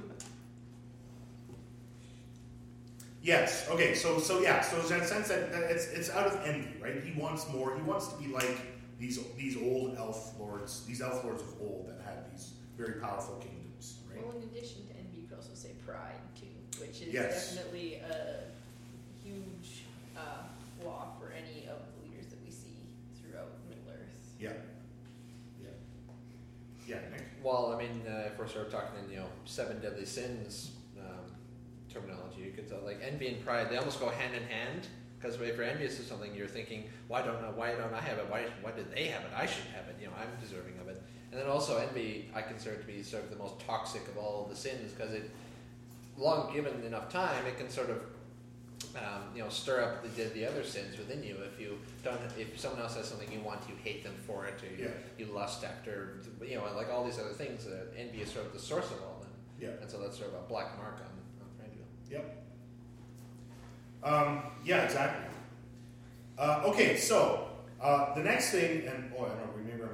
yes. 3.23 3.69
Okay. 3.71 3.95
So 3.95 4.19
so 4.19 4.41
yeah. 4.41 4.61
So 4.61 4.77
there's 4.77 4.91
that 4.91 5.07
sense 5.07 5.29
that, 5.29 5.53
that 5.53 5.71
it's 5.71 5.87
it's 5.89 6.11
out 6.11 6.27
of 6.27 6.41
envy, 6.47 6.75
right? 6.81 7.03
He 7.03 7.19
wants 7.21 7.49
more. 7.51 7.75
He 7.77 7.83
wants 7.83 8.09
to 8.09 8.17
be 8.23 8.29
like 8.33 8.57
these 8.99 9.19
these 9.37 9.57
old 9.57 9.97
elf 9.97 10.39
lords, 10.39 10.85
these 10.87 11.01
elf 11.01 11.25
lords 11.25 11.43
of 11.43 11.55
old 11.61 11.89
that 11.89 12.01
had 12.05 12.31
these 12.33 12.53
very 12.77 13.01
powerful 13.01 13.37
kingdoms, 13.37 13.99
right? 14.11 14.25
Well, 14.25 14.37
in 14.37 14.43
addition 14.43 14.87
to 14.89 14.93
envy, 14.99 15.23
you 15.23 15.29
could 15.29 15.37
also 15.39 15.55
say 15.55 15.71
pride 15.87 16.19
too, 16.39 16.47
which 16.81 17.03
is 17.03 17.13
Yes. 17.15 17.55
definitely 17.55 17.97
a 17.97 18.45
huge 19.23 19.83
uh, 20.17 20.45
flaw 20.81 21.09
for 21.19 21.33
any 21.33 21.67
of 21.69 21.79
the 21.95 22.09
leaders 22.09 22.27
that 22.31 22.39
we 22.45 22.51
see 22.51 22.87
throughout 23.21 23.51
Middle 23.69 23.85
Earth. 23.93 24.15
Yeah. 24.41 24.53
Yeah. 25.63 25.69
Yeah, 26.87 27.01
Nick. 27.11 27.25
Well, 27.43 27.73
I 27.77 27.83
mean, 27.83 28.03
uh, 28.09 28.29
if 28.33 28.39
we're 28.39 28.49
sort 28.49 28.67
of 28.67 28.73
talking 28.73 29.05
in 29.05 29.11
you 29.11 29.19
know 29.19 29.27
seven 29.45 29.81
deadly 29.81 30.07
sins 30.07 30.73
terminology, 32.01 32.43
you 32.43 32.53
could 32.53 32.69
tell 32.69 32.81
like 32.85 33.01
envy 33.03 33.29
and 33.29 33.45
pride 33.45 33.71
they 33.71 33.77
almost 33.77 34.01
go 34.01 34.09
hand 34.09 34.35
in 34.35 34.43
hand. 34.45 34.87
Because 35.19 35.35
if 35.41 35.57
you're 35.57 35.65
envious 35.65 35.99
of 35.99 36.07
something, 36.07 36.33
you're 36.33 36.47
thinking, 36.47 36.85
why 37.09 37.23
don't 37.23 37.45
I, 37.45 37.51
why 37.51 37.73
don't 37.73 37.93
I 37.93 38.01
have 38.01 38.19
it? 38.19 38.27
Why 38.31 38.45
why 38.63 38.71
did 38.73 38.93
they 38.95 39.07
have 39.07 39.23
it? 39.23 39.31
I 39.37 39.47
should 39.47 39.65
have 39.75 39.89
it. 39.89 39.97
You 40.01 40.07
know, 40.07 40.13
I'm 40.21 40.41
deserving 40.41 40.79
of 40.81 40.89
it. 40.89 41.03
And 41.33 41.41
then 41.41 41.49
also 41.49 41.77
envy, 41.79 42.31
I 42.35 42.41
consider 42.43 42.77
to 42.77 42.87
be 42.87 43.03
sort 43.03 43.25
of 43.25 43.31
the 43.31 43.37
most 43.37 43.59
toxic 43.67 44.07
of 44.09 44.17
all 44.17 44.47
the 44.49 44.57
sins 44.57 44.93
because 44.93 45.13
it, 45.13 45.31
long 46.17 46.53
given 46.55 46.83
enough 46.85 47.11
time, 47.11 47.45
it 47.47 47.59
can 47.59 47.69
sort 47.69 47.91
of 47.91 48.01
um, 48.97 49.23
you 49.35 49.43
know, 49.43 49.49
stir 49.49 49.83
up 49.83 50.03
the, 50.17 50.25
the 50.25 50.47
other 50.47 50.63
sins 50.63 50.97
within 50.97 51.23
you. 51.23 51.37
If 51.53 51.61
you 51.61 51.79
don't, 52.05 52.21
if 52.39 52.59
someone 52.59 52.81
else 52.81 52.97
has 52.97 53.07
something 53.07 53.31
you 53.31 53.41
want, 53.41 53.61
you 53.69 53.75
hate 53.83 54.03
them 54.05 54.15
for 54.27 54.47
it, 54.47 54.55
or 54.63 54.67
you, 54.77 54.85
Yeah. 54.89 54.91
you 55.27 55.33
lust 55.33 55.65
after, 55.65 56.21
you 56.47 56.57
know, 56.57 56.65
like 56.77 56.91
all 56.91 57.05
these 57.05 57.19
other 57.19 57.33
things. 57.35 57.67
Uh, 57.67 57.85
envy 57.97 58.23
is 58.23 58.31
sort 58.33 58.47
of 58.47 58.53
the 58.53 58.59
source 58.59 58.87
of 58.87 59.03
all 59.03 59.17
of 59.17 59.23
them. 59.23 59.31
Yeah. 59.61 59.69
And 59.83 59.91
so 59.91 59.99
that's 59.99 60.17
sort 60.17 60.31
of 60.31 60.37
a 60.37 60.49
black 60.49 60.77
mark 60.79 60.99
on. 61.01 61.18
Yep. 62.11 62.47
Um, 64.03 64.43
yeah, 64.65 64.83
exactly. 64.83 65.27
Uh, 66.39 66.63
okay, 66.67 66.97
so 66.97 67.49
uh, 67.81 68.15
the 68.15 68.23
next 68.23 68.51
thing, 68.51 68.87
and 68.87 69.13
oh, 69.19 69.25
I 69.25 69.29
don't 69.29 69.49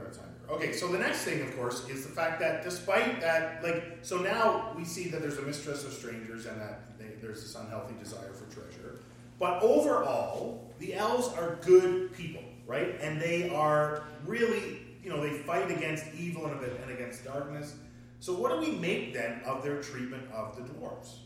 out 0.04 0.06
of 0.06 0.16
time 0.16 0.28
here. 0.46 0.56
Okay, 0.56 0.72
so 0.72 0.88
the 0.88 0.98
next 0.98 1.24
thing, 1.24 1.40
of 1.42 1.56
course, 1.56 1.88
is 1.88 2.04
the 2.04 2.12
fact 2.12 2.40
that 2.40 2.62
despite 2.62 3.20
that, 3.20 3.62
like, 3.62 3.98
so 4.02 4.18
now 4.18 4.72
we 4.76 4.84
see 4.84 5.08
that 5.08 5.20
there's 5.20 5.38
a 5.38 5.42
mistrust 5.42 5.86
of 5.86 5.92
strangers 5.92 6.46
and 6.46 6.60
that 6.60 6.98
they, 6.98 7.16
there's 7.20 7.42
this 7.42 7.54
unhealthy 7.54 7.94
desire 7.98 8.32
for 8.32 8.44
treasure. 8.52 9.00
But 9.38 9.62
overall, 9.62 10.72
the 10.78 10.94
elves 10.94 11.28
are 11.36 11.58
good 11.62 12.12
people, 12.14 12.42
right? 12.66 12.96
And 13.00 13.20
they 13.20 13.50
are 13.50 14.04
really, 14.26 14.80
you 15.02 15.10
know, 15.10 15.20
they 15.20 15.38
fight 15.38 15.70
against 15.70 16.04
evil 16.16 16.46
and 16.46 16.90
against 16.90 17.24
darkness. 17.24 17.74
So 18.20 18.32
what 18.34 18.52
do 18.52 18.58
we 18.58 18.76
make 18.76 19.12
then 19.12 19.40
of 19.44 19.62
their 19.62 19.82
treatment 19.82 20.30
of 20.32 20.56
the 20.56 20.62
dwarves? 20.62 21.23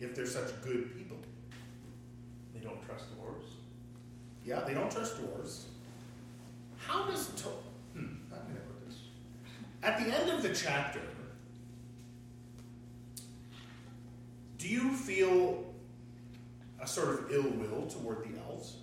If 0.00 0.14
they're 0.14 0.26
such 0.26 0.48
good 0.62 0.96
people. 0.96 1.16
They 2.52 2.60
don't 2.60 2.84
trust 2.84 3.04
dwarves. 3.16 3.46
Yeah, 4.44 4.60
they 4.60 4.74
don't 4.74 4.90
trust 4.90 5.16
dwarves. 5.16 5.64
How 6.76 7.06
does 7.06 7.28
to- 7.42 7.48
hmm, 7.98 8.16
how 8.30 8.36
can 8.36 8.56
I 8.56 8.60
put 8.60 8.86
this? 8.86 8.98
At 9.82 9.98
the 10.04 10.14
end 10.14 10.30
of 10.30 10.42
the 10.42 10.54
chapter, 10.54 11.00
do 14.58 14.68
you 14.68 14.90
feel 14.94 15.64
a 16.80 16.86
sort 16.86 17.08
of 17.08 17.30
ill 17.30 17.42
will 17.50 17.86
toward 17.86 18.24
the 18.24 18.38
elves? 18.40 18.76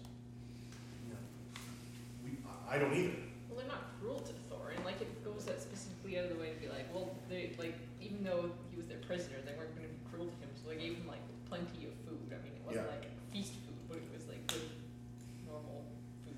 We, 2.24 2.32
I 2.70 2.78
don't 2.78 2.94
either. 2.94 3.14
Well, 3.50 3.60
they're 3.60 3.68
not 3.68 4.00
cruel 4.00 4.20
to 4.20 4.34
Thorin. 4.54 4.84
Like 4.86 5.02
it 5.02 5.24
goes 5.24 5.46
that 5.46 5.62
specifically 5.62 6.18
out 6.20 6.26
of 6.26 6.32
the 6.32 6.42
way 6.42 6.50
to 6.52 6.60
be 6.60 6.68
like, 6.68 6.94
well, 6.94 7.16
they 7.30 7.52
like 7.60 7.76
even 8.02 8.24
though 8.24 8.52
he 8.72 8.78
was 8.78 8.88
their 8.88 8.98
prisoner, 9.00 9.36
they 9.46 9.54
weren't 9.54 9.71
gave 10.82 10.98
him 10.98 11.08
like 11.08 11.22
plenty 11.48 11.86
of 11.86 11.94
food. 12.06 12.34
I 12.34 12.42
mean, 12.44 12.54
it 12.54 12.62
wasn't 12.66 12.86
Yeah. 12.86 12.92
like 12.92 13.32
feast 13.32 13.54
food, 13.66 13.78
but 13.88 13.98
it 13.98 14.10
was 14.14 14.28
like 14.28 14.48
good, 14.48 14.70
normal 15.46 15.86
food. 16.26 16.36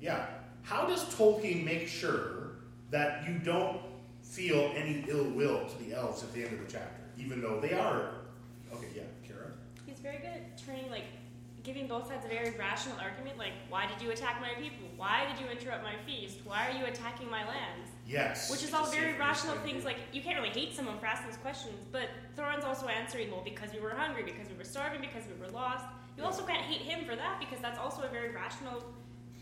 Yeah. 0.00 0.26
How 0.62 0.86
does 0.86 1.04
Tolkien 1.14 1.64
make 1.64 1.88
sure 1.88 2.56
that 2.90 3.28
you 3.28 3.38
don't 3.38 3.80
feel 4.22 4.72
any 4.74 5.04
ill 5.08 5.24
will 5.30 5.66
to 5.66 5.78
the 5.78 5.94
elves 5.94 6.22
at 6.22 6.32
the 6.32 6.44
end 6.44 6.54
of 6.54 6.66
the 6.66 6.72
chapter, 6.72 7.02
even 7.18 7.40
though 7.40 7.60
they 7.60 7.72
are? 7.74 8.10
Okay, 8.72 8.88
yeah, 8.96 9.02
Kara. 9.26 9.52
He's 9.86 9.98
very 9.98 10.18
good 10.18 10.28
at 10.28 10.58
turning 10.58 10.90
like 10.90 11.04
giving 11.62 11.86
both 11.86 12.08
sides 12.08 12.24
a 12.24 12.28
very 12.28 12.50
rational 12.58 12.96
argument, 13.00 13.38
like 13.38 13.52
why 13.68 13.86
did 13.86 14.02
you 14.02 14.10
attack 14.10 14.40
my 14.40 14.52
people? 14.60 14.86
Why 14.96 15.26
did 15.30 15.42
you 15.42 15.50
interrupt 15.50 15.82
my 15.82 15.96
feast? 16.06 16.38
Why 16.44 16.68
are 16.68 16.78
you 16.78 16.84
attacking 16.86 17.30
my 17.30 17.46
lands? 17.46 17.88
Yes. 18.06 18.50
Which 18.50 18.62
is 18.62 18.74
all 18.74 18.86
very 18.86 19.16
rational 19.18 19.56
things. 19.58 19.84
Like 19.84 19.96
you 20.12 20.22
can't 20.22 20.38
really 20.38 20.52
hate 20.52 20.74
someone 20.74 20.98
for 20.98 21.06
asking 21.06 21.30
those 21.30 21.38
questions, 21.38 21.74
but 21.90 22.08
Thorin's 22.36 22.64
also 22.64 22.86
answering, 22.86 23.30
well, 23.30 23.42
because 23.44 23.72
we 23.72 23.80
were 23.80 23.94
hungry, 23.94 24.22
because 24.22 24.48
we 24.48 24.56
were 24.56 24.64
starving, 24.64 25.00
because 25.00 25.24
we 25.26 25.40
were 25.40 25.50
lost. 25.52 25.84
You 26.16 26.24
also 26.24 26.44
can't 26.44 26.62
hate 26.62 26.82
him 26.82 27.04
for 27.04 27.16
that 27.16 27.40
because 27.40 27.60
that's 27.60 27.78
also 27.78 28.02
a 28.02 28.08
very 28.08 28.30
rational 28.30 28.84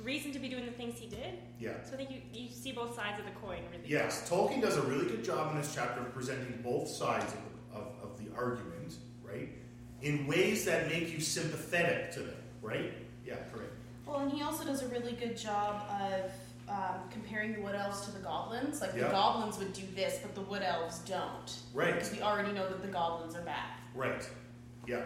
reason 0.02 0.32
to 0.32 0.38
be 0.38 0.48
doing 0.48 0.66
the 0.66 0.72
things 0.72 0.98
he 0.98 1.06
did. 1.06 1.38
Yeah. 1.58 1.72
So 1.84 1.94
I 1.94 1.96
think 1.96 2.10
you, 2.10 2.20
you 2.32 2.48
see 2.48 2.72
both 2.72 2.94
sides 2.94 3.18
of 3.18 3.24
the 3.24 3.32
coin 3.32 3.60
really. 3.70 3.84
Yes, 3.86 4.28
Tolkien 4.28 4.60
does 4.60 4.76
a 4.76 4.82
really 4.82 5.06
good 5.06 5.24
job 5.24 5.52
in 5.52 5.58
this 5.58 5.74
chapter 5.74 6.00
of 6.00 6.12
presenting 6.14 6.60
both 6.62 6.88
sides 6.88 7.32
of 7.32 7.38
the, 7.40 7.78
of, 7.78 7.86
of 8.02 8.24
the 8.24 8.34
argument, 8.36 8.94
right? 9.22 9.50
In 10.00 10.26
ways 10.26 10.64
that 10.64 10.88
make 10.88 11.12
you 11.12 11.20
sympathetic 11.20 12.10
to 12.12 12.20
them, 12.20 12.36
right? 12.60 12.92
Yeah, 13.24 13.36
correct. 13.52 13.72
Well, 14.06 14.20
and 14.20 14.32
he 14.32 14.42
also 14.42 14.64
does 14.64 14.82
a 14.82 14.88
really 14.88 15.12
good 15.12 15.36
job 15.36 15.84
of 15.90 16.32
um, 16.72 16.94
comparing 17.10 17.52
the 17.54 17.60
wood 17.60 17.74
elves 17.74 18.00
to 18.06 18.10
the 18.12 18.20
goblins. 18.20 18.80
Like 18.80 18.94
Yeah. 18.94 19.04
the 19.04 19.10
goblins 19.10 19.58
would 19.58 19.72
do 19.72 19.82
this, 19.94 20.18
but 20.22 20.34
the 20.34 20.40
wood 20.42 20.62
elves 20.62 21.00
don't. 21.00 21.58
Right. 21.74 21.94
Because 21.94 22.12
we 22.12 22.22
already 22.22 22.52
know 22.52 22.68
that 22.68 22.80
the 22.82 22.88
goblins 22.88 23.34
are 23.34 23.42
bad. 23.42 23.70
Right. 23.94 24.28
Yeah. 24.86 25.02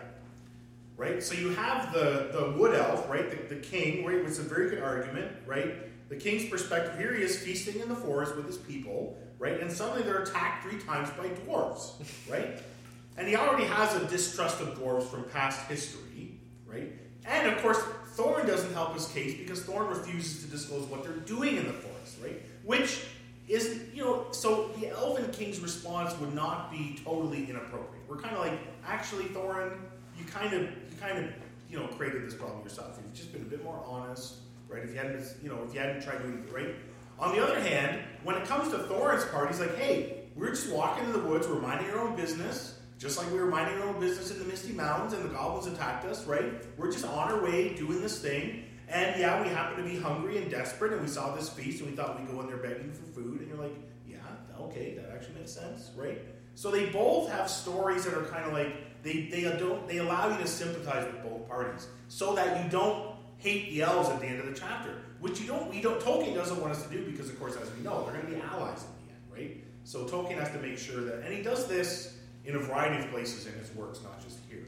Right. 0.96 1.22
So 1.22 1.34
you 1.34 1.50
have 1.50 1.92
the 1.92 2.28
the 2.32 2.52
wood 2.58 2.74
elf, 2.74 3.08
right? 3.10 3.28
The, 3.48 3.54
the 3.54 3.60
king, 3.60 4.04
right? 4.04 4.18
Which 4.22 4.32
is 4.32 4.38
a 4.38 4.42
very 4.42 4.70
good 4.70 4.82
argument, 4.82 5.32
right? 5.44 6.08
The 6.08 6.16
king's 6.16 6.48
perspective 6.48 6.96
here, 6.98 7.12
he 7.14 7.22
is 7.22 7.36
feasting 7.38 7.80
in 7.80 7.88
the 7.88 7.96
forest 7.96 8.36
with 8.36 8.46
his 8.46 8.56
people, 8.58 9.18
right? 9.38 9.60
And 9.60 9.70
suddenly 9.70 10.02
they're 10.02 10.22
attacked 10.22 10.62
three 10.62 10.80
times 10.80 11.10
by 11.10 11.26
dwarves, 11.28 11.92
right? 12.30 12.62
And 13.18 13.26
he 13.26 13.34
already 13.34 13.64
has 13.64 13.94
a 13.96 14.06
distrust 14.06 14.60
of 14.60 14.78
dwarves 14.78 15.02
from 15.04 15.24
past 15.24 15.66
history, 15.68 16.38
right? 16.64 16.92
And 17.26 17.48
of 17.48 17.60
course, 17.60 17.82
Thorin 18.16 18.46
doesn't 18.46 18.72
help 18.72 18.94
his 18.94 19.08
case 19.08 19.36
because 19.36 19.60
Thorin 19.60 19.90
refuses 19.90 20.42
to 20.44 20.50
disclose 20.50 20.86
what 20.86 21.04
they're 21.04 21.12
doing 21.12 21.56
in 21.56 21.66
the 21.66 21.72
forest, 21.72 22.16
right? 22.22 22.40
Which 22.64 23.02
is, 23.46 23.82
you 23.94 24.02
know, 24.02 24.26
so 24.32 24.68
the 24.80 24.88
Elven 24.88 25.30
King's 25.32 25.60
response 25.60 26.18
would 26.18 26.34
not 26.34 26.70
be 26.70 26.98
totally 27.04 27.48
inappropriate. 27.48 28.02
We're 28.08 28.16
kind 28.16 28.34
of 28.34 28.40
like, 28.40 28.58
actually, 28.86 29.24
Thorin, 29.24 29.76
you 30.18 30.24
kind 30.24 30.52
of, 30.54 30.62
you 30.62 30.96
kind 31.00 31.18
of, 31.18 31.30
you 31.70 31.78
know, 31.78 31.86
created 31.88 32.26
this 32.26 32.34
problem 32.34 32.62
yourself. 32.62 32.98
You've 33.02 33.14
just 33.14 33.32
been 33.32 33.42
a 33.42 33.46
bit 33.46 33.62
more 33.62 33.82
honest, 33.86 34.36
right? 34.68 34.82
If 34.82 34.90
you 34.90 34.96
hadn't, 34.96 35.22
you 35.42 35.50
know, 35.50 35.58
if 35.68 35.74
you 35.74 35.80
hadn't 35.80 36.02
tried 36.02 36.22
doing 36.22 36.42
it 36.46 36.52
right. 36.52 36.74
On 37.18 37.34
the 37.34 37.42
other 37.42 37.60
hand, 37.60 38.00
when 38.24 38.36
it 38.36 38.46
comes 38.46 38.70
to 38.70 38.78
Thorin's 38.78 39.24
part, 39.26 39.48
he's 39.48 39.60
like, 39.60 39.76
hey, 39.76 40.24
we're 40.34 40.50
just 40.50 40.70
walking 40.70 41.04
in 41.04 41.12
the 41.12 41.20
woods, 41.20 41.46
we're 41.48 41.60
minding 41.60 41.90
our 41.90 42.00
own 42.00 42.16
business. 42.16 42.75
Just 42.98 43.18
like 43.18 43.30
we 43.30 43.38
were 43.38 43.46
minding 43.46 43.80
our 43.80 43.88
own 43.88 44.00
business 44.00 44.30
in 44.30 44.38
the 44.38 44.44
Misty 44.44 44.72
Mountains 44.72 45.12
and 45.12 45.22
the 45.24 45.28
goblins 45.28 45.66
attacked 45.66 46.06
us, 46.06 46.24
right? 46.24 46.52
We're 46.78 46.90
just 46.90 47.04
on 47.04 47.30
our 47.30 47.42
way 47.42 47.74
doing 47.74 48.00
this 48.00 48.20
thing. 48.20 48.64
And 48.88 49.20
yeah, 49.20 49.42
we 49.42 49.48
happen 49.48 49.82
to 49.82 49.88
be 49.88 49.98
hungry 49.98 50.38
and 50.38 50.50
desperate, 50.50 50.92
and 50.92 51.02
we 51.02 51.08
saw 51.08 51.34
this 51.34 51.48
feast, 51.48 51.80
and 51.80 51.90
we 51.90 51.96
thought 51.96 52.18
we'd 52.18 52.30
go 52.30 52.40
in 52.40 52.46
there 52.46 52.56
begging 52.56 52.92
for 52.92 53.02
food. 53.02 53.40
And 53.40 53.48
you're 53.48 53.58
like, 53.58 53.74
yeah, 54.08 54.18
okay, 54.60 54.94
that 54.94 55.10
actually 55.12 55.34
makes 55.34 55.52
sense, 55.52 55.90
right? 55.96 56.22
So 56.54 56.70
they 56.70 56.86
both 56.86 57.30
have 57.30 57.50
stories 57.50 58.04
that 58.04 58.14
are 58.14 58.24
kind 58.24 58.46
of 58.46 58.52
like 58.52 59.02
they 59.02 59.28
they 59.30 59.42
don't 59.42 59.86
they 59.86 59.98
allow 59.98 60.30
you 60.30 60.38
to 60.38 60.46
sympathize 60.46 61.04
with 61.04 61.22
both 61.22 61.48
parties, 61.48 61.88
so 62.08 62.34
that 62.34 62.64
you 62.64 62.70
don't 62.70 63.16
hate 63.38 63.70
the 63.70 63.82
elves 63.82 64.08
at 64.08 64.20
the 64.20 64.26
end 64.26 64.40
of 64.40 64.46
the 64.46 64.58
chapter, 64.58 65.02
which 65.20 65.40
you 65.40 65.46
don't. 65.46 65.68
We 65.68 65.82
don't. 65.82 66.00
Tolkien 66.00 66.34
doesn't 66.34 66.60
want 66.60 66.72
us 66.72 66.82
to 66.84 66.90
do 66.90 67.04
because, 67.10 67.28
of 67.28 67.38
course, 67.38 67.56
as 67.56 67.70
we 67.74 67.82
know, 67.82 68.04
they're 68.04 68.20
going 68.20 68.32
to 68.32 68.40
be 68.40 68.40
allies 68.40 68.84
in 68.84 69.06
the 69.06 69.12
end, 69.12 69.50
right? 69.50 69.64
So 69.84 70.04
Tolkien 70.04 70.38
has 70.38 70.50
to 70.52 70.58
make 70.58 70.78
sure 70.78 71.02
that, 71.04 71.24
and 71.24 71.34
he 71.34 71.42
does 71.42 71.66
this 71.66 72.15
in 72.46 72.54
a 72.54 72.58
variety 72.58 73.02
of 73.04 73.10
places 73.10 73.46
in 73.46 73.52
his 73.58 73.74
works, 73.74 74.00
not 74.02 74.22
just 74.22 74.38
here. 74.48 74.64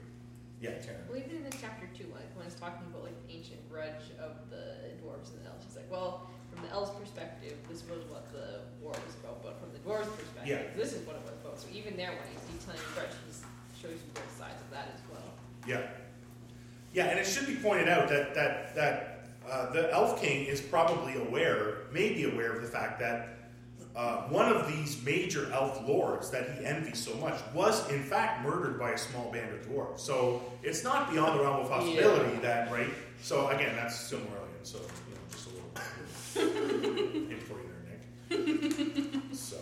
Yeah, 0.60 0.70
Taryn. 0.82 1.06
Well, 1.09 1.18
even 1.18 1.36
in 1.38 1.44
the 1.44 1.55
chapter 1.55 1.86
two, 1.96 2.10
like 2.10 2.26
when 2.34 2.44
it's 2.46 2.59
talking 2.59 2.82
about 2.90 3.05
like 3.06 3.14
the 3.26 3.32
ancient 3.32 3.62
grudge 3.70 4.10
of 4.18 4.50
the 4.50 4.90
dwarves 4.98 5.30
and 5.30 5.38
the 5.46 5.46
elves, 5.46 5.64
he's 5.64 5.76
like, 5.76 5.86
well, 5.90 6.26
from 6.50 6.66
the 6.66 6.70
elves' 6.74 6.90
perspective, 6.98 7.55
this 7.70 7.86
was 7.86 8.02
what 8.10 8.26
the 8.34 8.66
war 8.82 8.90
was 8.90 9.14
about, 9.22 9.42
but 9.42 9.55
from 9.62 9.70
the 9.70 9.78
dwarves' 9.86 10.10
perspective, 10.18 10.50
Yeah. 10.50 10.74
this 10.76 10.92
is 10.92 11.06
what 11.06 11.14
it 11.14 11.22
was 11.22 11.38
about. 11.40 11.60
So 11.60 11.68
even 11.72 11.96
there, 11.96 12.10
when 12.10 12.26
he's 12.34 12.42
detailing 12.59 12.82
the 12.82 12.94
grudge, 12.98 13.14
he 13.22 13.30
shows 13.78 13.94
you 14.02 14.10
both 14.12 14.34
sides 14.36 14.59
of 14.59 14.70
that 14.74 14.90
as 14.90 15.00
well. 15.06 15.30
Yeah. 15.64 15.86
Yeah, 16.92 17.06
and 17.14 17.18
it 17.20 17.26
should 17.26 17.46
be 17.46 17.55
pointed 17.55 17.88
out 17.88 18.09
that 18.09 18.34
that 18.34 18.74
that 18.74 19.28
uh, 19.48 19.70
the 19.72 19.92
Elf 19.92 20.20
King 20.20 20.46
is 20.46 20.60
probably 20.60 21.14
aware, 21.14 21.86
may 21.92 22.12
be 22.12 22.24
aware 22.24 22.50
of 22.52 22.62
the 22.62 22.68
fact 22.68 22.98
that 22.98 23.38
uh, 23.99 24.23
one 24.29 24.47
of 24.51 24.69
these 24.69 25.03
major 25.05 25.51
elf 25.53 25.83
lords 25.87 26.31
that 26.31 26.57
he 26.57 26.65
envies 26.65 27.05
so 27.05 27.12
much 27.16 27.35
was 27.53 27.91
in 27.91 28.01
fact 28.03 28.45
murdered 28.45 28.79
by 28.79 28.93
a 28.93 28.99
small 28.99 29.31
band 29.33 29.53
of 29.53 29.66
dwarves. 29.69 29.99
So 29.99 30.41
it's 30.62 30.85
not 30.85 31.11
beyond 31.11 31.39
the 31.39 31.43
realm 31.43 31.61
of 31.62 31.69
possibility 31.69 32.31
Yeah. 32.35 32.41
that 32.43 32.70
right. 32.70 32.91
So 33.20 33.49
again, 33.49 33.75
that's 33.75 33.97
Silmarillion. 34.11 34.62
So 34.62 34.79
you 34.79 35.15
know, 35.15 35.20
just 35.33 36.37
a 36.37 36.41
little 36.41 37.29
hint 37.29 37.43
for 37.43 37.55
you 37.55 37.70
there, 38.31 38.47
Nick. 38.47 39.35
So 39.35 39.57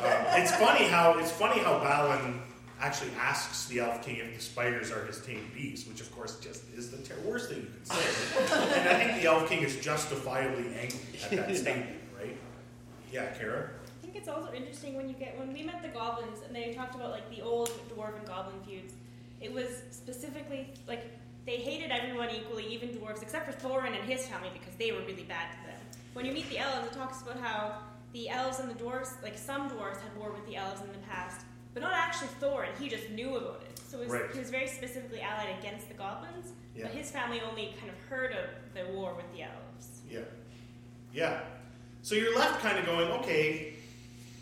uh, 0.00 0.24
it's 0.38 0.54
funny 0.56 0.84
how 0.86 1.18
it's 1.18 1.30
funny 1.32 1.60
how 1.60 1.78
Balin 1.80 2.40
actually 2.80 3.10
asks 3.20 3.66
the 3.66 3.80
Elf 3.80 4.02
King 4.04 4.16
if 4.16 4.34
the 4.34 4.40
spiders 4.42 4.90
are 4.90 5.04
his 5.04 5.20
tame 5.20 5.50
beasts, 5.54 5.86
which 5.88 6.00
of 6.00 6.10
course 6.16 6.38
just 6.40 6.62
is 6.76 6.90
the 6.90 6.98
ter- 6.98 7.20
worst 7.24 7.50
thing 7.50 7.58
you 7.58 7.66
can 7.66 7.84
say. 7.84 8.80
and 8.80 8.88
I 8.88 9.04
think 9.04 9.22
the 9.22 9.28
Elf 9.28 9.48
King 9.48 9.62
is 9.62 9.76
justifiably 9.80 10.64
angry 10.80 10.98
at 11.24 11.30
that 11.48 11.56
statement? 11.56 11.90
Yeah, 13.14 13.26
Kara. 13.26 13.70
I 13.86 14.02
think 14.02 14.16
it's 14.16 14.28
also 14.28 14.52
interesting 14.52 14.96
when 14.96 15.08
you 15.08 15.14
get 15.14 15.38
when 15.38 15.52
we 15.52 15.62
met 15.62 15.82
the 15.82 15.88
goblins 15.88 16.40
and 16.44 16.54
they 16.54 16.74
talked 16.74 16.96
about 16.96 17.12
like 17.12 17.30
the 17.30 17.42
old 17.42 17.70
dwarven 17.94 18.26
goblin 18.26 18.56
feuds. 18.66 18.94
It 19.40 19.52
was 19.52 19.82
specifically 19.92 20.70
like 20.88 21.04
they 21.46 21.58
hated 21.58 21.92
everyone 21.92 22.30
equally, 22.30 22.66
even 22.66 22.88
dwarves, 22.88 23.22
except 23.22 23.46
for 23.46 23.52
Thorin 23.68 23.94
and 23.98 24.10
his 24.10 24.26
family 24.26 24.48
because 24.52 24.74
they 24.78 24.90
were 24.90 25.02
really 25.02 25.22
bad 25.22 25.46
to 25.52 25.66
them. 25.68 25.80
When 26.14 26.26
you 26.26 26.32
meet 26.32 26.50
the 26.50 26.58
elves, 26.58 26.88
it 26.88 26.92
talks 26.94 27.22
about 27.22 27.38
how 27.38 27.78
the 28.12 28.30
elves 28.30 28.58
and 28.58 28.68
the 28.68 28.74
dwarves, 28.74 29.22
like 29.22 29.38
some 29.38 29.70
dwarves, 29.70 30.00
had 30.00 30.16
war 30.18 30.32
with 30.32 30.44
the 30.46 30.56
elves 30.56 30.80
in 30.80 30.88
the 30.88 31.06
past, 31.08 31.46
but 31.72 31.82
not 31.84 31.92
actually 31.92 32.28
Thorin. 32.40 32.76
He 32.80 32.88
just 32.88 33.10
knew 33.10 33.36
about 33.36 33.62
it, 33.62 33.78
so 33.78 33.98
it 33.98 34.08
was, 34.08 34.10
Right. 34.12 34.32
he 34.32 34.38
was 34.40 34.50
very 34.50 34.66
specifically 34.66 35.20
allied 35.20 35.54
against 35.60 35.88
the 35.88 35.94
goblins. 35.94 36.52
Yeah. 36.74 36.84
But 36.86 36.92
his 36.94 37.10
family 37.10 37.40
only 37.48 37.74
kind 37.78 37.90
of 37.90 37.98
heard 38.08 38.32
of 38.32 38.48
the 38.74 38.92
war 38.92 39.14
with 39.14 39.30
the 39.34 39.42
elves. 39.42 40.00
Yeah. 40.08 40.20
Yeah. 41.12 41.40
So 42.04 42.14
you're 42.14 42.36
left 42.36 42.60
kind 42.60 42.78
of 42.78 42.84
going, 42.84 43.10
okay, 43.12 43.72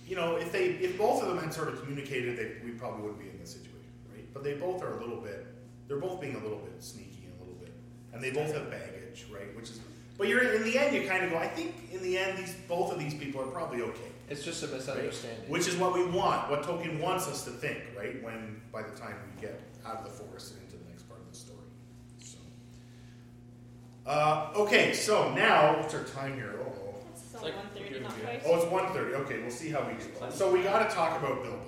you 0.04 0.16
know, 0.16 0.34
if 0.34 0.50
they 0.50 0.64
if 0.64 0.98
both 0.98 1.22
of 1.22 1.28
them 1.28 1.38
had 1.38 1.54
sort 1.54 1.68
of 1.68 1.80
communicated, 1.80 2.36
they, 2.36 2.56
we 2.66 2.72
probably 2.72 3.02
wouldn't 3.02 3.20
be 3.20 3.28
in 3.28 3.38
this 3.38 3.52
situation, 3.52 3.92
right? 4.12 4.26
But 4.34 4.42
they 4.42 4.54
both 4.54 4.82
are 4.82 4.98
a 4.98 5.00
little 5.00 5.20
bit, 5.20 5.46
they're 5.86 6.00
both 6.00 6.20
being 6.20 6.34
a 6.34 6.40
little 6.40 6.58
bit 6.58 6.82
sneaky 6.82 7.28
and 7.30 7.40
a 7.40 7.44
little 7.44 7.60
bit, 7.60 7.72
and 8.12 8.20
they 8.20 8.32
both 8.32 8.52
have 8.52 8.68
baggage, 8.68 9.26
right? 9.32 9.56
Which 9.56 9.70
is, 9.70 9.80
but 10.18 10.26
you're 10.26 10.42
in 10.54 10.64
the 10.64 10.76
end, 10.76 10.92
you 10.92 11.08
kind 11.08 11.24
of 11.24 11.30
go, 11.30 11.38
I 11.38 11.46
think 11.46 11.76
in 11.92 12.02
the 12.02 12.18
end, 12.18 12.36
these 12.36 12.52
both 12.66 12.90
of 12.92 12.98
these 12.98 13.14
people 13.14 13.40
are 13.40 13.46
probably 13.46 13.82
okay. 13.82 14.10
It's 14.28 14.44
just 14.44 14.64
a 14.64 14.66
misunderstanding. 14.66 15.48
Which 15.48 15.68
is 15.68 15.76
what 15.76 15.94
we 15.94 16.04
want, 16.04 16.50
what 16.50 16.64
Tolkien 16.64 17.00
wants 17.00 17.28
us 17.28 17.44
to 17.44 17.50
think, 17.50 17.78
right? 17.96 18.20
When 18.24 18.60
by 18.72 18.82
the 18.82 18.96
time 18.98 19.14
we 19.36 19.40
get 19.40 19.62
out 19.86 19.98
of 19.98 20.04
the 20.04 20.10
forest 20.10 20.54
and 20.54 20.62
into 20.64 20.82
the 20.82 20.90
next 20.90 21.04
part 21.08 21.20
of 21.20 21.30
the 21.30 21.38
story. 21.38 21.58
So, 22.24 22.38
uh, 24.04 24.50
okay, 24.56 24.94
so 24.94 25.32
now 25.32 25.78
what's 25.78 25.94
our 25.94 26.02
time 26.02 26.34
here? 26.34 26.58
Oh, 26.66 26.71
It's 27.44 27.76
only 27.76 27.90
1.30, 27.90 28.02
not 28.02 28.12
quite. 28.20 28.42
oh, 28.46 28.56
it's 28.56 28.64
1.30. 28.66 29.14
Okay, 29.14 29.40
we'll 29.40 29.50
see 29.50 29.70
how 29.70 29.80
we 29.86 29.94
do. 29.94 30.32
So 30.32 30.52
we 30.52 30.62
got 30.62 30.88
to 30.88 30.94
talk 30.94 31.18
about 31.18 31.42
Bilbo 31.42 31.60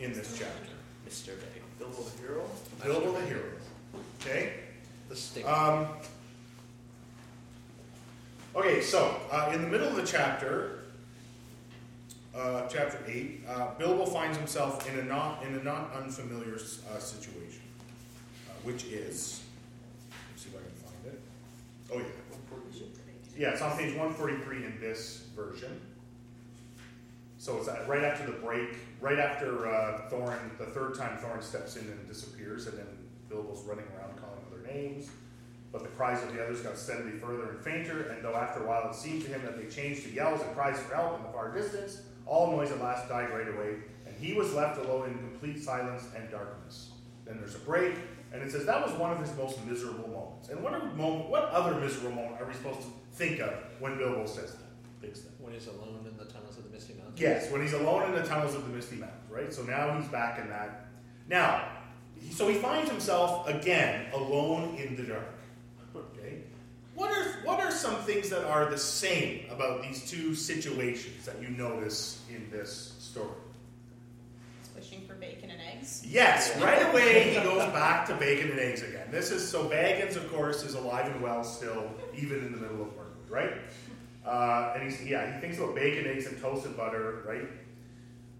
in 0.00 0.12
this 0.12 0.36
chapter. 0.38 0.72
Mr. 1.08 1.38
Bay. 1.38 1.60
Bilbo 1.78 2.02
the 2.02 2.18
hero. 2.20 2.44
Bilbo 2.82 3.12
the 3.12 3.26
hero. 3.26 3.42
Okay. 4.20 4.54
The 5.08 5.16
stick. 5.16 5.46
Um, 5.46 5.88
okay, 8.56 8.80
so 8.80 9.16
uh, 9.30 9.50
in 9.52 9.62
the 9.62 9.68
middle 9.68 9.88
of 9.88 9.96
the 9.96 10.06
chapter, 10.06 10.84
uh, 12.34 12.66
chapter 12.68 12.98
eight, 13.06 13.42
uh, 13.48 13.74
Bilbo 13.78 14.06
finds 14.06 14.36
himself 14.36 14.90
in 14.90 14.98
a 14.98 15.02
not 15.04 15.44
in 15.44 15.54
a 15.54 15.62
not 15.62 15.92
unfamiliar 15.94 16.54
uh, 16.54 16.98
situation, 16.98 17.62
uh, 18.48 18.52
which 18.64 18.84
is. 18.84 19.42
Let's 20.30 20.42
see 20.42 20.48
if 20.48 20.56
I 20.56 20.58
can 20.58 20.74
find 20.82 21.14
it. 21.14 21.20
Oh 21.92 21.98
yeah. 21.98 22.23
Yeah, 23.36 23.50
it's 23.50 23.62
on 23.62 23.76
page 23.76 23.96
143 23.96 24.64
in 24.64 24.80
this 24.80 25.26
version. 25.34 25.80
So 27.38 27.58
it's 27.58 27.68
right 27.88 28.04
after 28.04 28.26
the 28.26 28.38
break, 28.38 28.76
right 29.00 29.18
after 29.18 29.68
uh, 29.68 30.08
Thorin, 30.08 30.56
the 30.56 30.66
third 30.66 30.94
time 30.94 31.18
Thorin 31.18 31.42
steps 31.42 31.76
in 31.76 31.82
and 31.82 32.08
disappears, 32.08 32.68
and 32.68 32.78
then 32.78 32.86
Bilbo's 33.28 33.62
running 33.64 33.84
around 33.96 34.16
calling 34.16 34.40
other 34.50 34.64
names. 34.72 35.10
But 35.72 35.82
the 35.82 35.88
cries 35.90 36.22
of 36.22 36.32
the 36.32 36.42
others 36.42 36.60
got 36.60 36.78
steadily 36.78 37.18
further 37.18 37.50
and 37.50 37.58
fainter, 37.58 38.08
and 38.10 38.24
though 38.24 38.36
after 38.36 38.62
a 38.62 38.66
while 38.68 38.88
it 38.88 38.94
seemed 38.94 39.22
to 39.24 39.28
him 39.28 39.42
that 39.42 39.60
they 39.60 39.68
changed 39.68 40.04
to 40.04 40.10
yells 40.10 40.40
and 40.40 40.54
cries 40.54 40.78
for 40.78 40.94
help 40.94 41.18
in 41.18 41.24
the 41.24 41.32
far 41.32 41.52
distance, 41.52 42.02
all 42.26 42.52
noise 42.52 42.70
at 42.70 42.80
last 42.80 43.08
died 43.08 43.30
right 43.30 43.48
away, 43.48 43.74
and 44.06 44.14
he 44.18 44.34
was 44.34 44.54
left 44.54 44.78
alone 44.78 45.10
in 45.10 45.18
complete 45.18 45.60
silence 45.62 46.04
and 46.16 46.30
darkness. 46.30 46.92
Then 47.24 47.38
there's 47.38 47.54
a 47.54 47.60
break, 47.60 47.94
and 48.32 48.42
it 48.42 48.50
says 48.50 48.66
that 48.66 48.84
was 48.86 48.92
one 48.98 49.12
of 49.12 49.18
his 49.18 49.34
most 49.36 49.64
miserable 49.64 50.08
moments. 50.08 50.48
And 50.48 50.62
what, 50.62 50.72
moment, 50.96 51.28
what 51.28 51.44
other 51.44 51.78
miserable 51.80 52.12
moment 52.12 52.40
are 52.40 52.46
we 52.46 52.54
supposed 52.54 52.82
to 52.82 52.88
think 53.12 53.40
of 53.40 53.52
when 53.78 53.96
Bilbo 53.96 54.26
says 54.26 54.52
that? 54.52 54.60
Thinks 55.00 55.20
that? 55.20 55.40
When 55.40 55.52
he's 55.52 55.66
alone 55.68 56.06
in 56.08 56.16
the 56.16 56.24
tunnels 56.24 56.58
of 56.58 56.64
the 56.64 56.70
Misty 56.70 56.94
Mountains. 56.94 57.20
Yes, 57.20 57.50
when 57.50 57.62
he's 57.62 57.72
alone 57.72 58.04
in 58.04 58.14
the 58.14 58.26
tunnels 58.26 58.54
of 58.54 58.66
the 58.66 58.74
Misty 58.74 58.96
Mountains, 58.96 59.30
right? 59.30 59.52
So 59.52 59.62
now 59.62 59.98
he's 59.98 60.08
back 60.08 60.38
in 60.38 60.48
that. 60.48 60.86
Now, 61.28 61.68
so 62.30 62.48
he 62.48 62.54
finds 62.54 62.90
himself 62.90 63.48
again 63.48 64.06
alone 64.12 64.76
in 64.76 64.96
the 64.96 65.02
dark. 65.02 65.28
Okay, 65.94 66.42
what 66.94 67.10
are 67.10 67.24
what 67.44 67.60
are 67.60 67.70
some 67.70 67.96
things 67.96 68.30
that 68.30 68.44
are 68.44 68.70
the 68.70 68.78
same 68.78 69.46
about 69.50 69.82
these 69.82 70.10
two 70.10 70.34
situations 70.34 71.26
that 71.26 71.40
you 71.40 71.48
notice 71.48 72.22
in 72.28 72.50
this 72.50 72.94
story? 72.98 73.28
Wishing 74.74 75.06
for 75.06 75.14
bacon 75.14 75.50
and 75.50 75.60
eggs. 75.60 76.02
Yes, 76.06 76.56
right 76.60 76.90
away 76.90 77.34
he 77.34 77.40
goes 77.40 77.62
back 77.72 78.06
to 78.06 78.14
bacon 78.14 78.50
and 78.50 78.58
eggs 78.58 78.82
again. 78.82 79.08
This 79.10 79.30
is 79.30 79.48
so 79.48 79.68
Baggins, 79.68 80.16
of 80.16 80.30
course, 80.32 80.64
is 80.64 80.74
alive 80.74 81.06
and 81.06 81.20
well 81.22 81.44
still, 81.44 81.90
even 82.16 82.38
in 82.38 82.52
the 82.52 82.58
middle 82.58 82.82
of 82.82 82.88
Mirkwood, 82.96 83.30
right? 83.30 83.52
Uh, 84.26 84.72
and 84.74 84.82
he's 84.82 85.04
yeah, 85.04 85.32
he 85.34 85.40
thinks 85.40 85.58
about 85.58 85.74
bacon, 85.74 86.06
eggs, 86.06 86.26
and 86.26 86.40
toasted 86.40 86.76
butter, 86.76 87.22
right? 87.26 87.48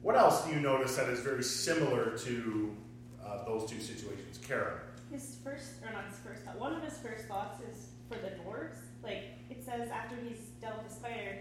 What 0.02 0.16
else 0.16 0.44
do 0.44 0.52
you 0.52 0.60
notice 0.60 0.96
that 0.96 1.08
is 1.08 1.20
very 1.20 1.42
similar 1.42 2.18
to 2.18 2.76
uh, 3.24 3.44
those 3.44 3.70
two 3.70 3.80
situations, 3.80 4.38
Kara? 4.46 4.80
His 5.10 5.38
first, 5.44 5.82
or 5.86 5.92
not 5.92 6.06
his 6.06 6.18
first 6.18 6.42
thought, 6.42 6.58
one 6.58 6.74
of 6.74 6.82
his 6.82 6.98
first 6.98 7.26
thoughts 7.26 7.60
is 7.60 7.86
for 8.08 8.16
the 8.16 8.30
dwarves. 8.42 8.78
like 9.02 9.24
it 9.50 9.64
says 9.64 9.88
after 9.90 10.16
he's 10.16 10.38
dealt 10.60 10.82
with 10.82 10.88
the 10.88 10.94
spider, 10.94 11.38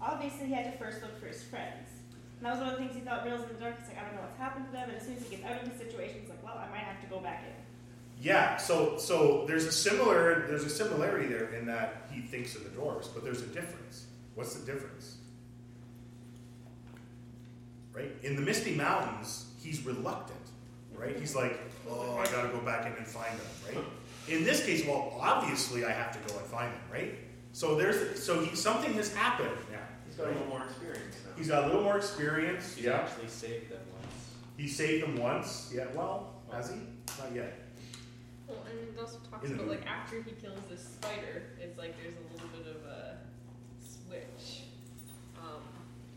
obviously 0.00 0.46
he 0.48 0.52
had 0.52 0.70
to 0.70 0.78
first 0.78 1.00
look 1.02 1.18
for 1.18 1.26
his 1.26 1.42
friends. 1.42 1.88
And 2.38 2.46
that 2.46 2.52
was 2.52 2.60
one 2.60 2.68
of 2.70 2.78
the 2.78 2.84
things 2.84 2.94
he 2.94 3.00
thought 3.00 3.24
reels 3.24 3.42
in 3.42 3.48
the 3.48 3.60
dark. 3.60 3.78
He's 3.78 3.88
like, 3.88 3.98
I 3.98 4.04
don't 4.04 4.16
know 4.16 4.22
what's 4.22 4.38
happened 4.38 4.66
to 4.66 4.72
them. 4.72 4.88
And 4.90 4.98
as 4.98 5.06
soon 5.06 5.16
as 5.16 5.24
he 5.24 5.36
gets 5.36 5.44
out 5.44 5.62
of 5.62 5.70
the 5.70 5.78
situation, 5.78 6.20
he's 6.20 6.28
like, 6.28 6.42
well, 6.44 6.58
I 6.58 6.68
might 6.70 6.84
have 6.84 7.00
to 7.00 7.06
go 7.06 7.20
back 7.20 7.44
in. 7.46 7.54
Yeah, 8.20 8.56
so 8.56 8.96
so 8.96 9.44
there's 9.46 9.64
a 9.64 9.72
similar 9.72 10.46
there's 10.46 10.64
a 10.64 10.70
similarity 10.70 11.26
there 11.26 11.52
in 11.54 11.66
that 11.66 12.08
he 12.10 12.20
thinks 12.22 12.54
of 12.54 12.64
the 12.64 12.70
dwarves, 12.70 13.08
but 13.12 13.24
there's 13.24 13.42
a 13.42 13.46
difference. 13.46 14.06
What's 14.34 14.54
the 14.54 14.64
difference? 14.64 15.16
Right? 17.92 18.12
In 18.22 18.36
the 18.36 18.42
Misty 18.42 18.74
Mountains, 18.74 19.46
he's 19.62 19.84
reluctant. 19.84 20.38
Right? 20.96 21.18
He's 21.18 21.34
like, 21.34 21.58
oh, 21.90 22.16
I 22.18 22.24
gotta 22.26 22.48
go 22.48 22.60
back 22.60 22.86
in 22.86 22.92
and 22.92 23.06
find 23.06 23.38
them, 23.38 23.46
right? 23.68 23.84
In 24.28 24.44
this 24.44 24.64
case, 24.64 24.86
well, 24.86 25.18
obviously 25.20 25.84
I 25.84 25.90
have 25.90 26.12
to 26.12 26.32
go 26.32 26.38
and 26.38 26.46
find 26.46 26.72
them, 26.72 26.80
right? 26.90 27.14
So 27.52 27.74
there's 27.74 28.22
so 28.22 28.40
he, 28.40 28.56
something 28.56 28.92
has 28.94 29.12
happened 29.14 29.50
now. 29.70 29.78
He's 30.06 30.16
got 30.16 30.28
a 30.28 30.30
little 30.30 30.46
more 30.46 30.64
experience 30.64 31.13
now. 31.13 31.13
He's 31.36 31.48
got 31.48 31.64
a 31.64 31.66
little 31.66 31.82
more 31.82 31.96
experience. 31.96 32.74
He's 32.74 32.86
yeah. 32.86 32.98
actually 32.98 33.28
saved 33.28 33.70
them 33.70 33.80
once. 33.92 34.30
He 34.56 34.68
saved 34.68 35.02
them 35.04 35.16
once. 35.16 35.72
Yeah. 35.74 35.86
Well, 35.94 36.34
has 36.52 36.70
he? 36.70 36.76
Not 37.18 37.34
yet. 37.34 37.58
Well, 38.46 38.58
and 38.70 38.78
it 38.78 39.00
also 39.00 39.18
talks 39.30 39.48
In 39.48 39.54
about 39.54 39.68
like 39.68 39.86
after 39.86 40.22
he 40.22 40.32
kills 40.32 40.60
this 40.68 40.84
spider, 40.84 41.42
it's 41.60 41.78
like 41.78 41.96
there's 42.00 42.14
a 42.14 42.26
little 42.32 42.48
bit 42.52 42.66
of 42.70 42.84
a 42.86 43.16
switch. 43.80 44.68
Um, 45.40 45.64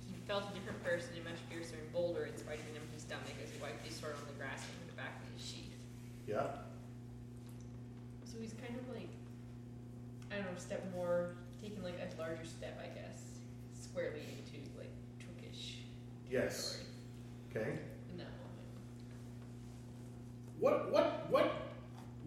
he 0.05 0.19
felt 0.27 0.43
a 0.51 0.53
different 0.53 0.83
person 0.83 1.09
and 1.15 1.23
much 1.23 1.39
fiercer 1.49 1.75
and 1.81 1.91
bolder 1.93 2.25
in 2.25 2.37
spite 2.37 2.59
of 2.59 2.67
an 2.75 2.83
empty 2.83 2.99
stomach 2.99 3.35
as 3.41 3.49
he 3.49 3.57
wiped 3.61 3.85
his 3.85 3.95
sword 3.95 4.15
on 4.19 4.27
the 4.27 4.37
grass 4.37 4.61
and 4.61 4.71
put 4.85 4.93
it 4.93 4.97
back 4.97 5.17
in 5.23 5.27
his 5.33 5.43
sheath. 5.43 5.79
Yeah. 6.27 6.67
So 8.27 8.37
he's 8.39 8.53
kind 8.59 8.75
of 8.77 8.85
like, 8.93 9.09
I 10.29 10.37
don't 10.37 10.51
know, 10.51 10.59
step 10.59 10.83
more, 10.93 11.33
taking 11.57 11.81
like 11.81 11.97
a 11.97 12.07
larger 12.19 12.45
step, 12.45 12.77
I 12.77 12.91
guess, 12.93 13.23
squarely 13.73 14.21
into 14.35 14.37
like 14.37 14.46
Tookish 14.46 14.46
Yes. 16.29 16.81
Okay. 17.49 17.79
in 18.11 18.17
that 18.17 18.25
moment. 18.25 18.67
What 20.59 20.91
what 20.91 21.29
what 21.29 21.51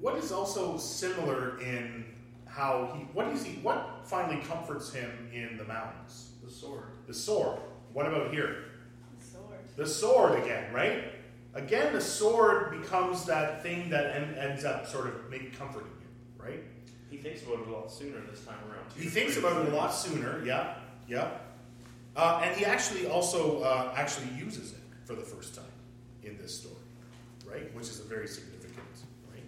what 0.01 0.17
is 0.17 0.33
also 0.33 0.79
similar 0.79 1.61
in 1.61 2.05
how 2.47 2.93
he 2.97 3.03
what 3.13 3.29
is 3.29 3.45
he 3.45 3.55
what 3.63 4.03
finally 4.05 4.43
comforts 4.43 4.93
him 4.93 5.11
in 5.33 5.57
the 5.57 5.65
mountains? 5.65 6.31
The 6.45 6.51
sword. 6.51 6.85
The 7.07 7.15
sword. 7.15 7.61
What 7.93 8.07
about 8.07 8.33
here? 8.33 8.65
The 9.19 9.25
sword. 9.25 9.59
The 9.77 9.87
sword 9.87 10.43
again, 10.43 10.73
right? 10.73 11.05
Again, 11.55 11.93
the 11.93 12.01
sword 12.01 12.81
becomes 12.81 13.25
that 13.25 13.63
thing 13.63 13.91
that 13.91 14.15
en- 14.17 14.35
ends 14.37 14.65
up 14.65 14.87
sort 14.87 15.09
of 15.09 15.29
maybe 15.29 15.47
comforting 15.47 15.91
you, 16.01 16.43
right? 16.45 16.63
He 17.11 17.17
thinks 17.17 17.43
about 17.43 17.61
it 17.61 17.67
a 17.69 17.73
lot 17.73 17.91
sooner 17.91 18.21
this 18.31 18.45
time 18.45 18.55
around. 18.71 18.89
too. 18.95 19.01
He 19.03 19.09
thinks 19.09 19.37
about 19.37 19.67
it 19.67 19.73
a 19.73 19.77
lot 19.77 19.93
sooner. 19.93 20.45
Yeah, 20.45 20.75
yeah. 21.09 21.29
Uh, 22.17 22.41
and 22.45 22.57
he 22.57 22.65
actually 22.65 23.07
also 23.07 23.63
uh, 23.63 23.93
actually 23.97 24.29
uses 24.37 24.73
it 24.73 24.79
for 25.05 25.15
the 25.15 25.23
first 25.23 25.55
time 25.55 25.65
in 26.25 26.37
this 26.39 26.59
story, 26.61 26.75
right? 27.47 27.75
Which 27.75 27.89
is 27.89 28.01
a 28.01 28.05
very 28.05 28.27
significant, 28.27 28.77
right? 29.33 29.43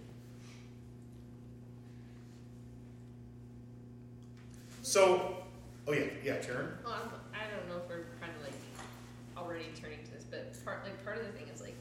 So, 4.81 5.35
oh 5.87 5.93
yeah, 5.93 6.05
yeah, 6.23 6.37
Taryn. 6.37 6.71
Well, 6.83 6.93
I'm, 6.93 7.09
I 7.33 7.43
don't 7.55 7.67
know 7.69 7.81
if 7.83 7.89
we're 7.89 8.05
kind 8.19 8.31
of 8.35 8.41
like 8.43 8.55
already 9.37 9.65
turning 9.79 9.99
to 10.05 10.11
this, 10.11 10.23
but 10.23 10.53
part 10.65 10.83
like 10.83 11.03
part 11.03 11.17
of 11.17 11.25
the 11.25 11.31
thing 11.33 11.47
is 11.53 11.61
like 11.61 11.75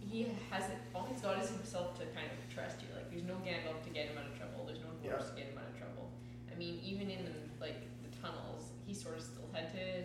he 0.00 0.28
hasn't 0.50 0.78
all 0.94 1.06
he's 1.10 1.20
got 1.20 1.42
is 1.42 1.50
himself 1.50 1.98
to 1.98 2.06
kind 2.14 2.26
of 2.30 2.38
trust 2.54 2.80
you. 2.82 2.88
Like 2.94 3.10
there's 3.10 3.24
no 3.24 3.34
Gandalf 3.44 3.82
to 3.84 3.90
get 3.90 4.08
him 4.08 4.18
out 4.18 4.26
of 4.30 4.36
trouble. 4.38 4.64
There's 4.66 4.80
no 4.80 4.92
dwarves 5.02 5.24
Yeah. 5.24 5.30
to 5.30 5.36
get 5.36 5.46
him 5.52 5.58
out 5.58 5.68
of 5.68 5.76
trouble. 5.78 6.10
I 6.52 6.58
mean, 6.58 6.80
even 6.82 7.10
in 7.10 7.24
the, 7.24 7.32
like 7.60 7.76
the 8.04 8.12
tunnels, 8.22 8.70
he 8.86 8.94
sort 8.94 9.16
of 9.16 9.22
still 9.56 9.64
had 9.64 9.72
to 9.72 10.04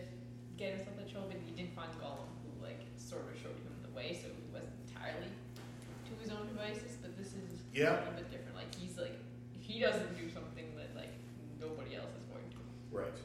get 0.57 0.75
himself 0.75 0.95
out 0.97 1.05
of 1.05 1.11
trouble. 1.11 1.27
But 1.29 1.39
he 1.45 1.51
did 1.51 1.73
find 1.73 1.91
Gollum, 1.99 2.29
who 2.43 2.63
like 2.63 2.79
sort 2.97 3.23
of 3.27 3.35
showed 3.35 3.55
him 3.59 3.75
the 3.83 3.91
way, 3.95 4.13
so 4.15 4.27
he 4.29 4.43
wasn't 4.53 4.73
entirely 4.87 5.27
to 5.27 6.11
his 6.21 6.31
own 6.31 6.47
devices. 6.47 6.97
But 7.01 7.17
this 7.17 7.33
is 7.33 7.63
Yeah. 7.73 7.99
a 7.99 8.07
little 8.07 8.13
bit 8.13 8.31
different. 8.31 8.55
Like 8.55 8.73
he's 8.75 8.97
like 8.97 9.17
if 9.55 9.61
he 9.61 9.79
doesn't 9.79 10.15
do 10.17 10.29
something 10.29 10.75
that 10.75 10.95
like 10.95 11.13
nobody 11.59 11.95
else 11.95 12.11
is 12.17 12.23
going 12.25 12.47
to. 12.51 12.57
Right. 12.91 13.19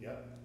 Yep. 0.00 0.38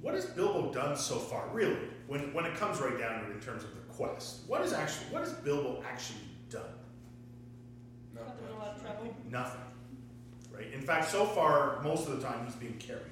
What 0.00 0.14
has 0.14 0.26
Bilbo 0.26 0.72
done 0.72 0.96
so 0.96 1.16
far, 1.16 1.48
really? 1.52 1.78
When 2.08 2.32
when 2.34 2.44
it 2.44 2.54
comes 2.56 2.80
right 2.80 2.98
down 2.98 3.22
to 3.24 3.30
it 3.30 3.34
in 3.34 3.40
terms 3.40 3.62
of 3.62 3.70
the 3.74 3.82
quest, 3.92 4.40
what 4.48 4.62
is 4.62 4.72
actually 4.72 5.06
what 5.12 5.22
has 5.22 5.32
Bilbo 5.34 5.82
actually 5.88 6.20
done? 6.50 6.62
Got 8.14 8.36
them 8.36 8.46
in 8.48 8.56
a 8.56 8.58
lot 8.58 8.74
of 8.76 8.82
trouble. 8.82 9.14
Nothing. 9.30 9.60
Right. 10.54 10.72
In 10.72 10.82
fact, 10.82 11.10
so 11.10 11.24
far, 11.24 11.80
most 11.82 12.08
of 12.08 12.20
the 12.20 12.26
time 12.26 12.44
he's 12.44 12.54
being 12.56 12.78
carried. 12.78 13.02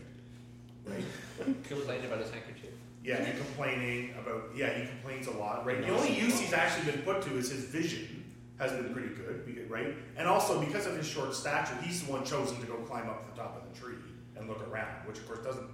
Right. 0.87 1.05
Complain 1.65 2.05
about 2.05 2.19
his 2.19 2.31
handkerchief. 2.31 2.71
Yeah, 3.03 3.17
and 3.17 3.39
complaining 3.39 4.15
about 4.21 4.51
yeah, 4.55 4.79
he 4.79 4.87
complains 4.87 5.27
a 5.27 5.33
lot. 5.33 5.65
Right. 5.65 5.81
The 5.81 5.89
only 5.89 6.19
use 6.19 6.39
he's 6.39 6.53
actually 6.53 6.91
been 6.91 7.03
put 7.03 7.23
to 7.23 7.37
is 7.37 7.51
his 7.51 7.65
vision 7.65 8.21
has 8.59 8.73
been 8.73 8.93
pretty 8.93 9.09
good, 9.09 9.71
right? 9.71 9.95
And 10.19 10.29
also 10.29 10.61
because 10.61 10.87
of 10.87 10.95
his 10.97 11.07
short 11.07 11.35
stature, 11.35 11.77
he's 11.83 12.03
the 12.03 12.13
one 12.13 12.25
chosen 12.25 12.61
to 12.61 12.67
go 12.67 12.75
climb 12.75 13.09
up 13.09 13.35
the 13.35 13.41
top 13.41 13.57
of 13.57 13.73
the 13.73 13.81
tree 13.81 13.97
and 14.37 14.47
look 14.49 14.67
around, 14.71 15.07
which 15.07 15.19
of 15.19 15.27
course 15.27 15.41
doesn't 15.41 15.67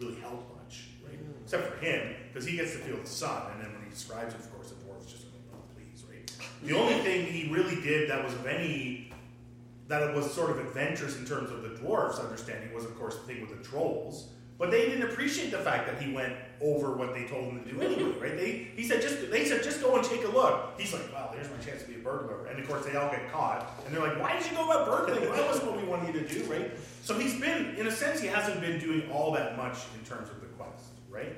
really 0.00 0.16
help 0.16 0.44
much, 0.56 0.88
right? 1.06 1.14
Mm. 1.14 1.42
Except 1.44 1.68
for 1.68 1.84
him, 1.84 2.14
because 2.32 2.44
he 2.44 2.56
gets 2.56 2.72
to 2.72 2.78
feel 2.78 2.96
the 2.96 3.06
sun, 3.06 3.52
and 3.52 3.60
then 3.62 3.72
when 3.72 3.84
he 3.84 3.90
describes 3.90 4.34
it, 4.34 4.40
of 4.40 4.52
course, 4.52 4.70
the 4.70 4.74
dwarf's 4.76 5.12
just 5.12 5.24
like, 5.26 5.42
oh 5.54 5.62
please, 5.76 6.02
right? 6.10 6.32
The 6.64 6.76
only 6.76 6.94
thing 7.04 7.26
he 7.26 7.52
really 7.52 7.80
did 7.80 8.10
that 8.10 8.24
was 8.24 8.34
of 8.34 8.46
any 8.46 9.11
that 9.92 10.08
it 10.08 10.16
was 10.16 10.32
sort 10.32 10.50
of 10.50 10.58
adventurous 10.58 11.18
in 11.18 11.26
terms 11.26 11.50
of 11.50 11.60
the 11.62 11.68
dwarfs' 11.68 12.18
understanding 12.18 12.72
was, 12.72 12.86
of 12.86 12.98
course, 12.98 13.16
the 13.16 13.24
thing 13.24 13.42
with 13.42 13.50
the 13.50 13.62
trolls. 13.62 14.30
But 14.58 14.70
they 14.70 14.86
didn't 14.86 15.02
appreciate 15.02 15.50
the 15.50 15.58
fact 15.58 15.86
that 15.86 16.00
he 16.00 16.10
went 16.10 16.34
over 16.62 16.96
what 16.96 17.12
they 17.12 17.24
told 17.26 17.52
him 17.52 17.62
to 17.62 17.70
do 17.70 17.78
anyway, 17.82 18.18
right? 18.18 18.36
They 18.36 18.68
he 18.74 18.88
said 18.88 19.02
just 19.02 19.30
they 19.30 19.44
said 19.44 19.62
just 19.62 19.82
go 19.82 19.96
and 19.96 20.02
take 20.02 20.24
a 20.24 20.28
look. 20.28 20.80
He's 20.80 20.94
like, 20.94 21.12
wow, 21.12 21.30
there's 21.34 21.50
my 21.50 21.62
chance 21.62 21.82
to 21.82 21.88
be 21.88 21.96
a 21.96 21.98
burglar, 21.98 22.46
and 22.46 22.58
of 22.58 22.66
course 22.66 22.86
they 22.86 22.96
all 22.96 23.10
get 23.10 23.30
caught, 23.30 23.70
and 23.84 23.94
they're 23.94 24.02
like, 24.02 24.18
why 24.18 24.32
did 24.38 24.50
you 24.50 24.56
go 24.56 24.64
about 24.64 24.86
burgling? 24.86 25.28
Well, 25.28 25.36
that 25.36 25.46
wasn't 25.46 25.72
what 25.72 25.76
we 25.76 25.86
wanted 25.86 26.14
you 26.14 26.20
to 26.22 26.28
do, 26.28 26.44
right? 26.50 26.70
So 27.02 27.18
he's 27.18 27.38
been, 27.38 27.74
in 27.76 27.86
a 27.86 27.92
sense, 27.92 28.18
he 28.20 28.28
hasn't 28.28 28.62
been 28.62 28.78
doing 28.78 29.10
all 29.10 29.30
that 29.32 29.58
much 29.58 29.76
in 29.98 30.06
terms 30.06 30.30
of 30.30 30.40
the 30.40 30.46
quest, 30.46 30.84
right? 31.10 31.36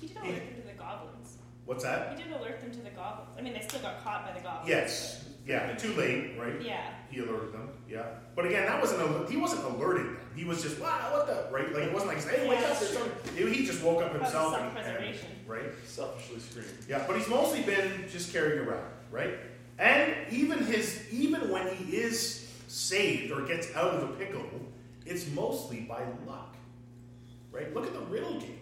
He 0.00 0.08
did 0.08 0.16
alert 0.18 0.34
them 0.34 0.60
to 0.60 0.66
the 0.66 0.74
goblins. 0.74 1.38
What's 1.64 1.84
that? 1.84 2.18
He 2.18 2.22
did 2.22 2.32
alert 2.32 2.60
them 2.60 2.72
to 2.72 2.80
the 2.80 2.90
goblins. 2.90 3.30
I 3.38 3.40
mean, 3.40 3.54
they 3.54 3.60
still 3.60 3.80
got 3.80 4.02
caught 4.04 4.26
by 4.26 4.32
the 4.32 4.40
goblins. 4.40 4.68
Yes, 4.68 5.24
yeah, 5.46 5.74
too 5.74 5.92
late, 5.94 6.38
right? 6.38 6.60
Yeah. 6.60 6.82
He 7.10 7.20
alerted 7.20 7.52
them, 7.52 7.68
yeah. 7.88 8.04
But 8.34 8.46
again, 8.46 8.66
that 8.66 8.80
wasn't 8.80 9.00
al- 9.00 9.26
he 9.26 9.36
wasn't 9.36 9.64
alerting 9.64 10.06
them. 10.06 10.18
He 10.34 10.44
was 10.44 10.62
just 10.62 10.80
wow, 10.80 11.10
what 11.12 11.26
the 11.26 11.52
right? 11.54 11.72
Like 11.72 11.84
it 11.84 11.92
wasn't 11.92 12.14
like 12.14 12.24
hey, 12.24 12.48
wake 12.48 12.60
Yeah, 12.60 12.68
up, 12.68 12.78
there's 12.78 12.92
something. 12.92 13.36
He 13.36 13.52
he 13.52 13.66
just 13.66 13.82
woke 13.82 14.02
up 14.02 14.12
himself 14.14 14.56
and, 14.56 14.78
and 14.78 15.16
right. 15.46 15.64
Selfishly 15.86 16.40
screaming. 16.40 16.70
Yeah, 16.88 17.04
but 17.06 17.16
he's 17.16 17.28
mostly 17.28 17.62
been 17.62 18.06
just 18.10 18.32
carried 18.32 18.58
around, 18.60 18.90
right? 19.10 19.34
And 19.78 20.14
even 20.30 20.64
his 20.64 21.02
even 21.12 21.50
when 21.50 21.74
he 21.74 21.96
is 21.96 22.48
saved 22.68 23.32
or 23.32 23.42
gets 23.42 23.74
out 23.74 23.94
of 23.94 24.08
a 24.08 24.12
pickle, 24.14 24.44
it's 25.04 25.28
mostly 25.32 25.80
by 25.80 26.02
luck, 26.26 26.56
right? 27.50 27.74
Look 27.74 27.86
at 27.86 27.92
the 27.92 28.00
riddle 28.00 28.40
game, 28.40 28.60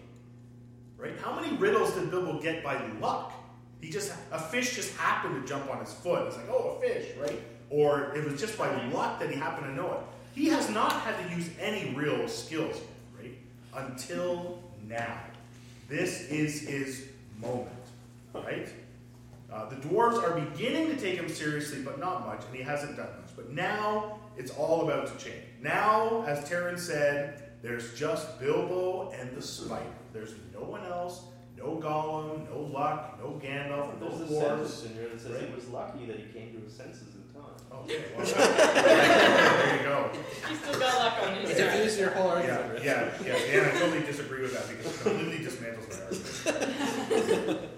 right? 0.97 1.13
How 1.21 1.39
many 1.39 1.55
riddles 1.55 1.93
did 1.93 2.11
Bilbo 2.11 2.41
get 2.41 2.63
by 2.63 2.85
luck? 2.99 3.33
He 3.81 3.89
just 3.89 4.13
a 4.31 4.39
fish 4.39 4.75
just 4.75 4.95
happened 4.95 5.41
to 5.41 5.47
jump 5.47 5.69
on 5.69 5.79
his 5.79 5.93
foot. 5.93 6.27
It's 6.27 6.37
like 6.37 6.49
oh, 6.49 6.77
a 6.77 6.87
fish, 6.87 7.09
right? 7.19 7.41
Or 7.69 8.13
it 8.15 8.23
was 8.23 8.39
just 8.39 8.57
by 8.57 8.69
luck 8.89 9.19
that 9.19 9.29
he 9.29 9.35
happened 9.35 9.67
to 9.67 9.73
know 9.73 9.91
it. 9.93 9.99
He 10.33 10.47
has 10.47 10.69
not 10.69 10.93
had 11.01 11.17
to 11.27 11.35
use 11.35 11.49
any 11.59 11.93
real 11.93 12.27
skills, 12.27 12.79
right? 13.19 13.33
Until 13.73 14.61
now. 14.87 15.19
This 15.89 16.29
is 16.29 16.61
his 16.61 17.07
moment, 17.41 17.69
right? 18.33 18.69
Uh, 19.51 19.67
the 19.67 19.75
dwarves 19.75 20.23
are 20.23 20.39
beginning 20.39 20.87
to 20.87 20.95
take 20.95 21.15
him 21.15 21.27
seriously, 21.27 21.81
but 21.81 21.99
not 21.99 22.25
much, 22.25 22.41
and 22.47 22.55
he 22.55 22.61
hasn't 22.61 22.95
done 22.95 23.09
much. 23.19 23.35
But 23.35 23.51
now 23.51 24.19
it's 24.37 24.51
all 24.51 24.83
about 24.83 25.07
to 25.07 25.23
change. 25.23 25.43
Now, 25.61 26.23
as 26.25 26.47
Taryn 26.49 26.79
said, 26.79 27.51
there's 27.61 27.93
just 27.93 28.39
Bilbo 28.39 29.11
and 29.11 29.35
the 29.35 29.41
spider. 29.41 29.83
There's 30.13 30.33
no 30.53 30.61
one 30.61 30.85
else, 30.85 31.23
no 31.61 31.75
Gollum, 31.77 32.49
no 32.49 32.59
Luck, 32.61 33.19
no 33.19 33.39
Gandalf, 33.43 33.99
no 33.99 34.09
There's 34.09 34.21
a 34.21 34.33
dwarves. 34.33 34.67
sentence 34.67 34.85
in 34.85 34.93
here 34.93 35.09
that 35.09 35.21
says 35.21 35.31
Right? 35.31 35.49
he 35.49 35.55
was 35.55 35.67
lucky 35.69 36.05
that 36.07 36.15
he 36.17 36.23
came 36.33 36.53
to 36.53 36.59
his 36.63 36.73
senses 36.73 37.07
in 37.15 37.21
time. 37.33 37.49
Okay, 37.73 38.03
well, 38.17 38.25
there 38.25 39.77
you 39.77 39.83
go. 39.83 40.09
He's 40.49 40.59
still 40.59 40.79
got 40.79 40.97
luck 40.99 41.23
on 41.29 41.35
his 41.35 41.49
Yeah. 41.51 41.55
side. 41.57 41.71
Diffuse 41.73 41.99
your 41.99 42.09
whole 42.11 42.29
argument. 42.31 42.83
yeah, 42.83 43.09
yeah. 43.25 43.33
Dan, 43.33 43.65
I 43.75 43.79
totally 43.79 44.05
disagree 44.05 44.41
with 44.41 44.53
that 44.53 44.67
because 44.67 44.85
it 44.85 45.01
completely 45.03 45.45
dismantles 45.45 46.45
my 46.45 46.51
argument. 46.51 47.69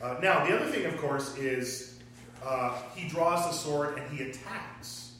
Uh, 0.00 0.16
now, 0.20 0.44
the 0.44 0.56
other 0.56 0.66
thing, 0.70 0.84
of 0.86 0.96
course, 0.98 1.36
is 1.36 1.98
uh, 2.44 2.76
he 2.96 3.08
draws 3.08 3.46
the 3.46 3.52
sword 3.52 3.96
and 3.98 4.10
he 4.18 4.24
attacks. 4.30 5.12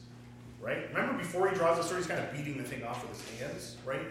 Right? 0.61 0.87
Remember, 0.93 1.17
before 1.17 1.49
he 1.49 1.55
draws 1.55 1.77
the 1.77 1.83
sword, 1.83 1.99
he's 1.99 2.07
kind 2.07 2.19
of 2.19 2.31
beating 2.33 2.57
the 2.57 2.63
thing 2.63 2.83
off 2.83 3.07
with 3.07 3.17
his 3.29 3.39
hands, 3.39 3.77
right? 3.85 4.01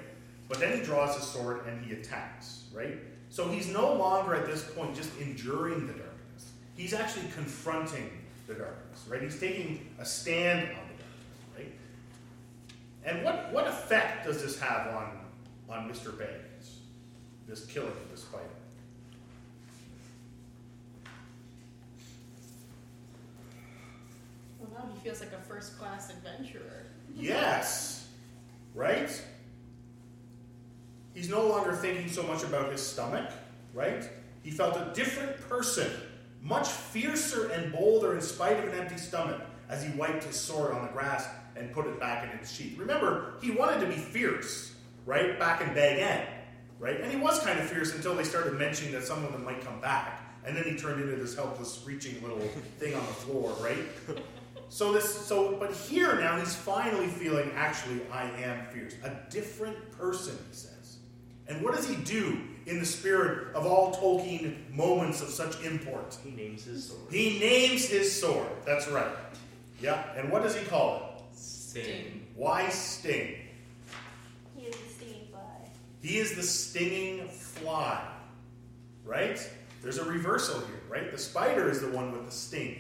But 0.48 0.60
then 0.60 0.78
he 0.78 0.84
draws 0.84 1.16
his 1.16 1.24
sword 1.26 1.66
and 1.66 1.84
he 1.84 1.92
attacks, 1.92 2.64
right? 2.74 2.98
So 3.30 3.48
he's 3.48 3.68
no 3.68 3.94
longer 3.94 4.34
at 4.34 4.46
this 4.46 4.62
point 4.72 4.94
just 4.94 5.10
enduring 5.18 5.86
the 5.86 5.94
darkness. 5.94 6.52
He's 6.76 6.92
actually 6.92 7.26
confronting 7.34 8.10
the 8.46 8.54
darkness, 8.54 9.04
right? 9.08 9.22
He's 9.22 9.40
taking 9.40 9.88
a 9.98 10.04
stand 10.04 10.68
on 10.68 10.84
the 10.88 11.02
darkness, 11.02 11.38
right? 11.56 11.72
And 13.04 13.24
what, 13.24 13.52
what 13.52 13.66
effect 13.66 14.26
does 14.26 14.42
this 14.42 14.60
have 14.60 14.88
on, 14.88 15.18
on 15.70 15.90
Mr. 15.90 16.10
Baggins, 16.12 16.74
this 17.48 17.64
killing 17.64 17.88
of 17.88 18.10
the 18.10 18.16
spider? 18.18 18.44
Well, 24.60 24.70
now 24.74 24.90
he 24.92 25.00
feels 25.00 25.20
like 25.20 25.32
a 25.32 25.42
first 25.48 25.78
class 25.78 26.10
adventurer. 26.10 26.84
Yes, 27.16 28.08
right? 28.74 29.10
He's 31.14 31.28
no 31.28 31.46
longer 31.46 31.74
thinking 31.74 32.08
so 32.08 32.22
much 32.22 32.42
about 32.42 32.70
his 32.72 32.80
stomach, 32.80 33.30
right? 33.74 34.08
He 34.42 34.50
felt 34.50 34.76
a 34.76 34.92
different 34.94 35.36
person, 35.48 35.90
much 36.40 36.68
fiercer 36.68 37.50
and 37.50 37.72
bolder 37.72 38.14
in 38.14 38.20
spite 38.20 38.58
of 38.58 38.72
an 38.72 38.78
empty 38.78 38.96
stomach, 38.96 39.40
as 39.68 39.82
he 39.82 39.90
wiped 39.96 40.24
his 40.24 40.36
sword 40.36 40.72
on 40.72 40.82
the 40.82 40.92
grass 40.92 41.26
and 41.56 41.72
put 41.72 41.86
it 41.86 42.00
back 42.00 42.24
in 42.24 42.38
its 42.38 42.52
sheath. 42.52 42.78
Remember, 42.78 43.34
he 43.40 43.50
wanted 43.50 43.80
to 43.80 43.86
be 43.86 43.94
fierce, 43.94 44.74
right? 45.06 45.38
Back 45.38 45.60
in 45.60 45.74
Bag 45.74 45.98
End, 45.98 46.28
right? 46.78 47.00
And 47.00 47.10
he 47.10 47.16
was 47.16 47.38
kind 47.40 47.58
of 47.58 47.66
fierce 47.66 47.94
until 47.94 48.14
they 48.14 48.24
started 48.24 48.54
mentioning 48.54 48.92
that 48.92 49.04
some 49.04 49.24
of 49.24 49.32
them 49.32 49.44
might 49.44 49.64
come 49.64 49.80
back. 49.80 50.20
And 50.44 50.56
then 50.56 50.64
he 50.64 50.76
turned 50.76 51.00
into 51.00 51.16
this 51.16 51.36
helpless, 51.36 51.82
reaching 51.86 52.20
little 52.22 52.38
thing 52.78 52.94
on 52.94 53.06
the 53.06 53.12
floor, 53.12 53.54
right? 53.60 53.78
So 54.68 54.90
this, 54.92 55.14
so, 55.26 55.56
but 55.60 55.72
here 55.72 56.16
now 56.16 56.38
he's 56.38 56.54
finally 56.54 57.06
feeling, 57.06 57.52
actually, 57.54 58.00
I 58.10 58.24
am 58.42 58.64
fierce. 58.72 58.94
A 59.04 59.14
different 59.30 59.76
person, 59.92 60.36
he 60.48 60.56
says. 60.56 60.71
And 61.48 61.62
what 61.62 61.74
does 61.74 61.88
he 61.88 61.96
do 61.96 62.40
in 62.66 62.78
the 62.78 62.86
spirit 62.86 63.54
of 63.54 63.66
all 63.66 63.94
Tolkien 63.94 64.70
moments 64.74 65.20
of 65.20 65.28
such 65.28 65.62
import? 65.64 66.16
He 66.24 66.30
names 66.30 66.64
his 66.64 66.86
sword. 66.86 67.00
He 67.10 67.38
names 67.38 67.86
his 67.88 68.20
sword. 68.20 68.48
That's 68.64 68.88
right. 68.88 69.14
Yeah. 69.80 70.04
And 70.16 70.30
what 70.30 70.42
does 70.42 70.56
he 70.56 70.64
call 70.66 70.96
it? 70.96 71.36
Sting. 71.36 72.26
Why 72.36 72.68
sting? 72.68 73.36
He 74.56 74.66
is 74.66 74.76
the 74.76 74.88
stinging 74.88 75.26
fly. 75.30 75.68
He 76.00 76.18
is 76.18 76.34
the 76.36 76.42
stinging 76.42 77.28
fly. 77.28 78.08
Right? 79.04 79.40
There's 79.82 79.98
a 79.98 80.04
reversal 80.04 80.60
here, 80.60 80.80
right? 80.88 81.10
The 81.10 81.18
spider 81.18 81.68
is 81.68 81.80
the 81.80 81.88
one 81.88 82.12
with 82.12 82.24
the 82.24 82.30
sting, 82.30 82.76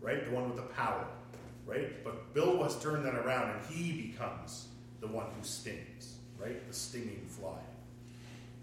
right? 0.00 0.24
The 0.24 0.32
one 0.32 0.48
with 0.48 0.56
the 0.56 0.74
power, 0.74 1.06
right? 1.64 2.02
But 2.02 2.34
Bill 2.34 2.60
has 2.64 2.76
turned 2.80 3.04
that 3.04 3.14
around 3.14 3.50
and 3.50 3.60
he 3.66 4.08
becomes 4.08 4.66
the 5.00 5.06
one 5.06 5.26
who 5.26 5.44
stings, 5.44 6.16
right? 6.36 6.66
The 6.66 6.74
stinging 6.74 7.24
fly. 7.28 7.60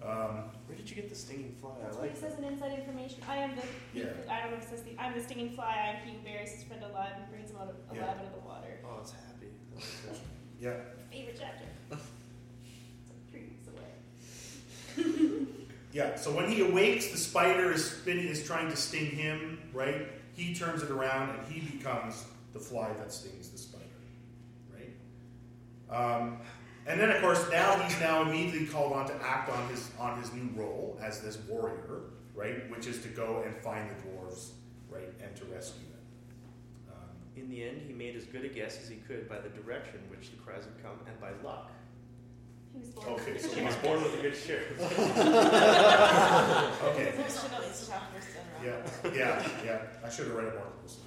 Um, 0.03 0.49
Where 0.65 0.75
did 0.77 0.89
you 0.89 0.95
get 0.95 1.09
the 1.09 1.15
stinging 1.15 1.53
fly? 1.61 1.71
That's 1.81 1.95
I 1.97 1.99
what 1.99 2.07
like 2.09 2.17
it 2.17 2.21
says 2.21 2.37
in 2.39 2.43
inside 2.45 2.77
information. 2.79 3.19
I 3.29 3.35
am 3.37 3.55
the. 3.55 3.61
Yeah. 3.93 4.05
I 4.29 4.41
don't 4.41 4.51
know 4.51 4.57
if 4.57 4.63
it 4.63 4.69
says 4.69 4.81
the. 4.83 4.97
I'm 4.99 5.13
the 5.13 5.21
stinging 5.21 5.51
fly. 5.51 5.75
I 5.77 5.89
am 5.95 6.07
he 6.07 6.15
who 6.17 6.23
buries 6.23 6.51
his 6.51 6.63
friend 6.63 6.83
alive 6.83 7.13
and 7.17 7.29
brings 7.29 7.51
him 7.51 7.57
out 7.57 7.69
of, 7.69 7.75
Yeah. 7.95 8.05
alive 8.05 8.17
out 8.19 8.25
of 8.25 8.33
the 8.33 8.47
water. 8.47 8.79
Oh, 8.85 8.97
it's 9.01 9.11
happy. 9.11 9.47
I 9.71 9.75
like 9.75 9.85
that. 10.09 10.19
Yeah. 10.61 10.73
Favorite 11.11 11.37
chapter. 11.39 11.65
it's 11.91 13.09
like 13.09 13.31
three 13.31 13.41
weeks 13.49 13.67
away. 13.67 15.47
Yeah, 15.91 16.15
so 16.15 16.31
when 16.31 16.47
he 16.49 16.61
awakes, 16.61 17.07
the 17.11 17.17
spider 17.17 17.71
is 17.71 17.83
spinning, 17.83 18.27
is 18.27 18.45
trying 18.45 18.69
to 18.69 18.75
sting 18.75 19.07
him, 19.07 19.59
right? 19.73 20.07
He 20.33 20.53
turns 20.53 20.83
it 20.83 20.91
around 20.91 21.31
and 21.31 21.51
he 21.51 21.61
becomes 21.61 22.25
the 22.53 22.59
fly 22.59 22.93
that 22.99 23.11
stings 23.11 23.49
the 23.49 23.57
spider, 23.57 23.85
right? 24.71 24.93
Um, 25.89 26.37
and 26.87 26.99
then, 26.99 27.09
of 27.09 27.21
course, 27.21 27.45
now 27.51 27.77
he's 27.79 27.99
now 27.99 28.21
immediately 28.23 28.65
called 28.65 28.93
on 28.93 29.07
to 29.07 29.13
act 29.23 29.49
on 29.49 29.67
his 29.69 29.89
on 29.99 30.19
his 30.21 30.31
new 30.33 30.49
role 30.55 30.97
as 31.01 31.21
this 31.21 31.37
warrior, 31.47 32.01
right? 32.35 32.69
Which 32.71 32.87
is 32.87 33.01
to 33.03 33.07
go 33.09 33.43
and 33.45 33.55
find 33.57 33.89
the 33.89 33.95
dwarves, 34.03 34.51
right, 34.89 35.09
and 35.23 35.35
to 35.35 35.45
rescue 35.45 35.85
them. 35.89 35.99
Um, 36.93 37.09
In 37.35 37.49
the 37.49 37.63
end, 37.63 37.81
he 37.87 37.93
made 37.93 38.15
as 38.15 38.25
good 38.25 38.43
a 38.45 38.49
guess 38.49 38.79
as 38.81 38.89
he 38.89 38.95
could 38.97 39.27
by 39.29 39.37
the 39.39 39.49
direction 39.49 39.99
which 40.09 40.31
the 40.31 40.37
cries 40.37 40.63
had 40.65 40.81
come 40.83 40.97
and 41.07 41.19
by 41.21 41.31
luck. 41.47 41.69
He 42.73 42.79
was 42.79 42.89
born. 42.89 43.07
Okay, 43.09 43.37
so 43.37 43.49
he 43.49 43.63
was 43.65 43.75
born 43.77 44.01
with 44.01 44.13
a 44.17 44.21
good 44.21 44.35
sheriff. 44.35 44.79
okay. 44.91 44.93
Chanel 47.27 47.61
needs 47.61 47.85
to 47.85 47.91
have 47.91 48.03
first 48.13 48.27
and 48.37 48.47
Yeah, 48.65 49.11
yeah, 49.13 49.47
yeah. 49.65 49.81
I 50.05 50.09
should 50.09 50.27
have 50.27 50.35
read 50.35 50.47
it 50.47 50.53
more 50.55 50.67
closely. 50.79 51.03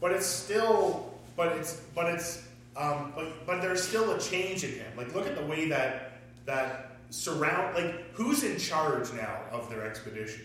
But 0.00 0.12
it's 0.12 0.26
still, 0.26 1.12
but 1.36 1.52
it's, 1.56 1.74
but 1.94 2.06
it's, 2.12 2.42
um, 2.76 3.12
but, 3.14 3.46
but 3.46 3.60
there's 3.60 3.86
still 3.86 4.12
a 4.12 4.20
change 4.20 4.64
in 4.64 4.70
him. 4.72 4.96
Like, 4.96 5.14
look 5.14 5.26
at 5.26 5.36
the 5.36 5.46
way 5.46 5.68
that 5.68 6.12
that 6.44 6.98
surround, 7.10 7.74
like, 7.74 8.12
who's 8.12 8.44
in 8.44 8.58
charge 8.58 9.12
now 9.12 9.40
of 9.50 9.68
their 9.70 9.86
expedition? 9.86 10.44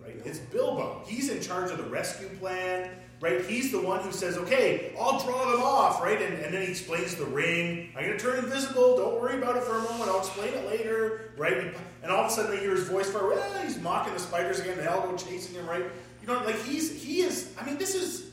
Right? 0.00 0.16
It's 0.24 0.38
Bilbo. 0.38 1.02
He's 1.06 1.28
in 1.28 1.40
charge 1.40 1.70
of 1.70 1.78
the 1.78 1.84
rescue 1.84 2.28
plan. 2.38 2.90
Right? 3.20 3.44
He's 3.44 3.70
the 3.70 3.82
one 3.82 4.00
who 4.00 4.12
says, 4.12 4.38
"Okay, 4.38 4.94
I'll 4.98 5.20
draw 5.20 5.50
them 5.50 5.60
off." 5.60 6.02
Right? 6.02 6.22
And, 6.22 6.42
and 6.42 6.54
then 6.54 6.62
he 6.62 6.68
explains 6.68 7.16
the 7.16 7.26
ring. 7.26 7.92
I'm 7.94 8.04
going 8.06 8.16
to 8.16 8.18
turn 8.18 8.38
invisible. 8.38 8.96
Don't 8.96 9.20
worry 9.20 9.36
about 9.36 9.58
it 9.58 9.62
for 9.62 9.76
a 9.76 9.82
moment. 9.82 10.08
I'll 10.08 10.20
explain 10.20 10.54
it 10.54 10.66
later. 10.66 11.34
Right? 11.36 11.74
And 12.02 12.10
all 12.10 12.24
of 12.24 12.30
a 12.30 12.34
sudden, 12.34 12.52
they 12.52 12.62
hear 12.62 12.70
his 12.70 12.88
voice 12.88 13.10
far. 13.10 13.28
Well, 13.28 13.62
he's 13.62 13.78
mocking 13.78 14.14
the 14.14 14.20
spiders 14.20 14.60
again. 14.60 14.78
They 14.78 14.86
all 14.86 15.02
go 15.02 15.14
chasing 15.18 15.54
him. 15.54 15.66
Right? 15.68 15.84
You 16.22 16.28
know, 16.28 16.42
like 16.44 16.62
he's 16.62 17.02
he 17.02 17.20
is. 17.20 17.52
I 17.60 17.66
mean, 17.66 17.76
this 17.76 17.94
is 17.94 18.29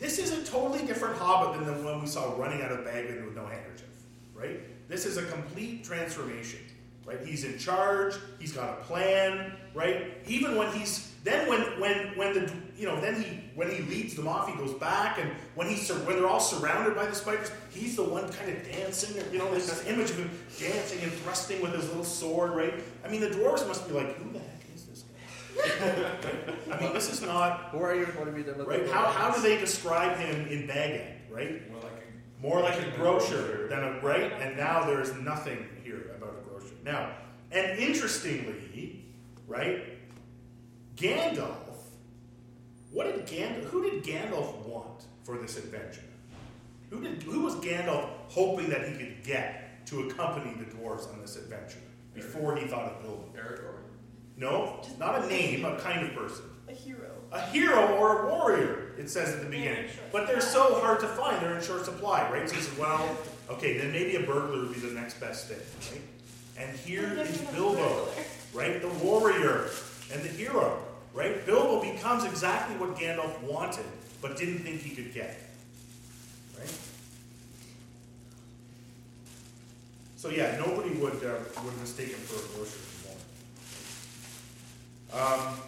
this 0.00 0.18
is 0.18 0.32
a 0.32 0.42
totally 0.50 0.84
different 0.86 1.16
Hobbit 1.18 1.64
than 1.64 1.66
the 1.66 1.84
one 1.84 2.00
we 2.00 2.06
saw 2.06 2.34
running 2.36 2.62
out 2.62 2.72
of 2.72 2.84
Bag 2.84 3.06
End 3.06 3.24
with 3.24 3.36
no 3.36 3.46
handkerchief. 3.46 3.86
Right? 4.34 4.88
This 4.88 5.04
is 5.04 5.18
a 5.18 5.22
complete 5.24 5.84
transformation. 5.84 6.60
Right? 7.04 7.20
He's 7.24 7.44
in 7.44 7.58
charge. 7.58 8.14
He's 8.38 8.52
got 8.52 8.70
a 8.70 8.82
plan. 8.82 9.52
Right? 9.74 10.16
Even 10.26 10.56
when 10.56 10.72
he's 10.72 11.12
then 11.22 11.46
when 11.48 11.60
when 11.78 12.16
when 12.16 12.32
the 12.32 12.52
you 12.78 12.86
know 12.86 12.98
then 12.98 13.22
he 13.22 13.40
when 13.54 13.70
he 13.70 13.82
leads 13.82 14.14
them 14.14 14.26
off, 14.26 14.48
he 14.48 14.56
goes 14.56 14.72
back, 14.72 15.18
and 15.18 15.30
when 15.54 15.68
sur- 15.76 15.94
when 16.06 16.16
they're 16.16 16.26
all 16.26 16.40
surrounded 16.40 16.96
by 16.96 17.04
the 17.04 17.14
spiders, 17.14 17.50
he's 17.68 17.94
the 17.94 18.04
one 18.04 18.32
kind 18.32 18.50
of 18.50 18.64
dancing. 18.64 19.22
You 19.30 19.38
know, 19.38 19.50
there's 19.50 19.68
this 19.68 19.86
image 19.86 20.10
of 20.10 20.16
him 20.16 20.30
dancing 20.58 21.00
and 21.02 21.12
thrusting 21.12 21.60
with 21.60 21.74
his 21.74 21.86
little 21.88 22.04
sword. 22.04 22.52
Right? 22.52 22.72
I 23.04 23.08
mean, 23.08 23.20
the 23.20 23.28
dwarves 23.28 23.68
must 23.68 23.86
be 23.86 23.92
like, 23.92 24.16
who 24.16 24.32
the 24.32 24.38
heck 24.38 24.59
is 25.64 25.78
this? 25.78 26.72
I 26.72 26.80
mean, 26.80 26.92
this 26.92 27.12
is 27.12 27.22
not. 27.22 27.68
Who 27.72 27.78
are 27.78 27.94
you? 27.94 28.06
What 28.06 28.26
have 28.26 28.36
you 28.36 28.44
done 28.44 28.58
with 28.58 28.66
Right? 28.66 28.88
How, 28.88 29.06
how 29.06 29.30
do 29.34 29.40
they 29.40 29.58
describe 29.58 30.16
him 30.18 30.46
in 30.48 30.66
Bag 30.66 31.00
End, 31.00 31.20
right? 31.30 31.70
More 31.70 31.80
like 31.80 31.92
a 31.92 32.42
More 32.42 32.60
like 32.60 32.80
a 32.80 32.96
grocer 32.96 33.68
than 33.68 33.82
a 33.82 34.00
right, 34.00 34.32
and 34.40 34.56
now 34.56 34.84
there 34.84 35.00
is 35.00 35.14
nothing 35.14 35.66
here 35.82 36.12
about 36.16 36.36
a 36.38 36.48
grocer. 36.48 36.74
Now, 36.84 37.12
and 37.52 37.78
interestingly, 37.78 39.04
right, 39.46 39.84
Gandalf. 40.96 41.56
What 42.92 43.04
did 43.04 43.26
Gandalf? 43.26 43.64
Who 43.64 43.90
did 43.90 44.04
Gandalf 44.04 44.66
want 44.66 45.04
for 45.22 45.38
this 45.38 45.56
adventure? 45.56 46.02
Who 46.90 47.00
did? 47.02 47.22
Who 47.22 47.40
was 47.40 47.54
Gandalf 47.56 48.08
hoping 48.28 48.68
that 48.70 48.88
he 48.88 48.94
could 48.94 49.22
get 49.22 49.86
to 49.86 50.08
accompany 50.08 50.54
the 50.54 50.64
dwarves 50.64 51.12
on 51.12 51.20
this 51.20 51.36
adventure 51.36 51.78
before 52.14 52.56
he 52.56 52.66
thought 52.66 52.92
of 52.92 53.02
Bilbo? 53.02 53.24
Aragorn. 53.36 53.69
No, 54.40 54.80
not 54.98 55.22
a 55.22 55.26
name, 55.26 55.66
a 55.66 55.78
kind 55.78 56.06
of 56.06 56.14
person. 56.14 56.46
A 56.66 56.72
hero. 56.72 57.10
A 57.30 57.42
hero 57.48 57.94
or 57.98 58.22
a 58.22 58.30
warrior, 58.30 58.92
it 58.98 59.10
says 59.10 59.34
at 59.34 59.42
the 59.42 59.50
beginning. 59.50 59.84
But 60.10 60.26
they're 60.26 60.40
so 60.40 60.80
hard 60.80 60.98
to 61.00 61.06
find, 61.08 61.42
they're 61.42 61.54
in 61.54 61.62
short 61.62 61.84
supply, 61.84 62.28
right? 62.32 62.48
So 62.48 62.54
he 62.54 62.62
says, 62.62 62.78
well, 62.78 63.18
okay, 63.50 63.76
then 63.76 63.92
maybe 63.92 64.16
a 64.16 64.20
burglar 64.20 64.62
would 64.62 64.72
be 64.72 64.80
the 64.80 64.94
next 64.94 65.20
best 65.20 65.48
thing, 65.48 65.58
right? 65.92 66.02
And 66.56 66.76
here 66.78 67.12
is 67.18 67.38
Bilbo, 67.52 68.08
right? 68.54 68.80
The 68.80 68.88
warrior 69.04 69.68
and 70.10 70.22
the 70.22 70.28
hero, 70.28 70.82
right? 71.12 71.44
Bilbo 71.44 71.82
becomes 71.82 72.24
exactly 72.24 72.76
what 72.78 72.96
Gandalf 72.96 73.42
wanted, 73.42 73.84
but 74.22 74.38
didn't 74.38 74.60
think 74.60 74.80
he 74.80 74.94
could 74.94 75.12
get, 75.12 75.38
right? 76.58 76.78
So 80.16 80.30
yeah, 80.30 80.56
nobody 80.58 80.90
would 80.94 81.24
uh, 81.24 81.38
would 81.64 81.78
mistake 81.78 82.08
him 82.08 82.18
for 82.20 82.36
a 82.36 82.56
grocer. 82.56 82.89
Um, 85.10 85.58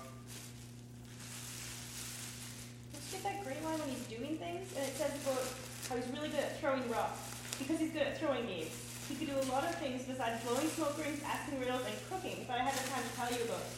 Let's 2.95 3.11
get 3.11 3.23
that 3.27 3.43
great 3.43 3.59
line 3.67 3.79
when 3.83 3.91
he's 3.91 4.07
doing 4.07 4.39
things, 4.39 4.71
and 4.79 4.87
it 4.87 4.95
says 4.95 5.11
about 5.27 5.43
how 5.91 5.99
he's 5.99 6.07
really 6.15 6.31
good 6.31 6.47
at 6.47 6.61
throwing 6.63 6.87
rocks. 6.87 7.19
Because 7.59 7.83
he's 7.83 7.91
good 7.91 8.07
at 8.07 8.19
throwing 8.23 8.47
games. 8.47 8.71
He 9.11 9.19
could 9.19 9.27
do 9.27 9.35
a 9.35 9.47
lot 9.51 9.67
of 9.67 9.75
things 9.83 10.07
besides 10.07 10.39
blowing 10.47 10.71
smoke 10.79 10.95
rings, 10.95 11.19
asking 11.27 11.59
riddles, 11.59 11.83
and 11.83 11.95
cooking, 12.07 12.47
but 12.47 12.63
I 12.63 12.65
haven't 12.71 12.87
time 12.87 13.03
to 13.03 13.13
tell 13.19 13.31
you 13.35 13.43
about 13.51 13.67
it. 13.67 13.75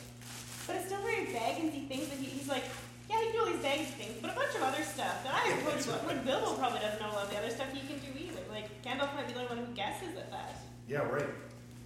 But 0.69 0.77
it's 0.77 0.87
still 0.93 1.01
very 1.01 1.33
Bagginsy 1.33 1.89
things 1.89 2.13
that 2.13 2.21
he, 2.21 2.29
he's 2.29 2.49
like, 2.49 2.65
yeah, 3.09 3.25
he 3.25 3.33
can 3.33 3.33
do 3.33 3.39
all 3.41 3.49
these 3.49 3.65
Bagginsy 3.65 3.97
things, 3.97 4.17
but 4.21 4.31
a 4.33 4.37
bunch 4.37 4.53
of 4.53 4.63
other 4.69 4.85
stuff 4.85 5.25
that 5.25 5.33
I 5.33 5.49
would, 5.65 5.81
would 5.81 6.21
Bilbo 6.29 6.61
probably 6.61 6.85
doesn't 6.85 7.01
know 7.01 7.09
all 7.09 7.25
the 7.25 7.41
other 7.41 7.51
stuff 7.51 7.73
he 7.73 7.81
can 7.89 7.97
do 8.05 8.13
either. 8.21 8.45
Like, 8.53 8.69
Gandalf 8.85 9.17
might 9.17 9.27
be 9.27 9.33
the 9.33 9.41
only 9.41 9.57
one 9.57 9.65
who 9.65 9.73
guesses 9.73 10.13
at 10.13 10.29
that. 10.29 10.61
Yeah, 10.89 11.09
right. 11.09 11.33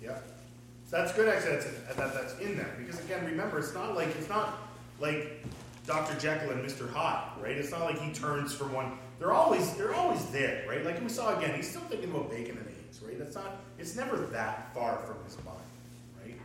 Yeah. 0.02 0.18
That's 0.90 1.12
good 1.12 1.28
actually 1.28 1.52
that's, 1.52 1.96
that 1.96 2.14
that's 2.14 2.38
in 2.38 2.56
there. 2.56 2.74
Because 2.78 2.98
again, 3.00 3.24
remember, 3.24 3.58
it's 3.58 3.74
not 3.74 3.94
like 3.94 4.08
it's 4.16 4.28
not 4.28 4.58
like 5.00 5.44
Dr. 5.86 6.18
Jekyll 6.18 6.50
and 6.50 6.64
Mr. 6.64 6.90
Hyde, 6.90 7.42
right? 7.42 7.56
It's 7.56 7.70
not 7.70 7.82
like 7.82 8.00
he 8.00 8.12
turns 8.12 8.54
from 8.54 8.72
one 8.72 8.98
they're 9.18 9.32
always 9.32 9.74
they're 9.74 9.94
always 9.94 10.24
there, 10.26 10.64
right? 10.68 10.84
Like 10.84 11.02
we 11.02 11.08
saw 11.08 11.36
again, 11.36 11.54
he's 11.54 11.68
still 11.68 11.82
thinking 11.82 12.10
about 12.10 12.30
bacon 12.30 12.56
and 12.56 12.66
eggs, 12.86 13.02
right? 13.02 13.18
That's 13.18 13.34
not 13.34 13.60
it's 13.78 13.96
never 13.96 14.16
that 14.16 14.72
far 14.74 14.98
from 14.98 15.16
his 15.24 15.36
mind, 15.44 15.58
right? 16.24 16.36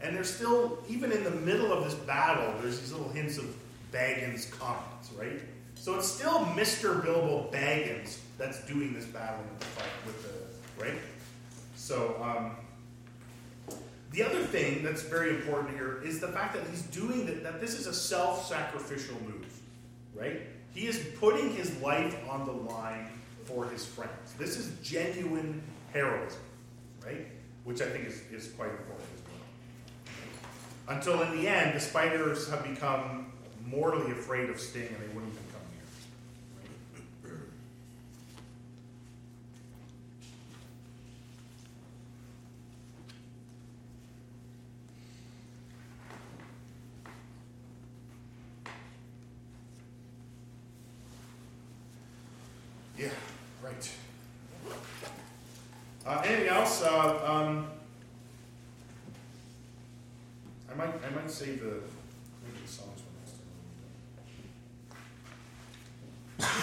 And 0.00 0.14
there's 0.14 0.32
still, 0.32 0.78
even 0.88 1.10
in 1.12 1.24
the 1.24 1.30
middle 1.30 1.72
of 1.72 1.84
this 1.84 1.94
battle, 1.94 2.54
there's 2.60 2.80
these 2.80 2.92
little 2.92 3.08
hints 3.08 3.38
of 3.38 3.54
Baggins 3.92 4.50
comments, 4.58 5.10
right? 5.18 5.40
So 5.74 5.94
it's 5.94 6.08
still 6.08 6.40
Mr. 6.46 7.02
Bilbo 7.02 7.50
Baggins 7.52 8.18
that's 8.36 8.64
doing 8.66 8.92
this 8.92 9.04
battle 9.06 9.40
with 10.06 10.22
the 10.22 10.84
right. 10.84 10.98
So 11.76 12.16
um, 12.22 12.56
the 14.12 14.22
other 14.22 14.42
thing 14.42 14.82
that's 14.82 15.02
very 15.02 15.30
important 15.30 15.74
here 15.74 16.00
is 16.02 16.20
the 16.20 16.28
fact 16.28 16.54
that 16.54 16.62
he's 16.70 16.82
doing 16.82 17.26
that. 17.26 17.42
That 17.42 17.60
this 17.60 17.78
is 17.78 17.86
a 17.86 17.92
self-sacrificial 17.92 19.16
move, 19.26 19.46
right? 20.14 20.40
He 20.72 20.86
is 20.86 21.04
putting 21.18 21.54
his 21.54 21.78
life 21.80 22.16
on 22.28 22.46
the 22.46 22.52
line 22.52 23.10
for 23.44 23.66
his 23.66 23.84
friends. 23.84 24.34
This 24.38 24.56
is 24.56 24.72
genuine 24.82 25.62
heroism, 25.92 26.40
right? 27.04 27.26
Which 27.64 27.80
I 27.80 27.86
think 27.86 28.06
is, 28.06 28.22
is 28.32 28.52
quite 28.52 28.70
important 28.70 29.08
as 29.14 29.22
well. 30.86 30.96
Until 30.96 31.22
in 31.22 31.42
the 31.42 31.48
end, 31.48 31.74
the 31.74 31.80
spiders 31.80 32.48
have 32.48 32.64
become 32.64 33.32
mortally 33.66 34.12
afraid 34.12 34.48
of 34.48 34.58
Sting 34.58 34.86
and 34.86 34.96
they 34.96 35.14
wouldn't 35.14 35.32
even 35.32 35.44
come 35.52 35.60
near. 35.72 35.82
Yeah, 52.98 53.08
right. 53.62 53.90
Uh, 56.04 56.22
anything 56.24 56.48
else? 56.48 56.82
Uh, 56.82 57.20
um, 57.24 57.66
I 60.68 60.74
might, 60.74 60.88
I 60.88 61.10
might 61.14 61.30
save 61.30 61.60
the, 61.60 61.66
maybe 61.66 62.58
the 62.66 62.68
songs 62.68 63.00
for 63.00 63.12
next 63.20 63.38
time. 66.40 66.58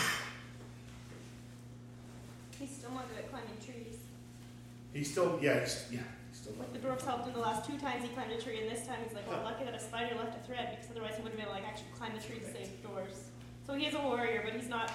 He's 2.60 2.72
still 2.72 2.92
not 2.92 3.08
good 3.10 3.20
at 3.20 3.30
climbing 3.30 3.58
trees. 3.64 3.98
He's 4.94 5.12
still, 5.12 5.40
yeah, 5.42 5.62
he's, 5.62 5.86
yeah, 5.90 6.00
he's 6.32 6.40
still. 6.42 6.54
Like 6.60 6.74
the 6.74 6.80
dwarfs 6.80 7.06
helped 7.06 7.28
him 7.28 7.34
the 7.34 7.40
last 7.40 7.66
two 7.66 7.78
times 7.78 8.04
he 8.04 8.10
climbed 8.10 8.34
a 8.34 8.42
tree, 8.42 8.60
and 8.62 8.70
this 8.70 8.86
time 8.86 8.98
he's 9.06 9.14
like, 9.16 9.30
well, 9.30 9.42
lucky 9.44 9.64
that 9.64 9.74
a 9.74 9.80
spider 9.80 10.16
left 10.16 10.36
a 10.38 10.46
thread, 10.46 10.76
because 10.76 10.92
otherwise 10.92 11.16
he 11.16 11.24
wouldn't 11.24 11.40
have 11.40 11.48
been 11.48 11.56
able 11.56 11.56
to 11.56 11.62
like 11.62 11.70
actually 11.72 11.92
climb 11.98 12.12
the 12.14 12.22
tree 12.22 12.40
to 12.40 12.46
save 12.46 12.70
the 12.82 12.88
dwarfs. 12.90 13.30
So 13.66 13.74
he 13.74 13.86
is 13.86 13.94
a 13.96 14.02
warrior, 14.02 14.42
but 14.44 14.54
he's 14.54 14.70
not 14.70 14.92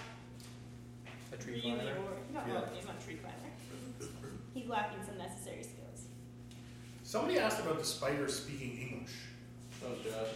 A 1.32 1.36
tree 1.36 1.54
really 1.54 1.62
climber? 1.76 1.96
a 1.96 2.00
warrior. 2.00 2.18
Not 2.34 2.48
Yeah. 2.48 2.60
he's 2.74 2.86
not 2.86 2.96
a 3.00 3.04
tree 3.04 3.16
climber. 3.16 3.36
He's 4.54 4.66
lacking 4.68 5.04
some 5.06 5.16
necessary 5.16 5.62
skills. 5.62 6.06
Somebody 7.04 7.38
asked 7.38 7.60
about 7.60 7.78
the 7.78 7.84
spider 7.84 8.26
speaking 8.28 8.76
English. 8.90 9.12
Oh, 9.84 9.94
Josh. 10.02 10.34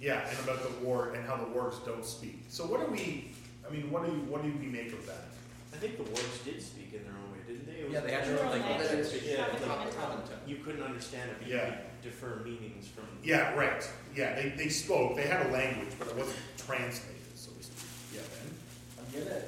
Yeah, 0.00 0.28
and 0.28 0.38
about 0.40 0.62
the 0.62 0.84
war 0.84 1.12
and 1.14 1.24
how 1.26 1.36
the 1.36 1.44
wargs 1.44 1.84
don't 1.86 2.04
speak. 2.04 2.42
So 2.48 2.64
what 2.64 2.80
do 2.84 2.90
we? 2.92 3.30
I 3.68 3.72
mean, 3.72 3.90
what 3.90 4.04
do 4.04 4.10
you, 4.12 4.18
what 4.22 4.42
do 4.42 4.52
we 4.58 4.66
make 4.66 4.92
of 4.92 5.06
that? 5.06 5.26
I 5.72 5.76
think 5.76 5.96
the 5.98 6.04
wargs 6.04 6.44
did 6.44 6.60
speak 6.60 6.92
in 6.92 7.04
their 7.04 7.12
own 7.12 7.30
way, 7.32 7.38
didn't 7.46 7.66
they? 7.66 7.80
It 7.82 7.84
was 7.84 7.92
Yeah, 7.94 8.00
they 8.00 8.12
had 8.12 8.24
their 8.24 8.40
own 8.44 8.50
language. 8.50 8.88
language. 8.88 9.22
Yeah, 9.24 9.46
like. 9.68 10.48
You 10.48 10.56
couldn't 10.56 10.82
understand 10.82 11.30
it, 11.30 11.36
but 11.38 11.48
Yeah. 11.48 11.66
you 11.66 11.72
could 11.72 12.02
defer 12.02 12.40
meanings 12.44 12.88
from. 12.88 13.04
Yeah, 13.22 13.54
right. 13.54 13.88
Yeah, 14.16 14.34
they, 14.34 14.48
they 14.56 14.68
spoke. 14.68 15.14
They 15.16 15.22
had 15.28 15.46
a 15.46 15.50
language, 15.50 15.92
but 15.98 16.08
it 16.08 16.16
wasn't 16.16 16.38
translated, 16.58 17.22
so 17.36 17.52
to 17.52 17.62
speak. 17.62 17.88
Yeah, 18.14 18.22
Ben. 18.34 18.54
I'm 18.98 19.24
gonna 19.24 19.40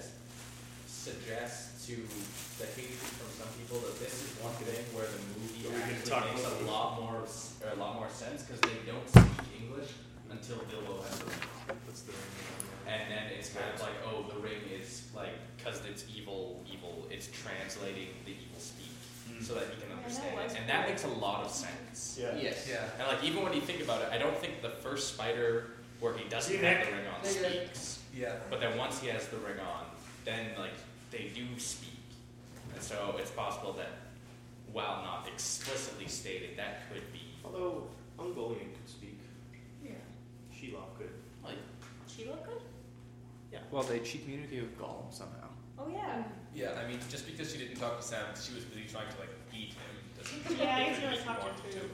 suggest 1.03 1.83
to 1.83 1.99
the 2.63 2.67
hatred 2.79 3.11
from 3.19 3.27
some 3.35 3.51
people 3.59 3.83
that 3.83 3.99
this 3.99 4.15
is 4.23 4.31
one 4.39 4.55
thing 4.63 4.87
where 4.95 5.11
the 5.11 5.19
movie 5.35 5.67
Are 5.67 5.75
we 5.75 5.83
gonna 5.83 5.99
actually 5.99 6.15
talk 6.15 6.31
makes 6.31 6.47
a 6.47 6.63
the- 6.63 6.71
lot 6.71 7.03
more 7.03 7.27
or 7.27 7.69
a 7.75 7.75
lot 7.75 7.99
more 7.99 8.07
sense 8.07 8.47
because 8.47 8.63
they 8.63 8.79
don't 8.87 9.03
speak 9.11 9.67
English 9.67 9.91
until 10.31 10.63
Bilbo 10.71 11.03
has 11.03 11.19
the 11.19 11.27
ring. 11.27 11.43
That's 11.91 12.07
the 12.07 12.15
And 12.87 13.11
then 13.11 13.35
it's 13.35 13.51
kind 13.51 13.67
of 13.75 13.83
like, 13.83 13.99
oh, 14.07 14.31
the 14.31 14.39
ring 14.39 14.63
is 14.71 15.11
like 15.11 15.35
because 15.59 15.83
it's 15.91 16.07
evil, 16.07 16.63
evil. 16.71 17.11
It's 17.11 17.27
translating 17.35 18.15
the 18.23 18.39
evil 18.39 18.63
speak 18.63 18.95
hmm. 19.27 19.43
so 19.43 19.59
that 19.59 19.75
he 19.75 19.83
can 19.83 19.91
understand 19.91 20.39
it, 20.39 20.55
and 20.55 20.71
that 20.71 20.87
makes 20.87 21.03
a 21.03 21.15
lot 21.19 21.43
of 21.43 21.51
sense. 21.51 22.15
Yeah. 22.15 22.39
Yes. 22.39 22.71
Yeah. 22.71 22.87
And 23.03 23.11
like 23.11 23.27
even 23.27 23.43
when 23.43 23.55
you 23.55 23.61
think 23.61 23.83
about 23.83 24.03
it, 24.03 24.09
I 24.15 24.19
don't 24.19 24.39
think 24.39 24.63
the 24.63 24.71
first 24.87 25.15
spider 25.15 25.83
where 25.99 26.15
he 26.15 26.29
doesn't 26.31 26.47
See, 26.47 26.63
have 26.63 26.87
the 26.87 26.95
ring 26.95 27.11
on 27.11 27.27
speaks. 27.27 27.99
Yeah. 28.15 28.39
But 28.51 28.61
then 28.61 28.79
once 28.79 29.01
he 29.03 29.09
has 29.09 29.27
the 29.35 29.39
ring 29.39 29.59
on, 29.59 29.87
then 30.25 30.47
like 30.59 30.79
they 31.13 31.31
do 31.35 31.47
speak. 31.59 31.91
And 32.73 32.83
so 32.83 33.15
it's 33.19 33.31
possible 33.31 33.73
that 33.75 33.91
while 34.73 35.03
not 35.03 35.29
explicitly 35.29 36.09
stated, 36.09 36.57
that 36.57 36.91
could 36.91 37.13
be 37.13 37.21
Although 37.45 37.85
Ungoliant 38.19 38.73
could 38.75 38.89
speak. 38.89 39.19
Yeah. 39.85 39.91
Shelob 40.55 40.97
could. 40.97 41.11
like 41.45 41.57
She 42.07 42.25
look 42.27 42.45
good? 42.47 42.63
Yeah. 43.53 43.59
Well, 43.71 43.83
they 43.83 44.03
she 44.05 44.19
communicated 44.19 44.63
with 44.63 44.79
Gollum 44.79 45.13
somehow. 45.13 45.49
Oh 45.79 45.89
yeah. 45.93 46.23
Yeah, 46.55 46.79
I 46.83 46.89
mean, 46.89 46.99
just 47.09 47.27
because 47.27 47.53
she 47.53 47.59
didn't 47.59 47.77
talk 47.77 48.01
to 48.01 48.07
Sam 48.07 48.27
she 48.41 48.55
was 48.55 48.65
busy 48.65 48.85
trying 48.91 49.09
to 49.09 49.19
like 49.19 49.31
eat 49.53 49.75
him 49.75 49.93
doesn't. 50.17 50.59
Yeah, 50.59 50.77
I 50.77 50.85
guess 50.85 50.97
you 50.97 51.03
mean 51.03 51.11
really 51.11 51.19
she 51.19 51.25
talked 51.25 51.43
her 51.43 51.49
wanted 51.49 51.73
to. 51.73 51.91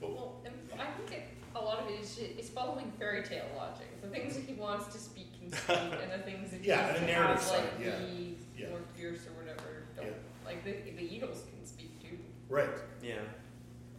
Well, 0.00 0.36
I 0.78 0.86
think 0.96 1.12
it, 1.12 1.28
a 1.56 1.60
lot 1.60 1.80
of 1.80 1.90
it 1.90 2.00
is 2.00 2.18
it's 2.18 2.48
following 2.48 2.92
fairy 2.98 3.22
tale 3.24 3.46
logic. 3.56 4.00
The 4.00 4.08
things 4.08 4.34
that 4.36 4.44
he 4.44 4.54
wants 4.54 4.92
to 4.94 4.98
speak 5.00 5.27
can 5.56 5.92
and 5.92 6.12
the 6.12 6.18
things 6.30 6.50
that 6.50 6.60
he 6.60 6.68
Yeah, 6.68 6.84
wants 6.86 6.98
and 7.00 7.06
to 7.08 7.12
a 7.12 7.16
narrative 7.16 7.42
have, 7.42 7.50
like 7.52 7.60
side, 7.60 7.70
yeah. 7.80 7.90
the 7.98 8.62
Yeah. 8.62 8.68
more 8.70 8.80
fierce 8.96 9.20
or 9.26 9.32
whatever, 9.40 9.84
don't. 9.96 10.06
Yeah. 10.06 10.12
Like 10.44 10.64
the 10.64 10.72
the 10.72 11.14
eagles 11.14 11.42
can 11.50 11.66
speak 11.66 12.00
too. 12.02 12.18
Right. 12.48 12.68
Yeah. 13.02 13.16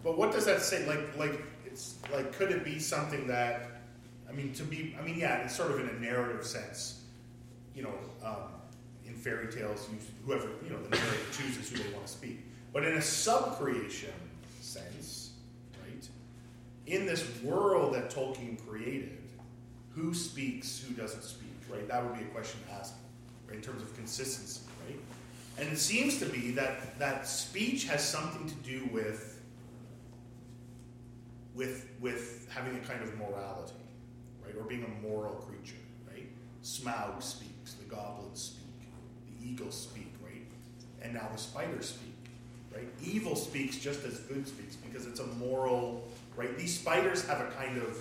But 0.03 0.17
what 0.17 0.31
does 0.31 0.45
that 0.45 0.61
say? 0.61 0.85
Like, 0.88 1.17
like 1.17 1.41
it's 1.65 1.95
like, 2.13 2.34
could 2.34 2.51
it 2.51 2.63
be 2.63 2.80
something 2.80 3.27
that? 3.27 3.81
I 4.30 4.31
mean, 4.31 4.53
to 4.53 4.63
be. 4.63 4.95
I 4.99 5.03
mean, 5.03 5.17
yeah, 5.17 5.38
it's 5.43 5.55
sort 5.55 5.71
of 5.71 5.80
in 5.80 5.89
a 5.89 5.99
narrative 5.99 6.45
sense. 6.45 7.01
You 7.76 7.84
know, 7.84 7.93
um, 8.23 8.35
in 9.07 9.13
fairy 9.15 9.51
tales, 9.51 9.88
you, 9.91 9.97
whoever 10.26 10.49
you 10.63 10.69
know, 10.69 10.81
the 10.84 10.89
narrator 10.95 11.23
chooses 11.31 11.69
who 11.69 11.77
they 11.81 11.89
want 11.93 12.05
to 12.05 12.11
speak. 12.11 12.39
But 12.73 12.84
in 12.84 12.93
a 12.97 13.01
sub-creation 13.01 14.13
sense, 14.61 15.31
right? 15.81 16.07
In 16.85 17.05
this 17.05 17.26
world 17.43 17.95
that 17.95 18.11
Tolkien 18.11 18.57
created, 18.67 19.17
who 19.95 20.14
speaks, 20.14 20.84
who 20.86 20.94
doesn't 20.94 21.24
speak, 21.24 21.49
right? 21.70 21.88
That 21.88 22.03
would 22.03 22.18
be 22.18 22.24
a 22.24 22.28
question 22.28 22.60
to 22.68 22.74
ask, 22.74 22.94
right? 23.48 23.57
In 23.57 23.61
terms 23.61 23.82
of 23.82 23.95
consistency, 23.95 24.61
right? 24.88 24.99
And 25.57 25.70
it 25.74 25.78
seems 25.78 26.20
to 26.20 26.26
be 26.26 26.52
that 26.52 26.98
that 26.99 27.28
speech 27.28 27.86
has 27.86 28.07
something 28.07 28.48
to 28.48 28.56
do 28.56 28.88
with 28.94 29.41
with 31.53 31.90
with 31.99 32.48
having 32.49 32.76
a 32.76 32.80
kind 32.80 33.02
of 33.02 33.18
morality, 33.18 33.74
right? 34.45 34.56
Or 34.57 34.64
being 34.64 34.84
a 34.84 35.02
moral 35.07 35.34
creature, 35.34 35.76
right? 36.10 36.28
Smaug 36.64 37.22
speaks, 37.22 37.74
the 37.74 37.86
goblins 37.86 38.41
speak, 38.41 38.90
the 39.28 39.49
eagles 39.49 39.76
speak, 39.76 40.14
right? 40.24 40.45
And 41.02 41.14
now 41.14 41.28
the 41.32 41.38
spiders 41.38 41.90
speak, 41.90 42.16
right? 42.74 42.88
Evil 43.03 43.36
speaks 43.36 43.78
just 43.78 44.06
as 44.06 44.20
good 44.20 44.48
speaks 44.48 44.76
because 44.78 45.06
it's 45.06 45.20
a 45.20 45.28
moral, 45.28 46.07
right? 46.38 46.57
These 46.57 46.80
spiders 46.80 47.26
have 47.28 47.41
a 47.41 47.52
kind 47.52 47.78
of 47.78 47.98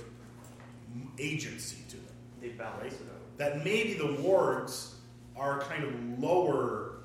agency 1.18 1.78
to 1.88 1.96
them 1.96 2.04
They 2.40 2.48
balance 2.50 2.94
it 2.94 3.00
out. 3.02 3.38
that 3.38 3.64
maybe 3.64 3.94
the 3.94 4.04
wargs 4.22 4.92
are 5.36 5.60
kind 5.62 5.84
of 5.84 6.18
lower, 6.18 6.98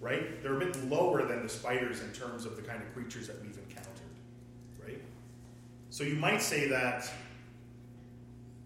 right? 0.00 0.42
They're 0.42 0.56
a 0.56 0.58
bit 0.58 0.76
lower 0.88 1.24
than 1.24 1.42
the 1.42 1.48
spiders 1.48 2.00
in 2.02 2.10
terms 2.12 2.44
of 2.44 2.56
the 2.56 2.62
kind 2.62 2.82
of 2.82 2.92
creatures 2.94 3.26
that 3.28 3.40
we've 3.42 3.56
encountered, 3.68 3.90
right? 4.84 5.00
So 5.90 6.04
you 6.04 6.16
might 6.16 6.42
say 6.42 6.68
that 6.68 7.10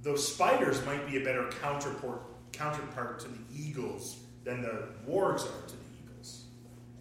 those 0.03 0.27
spiders 0.35 0.85
might 0.85 1.07
be 1.07 1.17
a 1.17 1.25
better 1.25 1.49
counterpart 1.63 2.21
counterpart 2.53 3.19
to 3.21 3.27
the 3.29 3.39
eagles 3.53 4.19
than 4.45 4.63
the 4.63 4.85
wargs 5.09 5.41
are 5.43 5.67
to 5.67 5.75
the 5.75 5.83
eagles. 6.05 6.45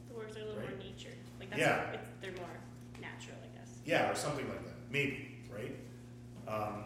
The 0.08 0.16
wargs 0.16 0.36
are 0.36 0.40
a 0.42 0.46
little 0.46 0.56
Right. 0.62 0.70
more 0.70 0.78
natured. 0.80 1.14
Like 1.40 1.50
that's 1.52 1.60
Yeah. 1.62 1.92
it's, 1.92 2.08
they're 2.22 2.32
more 2.32 2.48
natural, 3.00 3.38
I 3.44 3.56
guess. 3.58 3.70
Yeah, 3.86 4.10
or 4.10 4.16
something 4.16 4.48
like 4.50 4.66
that. 4.66 4.74
Maybe, 4.90 5.44
right? 5.54 5.76
Um, 6.48 6.86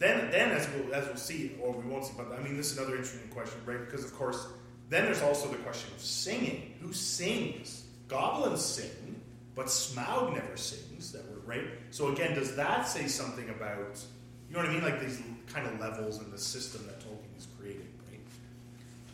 then, 0.00 0.30
then 0.30 0.50
as 0.50 0.66
we'll, 0.70 0.94
as 0.94 1.06
we'll 1.06 1.16
see, 1.16 1.52
or 1.60 1.72
we 1.72 1.88
won't 1.88 2.06
see, 2.06 2.14
but 2.16 2.32
I 2.32 2.42
mean, 2.42 2.56
this 2.56 2.72
is 2.72 2.78
another 2.78 2.96
interesting 2.96 3.28
question, 3.28 3.60
right? 3.66 3.78
Because 3.78 4.02
of 4.02 4.14
course, 4.14 4.46
then 4.88 5.04
there's 5.04 5.22
also 5.22 5.48
the 5.48 5.58
question 5.58 5.92
of 5.94 6.00
singing. 6.00 6.74
Who 6.80 6.92
sings? 6.92 7.84
Goblins 8.08 8.64
sing, 8.64 9.20
but 9.54 9.66
Smaug 9.66 10.34
never 10.34 10.56
sings. 10.56 11.12
That 11.12 11.30
were 11.30 11.40
right. 11.46 11.64
So 11.90 12.08
again, 12.08 12.34
does 12.34 12.56
that 12.56 12.88
say 12.88 13.06
something 13.06 13.48
about 13.50 14.02
you 14.48 14.56
know 14.56 14.62
what 14.62 14.70
I 14.70 14.72
mean? 14.72 14.82
Like 14.82 15.00
these 15.00 15.22
kind 15.52 15.66
of 15.66 15.78
levels 15.78 16.20
in 16.20 16.30
the 16.30 16.38
system 16.38 16.86
that 16.86 16.98
Tolkien 17.00 17.38
is 17.38 17.46
creating, 17.58 17.86
right? 18.10 18.20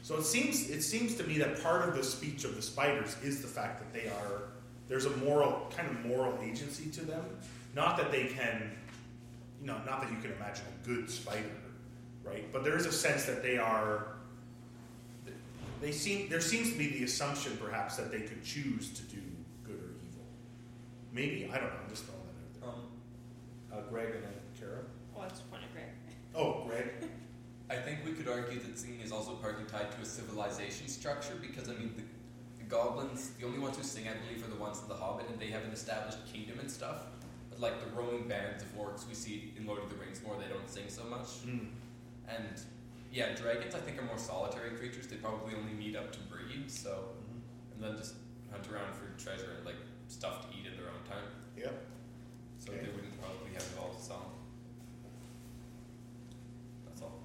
So 0.03 0.17
it 0.17 0.25
seems 0.25 0.71
it 0.71 0.83
seems 0.83 1.17
to 1.17 1.25
me 1.25 1.37
that 1.39 1.63
part 1.63 1.89
of 1.89 1.97
the 1.97 2.05
speech 2.05 2.45
of 2.45 2.55
the 2.55 2.63
spiders 2.63 3.17
is 3.23 3.43
the 3.43 3.49
fact 3.49 3.81
that 3.81 3.93
they 3.93 4.09
are 4.09 4.43
there's 4.89 5.07
a 5.07 5.17
moral 5.19 5.71
kind 5.77 5.91
of 5.91 6.07
moral 6.07 6.39
agency 6.43 6.91
to 6.93 7.05
them. 7.05 7.25
Not 7.75 7.99
that 7.99 8.11
they 8.11 8.27
can, 8.27 8.71
you 9.61 9.67
know, 9.67 9.77
not 9.87 10.01
that 10.03 10.11
you 10.11 10.19
can 10.19 10.33
imagine 10.33 10.65
a 10.83 10.87
good 10.87 11.11
spider, 11.11 11.51
right? 12.25 12.51
But 12.53 12.65
there 12.65 12.77
is 12.77 12.87
a 12.87 12.93
sense 12.93 13.25
that 13.27 13.43
they 13.43 13.59
are. 13.59 14.09
They 15.81 15.93
seem 15.93 16.29
there 16.29 16.41
seems 16.41 16.73
to 16.73 16.79
be 16.79 16.89
the 16.89 17.05
assumption 17.05 17.57
perhaps 17.63 17.97
that 17.97 18.11
they 18.11 18.21
could 18.21 18.43
choose 18.43 18.91
to 18.95 19.03
do 19.03 19.21
good 19.65 19.75
or 19.77 19.93
evil. 20.09 20.25
Maybe 21.13 21.51
I 21.53 21.59
don't 21.59 21.69
know. 21.69 21.81
I'm 21.85 21.91
just 21.91 22.05
throwing 22.05 22.21
that 22.61 22.67
out 22.67 22.75
Um, 22.75 22.81
there. 23.71 23.79
Uh, 23.79 23.83
Greg 23.91 24.15
and 24.15 24.25
then 24.25 24.33
Kara. 24.59 24.79
Well, 25.15 25.23
that's 25.29 25.41
the 25.41 25.47
point 25.49 25.65
of 25.65 25.73
Greg. 25.73 25.85
Oh, 26.35 26.65
Greg. 26.67 26.91
I 27.71 27.77
think 27.77 27.99
we 28.07 28.13
could 28.13 28.29
argue 28.29 28.61
that 28.61 28.79
singing 28.79 29.01
is 29.01 29.11
also 29.13 29.33
partly 29.35 29.65
tied 29.65 29.91
to 29.93 30.01
a 30.01 30.05
civilization 30.05 30.87
structure 30.89 31.35
because 31.41 31.69
I 31.69 31.73
mean 31.73 31.93
the, 31.97 32.03
the 32.63 32.71
goblins, 32.71 33.31
the 33.41 33.45
only 33.47 33.59
ones 33.59 33.77
who 33.77 33.83
sing, 33.83 34.05
I 34.09 34.15
believe, 34.27 34.47
are 34.47 34.51
the 34.51 34.61
ones 34.61 34.81
in 34.81 34.89
the 34.89 34.95
Hobbit, 34.95 35.29
and 35.29 35.39
they 35.41 35.49
have 35.49 35.65
an 35.65 35.73
established 35.73 36.19
kingdom 36.33 36.59
and 36.61 36.71
stuff. 36.71 36.99
But 37.59 37.73
like 37.73 37.81
the 37.85 37.91
roaming 37.97 38.29
bands 38.29 38.63
of 38.63 38.69
orcs 38.77 39.09
we 39.09 39.15
see 39.15 39.55
in 39.57 39.67
Lord 39.67 39.83
of 39.83 39.89
the 39.89 39.97
Rings 39.97 40.21
more, 40.25 40.37
they 40.37 40.49
don't 40.53 40.69
sing 40.69 40.85
so 40.89 41.05
much. 41.05 41.47
Mm. 41.47 41.69
And 42.29 42.61
yeah, 43.13 43.35
dragons 43.35 43.75
I 43.75 43.79
think 43.79 43.99
are 43.99 44.05
more 44.05 44.19
solitary 44.19 44.71
creatures. 44.77 45.07
They 45.07 45.17
probably 45.17 45.55
only 45.55 45.73
meet 45.73 45.97
up 45.97 46.13
to 46.13 46.19
breed, 46.21 46.71
so 46.71 47.09
and 47.75 47.83
then 47.83 47.97
just 47.97 48.15
hunt 48.51 48.67
around 48.71 48.93
for 48.95 49.09
treasure 49.23 49.53
and 49.57 49.65
like 49.65 49.77
stuff 50.09 50.43
to 50.51 50.57
eat 50.57 50.67
in 50.67 50.77
their 50.77 50.89
own 50.89 51.03
time. 51.09 51.25
Yep. 51.57 51.85
So 52.59 52.73
Okay. 52.73 52.83
they 52.85 52.93
wouldn't 52.93 53.21
probably 53.21 53.53
have 53.55 53.63
it 53.63 53.79
all 53.81 53.95
sung. 53.99 54.33
That's 56.87 57.03
all. 57.03 57.21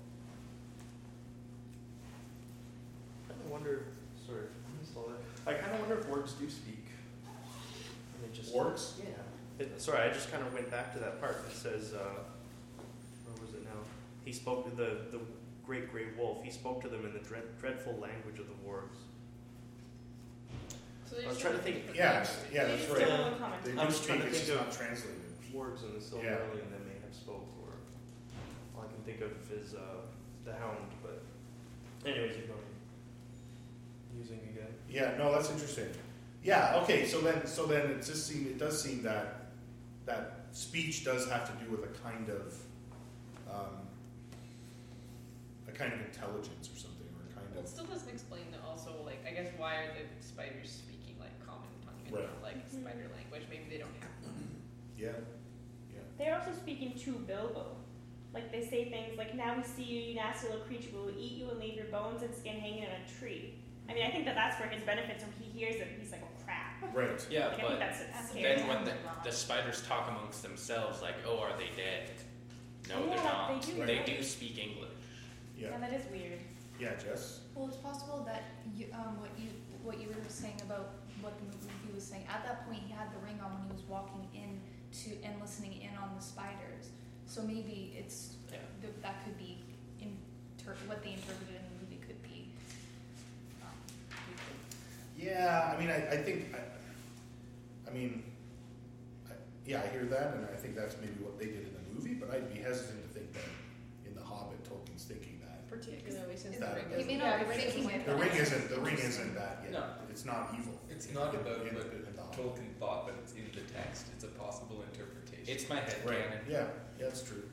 I 3.28 3.32
kind 3.34 3.42
of 3.46 3.52
wonder. 3.52 3.84
Sorry, 4.26 4.46
I 4.48 4.80
missed 4.80 4.96
all 4.96 5.10
that. 5.10 5.50
I 5.50 5.60
kind 5.60 5.74
of 5.74 5.80
wonder 5.82 6.00
if 6.00 6.08
orcs 6.08 6.40
do 6.40 6.50
speak. 6.50 6.86
And 7.26 8.24
they 8.24 8.36
just 8.36 8.54
Orcs? 8.54 9.00
Yeah. 9.00 9.21
It, 9.62 9.80
sorry, 9.80 10.10
I 10.10 10.12
just 10.12 10.32
kind 10.32 10.42
of 10.44 10.52
went 10.54 10.72
back 10.72 10.92
to 10.94 11.00
that 11.00 11.22
part 11.22 11.44
that 11.48 11.56
says, 11.56 11.94
uh, 11.94 12.00
where 12.00 13.46
was 13.46 13.54
it 13.54 13.64
now? 13.64 13.80
He 14.26 14.34
spoke 14.34 14.68
to 14.68 14.76
the 14.76 14.98
the 15.16 15.20
great 15.64 15.92
great 15.92 16.18
wolf. 16.18 16.44
He 16.44 16.50
spoke 16.50 16.82
to 16.82 16.88
them 16.90 17.06
in 17.06 17.14
the 17.14 17.20
dread, 17.20 17.44
dreadful 17.60 17.94
language 17.94 18.40
of 18.40 18.48
the 18.48 18.58
wargs. 18.68 18.98
So 21.08 21.18
I 21.24 21.28
was 21.28 21.38
trying 21.38 21.54
to 21.54 21.60
think. 21.60 21.84
Yeah, 21.94 22.26
yeah, 22.52 22.66
that's 22.66 22.90
right. 22.90 23.06
They 23.64 23.72
do 23.74 23.80
I'm 23.80 23.88
just 23.88 24.04
speak, 24.04 24.08
trying 24.08 24.22
to 24.22 24.28
it's 24.28 24.40
think 24.40 24.48
just 24.48 24.60
of 24.60 24.66
not 24.66 24.72
translated. 24.72 25.18
Words 25.54 25.84
in 25.84 25.94
the 25.94 26.00
Silmarillion 26.00 26.72
that 26.72 26.86
may 26.88 26.98
have 27.04 27.14
spoke, 27.14 27.46
or 27.62 27.74
all 28.74 28.86
I 28.86 28.88
can 28.88 29.04
think 29.04 29.20
of 29.22 29.32
is 29.52 29.76
uh, 29.76 29.80
the 30.46 30.54
Hound. 30.54 30.78
But 31.04 31.22
anyways, 32.10 32.38
you're 32.38 32.48
going 32.48 32.60
using 34.18 34.40
again. 34.50 34.74
Yeah, 34.90 35.18
no, 35.18 35.32
that's 35.32 35.52
interesting. 35.52 35.90
Yeah, 36.42 36.80
okay, 36.84 37.06
so 37.06 37.20
then 37.22 37.46
so 37.46 37.66
then 37.68 37.92
it 37.92 37.98
just 37.98 38.26
seem 38.26 38.48
it 38.48 38.58
does 38.58 38.82
seem 38.82 39.04
that 39.04 39.41
that 40.12 40.46
speech 40.52 41.04
does 41.06 41.30
have 41.30 41.46
to 41.48 41.66
do 41.66 41.72
with 41.72 41.84
a 41.84 41.94
kind 42.04 42.30
of 42.30 42.56
um, 43.50 43.76
a 45.68 45.72
kind 45.72 45.94
of 45.94 46.00
intelligence 46.02 46.70
or 46.74 46.78
something, 46.78 47.08
or 47.16 47.24
a 47.30 47.34
kind 47.36 47.48
Well, 47.52 47.60
of 47.60 47.66
it 47.66 47.70
still 47.70 47.86
doesn't 47.86 48.10
explain 48.10 48.44
the 48.52 48.60
also 48.68 48.92
like 49.06 49.24
I 49.28 49.32
guess 49.32 49.48
why 49.58 49.76
are 49.88 49.92
the 49.96 50.04
spiders 50.24 50.70
speaking 50.72 51.16
like 51.20 51.36
common 51.46 51.72
tongue 51.86 52.00
and 52.06 52.14
Right. 52.16 52.24
not 52.28 52.44
like 52.44 52.60
spider 52.70 53.08
language? 53.16 53.48
Maybe 53.50 53.66
they 53.70 53.78
don't 53.80 53.96
have 54.04 54.16
one. 54.24 54.62
yeah, 54.98 55.16
They're 56.18 56.38
also 56.38 56.52
speaking 56.54 56.98
to 57.06 57.12
Bilbo. 57.28 57.78
Like 58.34 58.52
they 58.52 58.64
say 58.64 58.90
things 58.90 59.18
like, 59.18 59.36
"Now 59.36 59.58
we 59.58 59.64
see 59.64 59.84
you, 59.84 60.00
you 60.02 60.16
nasty 60.16 60.48
little 60.48 60.64
creature. 60.64 60.90
We 60.94 61.00
will 61.00 61.18
eat 61.20 61.34
you 61.40 61.50
and 61.50 61.60
leave 61.60 61.76
your 61.76 61.88
bones 61.92 62.24
and 62.24 62.34
skin 62.34 62.56
hanging 62.60 62.86
on 62.86 62.92
a 63.04 63.20
tree." 63.20 63.56
I 63.90 63.94
mean, 63.94 64.06
I 64.08 64.12
think 64.12 64.24
that 64.26 64.36
that's 64.36 64.56
for 64.56 64.68
his 64.68 64.82
benefit. 64.84 65.20
So 65.20 65.28
he 65.40 65.52
hears 65.52 65.76
it, 65.76 65.88
he's 66.00 66.12
like, 66.12 66.22
"Oh 66.24 66.32
crap!" 66.56 66.96
Right. 66.96 67.28
Yeah, 67.30 67.48
Like, 67.48 67.60
I 67.60 67.62
but 67.62 67.68
think 67.68 67.80
that's 67.80 68.00
that's 68.12 68.30
then 68.32 68.68
when 68.68 68.84
the, 68.86 68.94
the 69.24 69.32
spiders 69.32 69.82
talk 69.88 70.10
amongst 70.10 70.44
themselves, 70.44 71.02
like, 71.02 71.16
"Oh, 71.26 71.40
are 71.40 71.58
they 71.58 71.70
dead?" 71.76 72.10
No, 72.90 72.96
Oh, 73.04 73.08
they're 73.08 73.24
not. 73.24 73.62
they 73.62 73.72
do, 73.74 73.86
They 73.86 74.00
do 74.04 74.24
speak 74.24 74.58
English. 74.58 74.90
Yeah. 75.58 75.70
Yeah, 75.72 75.78
that 75.78 75.94
is 75.94 76.02
weird. 76.12 76.40
Yeah, 76.80 76.96
Jess. 76.96 77.42
Well, 77.56 77.68
it's 77.68 77.78
possible 77.78 78.24
that 78.26 78.44
you, 78.76 78.88
um, 78.94 79.20
what 79.22 79.30
you 79.38 79.50
what 79.84 80.00
you 80.02 80.08
were 80.10 80.16
saying 80.28 80.60
about 80.64 80.94
what 81.22 81.38
the 81.38 81.46
movie 81.46 81.94
was 81.94 82.04
saying. 82.04 82.26
At 82.28 82.44
that 82.46 82.66
point, 82.66 82.80
he 82.88 82.92
had 82.94 83.14
the 83.14 83.20
ring 83.26 83.40
on 83.44 83.54
when 83.54 83.64
he 83.68 83.72
was 83.72 83.84
walking 83.88 84.28
in 84.34 84.60
to 85.04 85.10
and 85.24 85.40
listening 85.40 85.74
in 85.82 85.96
on 85.98 86.16
the 86.16 86.22
spiders. 86.22 86.90
So 87.28 87.42
maybe 87.44 87.94
it's 87.98 88.36
Yeah. 88.52 88.58
th- 88.82 88.94
that 89.02 89.24
could 89.24 89.38
be 89.38 89.60
inter- 90.02 90.76
what 90.88 91.04
they 91.04 91.14
interpreted 91.14 91.56
in 91.56 91.64
the 91.64 91.76
movie 91.86 92.02
could 92.06 92.22
be. 92.24 92.50
Um, 93.62 93.70
we 94.28 94.34
could- 94.34 95.11
Yeah, 95.22 95.74
I 95.76 95.80
mean, 95.80 95.92
I, 95.92 95.98
I 96.10 96.18
think, 96.18 96.50
I, 96.56 97.90
I 97.90 97.94
mean, 97.94 98.24
I, 99.30 99.34
yeah, 99.68 99.82
I 99.86 99.88
hear 99.94 100.06
that, 100.06 100.34
and 100.34 100.46
I 100.52 100.58
think 100.58 100.76
that's 100.76 100.96
maybe 101.00 101.22
what 101.22 101.38
they 101.38 101.46
did 101.46 101.68
in 101.70 101.74
the 101.78 101.86
movie, 101.94 102.16
but 102.16 102.34
I'd 102.34 102.52
be 102.52 102.60
hesitant 102.60 103.06
to 103.06 103.10
think 103.14 103.32
that 103.34 103.46
in 104.10 104.16
The 104.16 104.24
Hobbit, 104.26 104.64
Tolkien's 104.66 105.04
thinking 105.06 105.38
that. 105.46 105.70
Particularly 105.70 106.36
since 106.36 106.58
That- 106.58 106.90
the 106.90 106.98
ring 106.98 107.06
He 107.06 107.06
may 107.06 107.14
is 107.14 107.20
not 107.22 107.38
yeah, 107.40 107.44
be 107.46 107.54
thinking 107.54 107.90
it. 107.92 108.06
The 108.06 108.16
ring 108.16 108.34
isn't, 108.34 108.70
the 108.70 108.82
ring 108.82 108.98
isn't 108.98 109.36
that 109.36 109.60
yet. 109.64 109.72
No. 109.74 109.84
It's 110.10 110.26
not 110.26 110.56
evil. 110.58 110.74
It's 110.90 111.14
not 111.14 111.36
about 111.36 111.68
In- 111.70 111.76
what 111.76 111.86
in 111.94 112.02
The 112.18 112.22
Hobbit. 112.22 112.38
Tolkien 112.58 112.74
thought, 112.80 113.06
but 113.06 113.16
it's 113.22 113.34
in 113.34 113.46
the 113.54 113.62
text. 113.72 114.08
It's 114.16 114.24
a 114.24 114.34
possible 114.42 114.82
interpretation. 114.92 115.46
It's 115.48 115.70
my 115.70 115.78
head 115.86 116.02
Right, 116.04 116.18
canon. 116.34 116.40
yeah, 116.50 116.66
yeah, 116.98 117.06
that's 117.06 117.22
true. 117.22 117.44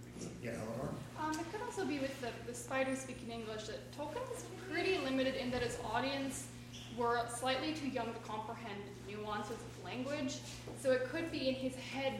Yeah, 0.42 0.52
Eleanor? 0.56 0.90
Um, 1.20 1.30
it 1.38 1.46
could 1.52 1.60
also 1.62 1.84
be 1.84 1.98
with 2.00 2.18
the, 2.22 2.30
the 2.50 2.54
spiders 2.56 2.98
speaking 3.00 3.30
English 3.30 3.64
that 3.68 3.92
Tolkien 3.92 4.24
was 4.32 4.42
pretty 4.72 4.98
limited 4.98 5.34
in 5.36 5.50
that 5.52 5.62
his 5.62 5.76
audience 5.92 6.46
were 6.98 7.20
slightly 7.38 7.72
too 7.72 7.88
young 7.88 8.06
to 8.12 8.18
comprehend 8.20 8.80
nuances 9.08 9.52
of 9.56 9.84
language. 9.84 10.38
So 10.82 10.90
it 10.92 11.08
could 11.08 11.30
be 11.30 11.48
in 11.48 11.54
his 11.54 11.74
head 11.76 12.14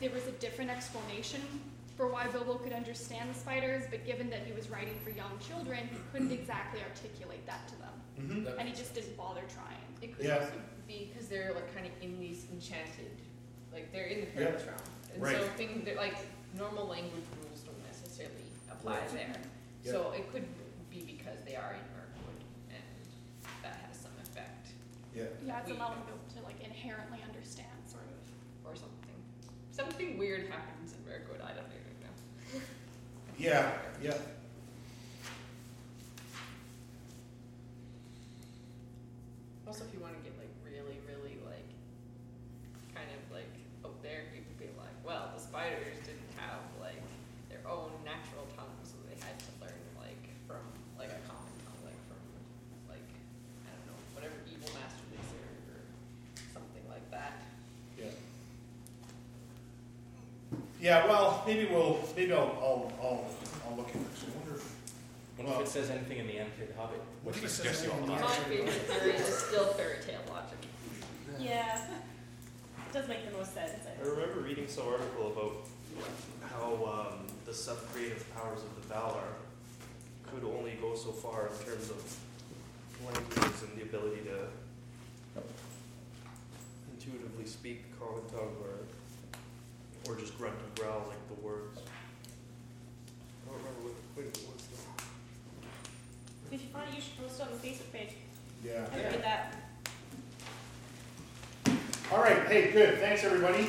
there 0.00 0.10
was 0.10 0.26
a 0.26 0.32
different 0.32 0.70
explanation 0.70 1.40
for 1.96 2.06
why 2.08 2.26
Bilbo 2.26 2.56
could 2.56 2.74
understand 2.74 3.30
the 3.30 3.38
spiders, 3.38 3.84
but 3.90 4.04
given 4.04 4.28
that 4.28 4.40
he 4.46 4.52
was 4.52 4.68
writing 4.68 4.92
for 5.02 5.08
young 5.08 5.30
children, 5.40 5.88
he 5.90 5.96
couldn't 6.12 6.30
exactly 6.30 6.80
articulate 6.82 7.46
that 7.46 7.66
to 7.68 7.74
them. 7.76 7.94
Mm-hmm. 8.20 8.58
And 8.58 8.68
he 8.68 8.74
just 8.74 8.94
didn't 8.94 9.16
bother 9.16 9.40
trying. 9.54 9.80
It 10.02 10.14
could 10.14 10.26
Yeah. 10.26 10.40
also 10.40 10.52
be 10.86 11.10
because 11.10 11.28
they're 11.28 11.54
like 11.54 11.74
kind 11.74 11.86
of 11.86 11.92
in 12.02 12.20
these 12.20 12.44
enchanted, 12.52 13.10
like 13.72 13.90
they're 13.92 14.04
in 14.06 14.20
the 14.34 14.40
Yeah. 14.42 14.48
Realm, 14.50 14.76
and 15.14 15.22
Right. 15.22 15.36
so 15.36 15.48
things 15.56 15.86
that 15.86 15.96
like 15.96 16.14
normal 16.54 16.86
language 16.86 17.24
rules 17.42 17.60
don't 17.62 17.82
necessarily 17.86 18.44
apply 18.70 18.98
Right. 18.98 19.08
there. 19.12 19.36
Yeah. 19.82 19.92
So 19.92 20.12
it 20.12 20.30
could 20.30 20.44
be 20.90 21.00
because 21.02 21.40
they 21.46 21.56
are 21.56 21.72
in 21.72 21.80
Mirkwood, 21.96 22.44
and 22.68 22.84
that 23.62 23.76
has 23.88 23.96
some 23.98 24.12
effect, 24.20 24.68
Yeah. 25.16 25.24
Yeah, 25.46 25.58
it's 25.60 25.70
We- 25.70 25.76
allowing 25.76 26.00
Bilbo 26.04 26.20
to 26.36 26.42
like 26.44 26.60
inherently 26.62 27.20
understand 27.26 27.72
sort 27.86 28.04
of. 28.04 28.68
or 28.68 28.76
something. 28.76 29.16
Something 29.72 30.18
weird 30.18 30.48
happens 30.50 30.92
in 30.92 31.00
Mirkwood. 31.08 31.40
I 31.40 31.52
don't 31.56 31.72
even 31.72 31.96
know. 32.04 32.60
Yeah, 33.38 33.70
yeah. 34.02 34.16
Also, 39.66 39.84
if 39.84 39.92
you 39.92 40.00
want 40.00 40.14
to 40.16 40.22
get 40.22 40.32
like 40.38 40.48
really, 40.64 40.96
really 41.10 41.36
like 41.44 41.68
kind 42.94 43.10
of 43.12 43.20
like 43.34 43.50
out 43.84 43.98
there, 44.02 44.24
you 44.32 44.40
could 44.46 44.58
be 44.58 44.70
like, 44.78 44.94
well, 45.04 45.32
the 45.34 45.42
spiders 45.42 45.98
didn't 46.06 46.32
have 46.38 46.62
like 46.80 47.02
their 47.50 47.60
own 47.68 47.90
natural 48.06 48.46
tongue, 48.56 48.78
so 48.86 48.94
they 49.10 49.18
had 49.20 49.36
to 49.42 49.50
learn 49.60 49.82
like 49.98 50.22
from 50.46 50.62
like 50.96 51.10
a 51.12 51.20
common 51.28 51.52
tongue, 51.66 51.82
like 51.84 51.98
from 52.08 52.22
like 52.88 53.10
I 53.66 53.74
don't 53.74 53.84
know 53.90 53.98
whatever 54.14 54.38
evil 54.48 54.70
master 54.72 55.04
they 55.12 55.20
serve 55.26 55.60
or 55.76 55.82
something 56.54 56.86
like 56.88 57.04
that. 57.10 57.42
Yeah. 57.98 58.14
Yeah, 60.86 61.04
well, 61.08 61.42
maybe 61.44 61.64
we'll, 61.66 61.98
maybe 62.14 62.32
I'll, 62.32 62.54
I'll, 62.62 62.92
I'll, 63.02 63.24
I'll 63.66 63.76
look 63.76 63.92
into 63.92 64.08
this. 64.08 64.22
I 64.22 64.38
wonder 64.38 64.54
if, 64.54 64.70
What 65.36 65.60
if 65.60 65.66
it 65.66 65.68
says 65.68 65.90
anything 65.90 66.18
in 66.18 66.28
the 66.28 66.38
Animated 66.38 66.76
Hobbit? 66.78 67.02
What 67.24 67.34
if 67.34 67.42
we 67.42 67.48
it 67.48 67.50
says 67.50 67.76
suggest 67.76 67.84
you 67.86 67.90
anything 67.90 68.10
all 68.10 68.16
in 68.18 68.22
My 68.22 68.30
favorite 68.30 68.86
theory 68.86 69.14
is 69.16 69.34
still 69.34 69.66
fairy 69.74 69.96
tale 70.06 70.22
logic. 70.30 70.62
Yeah, 71.40 71.90
it 71.90 72.92
does 72.92 73.08
make 73.08 73.28
the 73.28 73.36
most 73.36 73.52
sense. 73.52 73.82
I 73.82 74.00
I 74.00 74.08
remember 74.08 74.38
reading 74.42 74.68
some 74.68 74.86
article 74.86 75.34
about 75.34 75.66
how 76.54 76.70
um, 76.86 77.26
the 77.46 77.52
sub-creative 77.52 78.22
powers 78.36 78.62
of 78.62 78.70
the 78.78 78.94
Valar 78.94 79.42
could 80.30 80.44
only 80.44 80.78
go 80.80 80.94
so 80.94 81.10
far 81.10 81.48
in 81.48 81.66
terms 81.66 81.90
of 81.90 81.98
languages 83.04 83.64
and 83.66 83.76
the 83.76 83.82
ability 83.82 84.22
to 84.22 85.42
intuitively 86.94 87.44
speak 87.44 87.90
the 87.90 87.96
common 87.98 88.22
tongue 88.30 88.54
or 88.62 88.86
or 90.08 90.16
just 90.16 90.36
grunt 90.38 90.54
and 90.54 90.74
growl 90.76 91.04
like 91.08 91.28
the 91.28 91.46
words. 91.46 91.80
I 91.80 93.50
don't 93.50 93.58
remember 93.58 93.80
what 93.88 93.94
quite 94.14 94.26
what 94.26 94.36
it 94.36 94.46
was 94.46 94.62
though. 94.70 96.54
If 96.54 96.62
you 96.62 96.68
find 96.68 96.88
it, 96.88 96.94
you 96.94 97.02
should 97.02 97.18
post 97.18 97.40
it 97.40 97.42
on 97.42 97.48
the 97.50 97.66
Facebook 97.66 97.92
page. 97.92 98.10
Yeah. 98.64 98.86
I 98.92 98.96
read 98.96 99.22
that. 99.22 99.54
all 102.12 102.18
right, 102.18 102.46
hey, 102.46 102.70
good, 102.70 102.98
thanks, 102.98 103.24
everybody. 103.24 103.68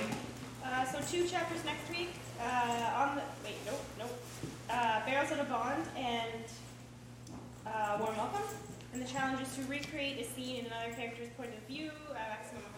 Uh, 0.64 0.86
so 0.86 1.00
two 1.10 1.28
chapters 1.28 1.64
next 1.66 1.90
week. 1.90 2.14
Uh, 2.40 2.94
on 2.96 3.16
the 3.16 3.24
wait, 3.44 3.56
nope, 3.66 3.82
nope. 3.98 4.22
Uh, 4.70 5.04
Barrels 5.06 5.32
Out 5.32 5.40
of 5.40 5.50
Bond 5.50 5.84
and 5.98 6.44
uh, 7.66 7.98
Warm 8.00 8.16
Welcome. 8.16 8.44
And 8.94 9.02
the 9.02 9.08
challenge 9.08 9.42
is 9.42 9.56
to 9.56 9.64
recreate 9.64 10.20
a 10.20 10.24
scene 10.24 10.58
in 10.58 10.66
another 10.68 10.94
character's 10.96 11.30
point 11.38 11.50
of 11.50 11.62
view, 11.68 11.90
uh, 12.12 12.14
maximum 12.30 12.62
100 12.62 12.77